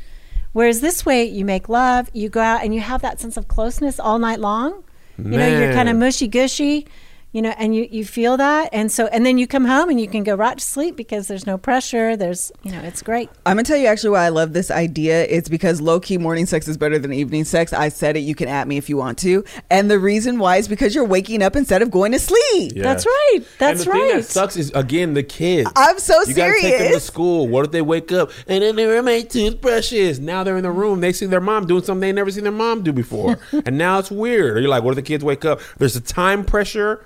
Whereas 0.51 0.81
this 0.81 1.05
way, 1.05 1.23
you 1.25 1.43
make 1.45 1.69
love, 1.69 2.09
you 2.13 2.29
go 2.29 2.41
out 2.41 2.63
and 2.63 2.73
you 2.73 2.81
have 2.81 3.01
that 3.01 3.19
sense 3.19 3.37
of 3.37 3.47
closeness 3.47 3.99
all 3.99 4.19
night 4.19 4.39
long. 4.39 4.83
You 5.17 5.37
know, 5.37 5.47
you're 5.47 5.73
kind 5.73 5.89
of 5.89 5.97
mushy 5.97 6.27
gushy, 6.27 6.87
you 7.31 7.43
know, 7.43 7.53
and 7.59 7.75
you, 7.75 7.87
you 7.91 8.03
feel 8.03 8.37
that. 8.37 8.69
And 8.73 8.91
so, 8.91 9.05
and 9.07 9.23
then 9.23 9.37
you 9.37 9.45
come 9.45 9.65
home 9.65 9.89
and 9.89 10.01
you 10.01 10.07
can 10.07 10.23
go 10.23 10.33
right 10.33 10.57
to 10.57 10.63
sleep 10.63 10.95
because 10.95 11.27
there's 11.27 11.45
no 11.45 11.59
pressure. 11.59 12.17
There's, 12.17 12.51
you 12.63 12.71
know, 12.71 12.81
it's 12.81 13.03
great. 13.03 13.29
I'm 13.45 13.57
gonna 13.57 13.63
tell 13.63 13.77
you 13.77 13.85
actually 13.85 14.11
why 14.11 14.25
I 14.25 14.29
love 14.29 14.53
this 14.53 14.71
idea. 14.71 15.25
It's 15.25 15.47
because 15.47 15.79
low 15.79 15.99
key 15.99 16.17
morning 16.17 16.47
sex 16.47 16.67
is 16.67 16.75
better 16.75 16.97
than 16.97 17.13
evening 17.13 17.43
sex. 17.43 17.71
I 17.71 17.89
said 17.89 18.17
it. 18.17 18.21
You 18.21 18.33
can 18.33 18.47
at 18.47 18.67
me 18.67 18.77
if 18.77 18.89
you 18.89 18.97
want 18.97 19.19
to. 19.19 19.43
And 19.69 19.91
the 19.91 19.99
reason 19.99 20.39
why 20.39 20.57
is 20.57 20.67
because 20.67 20.95
you're 20.95 21.05
waking 21.05 21.43
up 21.43 21.55
instead 21.55 21.83
of 21.83 21.91
going 21.91 22.13
to 22.13 22.19
sleep. 22.19 22.73
That's 22.75 23.05
right. 23.05 23.39
That's 23.59 23.81
and 23.81 23.87
the 23.87 23.91
right. 23.91 24.07
thing 24.07 24.17
that 24.17 24.25
sucks 24.25 24.57
is 24.57 24.71
again 24.73 25.13
the 25.13 25.23
kids. 25.23 25.69
I'm 25.75 25.99
so 25.99 26.23
you 26.23 26.33
gotta 26.33 26.59
take 26.59 26.79
them 26.79 26.93
to 26.93 26.99
school. 26.99 27.47
What 27.47 27.63
if 27.65 27.71
they 27.71 27.83
wake 27.83 28.11
up 28.11 28.31
and 28.47 28.63
then 28.63 28.75
there 28.75 28.97
are 28.97 29.03
my 29.03 29.21
toothbrushes? 29.21 30.19
Now 30.19 30.43
they're 30.43 30.57
in 30.57 30.63
the 30.63 30.71
room. 30.71 30.99
They 30.99 31.13
see 31.13 31.27
their 31.27 31.41
mom 31.41 31.67
doing 31.67 31.83
something 31.83 32.01
they 32.01 32.11
never 32.11 32.31
seen 32.31 32.43
their 32.43 32.51
mom 32.51 32.81
do 32.81 32.91
before, 32.91 33.37
and 33.65 33.77
now 33.77 33.99
it's 33.99 34.09
weird. 34.09 34.57
Or 34.57 34.59
you're 34.61 34.69
like, 34.69 34.81
what 34.83 34.91
if 34.91 34.95
the 34.95 35.01
kids 35.03 35.23
wake 35.23 35.45
up? 35.45 35.59
There's 35.77 35.95
a 35.95 36.01
time 36.01 36.43
pressure. 36.43 37.05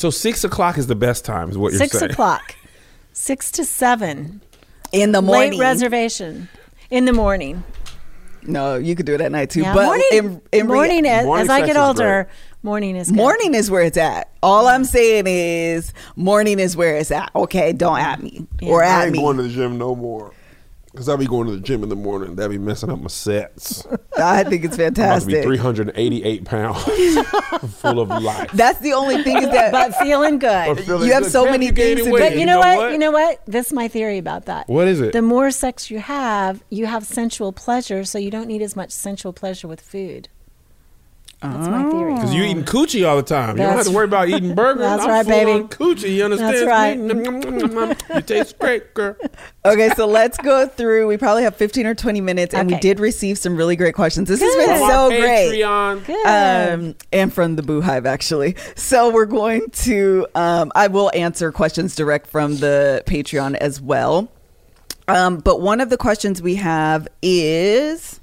So 0.00 0.08
six 0.08 0.44
o'clock 0.44 0.78
is 0.78 0.86
the 0.86 0.94
best 0.94 1.26
time, 1.26 1.50
is 1.50 1.58
what 1.58 1.72
you're 1.72 1.78
Six 1.78 1.98
saying. 1.98 2.10
o'clock, 2.12 2.56
six 3.12 3.50
to 3.50 3.66
seven, 3.66 4.40
In 4.92 5.12
the 5.12 5.20
morning. 5.20 5.52
late 5.52 5.60
reservation 5.60 6.48
in 6.88 7.04
the 7.04 7.12
morning. 7.12 7.62
No, 8.42 8.76
you 8.76 8.96
could 8.96 9.04
do 9.04 9.12
it 9.14 9.20
at 9.20 9.30
night 9.30 9.50
too. 9.50 9.60
Yeah, 9.60 9.74
but 9.74 9.84
morning. 9.84 10.06
in, 10.10 10.40
in 10.52 10.68
rea- 10.68 11.06
as, 11.06 11.26
Morning 11.26 11.42
as 11.42 11.48
I 11.50 11.58
sex 11.58 11.66
get 11.66 11.76
is 11.76 11.82
older, 11.82 12.28
morning 12.62 12.96
is 12.96 13.08
good. 13.08 13.16
morning 13.18 13.52
is 13.54 13.70
where 13.70 13.82
it's 13.82 13.98
at. 13.98 14.30
All 14.42 14.68
I'm 14.68 14.86
saying 14.86 15.24
is 15.26 15.92
morning 16.16 16.58
is 16.60 16.78
where 16.78 16.96
it's 16.96 17.10
at. 17.10 17.30
Okay, 17.36 17.74
don't 17.74 17.98
at 17.98 18.22
me 18.22 18.46
or 18.62 18.82
at 18.82 18.88
me. 18.88 19.02
I 19.02 19.04
ain't 19.04 19.12
me. 19.12 19.18
going 19.18 19.36
to 19.36 19.42
the 19.42 19.50
gym 19.50 19.76
no 19.76 19.94
more. 19.94 20.32
Cause 20.96 21.08
I 21.08 21.14
be 21.14 21.26
going 21.26 21.46
to 21.46 21.52
the 21.52 21.60
gym 21.60 21.84
in 21.84 21.88
the 21.88 21.94
morning. 21.94 22.34
That 22.34 22.50
be 22.50 22.58
messing 22.58 22.90
up 22.90 23.00
my 23.00 23.06
sets. 23.06 23.86
I 24.18 24.42
think 24.42 24.64
it's 24.64 24.76
fantastic. 24.76 25.32
I'm 25.36 25.42
to 25.42 25.48
be 25.48 25.56
388 25.56 26.44
pounds, 26.44 26.82
full 27.76 28.00
of 28.00 28.08
life. 28.08 28.50
That's 28.52 28.80
the 28.80 28.94
only 28.94 29.22
thing 29.22 29.36
is 29.36 29.50
that 29.50 29.70
but 29.72 29.94
feeling 29.94 30.40
good. 30.40 30.84
You 30.88 31.12
have 31.12 31.26
so 31.26 31.44
many 31.44 31.70
things 31.70 32.02
to 32.02 32.10
But 32.10 32.32
do. 32.32 32.40
you 32.40 32.44
know, 32.44 32.58
what? 32.58 32.90
You 32.90 32.98
know 32.98 33.12
what? 33.12 33.40
This 33.46 33.68
is 33.68 33.72
my 33.72 33.86
theory 33.86 34.18
about 34.18 34.46
that. 34.46 34.68
What 34.68 34.88
is 34.88 35.00
it? 35.00 35.12
The 35.12 35.22
more 35.22 35.52
sex 35.52 35.92
you 35.92 36.00
have, 36.00 36.64
you 36.70 36.86
have 36.86 37.06
sensual 37.06 37.52
pleasure, 37.52 38.04
so 38.04 38.18
you 38.18 38.32
don't 38.32 38.48
need 38.48 38.60
as 38.60 38.74
much 38.74 38.90
sensual 38.90 39.32
pleasure 39.32 39.68
with 39.68 39.80
food. 39.80 40.28
That's 41.40 41.68
my 41.68 41.88
theory. 41.90 42.14
Because 42.14 42.34
you're 42.34 42.44
eating 42.44 42.64
coochie 42.64 43.08
all 43.08 43.16
the 43.16 43.22
time. 43.22 43.56
you 43.56 43.62
don't 43.62 43.76
have 43.76 43.86
to 43.86 43.92
worry 43.92 44.04
about 44.04 44.28
eating 44.28 44.54
burgers. 44.54 44.82
That's 44.82 45.04
I'm 45.04 45.08
right, 45.08 45.24
full 45.24 45.32
baby. 45.32 45.52
on 45.52 45.68
coochie. 45.68 46.14
You 46.14 46.24
understand? 46.24 46.68
That's 46.68 48.00
right. 48.10 48.16
you 48.16 48.20
taste 48.22 48.58
great, 48.58 48.92
girl. 48.92 49.16
Okay, 49.62 49.90
so 49.90 50.06
let's 50.06 50.38
go 50.38 50.66
through. 50.66 51.06
We 51.06 51.18
probably 51.18 51.42
have 51.42 51.54
15 51.54 51.86
or 51.86 51.94
20 51.94 52.22
minutes, 52.22 52.54
and 52.54 52.70
we 52.70 52.78
did 52.78 52.98
receive 52.98 53.36
some 53.36 53.56
really 53.56 53.76
great 53.76 53.94
questions. 53.94 54.26
This 54.26 54.40
has 54.40 54.56
been 54.56 54.78
From 54.78 54.88
so 54.88 55.02
our 55.02 55.08
great. 55.10 55.62
Patreon. 55.62 56.72
Um, 56.72 56.94
and 57.12 57.32
from 57.32 57.56
the 57.56 57.62
Boo 57.62 57.82
Hive, 57.82 58.06
actually. 58.06 58.56
So 58.74 59.10
we're 59.10 59.26
going 59.26 59.68
to, 59.70 60.26
um, 60.34 60.72
I 60.74 60.86
will 60.86 61.10
answer 61.14 61.52
questions 61.52 61.94
direct 61.94 62.26
from 62.26 62.56
the 62.56 63.02
Patreon 63.06 63.54
as 63.56 63.82
well. 63.82 64.32
Um, 65.08 65.38
but 65.38 65.60
one 65.60 65.80
of 65.80 65.90
the 65.90 65.98
questions 65.98 66.40
we 66.40 66.54
have 66.54 67.06
is 67.20 68.20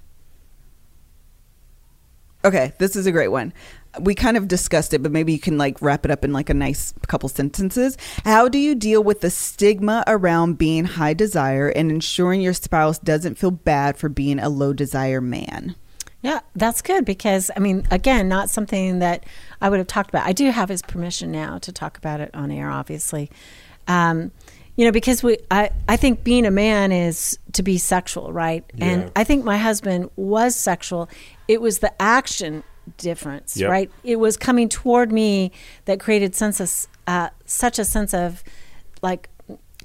okay, 2.46 2.74
this 2.78 2.96
is 2.96 3.06
a 3.06 3.12
great 3.12 3.28
one. 3.28 3.54
We 4.00 4.16
kind 4.16 4.38
of 4.38 4.48
discussed 4.48 4.94
it, 4.94 5.04
but 5.04 5.12
maybe 5.12 5.34
you 5.34 5.40
can 5.40 5.58
like 5.58 5.82
wrap 5.82 6.06
it 6.06 6.12
up 6.12 6.24
in 6.24 6.34
like 6.34 6.50
a 6.50 6.54
nice 6.54 6.94
couple 7.08 7.30
sentences. 7.30 7.98
How 8.26 8.48
do 8.48 8.58
you 8.58 8.76
deal 8.76 9.04
with 9.04 9.22
the 9.22 9.30
stigma 9.30 10.04
around 10.08 10.58
being 10.58 10.86
high 10.86 11.14
desire 11.14 11.70
and 11.70 11.92
ensuring 11.92 12.42
your 12.42 12.54
spouse 12.54 13.00
doesn't 13.00 13.36
feel 13.36 13.52
bad 13.52 13.98
for 13.98 14.10
being 14.10 14.40
a 14.40 14.50
low 14.50 14.74
desire 14.74 15.22
man? 15.22 15.76
Yeah, 16.22 16.40
that's 16.56 16.82
good 16.82 17.06
because 17.06 17.52
I 17.56 17.60
mean, 17.60 17.88
again, 17.92 18.28
not 18.28 18.50
something 18.50 19.00
that 19.00 19.26
I 19.62 19.70
would 19.70 19.78
have 19.78 19.88
talked 19.88 20.10
about. 20.10 20.26
I 20.26 20.34
do 20.34 20.50
have 20.50 20.70
his 20.70 20.82
permission 20.82 21.32
now 21.32 21.58
to 21.60 21.72
talk 21.72 21.98
about 21.98 22.20
it 22.20 22.32
on 22.34 22.52
air, 22.52 22.70
obviously. 22.70 23.30
Um, 23.88 24.32
you 24.76 24.86
know, 24.86 24.92
because 24.92 25.24
we, 25.24 25.40
I, 25.50 25.72
I 25.88 25.98
think 25.98 26.24
being 26.24 26.46
a 26.46 26.52
man 26.52 26.92
is 26.92 27.40
to 27.54 27.64
be 27.64 27.78
sexual, 27.80 28.32
right? 28.32 28.64
Yeah. 28.76 28.86
And 28.86 29.12
I 29.16 29.24
think 29.24 29.44
my 29.44 29.58
husband 29.58 30.12
was 30.16 30.56
sexual. 30.56 31.10
It 31.48 31.62
was 31.62 31.80
the 31.80 32.00
action 32.02 32.64
difference, 32.98 33.58
Yep. 33.58 33.70
right? 33.70 33.92
It 34.04 34.18
was 34.18 34.38
coming 34.38 34.70
toward 34.70 35.12
me 35.12 35.52
that 35.86 36.00
created 36.00 36.36
sense 36.36 36.60
of, 36.60 36.72
uh, 37.08 37.30
such 37.46 37.80
a 37.80 37.86
sense 37.86 38.14
of 38.14 38.44
like 39.02 39.30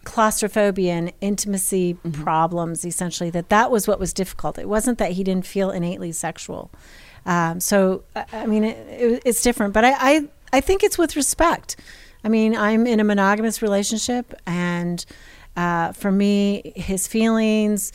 claustrophobia 0.04 0.92
and 0.94 1.12
intimacy 1.20 1.94
problems 2.12 2.84
essentially 2.84 3.30
that 3.30 3.48
that 3.50 3.70
was 3.70 3.86
what 3.86 4.00
was 4.00 4.12
difficult. 4.12 4.58
It 4.58 4.68
wasn't 4.68 4.98
that 4.98 5.12
he 5.12 5.22
didn't 5.22 5.46
feel 5.46 5.70
innately 5.70 6.12
sexual. 6.12 6.70
Um, 7.24 7.60
so 7.60 8.02
I- 8.16 8.24
i 8.32 8.46
mean 8.46 8.64
it, 8.64 8.76
it, 8.88 9.22
it's 9.24 9.42
different 9.42 9.72
but 9.72 9.84
I, 9.84 9.92
I 10.14 10.28
i 10.52 10.60
think 10.60 10.82
it's 10.82 10.98
with 10.98 11.14
respect. 11.14 11.76
I 12.24 12.28
mean 12.28 12.56
i'm 12.56 12.84
in 12.86 12.98
a 12.98 13.04
monogamous 13.04 13.62
relationship 13.62 14.34
and 14.44 15.04
uh, 15.56 15.92
for 15.92 16.10
me 16.10 16.72
his 16.74 17.06
feelings 17.06 17.92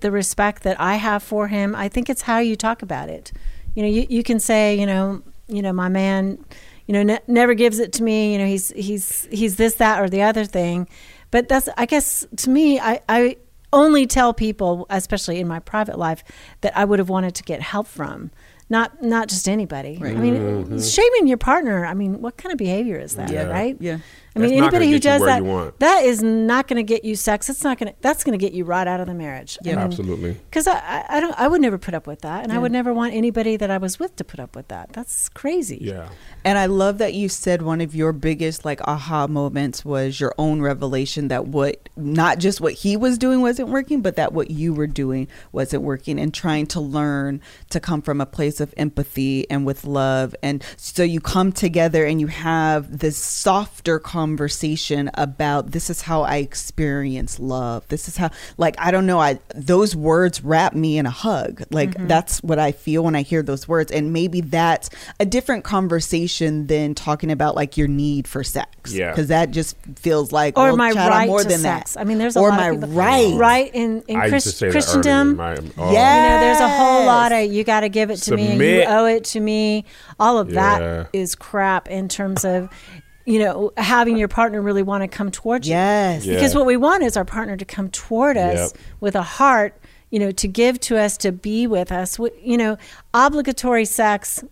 the 0.00 0.10
respect 0.10 0.62
that 0.62 0.80
i 0.80 0.94
have 0.94 1.22
for 1.22 1.48
him 1.48 1.74
i 1.74 1.88
think 1.90 2.08
it's 2.08 2.22
how 2.22 2.38
you 2.38 2.56
talk 2.56 2.80
about 2.80 3.10
it 3.10 3.32
you 3.74 3.82
know 3.82 3.88
you, 3.88 4.06
you 4.08 4.22
can 4.22 4.40
say 4.40 4.78
you 4.78 4.86
know 4.86 5.22
you 5.48 5.62
know 5.62 5.72
my 5.72 5.88
man 5.88 6.38
you 6.86 6.92
know 6.92 7.02
ne- 7.02 7.20
never 7.26 7.54
gives 7.54 7.78
it 7.78 7.92
to 7.94 8.02
me 8.02 8.32
you 8.32 8.38
know 8.38 8.46
he's 8.46 8.70
he's 8.70 9.28
he's 9.30 9.56
this 9.56 9.74
that 9.74 10.00
or 10.00 10.08
the 10.08 10.22
other 10.22 10.44
thing. 10.44 10.88
But 11.30 11.48
that's 11.48 11.68
i 11.76 11.84
guess 11.86 12.24
to 12.36 12.50
me 12.50 12.78
i 12.78 13.00
i 13.08 13.36
only 13.72 14.06
tell 14.06 14.32
people 14.32 14.86
especially 14.88 15.40
in 15.40 15.48
my 15.48 15.58
private 15.58 15.98
life 15.98 16.22
that 16.60 16.76
i 16.76 16.84
would 16.84 17.00
have 17.00 17.08
wanted 17.08 17.34
to 17.34 17.42
get 17.42 17.60
help 17.60 17.88
from 17.88 18.30
not 18.70 19.02
not 19.02 19.28
just 19.28 19.48
anybody. 19.48 19.98
I 20.02 20.12
mean 20.12 20.34
mm-hmm. 20.36 20.78
shaming 20.78 21.26
your 21.26 21.38
partner 21.38 21.84
i 21.84 21.92
mean 21.92 22.22
what 22.22 22.36
kind 22.36 22.52
of 22.52 22.58
behavior 22.58 22.98
is 22.98 23.16
that 23.16 23.30
Yeah. 23.30 23.44
right? 23.46 23.76
Yeah. 23.80 23.98
I 24.36 24.38
mean, 24.38 24.52
anybody 24.54 24.90
who 24.90 24.98
does 24.98 25.20
that, 25.22 25.78
that 25.80 26.04
is 26.04 26.22
not 26.22 26.66
going 26.66 26.76
to 26.76 26.82
get 26.82 27.04
you 27.04 27.16
sex. 27.16 27.50
It's 27.50 27.62
not 27.62 27.78
going 27.78 27.92
to. 27.92 27.98
That's 28.00 28.24
going 28.24 28.38
to 28.38 28.42
get 28.44 28.52
you 28.52 28.64
right 28.64 28.86
out 28.86 29.00
of 29.00 29.06
the 29.06 29.14
marriage. 29.14 29.58
Yeah. 29.62 29.78
Absolutely. 29.78 30.32
Because 30.32 30.66
I, 30.66 30.78
I, 30.78 31.04
I 31.08 31.20
don't. 31.20 31.38
I 31.38 31.48
would 31.48 31.60
never 31.60 31.78
put 31.78 31.94
up 31.94 32.06
with 32.06 32.22
that, 32.22 32.44
and 32.44 32.52
I 32.52 32.58
would 32.58 32.72
never 32.72 32.94
want 32.94 33.14
anybody 33.14 33.56
that 33.56 33.70
I 33.70 33.78
was 33.78 33.98
with 33.98 34.16
to 34.16 34.24
put 34.24 34.40
up 34.40 34.56
with 34.56 34.68
that. 34.68 34.92
That's 34.92 35.28
crazy. 35.28 35.78
Yeah. 35.80 36.08
And 36.44 36.58
I 36.58 36.66
love 36.66 36.98
that 36.98 37.14
you 37.14 37.28
said 37.28 37.62
one 37.62 37.80
of 37.80 37.94
your 37.94 38.12
biggest 38.12 38.64
like 38.64 38.80
aha 38.86 39.26
moments 39.26 39.84
was 39.84 40.20
your 40.20 40.34
own 40.38 40.62
revelation 40.62 41.28
that 41.28 41.46
what 41.46 41.88
not 41.96 42.38
just 42.38 42.60
what 42.60 42.72
he 42.72 42.96
was 42.96 43.18
doing 43.18 43.40
wasn't 43.40 43.68
working, 43.68 44.00
but 44.00 44.16
that 44.16 44.32
what 44.32 44.50
you 44.50 44.72
were 44.74 44.86
doing 44.86 45.28
wasn't 45.52 45.82
working 45.82 46.18
and 46.18 46.32
trying 46.32 46.66
to 46.66 46.80
learn 46.80 47.40
to 47.70 47.80
come 47.80 48.02
from 48.02 48.20
a 48.20 48.26
place 48.26 48.44
place 48.44 48.60
of 48.60 48.74
empathy 48.76 49.48
and 49.50 49.64
with 49.64 49.84
love. 49.84 50.34
And 50.42 50.62
so 50.76 51.02
you 51.02 51.20
come 51.20 51.50
together 51.50 52.04
and 52.04 52.20
you 52.20 52.26
have 52.26 52.98
this 52.98 53.16
softer 53.16 53.98
conversation 54.24 55.10
about 55.14 55.70
this 55.72 55.90
is 55.90 56.00
how 56.02 56.22
I 56.22 56.36
experience 56.36 57.38
love. 57.38 57.86
This 57.88 58.08
is 58.08 58.16
how, 58.16 58.30
like, 58.56 58.74
I 58.78 58.90
don't 58.90 59.04
know, 59.06 59.20
I 59.20 59.38
those 59.54 59.94
words 59.94 60.42
wrap 60.42 60.72
me 60.74 60.96
in 60.98 61.04
a 61.06 61.10
hug. 61.10 61.62
Like, 61.70 61.84
Mm-hmm. 61.94 62.06
that's 62.08 62.42
what 62.42 62.58
I 62.58 62.72
feel 62.72 63.04
when 63.04 63.14
I 63.14 63.20
hear 63.22 63.42
those 63.42 63.68
words. 63.68 63.92
And 63.92 64.12
maybe 64.12 64.40
that's 64.40 64.88
a 65.20 65.26
different 65.26 65.62
conversation 65.64 66.66
than 66.66 66.94
talking 66.94 67.30
about 67.30 67.54
like 67.54 67.76
your 67.76 67.86
need 67.88 68.26
for 68.26 68.42
sex. 68.42 68.92
Yeah. 68.92 69.10
Because 69.10 69.28
that 69.28 69.50
just 69.50 69.76
feels 69.96 70.32
like, 70.32 70.58
or 70.58 70.68
well, 70.68 70.76
my 70.78 70.92
child, 70.92 71.10
right 71.10 71.28
more 71.28 71.42
to 71.42 71.48
than 71.48 71.58
sex. 71.58 71.92
that. 71.94 72.00
I 72.00 72.04
mean, 72.04 72.16
there's 72.18 72.36
a 72.36 72.40
or 72.40 72.48
lot 72.48 72.56
my 72.56 72.68
of 72.70 72.80
people, 72.80 72.88
right. 72.94 73.34
right 73.36 73.70
in 73.74 74.02
in 74.08 74.16
Christ, 74.18 74.46
to 74.46 74.52
say 74.52 74.66
that 74.68 74.72
Christendom. 74.72 75.38
earlier 75.40 75.62
oh. 75.76 75.92
Yeah. 75.92 76.14
You 76.16 76.28
know, 76.30 76.40
there's 76.46 76.60
a 76.60 76.68
whole 76.68 77.04
lot 77.04 77.32
of 77.32 77.52
you 77.52 77.62
got 77.64 77.80
to 77.80 77.88
give 77.90 78.10
it 78.10 78.16
to 78.22 78.34
me 78.34 78.52
and 78.52 78.60
you 78.60 78.84
owe 78.88 79.06
it 79.06 79.24
to 79.24 79.40
me. 79.40 79.84
All 80.18 80.38
of 80.38 80.50
Yeah. 80.50 80.78
that 80.78 81.08
is 81.12 81.34
crap 81.34 81.88
in 81.88 82.08
terms 82.08 82.44
of, 82.46 82.70
you 83.26 83.38
know, 83.38 83.72
having 83.76 84.16
your 84.16 84.28
partner 84.28 84.60
really 84.60 84.82
want 84.82 85.02
to 85.02 85.08
come 85.08 85.30
towards 85.30 85.66
you. 85.66 85.74
Yes. 85.74 86.24
Yeah. 86.26 86.34
Because 86.34 86.54
what 86.54 86.66
we 86.66 86.76
want 86.76 87.02
is 87.02 87.16
our 87.16 87.24
partner 87.24 87.56
to 87.56 87.64
come 87.64 87.88
toward 87.90 88.36
us 88.36 88.72
Yep. 88.72 88.82
with 89.00 89.14
a 89.14 89.22
heart, 89.22 89.74
you 90.10 90.18
know, 90.18 90.30
to 90.32 90.46
give 90.48 90.78
to 90.80 90.98
us, 90.98 91.16
to 91.18 91.32
be 91.32 91.66
with 91.66 91.90
us. 91.90 92.16
Wh- 92.16 92.36
You 92.42 92.56
know, 92.58 92.76
obligatory 93.14 93.84
sex, 93.86 94.44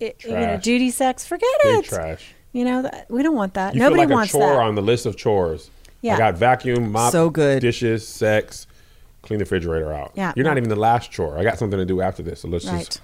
i 0.00 0.12
you 0.24 0.30
know, 0.32 0.58
duty 0.58 0.90
sex, 0.90 1.26
forget 1.26 1.48
Big 1.62 1.78
it. 1.84 1.84
trash. 1.86 2.34
You 2.52 2.64
know, 2.64 2.82
that, 2.82 3.06
we 3.10 3.22
don't 3.22 3.34
want 3.36 3.54
that. 3.54 3.74
You 3.74 3.80
Nobody 3.80 4.02
feel 4.02 4.08
like 4.08 4.14
wants 4.16 4.34
a 4.34 4.38
chore 4.38 4.56
that. 4.56 4.58
on 4.62 4.74
the 4.74 4.82
list 4.82 5.06
of 5.06 5.16
chores. 5.16 5.70
Yeah. 6.02 6.14
I 6.14 6.18
got 6.18 6.36
vacuum, 6.36 6.92
mop, 6.92 7.12
So 7.12 7.30
good. 7.30 7.60
dishes, 7.60 8.06
sex, 8.06 8.66
clean 9.22 9.38
the 9.38 9.44
refrigerator 9.44 9.92
out. 9.92 10.12
Yeah. 10.14 10.32
You're 10.36 10.44
not 10.46 10.56
even 10.56 10.68
the 10.68 10.76
last 10.76 11.10
chore. 11.10 11.38
I 11.38 11.42
got 11.42 11.58
something 11.58 11.78
to 11.78 11.84
do 11.84 12.00
after 12.00 12.22
this, 12.22 12.40
so 12.40 12.48
let's 12.48 12.66
Right. 12.66 12.84
just 12.86 13.00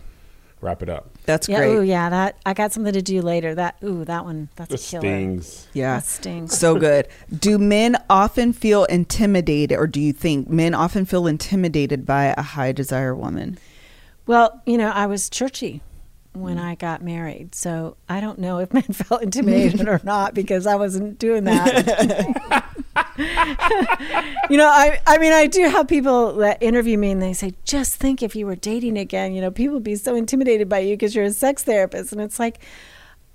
wrap 0.64 0.82
it 0.82 0.88
up. 0.88 1.10
That's 1.24 1.48
yeah, 1.48 1.58
great. 1.58 1.76
ooh, 1.76 1.82
yeah, 1.82 2.10
that 2.10 2.36
I 2.44 2.54
got 2.54 2.72
something 2.72 2.92
to 2.92 3.02
do 3.02 3.22
later. 3.22 3.54
That 3.54 3.76
ooh, 3.84 4.04
that 4.04 4.24
one, 4.24 4.48
that's 4.56 4.70
The 4.70 4.74
a 4.74 4.78
killer. 4.78 5.00
stings. 5.00 5.68
Yeah. 5.72 5.96
That 5.96 6.06
stings. 6.06 6.58
So 6.58 6.78
good. 6.78 7.06
Do 7.36 7.58
men 7.58 7.96
often 8.10 8.52
feel 8.52 8.84
intimidated, 8.84 9.78
or 9.78 9.86
do 9.86 10.00
you 10.00 10.12
think 10.12 10.48
men 10.48 10.74
often 10.74 11.04
feel 11.04 11.26
intimidated 11.26 12.04
by 12.04 12.34
a 12.36 12.42
high 12.42 12.72
desire 12.72 13.14
woman? 13.14 13.58
Well, 14.26 14.62
you 14.66 14.78
know, 14.78 14.88
I 14.88 15.06
was 15.06 15.28
churchy 15.28 15.82
when 16.32 16.56
mm. 16.56 16.64
I 16.64 16.74
got 16.74 17.02
married, 17.02 17.54
so 17.54 17.96
I 18.08 18.20
don't 18.20 18.38
know 18.38 18.58
if 18.58 18.72
men 18.72 18.82
felt 18.92 19.22
intimidated 19.22 19.86
or 19.86 20.00
not 20.02 20.34
because 20.34 20.66
I 20.66 20.76
wasn't 20.76 21.18
doing 21.18 21.44
that. 21.44 22.64
you 23.18 24.56
know, 24.56 24.68
I 24.68 25.00
I 25.06 25.18
mean, 25.18 25.32
I 25.32 25.46
do 25.46 25.68
have 25.68 25.86
people 25.86 26.34
that 26.36 26.62
interview 26.62 26.98
me 26.98 27.12
and 27.12 27.22
they 27.22 27.32
say, 27.32 27.52
"Just 27.64 27.96
think 27.96 28.22
if 28.22 28.34
you 28.34 28.46
were 28.46 28.56
dating 28.56 28.98
again, 28.98 29.32
you 29.32 29.40
know, 29.40 29.50
people 29.50 29.74
would 29.74 29.84
be 29.84 29.96
so 29.96 30.14
intimidated 30.14 30.68
by 30.68 30.80
you 30.80 30.94
because 30.94 31.14
you're 31.14 31.24
a 31.24 31.32
sex 31.32 31.62
therapist." 31.62 32.12
And 32.12 32.20
it's 32.20 32.38
like, 32.38 32.58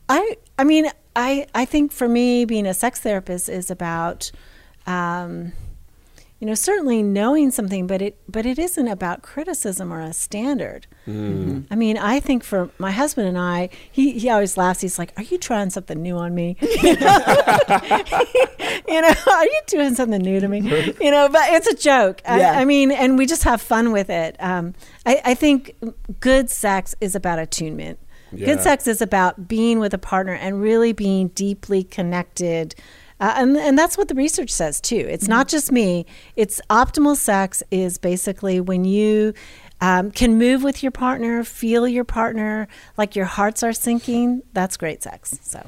I 0.09 0.38
I 0.57 0.63
mean, 0.63 0.89
I 1.15 1.47
I 1.55 1.65
think 1.65 1.91
for 1.91 2.09
me, 2.09 2.45
being 2.45 2.65
a 2.65 2.73
sex 2.73 2.99
therapist 2.99 3.49
is 3.49 3.71
about. 3.71 4.32
Um, 4.86 5.53
you 6.40 6.48
know 6.48 6.54
certainly 6.56 7.04
knowing 7.04 7.52
something 7.52 7.86
but 7.88 8.02
it 8.02 8.18
but 8.28 8.46
it 8.46 8.58
isn't 8.58 8.88
about 8.88 9.22
criticism 9.22 9.92
or 9.94 10.02
a 10.02 10.14
standard. 10.14 10.88
I 11.08 11.76
mean 11.76 11.98
i 11.98 12.20
think 12.20 12.44
for 12.44 12.70
my 12.78 12.92
husband 12.92 13.28
and 13.28 13.38
i 13.38 13.70
he, 13.92 14.20
he 14.20 14.30
always 14.30 14.58
laughs. 14.58 14.82
He's 14.82 15.00
like 15.00 15.12
are 15.18 15.24
you 15.24 15.38
trying 15.38 15.70
something 15.72 16.02
new 16.02 16.18
on 16.18 16.36
me? 16.36 16.56
You 18.88 19.02
know 19.02 19.14
are 19.32 19.46
you 19.46 19.62
doing 19.68 19.96
something 19.96 20.22
new 20.22 20.40
to 20.40 20.48
me? 20.48 20.60
You 21.02 21.12
know 21.12 21.30
but 21.30 21.42
it's 21.54 21.68
a 21.68 21.76
joke. 21.76 22.22
Yeah. 22.26 22.54
I, 22.54 22.62
I 22.62 22.66
mean 22.66 22.92
and 22.92 23.18
we 23.18 23.26
just 23.26 23.44
have 23.44 23.62
fun 23.62 23.92
with 23.92 24.10
it. 24.10 24.36
Um, 24.40 24.74
I, 25.06 25.22
I 25.26 25.34
think 25.36 25.76
good 26.20 26.50
sex 26.50 26.96
is 27.02 27.16
about 27.16 27.40
attunement. 27.40 28.00
Yeah. 28.32 28.46
good 28.46 28.62
sex 28.62 28.88
is 28.88 29.02
about 29.02 29.48
being 29.48 29.80
with 29.80 29.94
a 29.94 29.98
partner 29.98 30.34
and 30.34 30.62
really 30.62 30.94
being 30.94 31.30
deeply 31.30 31.84
connected 31.84 32.76
uh, 33.20 33.34
and, 33.38 33.57
and 33.57 33.78
that's 33.78 33.97
what 33.97 34.07
the 34.07 34.15
research 34.15 34.49
says 34.49 34.80
too. 34.82 34.95
It's 35.09 35.28
not 35.28 35.47
just 35.47 35.72
me. 35.72 36.05
It's 36.36 36.61
optimal 36.70 37.15
sex 37.15 37.61
is 37.72 37.97
basically 37.97 38.59
when 38.61 38.86
you 38.86 39.34
um, 39.82 40.11
can 40.11 40.38
move 40.38 40.63
with 40.63 40.84
your 40.84 40.91
partner, 40.91 41.43
feel 41.43 41.88
your 41.88 42.03
partner, 42.03 42.67
like 42.97 43.15
your 43.15 43.26
hearts 43.26 43.63
are 43.63 43.72
syncing. 43.72 44.41
That's 44.53 44.78
great 44.78 45.03
sex. 45.03 45.39
So 45.41 45.65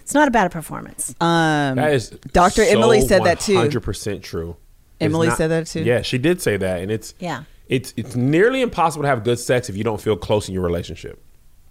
it's 0.00 0.14
not 0.14 0.28
about 0.28 0.46
a 0.46 0.50
performance. 0.50 1.10
Um, 1.20 1.76
That 1.76 1.92
is 1.92 2.10
Dr. 2.32 2.64
so 2.64 2.70
Emily 2.70 3.00
said 3.02 3.24
that 3.24 3.40
too. 3.40 3.54
100% 3.54 4.22
true. 4.22 4.56
It's 4.98 5.04
Emily 5.04 5.30
said 5.30 5.48
that 5.48 5.66
too? 5.66 5.82
Yeah, 5.82 6.02
she 6.02 6.18
did 6.18 6.40
say 6.40 6.56
that, 6.56 6.80
and 6.80 6.90
it's 6.90 7.14
Yeah. 7.18 7.42
it's 7.68 7.92
it's 7.96 8.16
nearly 8.16 8.62
impossible 8.62 9.02
to 9.02 9.08
have 9.08 9.24
good 9.24 9.38
sex 9.38 9.68
if 9.68 9.76
you 9.76 9.84
don't 9.84 10.00
feel 10.00 10.16
close 10.16 10.48
in 10.48 10.54
your 10.54 10.62
relationship. 10.64 11.22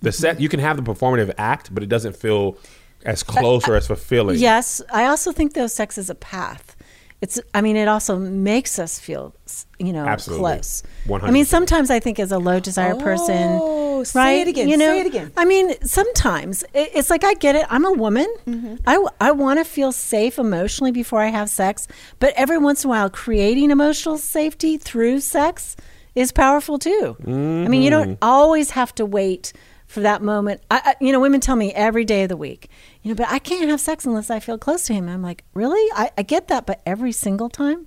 The 0.01 0.09
Mm-hmm. 0.11 0.21
sex 0.21 0.39
you 0.39 0.47
can 0.49 0.59
have 0.59 0.77
the 0.77 0.83
performative 0.83 1.33
act, 1.37 1.73
but 1.73 1.81
it 1.83 1.87
doesn't 1.89 2.15
feel 2.15 2.57
as 3.05 3.23
close 3.23 3.67
or 3.67 3.75
as 3.75 3.87
fulfilling. 3.87 4.37
Yes, 4.39 4.81
I 4.91 5.05
also 5.05 5.31
think 5.31 5.53
though 5.53 5.67
sex 5.67 5.97
is 5.97 6.09
a 6.09 6.15
path. 6.15 6.75
It's. 7.21 7.39
I 7.53 7.61
mean, 7.61 7.77
it 7.77 7.87
also 7.87 8.17
makes 8.19 8.77
us 8.77 8.99
feel, 8.99 9.33
you 9.79 9.93
know, 9.93 10.05
Absolutely. 10.05 10.41
close. 10.55 10.83
100%. 11.07 11.23
I 11.23 11.31
mean, 11.31 11.45
sometimes 11.45 11.89
I 11.89 11.99
think 12.01 12.19
as 12.19 12.31
a 12.33 12.37
low 12.37 12.59
desire 12.59 12.93
person, 12.95 13.57
Oh, 13.61 14.03
say 14.03 14.19
right? 14.19 14.47
it 14.47 14.49
again, 14.49 14.67
You 14.67 14.75
know, 14.75 14.91
say 14.91 14.99
it 14.99 15.07
again. 15.07 15.31
I 15.37 15.45
mean, 15.45 15.73
sometimes 15.81 16.65
it's 16.73 17.09
like 17.09 17.23
I 17.23 17.33
get 17.35 17.55
it. 17.55 17.65
I'm 17.69 17.85
a 17.85 17.93
woman. 17.93 18.27
Mm-hmm. 18.45 18.75
I 18.85 18.93
w- 18.95 19.09
I 19.21 19.31
want 19.31 19.59
to 19.59 19.63
feel 19.65 19.93
safe 19.93 20.37
emotionally 20.37 20.91
before 20.91 21.21
I 21.21 21.27
have 21.27 21.49
sex, 21.49 21.87
but 22.19 22.33
every 22.35 22.57
once 22.57 22.83
in 22.83 22.89
a 22.89 22.91
while, 22.91 23.09
creating 23.09 23.71
emotional 23.71 24.17
safety 24.17 24.77
through 24.77 25.21
sex 25.21 25.77
is 26.15 26.33
powerful 26.33 26.77
too. 26.77 27.15
I 27.25 27.29
mean, 27.69 27.81
you 27.81 27.89
don't 27.89 28.17
always 28.21 28.71
have 28.71 28.93
to 28.95 29.05
wait 29.05 29.53
for 29.87 30.01
that 30.01 30.21
moment. 30.21 30.61
I, 30.69 30.81
I, 30.83 30.95
you 30.99 31.11
know, 31.13 31.19
women 31.21 31.39
tell 31.39 31.55
me 31.55 31.71
every 31.73 32.03
day 32.05 32.23
of 32.23 32.29
the 32.29 32.37
week, 32.37 32.69
you 33.05 33.09
know, 33.11 33.15
but 33.15 33.27
I 33.29 33.37
can't 33.37 33.69
have 33.69 33.79
sex 33.79 34.03
unless 34.05 34.31
I 34.31 34.39
feel 34.39 34.57
close 34.57 34.87
to 34.87 34.93
him. 34.93 35.07
I'm 35.07 35.21
like, 35.21 35.43
really? 35.53 35.91
I, 35.93 36.09
I 36.17 36.23
get 36.23 36.47
that, 36.47 36.65
but 36.65 36.81
every 36.87 37.11
single 37.11 37.49
time? 37.49 37.85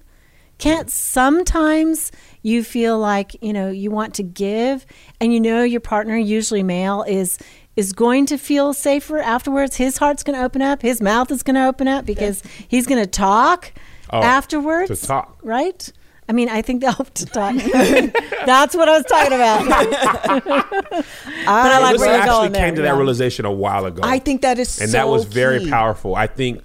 Can't 0.58 0.88
sometimes 0.90 2.12
you 2.42 2.62
feel 2.62 2.98
like, 2.98 3.36
you 3.42 3.52
know, 3.52 3.68
you 3.68 3.90
want 3.90 4.14
to 4.14 4.22
give 4.22 4.86
and 5.20 5.34
you 5.34 5.40
know 5.40 5.64
your 5.64 5.80
partner, 5.80 6.16
usually 6.16 6.62
male, 6.62 7.02
is 7.02 7.36
is 7.74 7.92
going 7.92 8.26
to 8.26 8.38
feel 8.38 8.72
safer 8.74 9.18
afterwards. 9.18 9.76
His 9.76 9.98
heart's 9.98 10.22
going 10.22 10.38
to 10.38 10.44
open 10.44 10.62
up, 10.62 10.82
his 10.82 11.00
mouth 11.00 11.30
is 11.32 11.42
going 11.42 11.54
to 11.56 11.66
open 11.66 11.88
up 11.88 12.04
because 12.06 12.42
he's 12.68 12.86
going 12.86 13.02
to 13.02 13.10
talk 13.10 13.72
Oh, 14.10 14.22
afterwards. 14.22 15.00
to 15.00 15.06
talk. 15.06 15.38
Right? 15.42 15.92
I 16.28 16.32
mean, 16.32 16.50
I 16.50 16.60
think 16.60 16.82
they'll 16.82 16.92
have 16.92 17.12
to 17.14 17.26
talk. 17.26 17.54
That's 18.46 18.76
what 18.76 18.88
I 18.88 18.98
was 18.98 19.04
talking 19.06 19.32
about. 19.32 19.64
but 19.64 21.06
I 21.46 21.78
like 21.78 21.96
Melissa 21.96 21.98
where 21.98 22.12
you're 22.12 22.20
actually 22.20 22.26
going 22.26 22.52
there. 22.52 22.66
came 22.66 22.74
to 22.74 22.82
that 22.82 22.88
yeah. 22.88 22.96
realization 22.96 23.46
a 23.46 23.52
while 23.52 23.86
ago. 23.86 24.02
I 24.04 24.18
think 24.18 24.42
that 24.42 24.58
is 24.58 24.78
and 24.80 24.90
so 24.90 24.96
that 24.98 25.08
was 25.08 25.24
very 25.24 25.60
key. 25.60 25.70
powerful. 25.70 26.14
I 26.14 26.26
think 26.26 26.62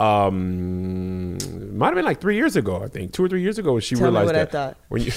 um 0.00 1.36
might 1.76 1.88
have 1.88 1.94
been 1.94 2.04
like 2.04 2.20
three 2.20 2.36
years 2.36 2.56
ago. 2.56 2.82
I 2.82 2.88
think 2.88 3.12
two 3.12 3.24
or 3.24 3.28
three 3.28 3.42
years 3.42 3.58
ago 3.58 3.72
when 3.74 3.82
she 3.82 3.94
Tell 3.94 4.10
me 4.10 4.18
realized 4.18 4.26
what 4.26 4.36
I 4.36 4.38
that 4.44 4.52
thought. 4.52 4.76
when 4.88 5.02
you 5.02 5.12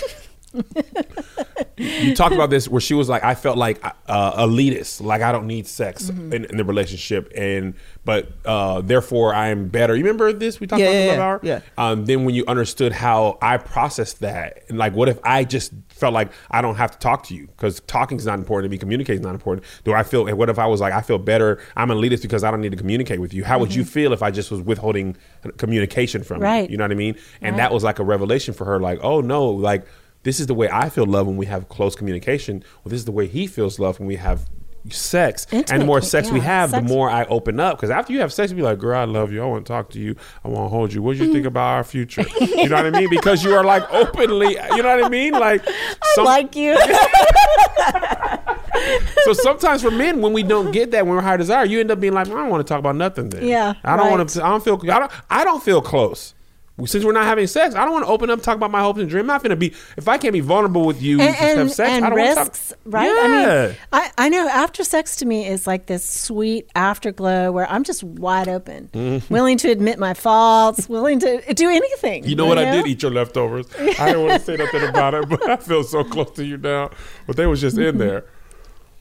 you 1.78 2.16
talked 2.16 2.34
about 2.34 2.50
this 2.50 2.68
where 2.68 2.82
she 2.82 2.94
was 2.94 3.10
like, 3.10 3.24
I 3.24 3.36
felt 3.36 3.58
like 3.58 3.84
uh, 4.08 4.46
elitist, 4.46 5.02
like 5.02 5.22
I 5.22 5.32
don't 5.32 5.48
need 5.48 5.68
sex 5.68 6.06
Mm-hmm. 6.06 6.34
in, 6.34 6.46
in 6.46 6.58
the 6.58 6.64
relationship, 6.64 7.32
and 7.36 7.74
but 8.04 8.30
uh, 8.46 8.82
therefore 8.82 9.34
I 9.34 9.48
am 9.50 9.68
better. 9.70 9.96
You 9.96 10.04
remember 10.04 10.32
this 10.34 10.60
we 10.60 10.68
talked 10.68 10.80
Yeah, 10.82 10.88
about 10.88 10.94
yeah, 10.96 11.06
this 11.06 11.18
yeah, 11.18 11.24
hour? 11.24 11.40
yeah. 11.44 11.60
Um, 11.78 12.06
then 12.06 12.26
when 12.26 12.36
you 12.36 12.44
understood 12.48 12.92
how 12.92 13.38
I 13.42 13.58
processed 13.58 14.20
that, 14.20 14.64
and 14.70 14.78
like, 14.78 14.94
what 14.94 15.10
if 15.10 15.20
I 15.24 15.44
just 15.44 15.74
felt 15.90 16.14
like 16.14 16.32
I 16.52 16.62
don't 16.62 16.76
have 16.76 16.92
to 16.92 17.00
talk 17.00 17.24
to 17.28 17.36
you 17.36 17.48
because 17.48 17.80
talking 17.82 18.18
is 18.18 18.26
not 18.26 18.38
important 18.40 18.70
to 18.70 18.74
me, 18.74 18.78
communicating 18.78 19.22
is 19.22 19.26
not 19.26 19.34
important. 19.34 19.66
Do 19.84 19.94
I 19.94 20.04
feel? 20.04 20.28
and 20.28 20.38
What 20.38 20.50
if 20.50 20.60
I 20.60 20.68
was 20.68 20.82
like, 20.82 20.94
I 20.94 21.02
feel 21.02 21.18
better? 21.18 21.60
I'm 21.76 21.90
an 21.92 21.98
elitist 21.98 22.22
because 22.22 22.44
I 22.44 22.52
don't 22.52 22.62
need 22.62 22.72
to 22.72 22.78
communicate 22.78 23.20
with 23.20 23.34
you. 23.34 23.44
How 23.44 23.58
would 23.60 23.74
you 23.74 23.84
feel 23.84 24.14
if 24.14 24.22
I 24.22 24.32
just 24.32 24.52
was 24.52 24.62
withholding 24.62 25.16
communication 25.58 26.24
from 26.24 26.42
Right. 26.42 26.70
you? 26.70 26.74
You 26.74 26.78
know 26.78 26.84
what 26.84 26.92
I 26.92 26.96
mean? 26.96 27.16
And 27.42 27.54
Right. 27.54 27.58
that 27.64 27.72
was 27.74 27.84
like 27.84 28.00
a 28.00 28.04
revelation 28.04 28.54
for 28.54 28.66
her. 28.66 28.80
Like, 28.80 29.00
oh 29.02 29.22
no, 29.22 29.48
like 29.50 29.86
this 30.26 30.42
is 30.42 30.48
the 30.48 30.54
way 30.54 30.68
I 30.70 30.90
feel 30.90 31.06
love 31.06 31.28
when 31.28 31.38
we 31.38 31.46
have 31.46 31.70
close 31.70 31.96
communication. 31.96 32.62
Well, 32.84 32.90
this 32.90 33.00
is 33.00 33.06
the 33.06 33.12
way 33.14 33.28
he 33.28 33.48
feels 33.48 33.80
love 33.80 34.00
when 34.00 34.08
we 34.08 34.18
have 34.18 34.50
sex. 34.90 35.48
and 35.52 35.66
the 35.82 35.86
more 35.86 36.00
sex 36.02 36.30
we 36.30 36.40
have, 36.42 36.70
sex- 36.72 36.84
the 36.84 36.88
more 36.94 37.10
I 37.10 37.24
open 37.26 37.60
up. 37.60 37.78
Because 37.78 37.90
after 37.90 38.14
you 38.14 38.20
have 38.20 38.32
sex, 38.32 38.52
you 38.52 38.56
be 38.58 38.62
like, 38.62 38.78
girl, 38.78 39.00
I 39.00 39.06
love 39.06 39.32
you. 39.32 39.42
I 39.42 39.46
want 39.48 39.66
to 39.66 39.74
talk 39.74 39.90
to 39.92 40.00
you. 40.00 40.16
I 40.44 40.48
want 40.50 40.66
to 40.66 40.70
hold 40.70 40.94
you. 40.94 41.02
What 41.02 41.18
do 41.18 41.26
you 41.26 41.34
think 41.34 41.46
about 41.48 41.74
our 41.76 41.84
future? 41.84 42.24
You 42.40 42.70
know 42.70 42.76
what 42.76 42.86
I 42.86 42.92
mean? 43.00 43.10
Because 43.10 43.44
you 43.44 43.56
are 43.56 43.64
like 43.64 43.92
openly, 43.92 44.50
you 44.76 44.84
know 44.84 44.96
what 44.96 45.06
I 45.06 45.10
mean? 45.10 45.34
Like, 45.34 45.64
I 45.68 45.96
some- 46.16 46.26
like 46.26 46.56
you. 46.56 46.76
so 49.24 49.34
sometimes 49.34 49.82
for 49.82 49.90
men, 49.92 50.22
when 50.22 50.34
we 50.34 50.44
don't 50.44 50.72
get 50.72 50.92
that, 50.92 51.06
when 51.08 51.16
we're 51.16 51.22
high 51.22 51.38
desire, 51.38 51.66
you 51.66 51.80
end 51.80 51.90
up 51.90 52.00
being 52.00 52.14
like, 52.14 52.28
I 52.28 52.32
don't 52.32 52.50
want 52.50 52.66
to 52.66 52.72
talk 52.72 52.78
about 52.80 52.96
nothing. 52.96 53.30
Then 53.30 53.48
Yeah, 53.48 53.74
I 53.84 53.96
don't 53.98 54.12
want 54.12 54.30
to. 54.30 54.46
I 54.46 54.50
don't 54.50 54.64
feel. 54.64 54.80
I 54.92 55.00
don't. 55.00 55.12
I 55.32 55.44
don't 55.44 55.64
feel 55.64 55.82
close. 55.82 56.35
Since 56.84 57.06
we're 57.06 57.14
not 57.14 57.24
having 57.24 57.48
sex, 57.48 57.74
I 57.74 57.86
don't 57.86 57.94
want 57.94 58.06
to 58.06 58.12
open 58.12 58.30
up, 58.30 58.42
talk 58.42 58.58
about 58.58 58.70
my 58.70 58.82
hopes 58.82 59.00
and 59.00 59.10
dreams. 59.10 59.22
I'm 59.22 59.28
not 59.28 59.42
gonna 59.42 59.56
be. 59.56 59.74
If 59.96 60.10
I 60.10 60.18
can't 60.18 60.34
be 60.34 60.42
vulnerable 60.42 60.86
with 60.86 61.02
you, 61.02 61.22
and, 61.22 61.34
just 61.34 61.42
have 61.42 61.72
sex. 61.72 61.90
and 61.90 62.06
I 62.06 62.10
don't 62.10 62.18
risks, 62.18 62.68
to 62.68 62.74
talk. 62.74 62.80
right? 62.86 63.06
Yeah. 63.06 63.22
I 63.22 63.68
mean, 63.68 63.76
I, 63.94 64.12
I 64.18 64.30
know 64.30 64.46
after 64.50 64.84
sex 64.84 65.16
to 65.18 65.26
me 65.26 65.48
is 65.48 65.68
like 65.68 65.86
this 65.86 66.04
sweet 66.04 66.70
afterglow 66.76 67.54
where 67.54 67.70
I'm 67.72 67.86
just 67.86 68.04
wide 68.04 68.50
open, 68.50 68.90
willing 69.30 69.58
to 69.60 69.72
admit 69.72 70.00
my 70.00 70.14
faults, 70.14 70.90
willing 70.90 71.20
to 71.20 71.54
do 71.54 71.70
anything. 71.70 72.24
Mm-hmm. 72.24 72.30
You 72.30 72.36
know 72.36 72.46
what? 72.46 72.60
I 72.60 72.70
did 72.72 72.88
eat 72.88 73.02
your 73.02 73.12
leftovers. 73.12 73.68
I 73.80 74.08
didn't 74.08 74.26
want 74.26 74.34
to 74.34 74.40
say 74.40 74.58
nothing 74.58 74.84
about 74.84 75.14
it, 75.14 75.30
but 75.30 75.50
I 75.50 75.56
feel 75.56 75.84
so 75.84 76.04
close 76.04 76.32
to 76.32 76.46
you 76.46 76.58
now. 76.58 76.90
But 77.26 77.38
they 77.38 77.46
was 77.46 77.62
just 77.62 77.78
in 77.78 78.00
there. 78.00 78.26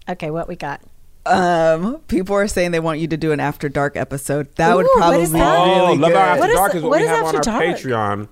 Okay, 0.08 0.30
what 0.30 0.46
we 0.46 0.54
got? 0.54 0.80
Um, 1.26 1.98
people 2.08 2.36
are 2.36 2.46
saying 2.48 2.72
they 2.72 2.80
want 2.80 3.00
you 3.00 3.08
to 3.08 3.16
do 3.16 3.32
an 3.32 3.40
after 3.40 3.68
dark 3.68 3.96
episode. 3.96 4.54
That 4.56 4.74
would 4.76 4.84
Ooh, 4.84 4.88
what 4.94 4.98
probably 4.98 5.22
is 5.22 5.32
be 5.32 5.38
that? 5.38 5.58
Oh, 5.58 5.86
really 5.86 5.98
Love 5.98 6.10
good. 6.10 6.16
Hour 6.16 6.26
After 6.26 6.40
What 6.40 6.50
is 6.50 6.56
Dark 6.56 6.72
the- 6.72 6.78
is 6.78 6.82
what, 6.84 6.90
what 6.90 6.98
we 6.98 7.04
is 7.04 7.10
have 7.10 7.24
on 7.26 7.36
our 7.36 7.40
Dark? 7.42 7.64
Patreon. 7.64 8.28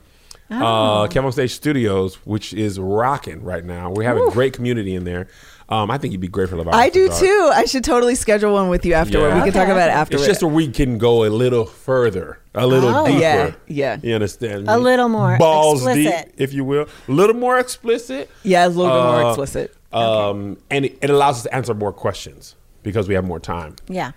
Oh. 0.51 0.55
Uh, 0.55 1.07
Kev 1.09 1.25
On 1.25 1.33
Stage 1.33 1.53
Studios, 1.55 2.17
which 2.27 2.53
is 2.53 2.79
rocking 2.79 3.43
right 3.43 3.65
now. 3.65 3.91
We 3.91 4.05
have 4.05 4.19
a 4.19 4.31
great 4.31 4.53
community 4.53 4.95
in 4.95 5.05
there. 5.05 5.29
Um, 5.71 5.91
I 5.91 5.97
think 5.97 6.13
you'd 6.13 6.21
be 6.21 6.29
great 6.29 6.51
for 6.51 6.57
Love 6.57 6.69
Hour 6.69 6.75
I 6.75 6.91
do 6.91 7.09
Dark. 7.09 7.21
too. 7.21 7.51
I 7.55 7.65
should 7.65 7.85
totally 7.85 8.15
schedule 8.15 8.53
one 8.53 8.69
with 8.69 8.85
you 8.85 8.93
afterward. 8.93 9.29
Yeah. 9.29 9.37
We 9.37 9.45
can 9.45 9.53
talk 9.55 9.69
about 9.69 9.89
it 9.89 9.93
afterward. 9.93 10.21
It's 10.25 10.29
just 10.29 10.43
where 10.43 10.53
we 10.53 10.69
can 10.69 10.99
go 10.99 11.25
a 11.25 11.31
little 11.31 11.65
further, 11.65 12.39
a 12.55 12.67
little 12.67 12.91
Oh. 12.95 13.07
deeper. 13.07 13.19
Yeah, 13.19 13.53
yeah. 13.67 13.97
You 14.03 14.15
understand? 14.15 14.69
A 14.69 14.77
little 14.77 15.09
more 15.09 15.39
balls 15.39 15.87
explicit. 15.87 16.27
deep, 16.27 16.35
if 16.37 16.53
you 16.53 16.65
will. 16.67 16.87
A 17.09 17.13
little 17.13 17.37
more 17.37 17.59
explicit. 17.59 18.29
yeah, 18.43 18.67
a 18.67 18.69
little 18.69 18.85
bit 18.95 19.03
more 19.05 19.23
Uh, 19.25 19.29
explicit. 19.31 19.75
Um, 19.95 20.59
and 20.71 20.85
it, 20.85 20.99
it 21.01 21.09
allows 21.09 21.37
us 21.39 21.43
to 21.45 21.55
answer 21.55 21.73
more 21.73 21.93
questions 21.95 22.55
because 22.83 23.09
we 23.09 23.15
have 23.15 23.25
more 23.25 23.41
time. 23.41 23.77
Yeah. 23.89 24.13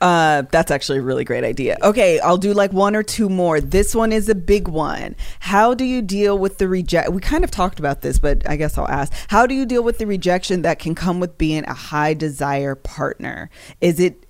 Uh, 0.00 0.42
that's 0.50 0.70
actually 0.70 0.98
a 0.98 1.02
really 1.02 1.24
great 1.24 1.44
idea. 1.44 1.76
Okay, 1.82 2.20
I'll 2.20 2.38
do 2.38 2.54
like 2.54 2.72
one 2.72 2.96
or 2.96 3.02
two 3.02 3.28
more. 3.28 3.60
This 3.60 3.94
one 3.94 4.12
is 4.12 4.28
a 4.28 4.34
big 4.34 4.68
one. 4.68 5.14
How 5.40 5.74
do 5.74 5.84
you 5.84 6.00
deal 6.00 6.38
with 6.38 6.58
the 6.58 6.68
reject? 6.68 7.12
We 7.12 7.20
kind 7.20 7.44
of 7.44 7.50
talked 7.50 7.78
about 7.78 8.00
this, 8.00 8.18
but 8.18 8.48
I 8.48 8.56
guess 8.56 8.78
I'll 8.78 8.88
ask. 8.88 9.12
How 9.28 9.46
do 9.46 9.54
you 9.54 9.66
deal 9.66 9.82
with 9.82 9.98
the 9.98 10.06
rejection 10.06 10.62
that 10.62 10.78
can 10.78 10.94
come 10.94 11.20
with 11.20 11.36
being 11.36 11.64
a 11.64 11.74
high 11.74 12.14
desire 12.14 12.74
partner? 12.74 13.50
Is 13.80 14.00
it 14.00 14.26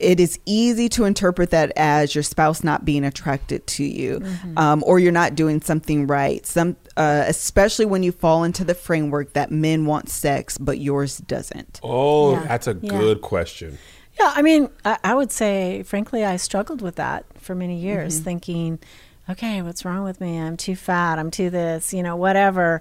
it 0.00 0.18
is 0.20 0.38
easy 0.44 0.88
to 0.90 1.04
interpret 1.04 1.50
that 1.50 1.72
as 1.76 2.14
your 2.14 2.22
spouse 2.24 2.64
not 2.64 2.84
being 2.84 3.04
attracted 3.04 3.66
to 3.68 3.84
you, 3.84 4.22
um, 4.56 4.82
or 4.86 4.98
you're 4.98 5.12
not 5.12 5.34
doing 5.34 5.60
something 5.62 6.06
right. 6.06 6.44
Some, 6.44 6.76
uh, 6.96 7.24
especially 7.26 7.86
when 7.86 8.02
you 8.02 8.10
fall 8.12 8.44
into 8.44 8.64
the 8.64 8.74
framework 8.74 9.32
that 9.34 9.50
men 9.50 9.86
want 9.86 10.08
sex 10.08 10.58
but 10.58 10.78
yours 10.78 11.18
doesn't. 11.18 11.80
Oh, 11.82 12.32
Yeah. 12.32 12.48
that's 12.48 12.66
a 12.66 12.76
Yeah. 12.80 12.98
good 12.98 13.20
question. 13.20 13.78
Yeah, 14.18 14.32
I 14.34 14.42
mean, 14.42 14.68
I, 14.84 14.98
I 15.02 15.14
would 15.14 15.32
say, 15.32 15.82
frankly, 15.84 16.24
I 16.24 16.36
struggled 16.36 16.82
with 16.82 16.96
that 16.96 17.24
for 17.36 17.54
many 17.54 17.76
years, 17.78 18.20
thinking, 18.20 18.78
okay, 19.28 19.60
what's 19.62 19.84
wrong 19.84 20.04
with 20.04 20.20
me? 20.20 20.38
I'm 20.38 20.56
too 20.56 20.76
fat. 20.76 21.18
I'm 21.18 21.30
too 21.30 21.50
this, 21.50 21.92
you 21.92 22.02
know, 22.02 22.14
whatever. 22.16 22.80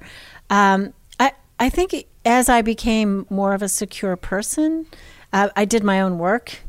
Um, 0.50 0.94
I 1.20 1.32
I 1.60 1.70
think 1.70 1.96
as 2.26 2.50
I 2.50 2.62
became 2.62 3.26
more 3.30 3.54
of 3.54 3.62
a 3.62 3.70
secure 3.70 4.16
person, 4.16 4.86
uh, 5.32 5.50
I 5.56 5.66
did 5.66 5.84
my 5.84 6.02
own 6.02 6.18
work. 6.20 6.60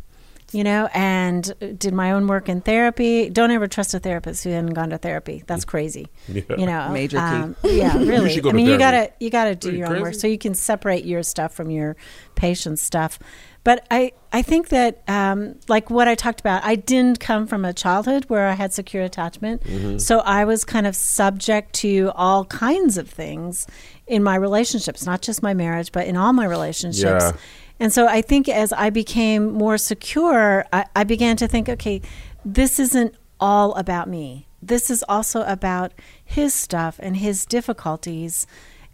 You 0.55 0.65
know, 0.65 0.89
and 0.95 1.79
did 1.79 1.93
my 1.93 2.13
own 2.13 2.27
work 2.27 2.49
in 2.49 2.61
therapy. 2.61 3.29
Don't 3.29 3.51
ever 3.51 3.67
trust 3.67 3.93
a 3.95 3.99
therapist 3.99 4.45
who 4.45 4.51
hasn't 4.51 4.75
gone 4.75 4.91
to 4.91 4.99
therapy. 4.99 5.43
That's 5.47 5.65
crazy. 5.65 6.09
Yeah. 6.29 6.43
You 6.57 6.67
know, 6.67 6.89
Major 6.91 7.19
key. 7.19 7.23
um, 7.23 7.57
yeah, 7.65 7.97
really. 7.99 8.33
should 8.33 8.43
go 8.43 8.49
I 8.49 8.53
to 8.53 8.57
mean, 8.57 8.67
you 8.67 8.79
gotta 8.79 9.13
you 9.21 9.31
gotta 9.31 9.55
do 9.55 9.69
Are 9.69 9.73
you 9.73 9.79
your 9.79 9.95
own 9.95 10.03
work 10.03 10.15
so 10.15 10.27
you 10.27 10.39
can 10.39 10.55
separate 10.55 11.05
your 11.05 11.23
stuff 11.23 11.55
from 11.55 11.71
your 11.71 11.97
patient's 12.35 12.83
stuff. 12.83 13.19
But 13.65 13.87
I, 13.91 14.13
I 14.31 14.43
think 14.43 14.69
that, 14.69 15.03
um, 15.09 15.59
like 15.69 15.89
what 15.89 16.07
I 16.07 16.15
talked 16.15 16.39
about, 16.41 16.63
I 16.65 16.75
didn't 16.75 17.19
come 17.19 17.47
from 17.47 17.65
a 17.65 17.73
childhood 17.73 18.27
where 18.29 18.47
I 18.47 18.53
had 18.53 18.75
secure 18.75 19.03
attachment. 19.03 19.63
Mm-hmm. 19.63 19.99
So 19.99 20.19
I 20.19 20.45
was 20.45 20.65
kind 20.65 20.87
of 20.87 20.95
subject 20.95 21.73
to 21.77 22.13
all 22.15 22.45
kinds 22.45 22.99
of 22.99 23.09
things 23.09 23.67
in 24.07 24.23
my 24.23 24.35
relationships, 24.37 25.07
not 25.07 25.23
just 25.23 25.43
my 25.43 25.55
marriage, 25.55 25.93
but 25.93 26.07
in 26.07 26.15
all 26.15 26.35
my 26.35 26.45
relationships. 26.45 27.25
Yeah. 27.25 27.33
And 27.81 27.93
so 27.93 28.07
I 28.07 28.23
think 28.23 28.49
as 28.49 28.73
I 28.73 28.91
became 28.91 29.53
more 29.53 29.79
secure, 29.79 30.65
I, 30.73 30.87
I 30.95 31.05
began 31.05 31.37
to 31.39 31.49
think, 31.49 31.69
okay, 31.69 32.01
this 32.45 32.79
isn't 32.79 33.15
all 33.41 33.75
about 33.75 34.09
me. 34.09 34.47
This 34.63 34.91
is 34.91 35.05
also 35.09 35.43
about 35.43 35.93
his 36.25 36.55
stuff 36.55 36.99
and 37.03 37.17
his 37.19 37.45
difficulties, 37.45 38.47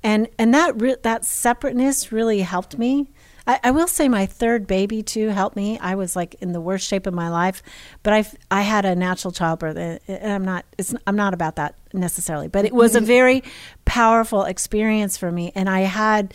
and 0.02 0.28
and 0.38 0.52
that 0.52 0.80
re- 0.80 0.96
that 1.02 1.24
separateness 1.24 2.10
really 2.10 2.40
helped 2.40 2.76
me. 2.76 3.08
I, 3.46 3.60
I 3.64 3.70
will 3.70 3.86
say 3.86 4.08
my 4.08 4.26
third 4.26 4.66
baby 4.66 5.02
too 5.02 5.28
helped 5.28 5.56
me. 5.56 5.78
I 5.78 5.94
was 5.94 6.16
like 6.16 6.34
in 6.40 6.52
the 6.52 6.60
worst 6.60 6.88
shape 6.88 7.06
of 7.06 7.14
my 7.14 7.28
life, 7.28 7.62
but 8.02 8.12
I 8.12 8.24
I 8.50 8.62
had 8.62 8.84
a 8.84 8.96
natural 8.96 9.30
childbirth, 9.30 9.76
and 9.76 10.00
and 10.08 10.32
I'm 10.32 10.44
not 10.44 10.64
it's 10.76 10.92
I'm 11.06 11.16
not 11.16 11.34
about 11.34 11.56
that 11.56 11.76
necessarily, 11.92 12.48
but 12.48 12.64
it 12.64 12.72
was 12.72 12.96
a 12.96 12.98
mm-hmm. 12.98 13.06
very 13.06 13.42
powerful 13.84 14.42
experience 14.44 15.16
for 15.16 15.30
me, 15.30 15.52
and 15.54 15.68
I 15.68 15.80
had 15.80 16.34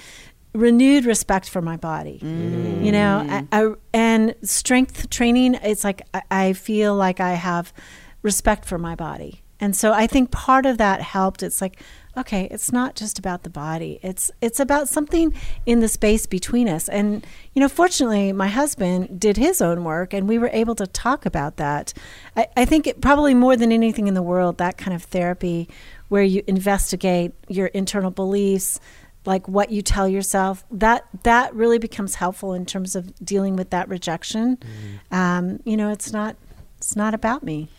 renewed 0.55 1.05
respect 1.05 1.49
for 1.49 1.61
my 1.61 1.77
body. 1.77 2.19
Mm. 2.23 2.83
You 2.83 2.91
know 2.91 3.25
I, 3.29 3.47
I, 3.51 3.73
and 3.93 4.35
strength 4.41 5.09
training 5.09 5.55
it's 5.55 5.83
like 5.83 6.01
I, 6.13 6.21
I 6.31 6.53
feel 6.53 6.95
like 6.95 7.19
i 7.19 7.33
have 7.33 7.73
respect 8.21 8.65
for 8.65 8.77
my 8.77 8.95
body. 8.95 9.41
And 9.59 9.75
so 9.75 9.93
i 9.93 10.07
think 10.07 10.31
part 10.31 10.65
of 10.65 10.77
that 10.77 11.01
helped. 11.01 11.43
It's 11.43 11.61
like 11.61 11.81
okay 12.17 12.47
it's 12.49 12.71
not 12.71 12.95
just 12.95 13.19
about 13.19 13.43
the 13.43 13.49
body. 13.49 13.99
It's 14.01 14.31
it's 14.41 14.59
about 14.59 14.87
something 14.87 15.33
in 15.65 15.79
the 15.79 15.87
space 15.87 16.25
between 16.25 16.69
us. 16.69 16.87
And 16.89 17.25
you 17.53 17.59
know 17.59 17.69
fortunately 17.69 18.31
my 18.31 18.47
husband 18.47 19.19
did 19.19 19.37
his 19.37 19.61
own 19.61 19.83
work 19.83 20.13
and 20.13 20.27
we 20.27 20.37
were 20.37 20.51
able 20.53 20.75
to 20.75 20.87
talk 20.87 21.25
about 21.25 21.57
that. 21.57 21.93
I, 22.35 22.47
I 22.55 22.65
think 22.65 22.87
it, 22.87 23.01
probably 23.01 23.33
more 23.33 23.57
than 23.57 23.71
anything 23.71 24.07
in 24.07 24.13
the 24.13 24.23
world 24.23 24.57
that 24.57 24.77
kind 24.77 24.95
of 24.95 25.03
therapy 25.03 25.67
where 26.07 26.23
you 26.23 26.43
investigate 26.47 27.33
your 27.47 27.67
internal 27.67 28.11
beliefs 28.11 28.79
like 29.25 29.47
what 29.47 29.71
you 29.71 29.81
tell 29.81 30.07
yourself 30.07 30.63
that 30.71 31.05
that 31.23 31.53
really 31.53 31.79
becomes 31.79 32.15
helpful 32.15 32.53
in 32.53 32.65
terms 32.65 32.95
of 32.95 33.13
dealing 33.23 33.55
with 33.55 33.69
that 33.71 33.89
rejection. 33.89 34.57
Um, 35.11 35.59
you 35.65 35.77
know 35.77 35.91
it's 35.91 36.11
not 36.11 36.35
it's 36.77 36.95
not 36.95 37.13
about 37.13 37.43
me 37.43 37.69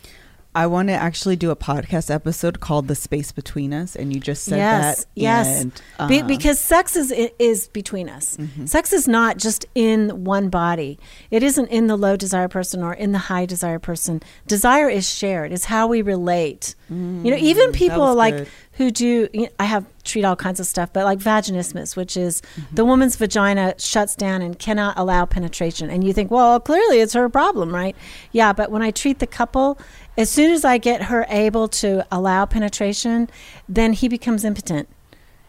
I 0.55 0.65
want 0.65 0.87
to 0.87 0.93
actually 0.93 1.35
do 1.35 1.51
a 1.51 1.55
podcast 1.55 2.09
episode 2.13 2.59
called 2.59 2.87
"The 2.87 2.95
Space 2.95 3.31
Between 3.31 3.73
Us," 3.73 3.95
and 3.95 4.11
you 4.13 4.19
just 4.19 4.43
said 4.43 4.57
yes 4.57 4.99
that. 4.99 5.05
yes 5.15 5.61
and, 5.61 5.81
uh, 5.99 6.07
Mm-hmm. 6.07 6.27
because 6.27 6.59
sex 6.59 6.95
is 6.95 7.11
is 7.37 7.67
between 7.67 8.09
us 8.09 8.37
sex 8.65 8.91
is 8.91 9.07
not 9.07 9.37
just 9.37 9.65
in 9.75 10.23
one 10.23 10.49
body 10.49 10.97
it 11.29 11.43
isn't 11.43 11.67
in 11.67 11.87
the 11.87 11.95
low 11.97 12.15
desire 12.15 12.47
person 12.47 12.81
or 12.81 12.93
in 12.93 13.11
the 13.11 13.17
high 13.19 13.45
desire 13.45 13.77
person 13.79 14.21
desire 14.47 14.89
is 14.89 15.07
shared 15.09 15.51
is 15.51 15.65
how 15.65 15.85
we 15.87 16.01
relate 16.01 16.73
you 16.89 16.95
know 17.31 17.37
even 17.37 17.71
people 17.71 17.97
Mm, 18.07 18.15
like 18.15 18.37
good. 18.37 18.47
who 18.73 18.91
do 18.91 19.27
you 19.33 19.41
know, 19.43 19.49
I 19.59 19.65
have 19.65 19.85
treat 20.03 20.23
all 20.23 20.37
kinds 20.37 20.59
of 20.61 20.65
stuff, 20.65 20.93
but 20.93 21.03
like 21.03 21.19
vaginismus, 21.19 21.97
which 21.97 22.15
is 22.15 22.41
Mm-hmm. 22.41 22.75
the 22.75 22.85
woman's 22.85 23.15
vagina 23.17 23.73
shuts 23.77 24.15
down 24.15 24.41
and 24.41 24.57
cannot 24.57 24.97
allow 24.97 25.25
penetration. 25.25 25.89
And 25.89 26.01
you 26.03 26.13
think, 26.13 26.31
well, 26.31 26.59
clearly 26.61 27.01
it's 27.01 27.11
her 27.13 27.27
problem, 27.27 27.75
right? 27.75 27.93
Yeah, 28.31 28.53
but 28.53 28.71
when 28.71 28.81
I 28.81 28.91
treat 28.91 29.19
the 29.19 29.27
couple, 29.27 29.77
as 30.17 30.29
soon 30.29 30.51
as 30.51 30.65
I 30.65 30.77
get 30.77 31.03
her 31.03 31.25
able 31.29 31.67
to 31.69 32.05
allow 32.11 32.45
penetration, 32.45 33.29
then 33.69 33.93
he 33.93 34.07
becomes 34.07 34.43
impotent. 34.43 34.89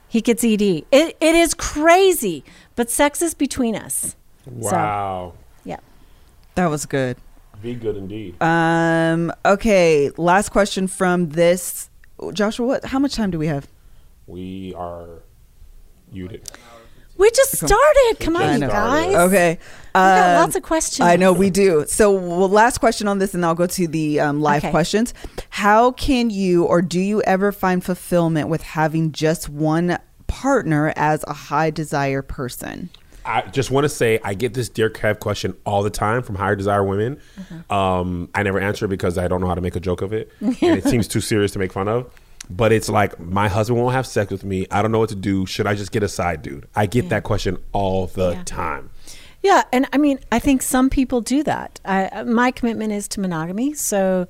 He 0.08 0.20
gets 0.20 0.44
ED. 0.44 0.62
It, 0.62 0.86
it 0.92 1.16
is 1.20 1.54
crazy, 1.54 2.44
but 2.76 2.90
sex 2.90 3.20
is 3.22 3.34
between 3.34 3.74
us. 3.74 4.16
Wow. 4.46 5.34
Yeah. 5.64 5.78
that 6.54 6.66
was 6.66 6.86
good. 6.86 7.16
Be 7.60 7.74
good 7.74 7.96
indeed. 7.96 8.40
Um. 8.40 9.32
Okay. 9.44 10.10
Last 10.16 10.50
question 10.50 10.86
from 10.86 11.30
this, 11.30 11.90
Joshua. 12.32 12.64
What? 12.66 12.84
How 12.84 13.00
much 13.00 13.14
time 13.16 13.32
do 13.32 13.38
we 13.38 13.48
have? 13.48 13.66
we 14.28 14.74
are 14.74 15.22
muted. 16.12 16.48
We 17.16 17.30
just 17.30 17.56
started. 17.56 18.16
Come 18.20 18.36
on, 18.36 18.60
you 18.60 18.68
guys. 18.68 19.14
Okay. 19.16 19.58
We've 20.06 20.14
got 20.14 20.28
Um, 20.30 20.34
lots 20.42 20.56
of 20.56 20.62
questions. 20.62 21.06
I 21.08 21.16
know 21.16 21.32
we 21.32 21.50
do. 21.50 21.84
So, 21.88 22.12
well, 22.12 22.48
last 22.48 22.78
question 22.78 23.08
on 23.08 23.18
this, 23.18 23.34
and 23.34 23.44
I'll 23.44 23.54
go 23.54 23.66
to 23.66 23.86
the 23.88 24.20
um, 24.20 24.40
live 24.40 24.62
Okay. 24.64 24.70
questions. 24.70 25.12
How 25.50 25.92
can 25.92 26.30
you, 26.30 26.64
or 26.64 26.82
do 26.82 27.00
you 27.00 27.20
ever 27.22 27.52
find 27.52 27.84
fulfillment 27.84 28.48
with 28.48 28.62
having 28.62 29.12
just 29.12 29.48
one 29.48 29.98
partner 30.26 30.92
as 30.96 31.24
a 31.26 31.32
high 31.32 31.70
desire 31.70 32.22
person? 32.22 32.90
I 33.24 33.42
just 33.42 33.70
want 33.70 33.84
to 33.84 33.88
say 33.90 34.18
I 34.24 34.32
get 34.34 34.54
this 34.54 34.68
Dear 34.70 34.88
Kev 34.88 35.18
question 35.20 35.54
all 35.66 35.82
the 35.82 35.90
time 35.90 36.22
from 36.22 36.36
higher 36.36 36.56
desire 36.56 36.82
women. 36.82 37.18
Um, 37.68 38.28
I 38.34 38.42
never 38.42 38.58
answer 38.58 38.86
because 38.88 39.18
I 39.18 39.28
don't 39.28 39.40
know 39.42 39.48
how 39.48 39.54
to 39.54 39.60
make 39.60 39.76
a 39.76 39.80
joke 39.80 40.00
of 40.00 40.12
it, 40.14 40.32
and 40.40 40.54
it 40.62 40.84
seems 40.84 41.06
too 41.08 41.20
serious 41.20 41.50
to 41.52 41.58
make 41.58 41.72
fun 41.72 41.88
of. 41.88 42.10
But 42.50 42.72
it's 42.72 42.88
like 42.88 43.18
my 43.20 43.48
husband 43.48 43.78
won't 43.78 43.94
have 43.94 44.06
sex 44.06 44.30
with 44.30 44.44
me. 44.44 44.66
I 44.70 44.80
don't 44.80 44.90
know 44.92 44.98
what 45.00 45.10
to 45.10 45.14
do. 45.14 45.44
Should 45.44 45.66
I 45.66 45.74
just 45.74 45.92
get 45.92 46.02
a 46.02 46.08
side 46.08 46.40
dude? 46.40 46.66
I 46.74 46.86
get 46.86 47.10
that 47.10 47.22
question 47.24 47.58
all 47.72 48.06
the 48.06 48.30
Yeah. 48.30 48.42
time. 48.44 48.88
Yeah, 49.42 49.62
and 49.72 49.86
I 49.92 49.98
mean, 49.98 50.18
I 50.32 50.38
think 50.38 50.62
some 50.62 50.90
people 50.90 51.20
do 51.20 51.42
that. 51.44 51.80
I, 51.84 52.24
my 52.24 52.50
commitment 52.50 52.92
is 52.92 53.06
to 53.08 53.20
monogamy, 53.20 53.74
so 53.74 54.26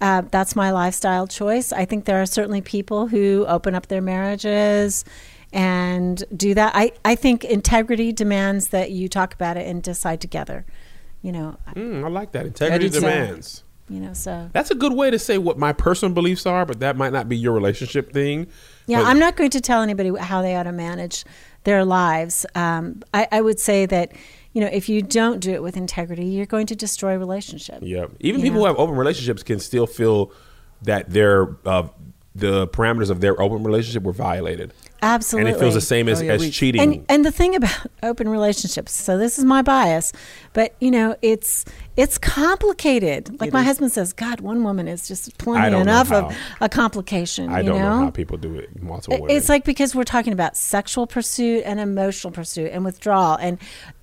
uh, 0.00 0.22
that's 0.30 0.54
my 0.54 0.70
lifestyle 0.70 1.26
choice. 1.26 1.72
I 1.72 1.84
think 1.86 2.04
there 2.04 2.20
are 2.20 2.26
certainly 2.26 2.60
people 2.60 3.06
who 3.06 3.44
open 3.48 3.74
up 3.74 3.86
their 3.88 4.02
marriages 4.02 5.04
and 5.52 6.22
do 6.36 6.54
that. 6.54 6.72
I, 6.74 6.92
I 7.04 7.14
think 7.14 7.44
integrity 7.44 8.12
demands 8.12 8.68
that 8.68 8.90
you 8.90 9.08
talk 9.08 9.34
about 9.34 9.56
it 9.56 9.66
and 9.66 9.82
decide 9.82 10.20
together. 10.20 10.64
You 11.22 11.32
know, 11.32 11.56
Mm, 11.74 12.04
I 12.04 12.08
like 12.08 12.32
that. 12.32 12.46
Integrity 12.46 12.88
do 12.88 12.94
too. 12.94 13.00
demands. 13.00 13.62
you 13.88 14.00
know. 14.00 14.12
So 14.14 14.48
That's 14.52 14.70
a 14.70 14.74
good 14.74 14.92
way 14.94 15.10
to 15.10 15.18
say 15.18 15.36
what 15.38 15.58
my 15.58 15.72
personal 15.72 16.14
beliefs 16.14 16.46
are, 16.46 16.64
but 16.64 16.80
that 16.80 16.96
might 16.96 17.12
not 17.12 17.28
be 17.28 17.36
your 17.36 17.52
relationship 17.52 18.12
thing. 18.12 18.46
Yeah, 18.86 19.00
But- 19.00 19.06
I'm 19.08 19.18
not 19.18 19.36
going 19.36 19.50
to 19.50 19.60
tell 19.60 19.82
anybody 19.82 20.10
how 20.18 20.40
they 20.42 20.54
ought 20.56 20.62
to 20.64 20.72
manage 20.72 21.24
their 21.64 21.84
lives. 21.84 22.46
Um, 22.54 23.02
I, 23.12 23.26
I 23.32 23.40
would 23.42 23.58
say 23.60 23.84
that, 23.86 24.12
you 24.52 24.60
know, 24.60 24.68
if 24.72 24.88
you 24.88 25.02
don't 25.02 25.40
do 25.40 25.52
it 25.52 25.62
with 25.62 25.76
integrity, 25.76 26.26
you're 26.26 26.46
going 26.46 26.66
to 26.66 26.76
destroy 26.76 27.14
a 27.14 27.18
relationship. 27.18 27.78
Yeah, 27.82 28.06
even 28.18 28.40
people 28.40 28.56
know? 28.56 28.60
who 28.60 28.66
have 28.66 28.76
open 28.76 28.96
relationships 28.96 29.42
can 29.42 29.60
still 29.60 29.86
feel 29.86 30.32
that 30.82 31.10
their 31.10 31.56
uh, 31.64 31.88
the 32.34 32.66
parameters 32.68 33.10
of 33.10 33.20
their 33.20 33.40
open 33.40 33.62
relationship 33.62 34.02
were 34.02 34.12
violated. 34.12 34.72
Absolutely. 35.02 35.50
and 35.52 35.56
it 35.56 35.60
feels 35.60 35.74
the 35.74 35.80
same 35.80 36.08
as, 36.08 36.20
Oh, 36.20 36.24
yeah, 36.24 36.32
as 36.32 36.40
we- 36.40 36.50
cheating. 36.50 36.80
And 36.80 37.04
and 37.08 37.24
the 37.24 37.30
thing 37.32 37.54
about 37.54 37.86
open 38.02 38.28
relationships, 38.28 38.92
so 38.92 39.16
this 39.18 39.38
is 39.38 39.44
my 39.44 39.62
bias, 39.62 40.12
but 40.52 40.74
you 40.80 40.90
know, 40.90 41.16
it's 41.22 41.64
it's 41.96 42.18
complicated. 42.18 43.40
Like 43.40 43.48
It 43.48 43.52
my 43.52 43.60
is. 43.60 43.66
husband 43.66 43.92
says, 43.92 44.12
God, 44.12 44.40
one 44.40 44.62
woman 44.64 44.88
is 44.88 45.06
just 45.08 45.36
plenty 45.38 45.76
enough 45.76 46.10
of 46.12 46.34
a 46.60 46.68
complication. 46.68 47.48
I 47.50 47.60
you 47.60 47.68
don't 47.70 47.78
know? 47.80 47.98
know 47.98 48.04
how 48.06 48.10
people 48.10 48.36
do 48.36 48.54
it. 48.56 48.82
Multiple 48.82 49.20
women. 49.20 49.36
It's 49.36 49.48
like 49.48 49.64
because 49.64 49.94
we're 49.94 50.04
talking 50.04 50.32
about 50.32 50.56
sexual 50.56 51.06
pursuit 51.06 51.62
and 51.64 51.78
emotional 51.80 52.30
pursuit 52.32 52.70
and 52.72 52.84
withdrawal, 52.84 53.36
and 53.36 53.58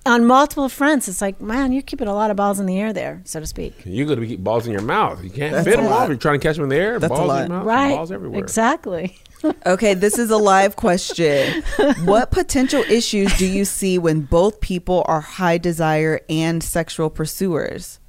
on 0.06 0.24
multiple 0.26 0.68
fronts, 0.68 1.06
it's 1.08 1.20
like, 1.20 1.40
man, 1.40 1.72
you're 1.72 1.82
keeping 1.82 2.08
a 2.08 2.14
lot 2.14 2.30
of 2.30 2.36
balls 2.36 2.58
in 2.60 2.66
the 2.66 2.78
air 2.80 2.92
there, 2.92 3.20
so 3.24 3.40
to 3.40 3.46
speak. 3.46 3.74
you 3.84 4.06
got 4.06 4.14
to 4.14 4.26
keep 4.26 4.42
balls 4.42 4.66
in 4.66 4.72
your 4.72 4.82
mouth. 4.82 5.22
You 5.22 5.30
can't 5.30 5.52
That's 5.52 5.66
fit 5.66 5.76
them 5.76 5.86
lot. 5.86 6.02
off. 6.02 6.08
You're 6.08 6.16
trying 6.16 6.40
to 6.40 6.46
catch 6.46 6.56
them 6.56 6.64
in 6.64 6.70
the 6.70 6.76
air. 6.76 6.98
That's 6.98 7.12
a 7.12 7.14
balls 7.14 7.28
lot. 7.28 7.44
in 7.44 7.50
your 7.50 7.58
mouth. 7.58 7.66
Right? 7.66 7.94
Balls 7.96 8.12
everywhere. 8.12 8.40
Exactly. 8.40 9.18
Okay, 9.66 9.94
this 9.94 10.18
is 10.18 10.30
a 10.30 10.36
live 10.36 10.76
question. 10.76 11.62
what 12.04 12.30
potential 12.30 12.82
issues 12.88 13.36
do 13.38 13.46
you 13.46 13.64
see 13.64 13.98
when 13.98 14.22
both 14.22 14.60
people 14.60 15.04
are 15.06 15.20
high 15.20 15.58
desire 15.58 16.20
and 16.28 16.62
sexual 16.62 17.08
pursuers? 17.10 18.00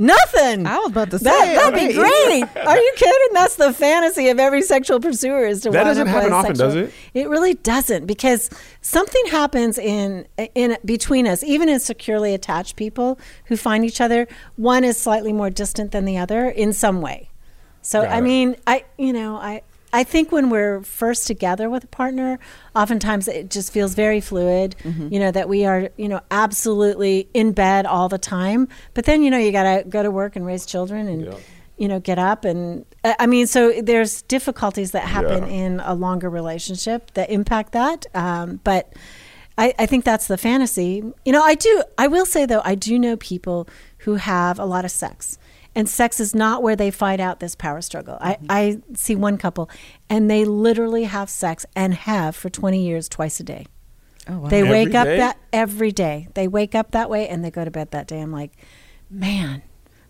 Nothing. 0.00 0.64
I 0.64 0.78
was 0.78 0.90
about 0.90 1.10
to 1.10 1.18
say, 1.18 1.24
that, 1.24 1.72
that'd 1.72 1.74
be 1.74 1.98
right. 1.98 2.52
great. 2.54 2.66
Are 2.66 2.76
you 2.78 2.92
kidding? 2.94 3.28
That's 3.34 3.56
the 3.56 3.72
fantasy 3.72 4.28
of 4.28 4.38
every 4.38 4.62
sexual 4.62 5.00
pursuer 5.00 5.44
is 5.44 5.62
to 5.62 5.70
That 5.70 5.86
wind 5.86 5.88
doesn't 5.88 6.08
up 6.08 6.14
happen 6.14 6.32
often, 6.32 6.54
sexual- 6.54 6.82
does 6.82 6.88
it? 6.90 6.94
It 7.14 7.28
really 7.28 7.54
doesn't 7.54 8.06
because 8.06 8.48
something 8.80 9.26
happens 9.26 9.76
in 9.76 10.28
in 10.54 10.76
between 10.84 11.26
us, 11.26 11.42
even 11.42 11.68
in 11.68 11.80
securely 11.80 12.32
attached 12.32 12.76
people 12.76 13.18
who 13.46 13.56
find 13.56 13.84
each 13.84 14.00
other. 14.00 14.28
One 14.54 14.84
is 14.84 14.96
slightly 14.96 15.32
more 15.32 15.50
distant 15.50 15.90
than 15.90 16.04
the 16.04 16.16
other 16.16 16.48
in 16.48 16.72
some 16.72 17.00
way. 17.00 17.30
So 17.82 18.02
Got 18.02 18.12
I 18.12 18.18
it. 18.18 18.22
mean, 18.22 18.56
I 18.68 18.84
you 18.98 19.12
know 19.12 19.34
I. 19.34 19.62
I 19.92 20.04
think 20.04 20.30
when 20.32 20.50
we're 20.50 20.82
first 20.82 21.26
together 21.26 21.70
with 21.70 21.84
a 21.84 21.86
partner, 21.88 22.38
oftentimes 22.76 23.26
it 23.26 23.50
just 23.50 23.72
feels 23.72 23.94
very 23.94 24.20
fluid. 24.20 24.76
Mm-hmm. 24.84 25.12
You 25.12 25.20
know 25.20 25.30
that 25.30 25.48
we 25.48 25.64
are, 25.64 25.88
you 25.96 26.08
know, 26.08 26.20
absolutely 26.30 27.28
in 27.32 27.52
bed 27.52 27.86
all 27.86 28.08
the 28.08 28.18
time. 28.18 28.68
But 28.94 29.04
then, 29.06 29.22
you 29.22 29.30
know, 29.30 29.38
you 29.38 29.50
got 29.52 29.62
to 29.64 29.84
go 29.88 30.02
to 30.02 30.10
work 30.10 30.36
and 30.36 30.44
raise 30.44 30.66
children 30.66 31.08
and 31.08 31.24
Yeah. 31.26 31.34
you 31.78 31.88
know 31.88 32.00
get 32.00 32.18
up 32.18 32.44
and 32.44 32.84
I 33.04 33.16
I 33.20 33.26
mean, 33.26 33.46
so 33.46 33.80
there's 33.80 34.22
difficulties 34.22 34.90
that 34.90 35.04
happen 35.04 35.44
Yeah. 35.44 35.64
in 35.64 35.80
a 35.80 35.94
longer 35.94 36.28
relationship 36.28 37.12
that 37.14 37.30
impact 37.30 37.72
that. 37.72 38.04
Um, 38.14 38.60
but 38.64 38.92
I, 39.56 39.74
I 39.78 39.86
think 39.86 40.04
that's 40.04 40.26
the 40.28 40.36
fantasy. 40.38 41.02
You 41.24 41.32
know, 41.32 41.42
I 41.42 41.54
do. 41.54 41.82
I 41.96 42.06
will 42.08 42.26
say 42.26 42.44
though, 42.46 42.62
I 42.64 42.74
do 42.74 42.98
know 42.98 43.16
people 43.16 43.66
who 44.04 44.16
have 44.16 44.58
a 44.58 44.64
lot 44.64 44.84
of 44.84 44.90
sex. 44.90 45.38
And 45.78 45.88
sex 45.88 46.18
is 46.18 46.34
not 46.34 46.62
where 46.62 46.74
they 46.76 46.90
fight 46.90 47.20
out 47.20 47.38
this 47.38 47.54
power 47.54 47.80
struggle. 47.80 48.18
I, 48.20 48.36
I 48.50 48.80
see 48.94 49.14
one 49.14 49.38
couple, 49.38 49.70
and 50.10 50.28
they 50.28 50.44
literally 50.44 51.04
have 51.04 51.30
sex 51.30 51.64
and 51.76 51.94
have 51.94 52.34
for 52.34 52.50
20 52.50 52.82
years 52.84 53.08
twice 53.08 53.38
a 53.38 53.44
day. 53.44 53.66
Oh, 54.28 54.38
wow. 54.40 54.48
They 54.48 54.58
Every 54.60 54.70
wake 54.72 54.94
up 54.94 55.06
day? 55.06 55.16
that 55.18 55.38
every 55.52 55.92
day. 55.92 56.28
They 56.34 56.48
wake 56.48 56.74
up 56.74 56.90
that 56.90 57.08
way 57.08 57.28
and 57.28 57.44
they 57.44 57.50
go 57.52 57.64
to 57.64 57.70
bed 57.70 57.92
that 57.92 58.08
day. 58.08 58.20
I'm 58.20 58.32
like, 58.32 58.50
man, 59.08 59.62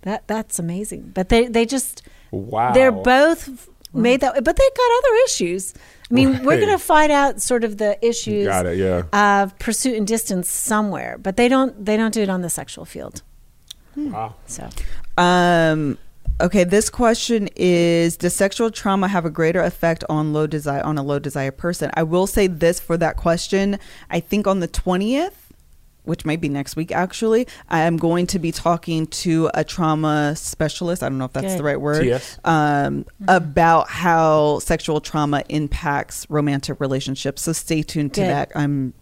that 0.02 0.26
that's 0.26 0.58
amazing. 0.58 1.12
But 1.14 1.28
they 1.28 1.46
they 1.46 1.66
just 1.66 2.02
Wow. 2.30 2.72
they're 2.72 2.90
both 2.90 3.68
made 3.92 4.20
that 4.22 4.34
way, 4.34 4.40
but 4.40 4.56
they've 4.56 4.74
got 4.76 4.90
other 4.98 5.16
issues. 5.26 5.74
I 6.10 6.14
mean, 6.14 6.44
we're 6.44 6.56
going 6.56 6.68
to 6.72 6.78
find 6.78 7.12
out 7.12 7.40
sort 7.42 7.62
of 7.62 7.76
the 7.76 8.02
issues 8.04 8.46
Got 8.46 8.64
it, 8.66 8.78
yeah. 8.78 9.02
of 9.42 9.58
pursuit 9.58 9.96
and 9.96 10.06
distance 10.06 10.50
somewhere, 10.50 11.18
but 11.18 11.36
they 11.36 11.48
don't 11.48 11.84
they 11.84 11.96
don't 11.98 12.14
do 12.14 12.22
it 12.22 12.30
on 12.30 12.40
the 12.40 12.50
sexual 12.50 12.86
field. 12.86 13.22
Wow. 13.96 14.34
So 14.46 14.68
Um, 15.18 15.98
okay, 16.40 16.64
this 16.64 16.88
question 16.88 17.48
is: 17.56 18.16
Does 18.16 18.34
sexual 18.34 18.70
trauma 18.70 19.08
have 19.08 19.24
a 19.24 19.30
greater 19.30 19.60
effect 19.60 20.04
on 20.08 20.32
low 20.32 20.46
desire 20.46 20.82
on 20.82 20.96
a 20.96 21.02
low 21.02 21.18
desire 21.18 21.50
person? 21.50 21.90
I 21.94 22.04
will 22.04 22.26
say 22.26 22.46
this 22.46 22.80
for 22.80 22.96
that 22.96 23.16
question. 23.16 23.78
I 24.08 24.20
think 24.20 24.46
on 24.46 24.60
the 24.60 24.68
twentieth. 24.68 25.44
Which 26.04 26.24
might 26.24 26.40
be 26.40 26.48
next 26.48 26.74
week, 26.74 26.90
actually. 26.90 27.46
I 27.68 27.80
am 27.80 27.98
going 27.98 28.26
to 28.28 28.38
be 28.38 28.50
talking 28.50 29.08
to 29.08 29.50
a 29.52 29.62
trauma 29.62 30.34
specialist. 30.36 31.02
I 31.02 31.10
don't 31.10 31.18
know 31.18 31.26
if 31.26 31.34
that's 31.34 31.48
Good. 31.48 31.58
the 31.58 31.64
right 31.64 31.78
word. 31.78 32.02
TS? 32.02 32.38
Um, 32.46 33.04
about 33.26 33.90
how 33.90 34.58
sexual 34.60 35.02
trauma 35.02 35.44
impacts 35.50 36.24
romantic 36.30 36.80
relationships. 36.80 37.42
So 37.42 37.52
stay 37.52 37.82
tuned 37.82 38.14
to 38.14 38.22
Good. 38.22 38.30
that. 38.30 38.52
I'm. 38.54 38.94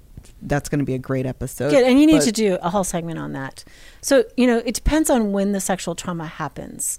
That's 0.47 0.68
going 0.68 0.78
to 0.78 0.85
be 0.85 0.94
a 0.94 0.98
great 0.98 1.27
episode. 1.27 1.70
good, 1.70 1.85
and 1.85 2.01
you 2.01 2.06
need 2.06 2.18
But- 2.18 2.24
to 2.27 2.32
do 2.32 2.59
a 2.62 2.70
whole 2.70 2.85
segment 2.85 3.18
on 3.18 3.32
that. 3.32 3.64
So 4.01 4.24
you 4.36 4.47
know, 4.47 4.62
it 4.64 4.74
depends 4.74 5.10
on 5.10 5.32
when 5.32 5.52
the 5.52 5.60
sexual 5.60 5.94
trauma 5.94 6.27
happens, 6.27 6.98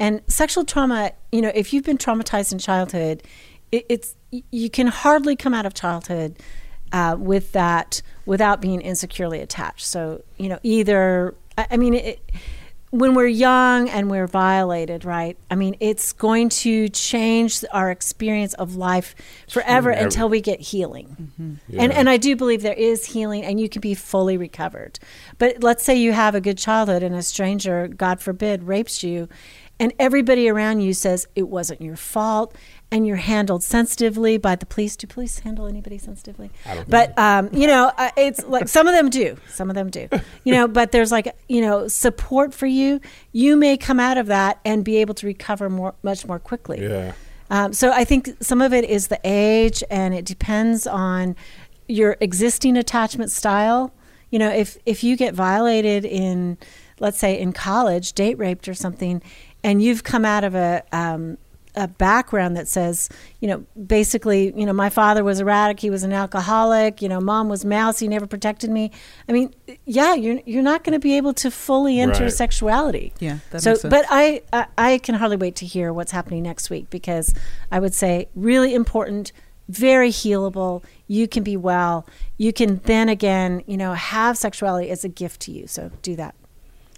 and 0.00 0.22
sexual 0.26 0.64
trauma. 0.64 1.12
You 1.30 1.42
know, 1.42 1.52
if 1.54 1.72
you've 1.72 1.84
been 1.84 1.98
traumatized 1.98 2.52
in 2.52 2.58
childhood, 2.58 3.22
it, 3.70 3.86
it's 3.88 4.14
you 4.50 4.70
can 4.70 4.86
hardly 4.88 5.36
come 5.36 5.54
out 5.54 5.66
of 5.66 5.74
childhood 5.74 6.36
uh, 6.92 7.16
with 7.18 7.52
that 7.52 8.02
without 8.24 8.60
being 8.60 8.80
insecurely 8.80 9.40
attached. 9.40 9.86
So 9.86 10.22
you 10.38 10.48
know, 10.48 10.58
either 10.62 11.34
I, 11.58 11.66
I 11.72 11.76
mean, 11.76 11.94
it, 11.94 12.20
when 12.98 13.14
we're 13.14 13.26
young 13.26 13.88
and 13.88 14.10
we're 14.10 14.26
violated, 14.26 15.04
right? 15.04 15.36
I 15.50 15.54
mean, 15.54 15.76
it's 15.80 16.12
going 16.12 16.48
to 16.50 16.88
change 16.88 17.64
our 17.72 17.90
experience 17.90 18.54
of 18.54 18.76
life 18.76 19.14
forever 19.48 19.90
until 19.90 20.28
we 20.28 20.40
get 20.40 20.60
healing. 20.60 21.30
Mm-hmm. 21.38 21.78
And 21.80 21.92
Yeah. 21.92 21.98
and 21.98 22.08
I 22.08 22.16
do 22.16 22.36
believe 22.36 22.62
there 22.62 22.72
is 22.74 23.06
healing 23.06 23.44
and 23.44 23.60
you 23.60 23.68
can 23.68 23.80
be 23.80 23.94
fully 23.94 24.36
recovered. 24.36 24.98
But 25.38 25.62
let's 25.62 25.84
say 25.84 25.94
you 25.96 26.12
have 26.12 26.34
a 26.34 26.40
good 26.40 26.58
childhood 26.58 27.02
and 27.02 27.14
a 27.14 27.22
stranger, 27.22 27.88
God 27.88 28.20
forbid, 28.20 28.64
rapes 28.64 29.02
you 29.02 29.28
and 29.78 29.92
everybody 29.98 30.48
around 30.48 30.80
you 30.80 30.94
says 30.94 31.28
it 31.34 31.48
wasn't 31.48 31.82
your 31.82 31.96
fault 31.96 32.54
and 32.90 33.06
you're 33.06 33.16
handled 33.16 33.62
sensitively 33.62 34.38
by 34.38 34.54
the 34.54 34.66
police. 34.66 34.96
Do 34.96 35.06
police 35.06 35.40
handle 35.40 35.66
anybody 35.66 35.98
sensitively? 35.98 36.50
I 36.64 36.74
don't 36.74 36.88
think 36.88 36.90
But 36.90 37.18
um, 37.18 37.50
you 37.52 37.66
know, 37.66 37.90
uh, 37.96 38.10
it's 38.16 38.44
like 38.44 38.68
some 38.76 38.86
of 38.86 38.94
them 38.94 39.10
do. 39.10 39.36
Some 39.48 39.70
of 39.70 39.74
them 39.74 39.90
do. 39.90 40.08
You 40.44 40.52
know, 40.52 40.68
but 40.68 40.92
there's 40.92 41.10
like 41.10 41.34
you 41.48 41.60
know 41.60 41.88
support 41.88 42.54
for 42.54 42.66
you. 42.66 43.00
You 43.32 43.56
may 43.56 43.76
come 43.76 43.98
out 43.98 44.18
of 44.18 44.26
that 44.26 44.60
and 44.64 44.84
be 44.84 44.98
able 44.98 45.14
to 45.14 45.26
recover 45.26 45.68
more, 45.68 45.94
much 46.02 46.26
more 46.26 46.38
quickly. 46.38 46.82
Yeah. 46.82 47.12
Um, 47.50 47.72
so 47.72 47.92
I 47.92 48.04
think 48.04 48.30
some 48.40 48.60
of 48.60 48.72
it 48.72 48.84
is 48.84 49.08
the 49.08 49.20
age, 49.24 49.82
and 49.90 50.14
it 50.14 50.24
depends 50.24 50.86
on 50.86 51.36
your 51.88 52.16
existing 52.20 52.76
attachment 52.76 53.30
style. 53.30 53.92
You 54.30 54.38
know, 54.38 54.50
if 54.50 54.78
if 54.86 55.02
you 55.04 55.16
get 55.16 55.34
violated 55.34 56.04
in, 56.04 56.58
let's 57.00 57.18
say, 57.18 57.38
in 57.38 57.52
college, 57.52 58.12
date 58.12 58.38
raped 58.38 58.68
or 58.68 58.74
something, 58.74 59.22
and 59.62 59.82
you've 59.82 60.04
come 60.04 60.24
out 60.24 60.44
of 60.44 60.54
a 60.54 60.82
um, 60.92 61.38
a 61.76 61.86
background 61.86 62.56
that 62.56 62.66
says, 62.68 63.08
you 63.40 63.48
know, 63.48 63.64
basically, 63.86 64.52
you 64.58 64.64
know, 64.64 64.72
my 64.72 64.88
father 64.88 65.22
was 65.22 65.40
erratic, 65.40 65.78
he 65.80 65.90
was 65.90 66.02
an 66.02 66.12
alcoholic, 66.12 67.02
you 67.02 67.08
know, 67.08 67.20
mom 67.20 67.48
was 67.48 67.64
mousy, 67.64 68.08
never 68.08 68.26
protected 68.26 68.70
me. 68.70 68.90
I 69.28 69.32
mean, 69.32 69.54
yeah, 69.84 70.14
you're 70.14 70.40
you're 70.46 70.62
not 70.62 70.84
going 70.84 70.94
to 70.94 70.98
be 70.98 71.16
able 71.16 71.34
to 71.34 71.50
fully 71.50 72.00
enter 72.00 72.24
Right. 72.24 72.32
sexuality. 72.32 73.12
Yeah, 73.18 73.38
that 73.50 73.62
so, 73.62 73.70
makes 73.70 73.82
sense. 73.82 73.90
but 73.92 74.06
I, 74.08 74.42
I 74.52 74.66
I 74.78 74.98
can 74.98 75.16
hardly 75.16 75.36
wait 75.36 75.54
to 75.56 75.66
hear 75.66 75.92
what's 75.92 76.12
happening 76.12 76.42
next 76.42 76.70
week 76.70 76.88
because 76.90 77.34
I 77.70 77.78
would 77.78 77.94
say 77.94 78.28
really 78.34 78.74
important, 78.74 79.32
very 79.68 80.10
healable. 80.10 80.82
You 81.06 81.28
can 81.28 81.42
be 81.42 81.56
well. 81.56 82.06
You 82.38 82.52
can 82.52 82.76
then 82.84 83.08
again, 83.08 83.62
you 83.66 83.76
know, 83.76 83.92
have 83.92 84.38
sexuality 84.38 84.90
as 84.90 85.04
a 85.04 85.08
gift 85.08 85.40
to 85.42 85.52
you. 85.52 85.66
So 85.66 85.90
do 86.02 86.16
that. 86.16 86.34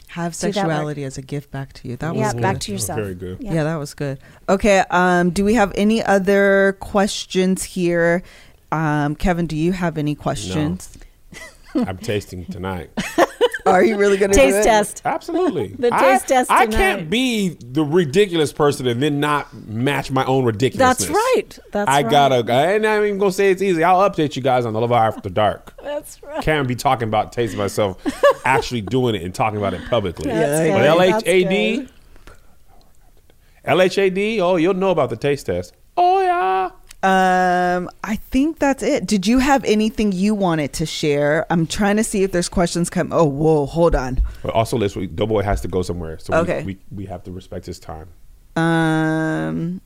Have 0.09 0.33
Do 0.33 0.37
sexuality 0.37 1.05
as 1.05 1.19
a 1.19 1.23
gift 1.23 1.51
back 1.51 1.73
to 1.75 1.89
you. 1.89 1.97
That 1.97 2.15
was 2.15 2.21
yeah, 2.21 2.33
good. 2.33 2.43
back 2.43 2.61
to 2.61 2.73
yourself. 2.73 2.99
Very 2.99 3.15
good. 3.15 3.39
Yeah. 3.41 3.65
that 3.65 3.77
was 3.77 3.95
good. 3.95 4.19
Okay, 4.49 4.85
um, 4.91 5.31
do 5.31 5.45
we 5.45 5.55
have 5.55 5.73
any 5.75 6.03
other 6.03 6.77
questions 6.81 7.63
here? 7.63 8.23
Um, 8.73 9.15
Kevin, 9.15 9.47
do 9.47 9.57
you 9.57 9.73
have 9.73 9.99
any 9.99 10.15
questions? 10.15 10.97
I'm 11.75 11.99
tasting 11.99 12.45
tonight. 12.47 12.91
Are 13.73 13.85
you 13.85 13.97
really 13.97 14.17
going 14.17 14.31
to 14.31 14.37
Taste 14.37 14.63
test. 14.65 15.03
Absolutely. 15.05 15.69
The 15.79 15.95
I- 15.95 15.99
taste 16.01 16.29
test 16.29 16.51
I 16.51 16.67
can't 16.67 17.09
be 17.11 17.51
the 17.61 17.85
ridiculous 17.85 18.53
person 18.53 18.87
and 18.87 19.03
then 19.03 19.21
not 19.21 19.53
match 19.67 20.11
my 20.11 20.25
own 20.25 20.45
ridiculousness. 20.45 21.09
That's 21.09 21.11
right. 21.11 21.59
That's 21.73 21.89
I 21.89 22.03
right. 22.03 22.11
gotta. 22.11 22.53
I 22.53 22.73
ain't 22.75 22.83
not 22.83 23.05
even 23.05 23.19
gonna 23.19 23.33
say 23.33 23.51
it's 23.51 23.63
easy. 23.63 23.85
I'll 23.85 24.09
update 24.09 24.37
you 24.37 24.43
guys 24.43 24.67
on 24.67 24.73
the 24.73 24.81
Love 24.81 24.93
After 24.93 25.29
Dark. 25.31 25.75
That's 25.83 26.23
right. 26.23 26.43
Can't 26.43 26.67
be 26.69 26.75
talking 26.75 27.09
about 27.09 27.33
tasting 27.33 27.59
myself, 27.59 28.05
actually 28.45 28.81
doing 28.83 29.15
it 29.15 29.23
and 29.23 29.35
talking 29.35 29.59
about 29.59 29.75
it 29.75 29.89
publicly. 29.89 30.31
Yeah, 30.31 30.69
But 30.73 30.79
good. 30.99 31.13
That's 31.13 31.23
LHAD, 31.25 31.77
good. 31.79 31.91
LHAD. 33.65 34.39
Oh, 34.41 34.57
you'll 34.57 34.75
know 34.75 34.91
about 34.91 35.11
the 35.11 35.17
taste 35.17 35.47
test. 35.47 35.75
Oh 35.97 36.21
yeah. 36.23 36.71
Um, 37.03 37.89
I 38.03 38.17
think 38.17 38.59
that's 38.59 38.83
it. 38.83 39.07
Did 39.07 39.27
you 39.27 39.39
have 39.39 39.65
anything 39.65 40.11
you 40.11 40.35
wanted 40.35 40.73
to 40.75 40.87
share? 40.87 41.47
I'm 41.49 41.67
trying 41.67 41.97
to 41.97 42.03
see 42.05 42.25
if 42.25 42.33
there's 42.33 42.49
questions 42.49 42.91
come. 42.91 43.13
Oh, 43.13 43.25
whoa, 43.25 43.67
hold 43.67 43.95
on. 43.95 44.21
But 44.43 44.53
also, 44.53 44.79
this 44.79 44.97
week, 44.97 45.15
Doughboy 45.15 45.43
has 45.43 45.61
to 45.61 45.69
go 45.69 45.83
somewhere, 45.83 46.19
so 46.19 46.33
we- 46.33 46.39
Okay. 46.41 46.63
we, 46.65 46.79
we 46.91 47.07
have 47.07 47.23
to 47.25 47.31
respect 47.31 47.67
his 47.67 47.79
time. 47.79 48.09
Um, 48.57 49.81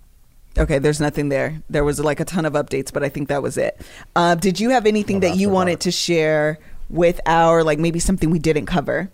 okay, 0.57 0.79
there's 0.79 1.01
nothing 1.01 1.29
there. 1.29 1.61
There 1.69 1.85
was 1.85 2.01
like 2.01 2.19
a 2.21 2.25
ton 2.25 2.47
of 2.47 2.55
updates, 2.55 2.91
but 2.91 3.03
I 3.05 3.11
think 3.11 3.29
that 3.29 3.43
was 3.43 3.59
it. 3.59 3.79
Uh, 4.17 4.35
did 4.35 4.59
you 4.59 4.71
have 4.71 4.87
anything 4.87 5.17
Oh, 5.17 5.21
that 5.21 5.37
you 5.37 5.51
wanted 5.51 5.81
to 5.81 5.91
share 5.91 6.59
with 6.89 7.21
our 7.27 7.63
like 7.63 7.79
maybe 7.79 7.99
something 7.99 8.31
we 8.31 8.39
didn't 8.39 8.67
cover? 8.67 9.11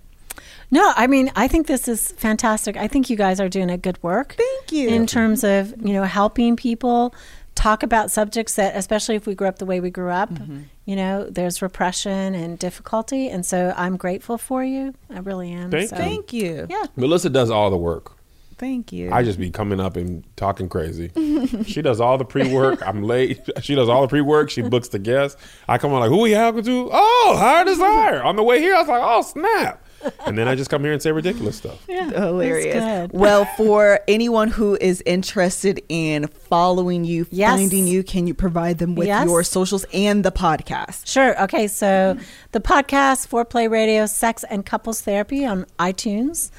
No, 0.71 0.93
I 0.97 1.07
mean, 1.07 1.33
I 1.35 1.49
think 1.49 1.67
this 1.67 1.89
is 1.89 2.13
fantastic. 2.13 2.77
I 2.77 2.89
think 2.89 3.09
you 3.09 3.17
guys 3.17 3.41
are 3.41 3.49
doing 3.49 3.71
a 3.71 3.79
good 3.79 4.01
work. 4.03 4.35
Thank 4.37 4.71
you. 4.71 4.89
In 4.91 5.07
terms 5.07 5.43
of, 5.43 5.75
you 5.83 5.95
know, 5.95 6.05
helping 6.05 6.57
people 6.57 7.15
talk 7.59 7.83
about 7.83 8.11
subjects 8.11 8.55
that, 8.55 8.77
especially 8.77 9.17
if 9.17 9.27
we 9.27 9.35
grew 9.35 9.49
up 9.49 9.59
the 9.59 9.67
way 9.67 9.81
we 9.81 9.91
grew 9.91 10.11
up, 10.11 10.31
Mm-hmm. 10.31 10.61
you 10.85 10.95
know, 10.97 11.25
there's 11.29 11.61
repression 11.61 12.35
and 12.35 12.59
difficulty. 12.59 13.29
And 13.29 13.45
so 13.45 13.75
I'm 13.77 13.97
grateful 13.97 14.39
for 14.39 14.63
you. 14.63 14.95
I 15.11 15.19
really 15.19 15.51
am. 15.53 15.71
Thank 15.71 15.91
so, 15.91 15.97
you. 15.97 16.03
Thank 16.03 16.33
you. 16.33 16.67
Yeah. 16.71 16.85
Melissa 16.97 17.31
does 17.31 17.51
all 17.51 17.71
the 17.71 17.77
work. 17.77 18.13
Thank 18.59 18.93
you. 18.93 19.11
I 19.13 19.23
just 19.23 19.39
be 19.39 19.51
coming 19.51 19.79
up 19.81 19.97
and 19.97 20.25
talking 20.37 20.69
crazy. 20.69 21.11
she 21.65 21.81
does 21.81 22.01
all 22.01 22.19
the 22.19 22.25
pre 22.25 22.53
work. 22.53 22.87
I'm 22.87 23.03
late. 23.03 23.41
She 23.61 23.75
does 23.75 23.89
all 23.89 24.03
the 24.03 24.09
pre 24.09 24.21
work. 24.21 24.51
She 24.51 24.63
books 24.63 24.89
the 24.89 24.99
guests. 24.99 25.41
I 25.69 25.79
come 25.79 25.93
on 25.93 26.01
like, 26.01 26.11
who 26.11 26.21
we 26.21 26.33
have 26.33 26.63
to? 26.65 26.89
Oh, 26.93 27.37
higher 27.39 27.65
desire. 27.65 28.23
On 28.23 28.35
the 28.37 28.43
way 28.43 28.61
here, 28.61 28.75
I 28.75 28.81
was 28.81 28.89
like, 28.89 29.03
oh 29.03 29.23
snap. 29.23 29.85
And 30.27 30.37
then 30.39 30.47
I 30.49 30.55
just 30.55 30.71
come 30.71 30.83
here 30.85 30.93
and 30.93 31.03
say 31.03 31.11
ridiculous 31.13 31.57
stuff. 31.57 31.83
Yeah. 31.89 32.11
Hilarious. 32.11 33.11
Well, 33.13 33.45
for 33.57 34.01
anyone 34.07 34.49
who 34.49 34.77
is 34.81 35.03
interested 35.07 35.83
in 35.89 36.27
following 36.29 37.05
you, 37.05 37.27
Yes. 37.31 37.51
finding 37.59 37.87
you, 37.87 38.03
can 38.03 38.27
you 38.27 38.35
provide 38.35 38.79
them 38.79 38.95
with 38.95 39.09
Yes. 39.09 39.27
your 39.27 39.43
socials 39.43 39.85
and 39.93 40.25
the 40.25 40.31
podcast? 40.33 41.07
Sure. 41.07 41.41
Okay. 41.45 41.67
So 41.67 42.17
the 42.53 42.61
podcast, 42.61 43.29
Foreplay 43.29 43.71
Radio, 43.71 44.07
Sex 44.07 44.45
and 44.49 44.65
Couples 44.65 45.01
Therapy 45.01 45.45
on 45.45 45.67
iTunes. 45.79 46.51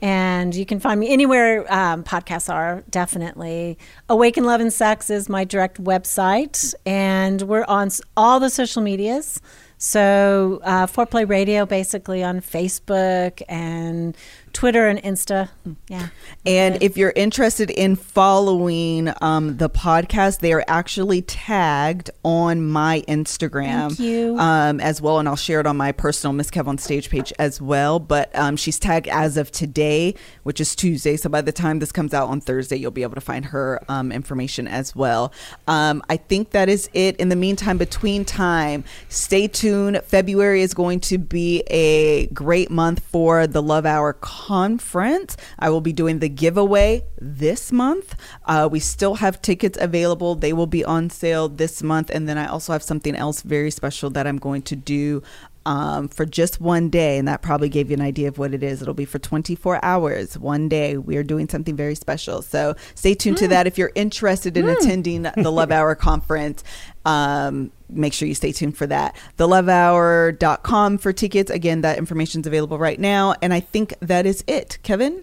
And 0.00 0.54
you 0.54 0.64
can 0.64 0.78
find 0.78 1.00
me 1.00 1.08
anywhere 1.12 1.70
um, 1.72 2.04
podcasts 2.04 2.52
are, 2.52 2.84
definitely. 2.88 3.78
Awaken 4.08 4.44
Love 4.44 4.60
and 4.60 4.72
Sex 4.72 5.10
is 5.10 5.28
my 5.28 5.44
direct 5.44 5.82
website. 5.82 6.72
And 6.86 7.42
we're 7.42 7.64
on 7.64 7.90
all 8.16 8.38
the 8.38 8.48
social 8.50 8.80
medias. 8.80 9.40
So 9.78 10.60
uh, 10.64 10.86
Foreplay 10.86 11.28
Radio 11.28 11.64
basically 11.64 12.22
on 12.22 12.40
Facebook 12.40 13.40
and 13.48 14.16
Twitter 14.58 14.88
and 14.88 15.00
Insta. 15.04 15.50
Yeah. 15.86 16.08
And 16.44 16.82
if 16.82 16.96
you're 16.96 17.12
interested 17.14 17.70
in 17.70 17.94
following 17.94 19.08
um, 19.22 19.56
the 19.56 19.70
podcast, 19.70 20.40
they 20.40 20.52
are 20.52 20.64
actually 20.66 21.22
tagged 21.22 22.10
on 22.24 22.68
my 22.68 23.04
Instagram 23.06 23.90
Thank 23.90 24.00
you. 24.00 24.36
Um, 24.36 24.80
as 24.80 25.00
well. 25.00 25.20
And 25.20 25.28
I'll 25.28 25.36
share 25.36 25.60
it 25.60 25.66
on 25.68 25.76
my 25.76 25.92
personal 25.92 26.32
Miss 26.32 26.50
Kev 26.50 26.66
on 26.66 26.76
stage 26.76 27.08
page 27.08 27.32
as 27.38 27.60
well. 27.62 28.00
But 28.00 28.34
um, 28.34 28.56
she's 28.56 28.80
tagged 28.80 29.06
as 29.06 29.36
of 29.36 29.52
today, 29.52 30.16
which 30.42 30.60
is 30.60 30.74
Tuesday. 30.74 31.16
So 31.16 31.28
by 31.28 31.40
the 31.40 31.52
time 31.52 31.78
this 31.78 31.92
comes 31.92 32.12
out 32.12 32.28
on 32.28 32.40
Thursday, 32.40 32.78
you'll 32.78 32.90
be 32.90 33.04
able 33.04 33.14
to 33.14 33.20
find 33.20 33.44
her 33.44 33.80
um, 33.88 34.10
information 34.10 34.66
as 34.66 34.92
well. 34.96 35.32
Um, 35.68 36.02
I 36.08 36.16
think 36.16 36.50
that 36.50 36.68
is 36.68 36.90
it. 36.94 37.14
In 37.18 37.28
the 37.28 37.36
meantime, 37.36 37.78
between 37.78 38.24
time, 38.24 38.82
stay 39.08 39.46
tuned. 39.46 40.02
February 40.04 40.62
is 40.62 40.74
going 40.74 40.98
to 40.98 41.16
be 41.16 41.62
a 41.68 42.26
great 42.26 42.72
month 42.72 43.04
for 43.04 43.46
the 43.46 43.62
Love 43.62 43.86
Hour 43.86 44.14
conference. 44.48 45.36
I 45.58 45.68
will 45.68 45.82
be 45.82 45.92
doing 45.92 46.20
the 46.20 46.28
giveaway 46.30 47.04
this 47.20 47.70
month. 47.70 48.16
Uh, 48.46 48.66
we 48.72 48.80
still 48.80 49.16
have 49.16 49.42
tickets 49.42 49.76
available. 49.78 50.36
They 50.36 50.54
will 50.54 50.66
be 50.66 50.82
on 50.82 51.10
sale 51.10 51.50
this 51.50 51.82
month. 51.82 52.08
And 52.08 52.26
then 52.26 52.38
I 52.38 52.46
also 52.46 52.72
have 52.72 52.82
something 52.82 53.14
else 53.14 53.42
very 53.42 53.70
special 53.70 54.08
that 54.10 54.26
I'm 54.26 54.38
going 54.38 54.62
to 54.62 54.74
do 54.74 55.22
um, 55.68 56.08
for 56.08 56.24
just 56.24 56.62
one 56.62 56.88
day. 56.88 57.18
And 57.18 57.28
that 57.28 57.42
probably 57.42 57.68
gave 57.68 57.90
you 57.90 57.94
an 57.94 58.00
idea 58.00 58.26
of 58.26 58.38
what 58.38 58.54
it 58.54 58.62
is. 58.62 58.80
It'll 58.80 58.94
be 58.94 59.04
for 59.04 59.18
24 59.18 59.84
hours, 59.84 60.38
one 60.38 60.66
day. 60.66 60.96
We 60.96 61.18
are 61.18 61.22
doing 61.22 61.46
something 61.46 61.76
very 61.76 61.94
special. 61.94 62.40
So 62.40 62.74
stay 62.94 63.14
tuned 63.14 63.36
to 63.36 63.48
that. 63.48 63.66
If 63.66 63.76
you're 63.76 63.92
interested 63.94 64.56
in 64.56 64.66
attending 64.66 65.22
the 65.22 65.50
Love 65.52 65.70
Hour 65.70 65.94
conference, 65.94 66.64
um, 67.04 67.70
make 67.90 68.14
sure 68.14 68.26
you 68.26 68.34
stay 68.34 68.50
tuned 68.50 68.78
for 68.78 68.86
that. 68.86 69.14
TheLoveHour.com 69.36 70.96
for 70.96 71.12
tickets. 71.12 71.50
Again, 71.50 71.82
that 71.82 71.98
information 71.98 72.40
is 72.40 72.46
available 72.46 72.78
right 72.78 72.98
now. 72.98 73.34
And 73.42 73.52
I 73.52 73.60
think 73.60 73.92
that 74.00 74.24
is 74.24 74.42
it. 74.46 74.78
Kevin? 74.82 75.22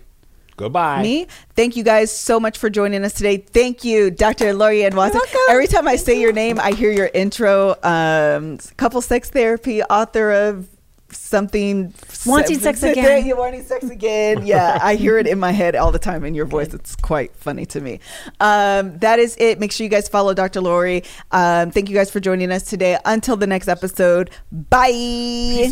Goodbye. 0.58 1.02
Me? 1.04 1.28
Thank 1.56 1.76
you 1.76 1.84
guys 1.84 2.16
so 2.16 2.40
much 2.40 2.58
for 2.58 2.70
joining 2.70 3.04
us 3.04 3.14
today. 3.14 3.38
Thank 3.38 3.84
you, 3.84 4.10
Dr. 4.10 4.54
Laurie 4.54 4.86
Ann 4.86 4.96
Watson. 4.96 5.22
Every 5.50 5.68
time 5.68 5.88
I 5.88 5.96
say 5.98 6.20
your 6.20 6.32
name, 6.32 6.60
I 6.60 6.72
hear 6.72 6.92
your 6.92 7.10
intro. 7.14 7.76
Um, 7.84 8.58
couple 8.78 9.02
sex 9.02 9.30
therapy, 9.30 9.84
author 9.84 10.32
of 10.32 10.70
something. 11.12 11.94
Wanting 12.26 12.60
sex 12.60 12.84
again. 12.84 13.26
You 13.26 13.38
wanting 13.38 13.64
sex 13.64 13.90
again. 13.90 14.46
Yeah, 14.46 14.80
I 14.82 14.96
hear 14.96 15.18
it 15.18 15.28
in 15.28 15.40
my 15.40 15.52
head 15.52 15.76
all 15.76 15.92
the 15.92 16.00
time 16.00 16.24
in 16.24 16.34
your 16.34 16.46
voice. 16.46 16.74
It's 16.74 16.96
quite 16.96 17.36
funny 17.36 17.66
to 17.68 17.82
me. 17.82 18.00
Um, 18.40 18.98
that 19.00 19.20
is 19.20 19.36
it. 19.40 19.60
Make 19.60 19.72
sure 19.72 19.84
you 19.84 19.90
guys 19.90 20.08
follow 20.08 20.34
Dr. 20.34 20.62
Laurie. 20.62 21.04
Um, 21.32 21.72
thank 21.72 21.90
you 21.90 21.96
guys 21.96 22.12
for 22.12 22.20
joining 22.20 22.52
us 22.52 22.64
today. 22.64 22.98
Until 23.06 23.36
the 23.36 23.48
next 23.48 23.68
episode, 23.68 24.32
bye. 24.52 25.72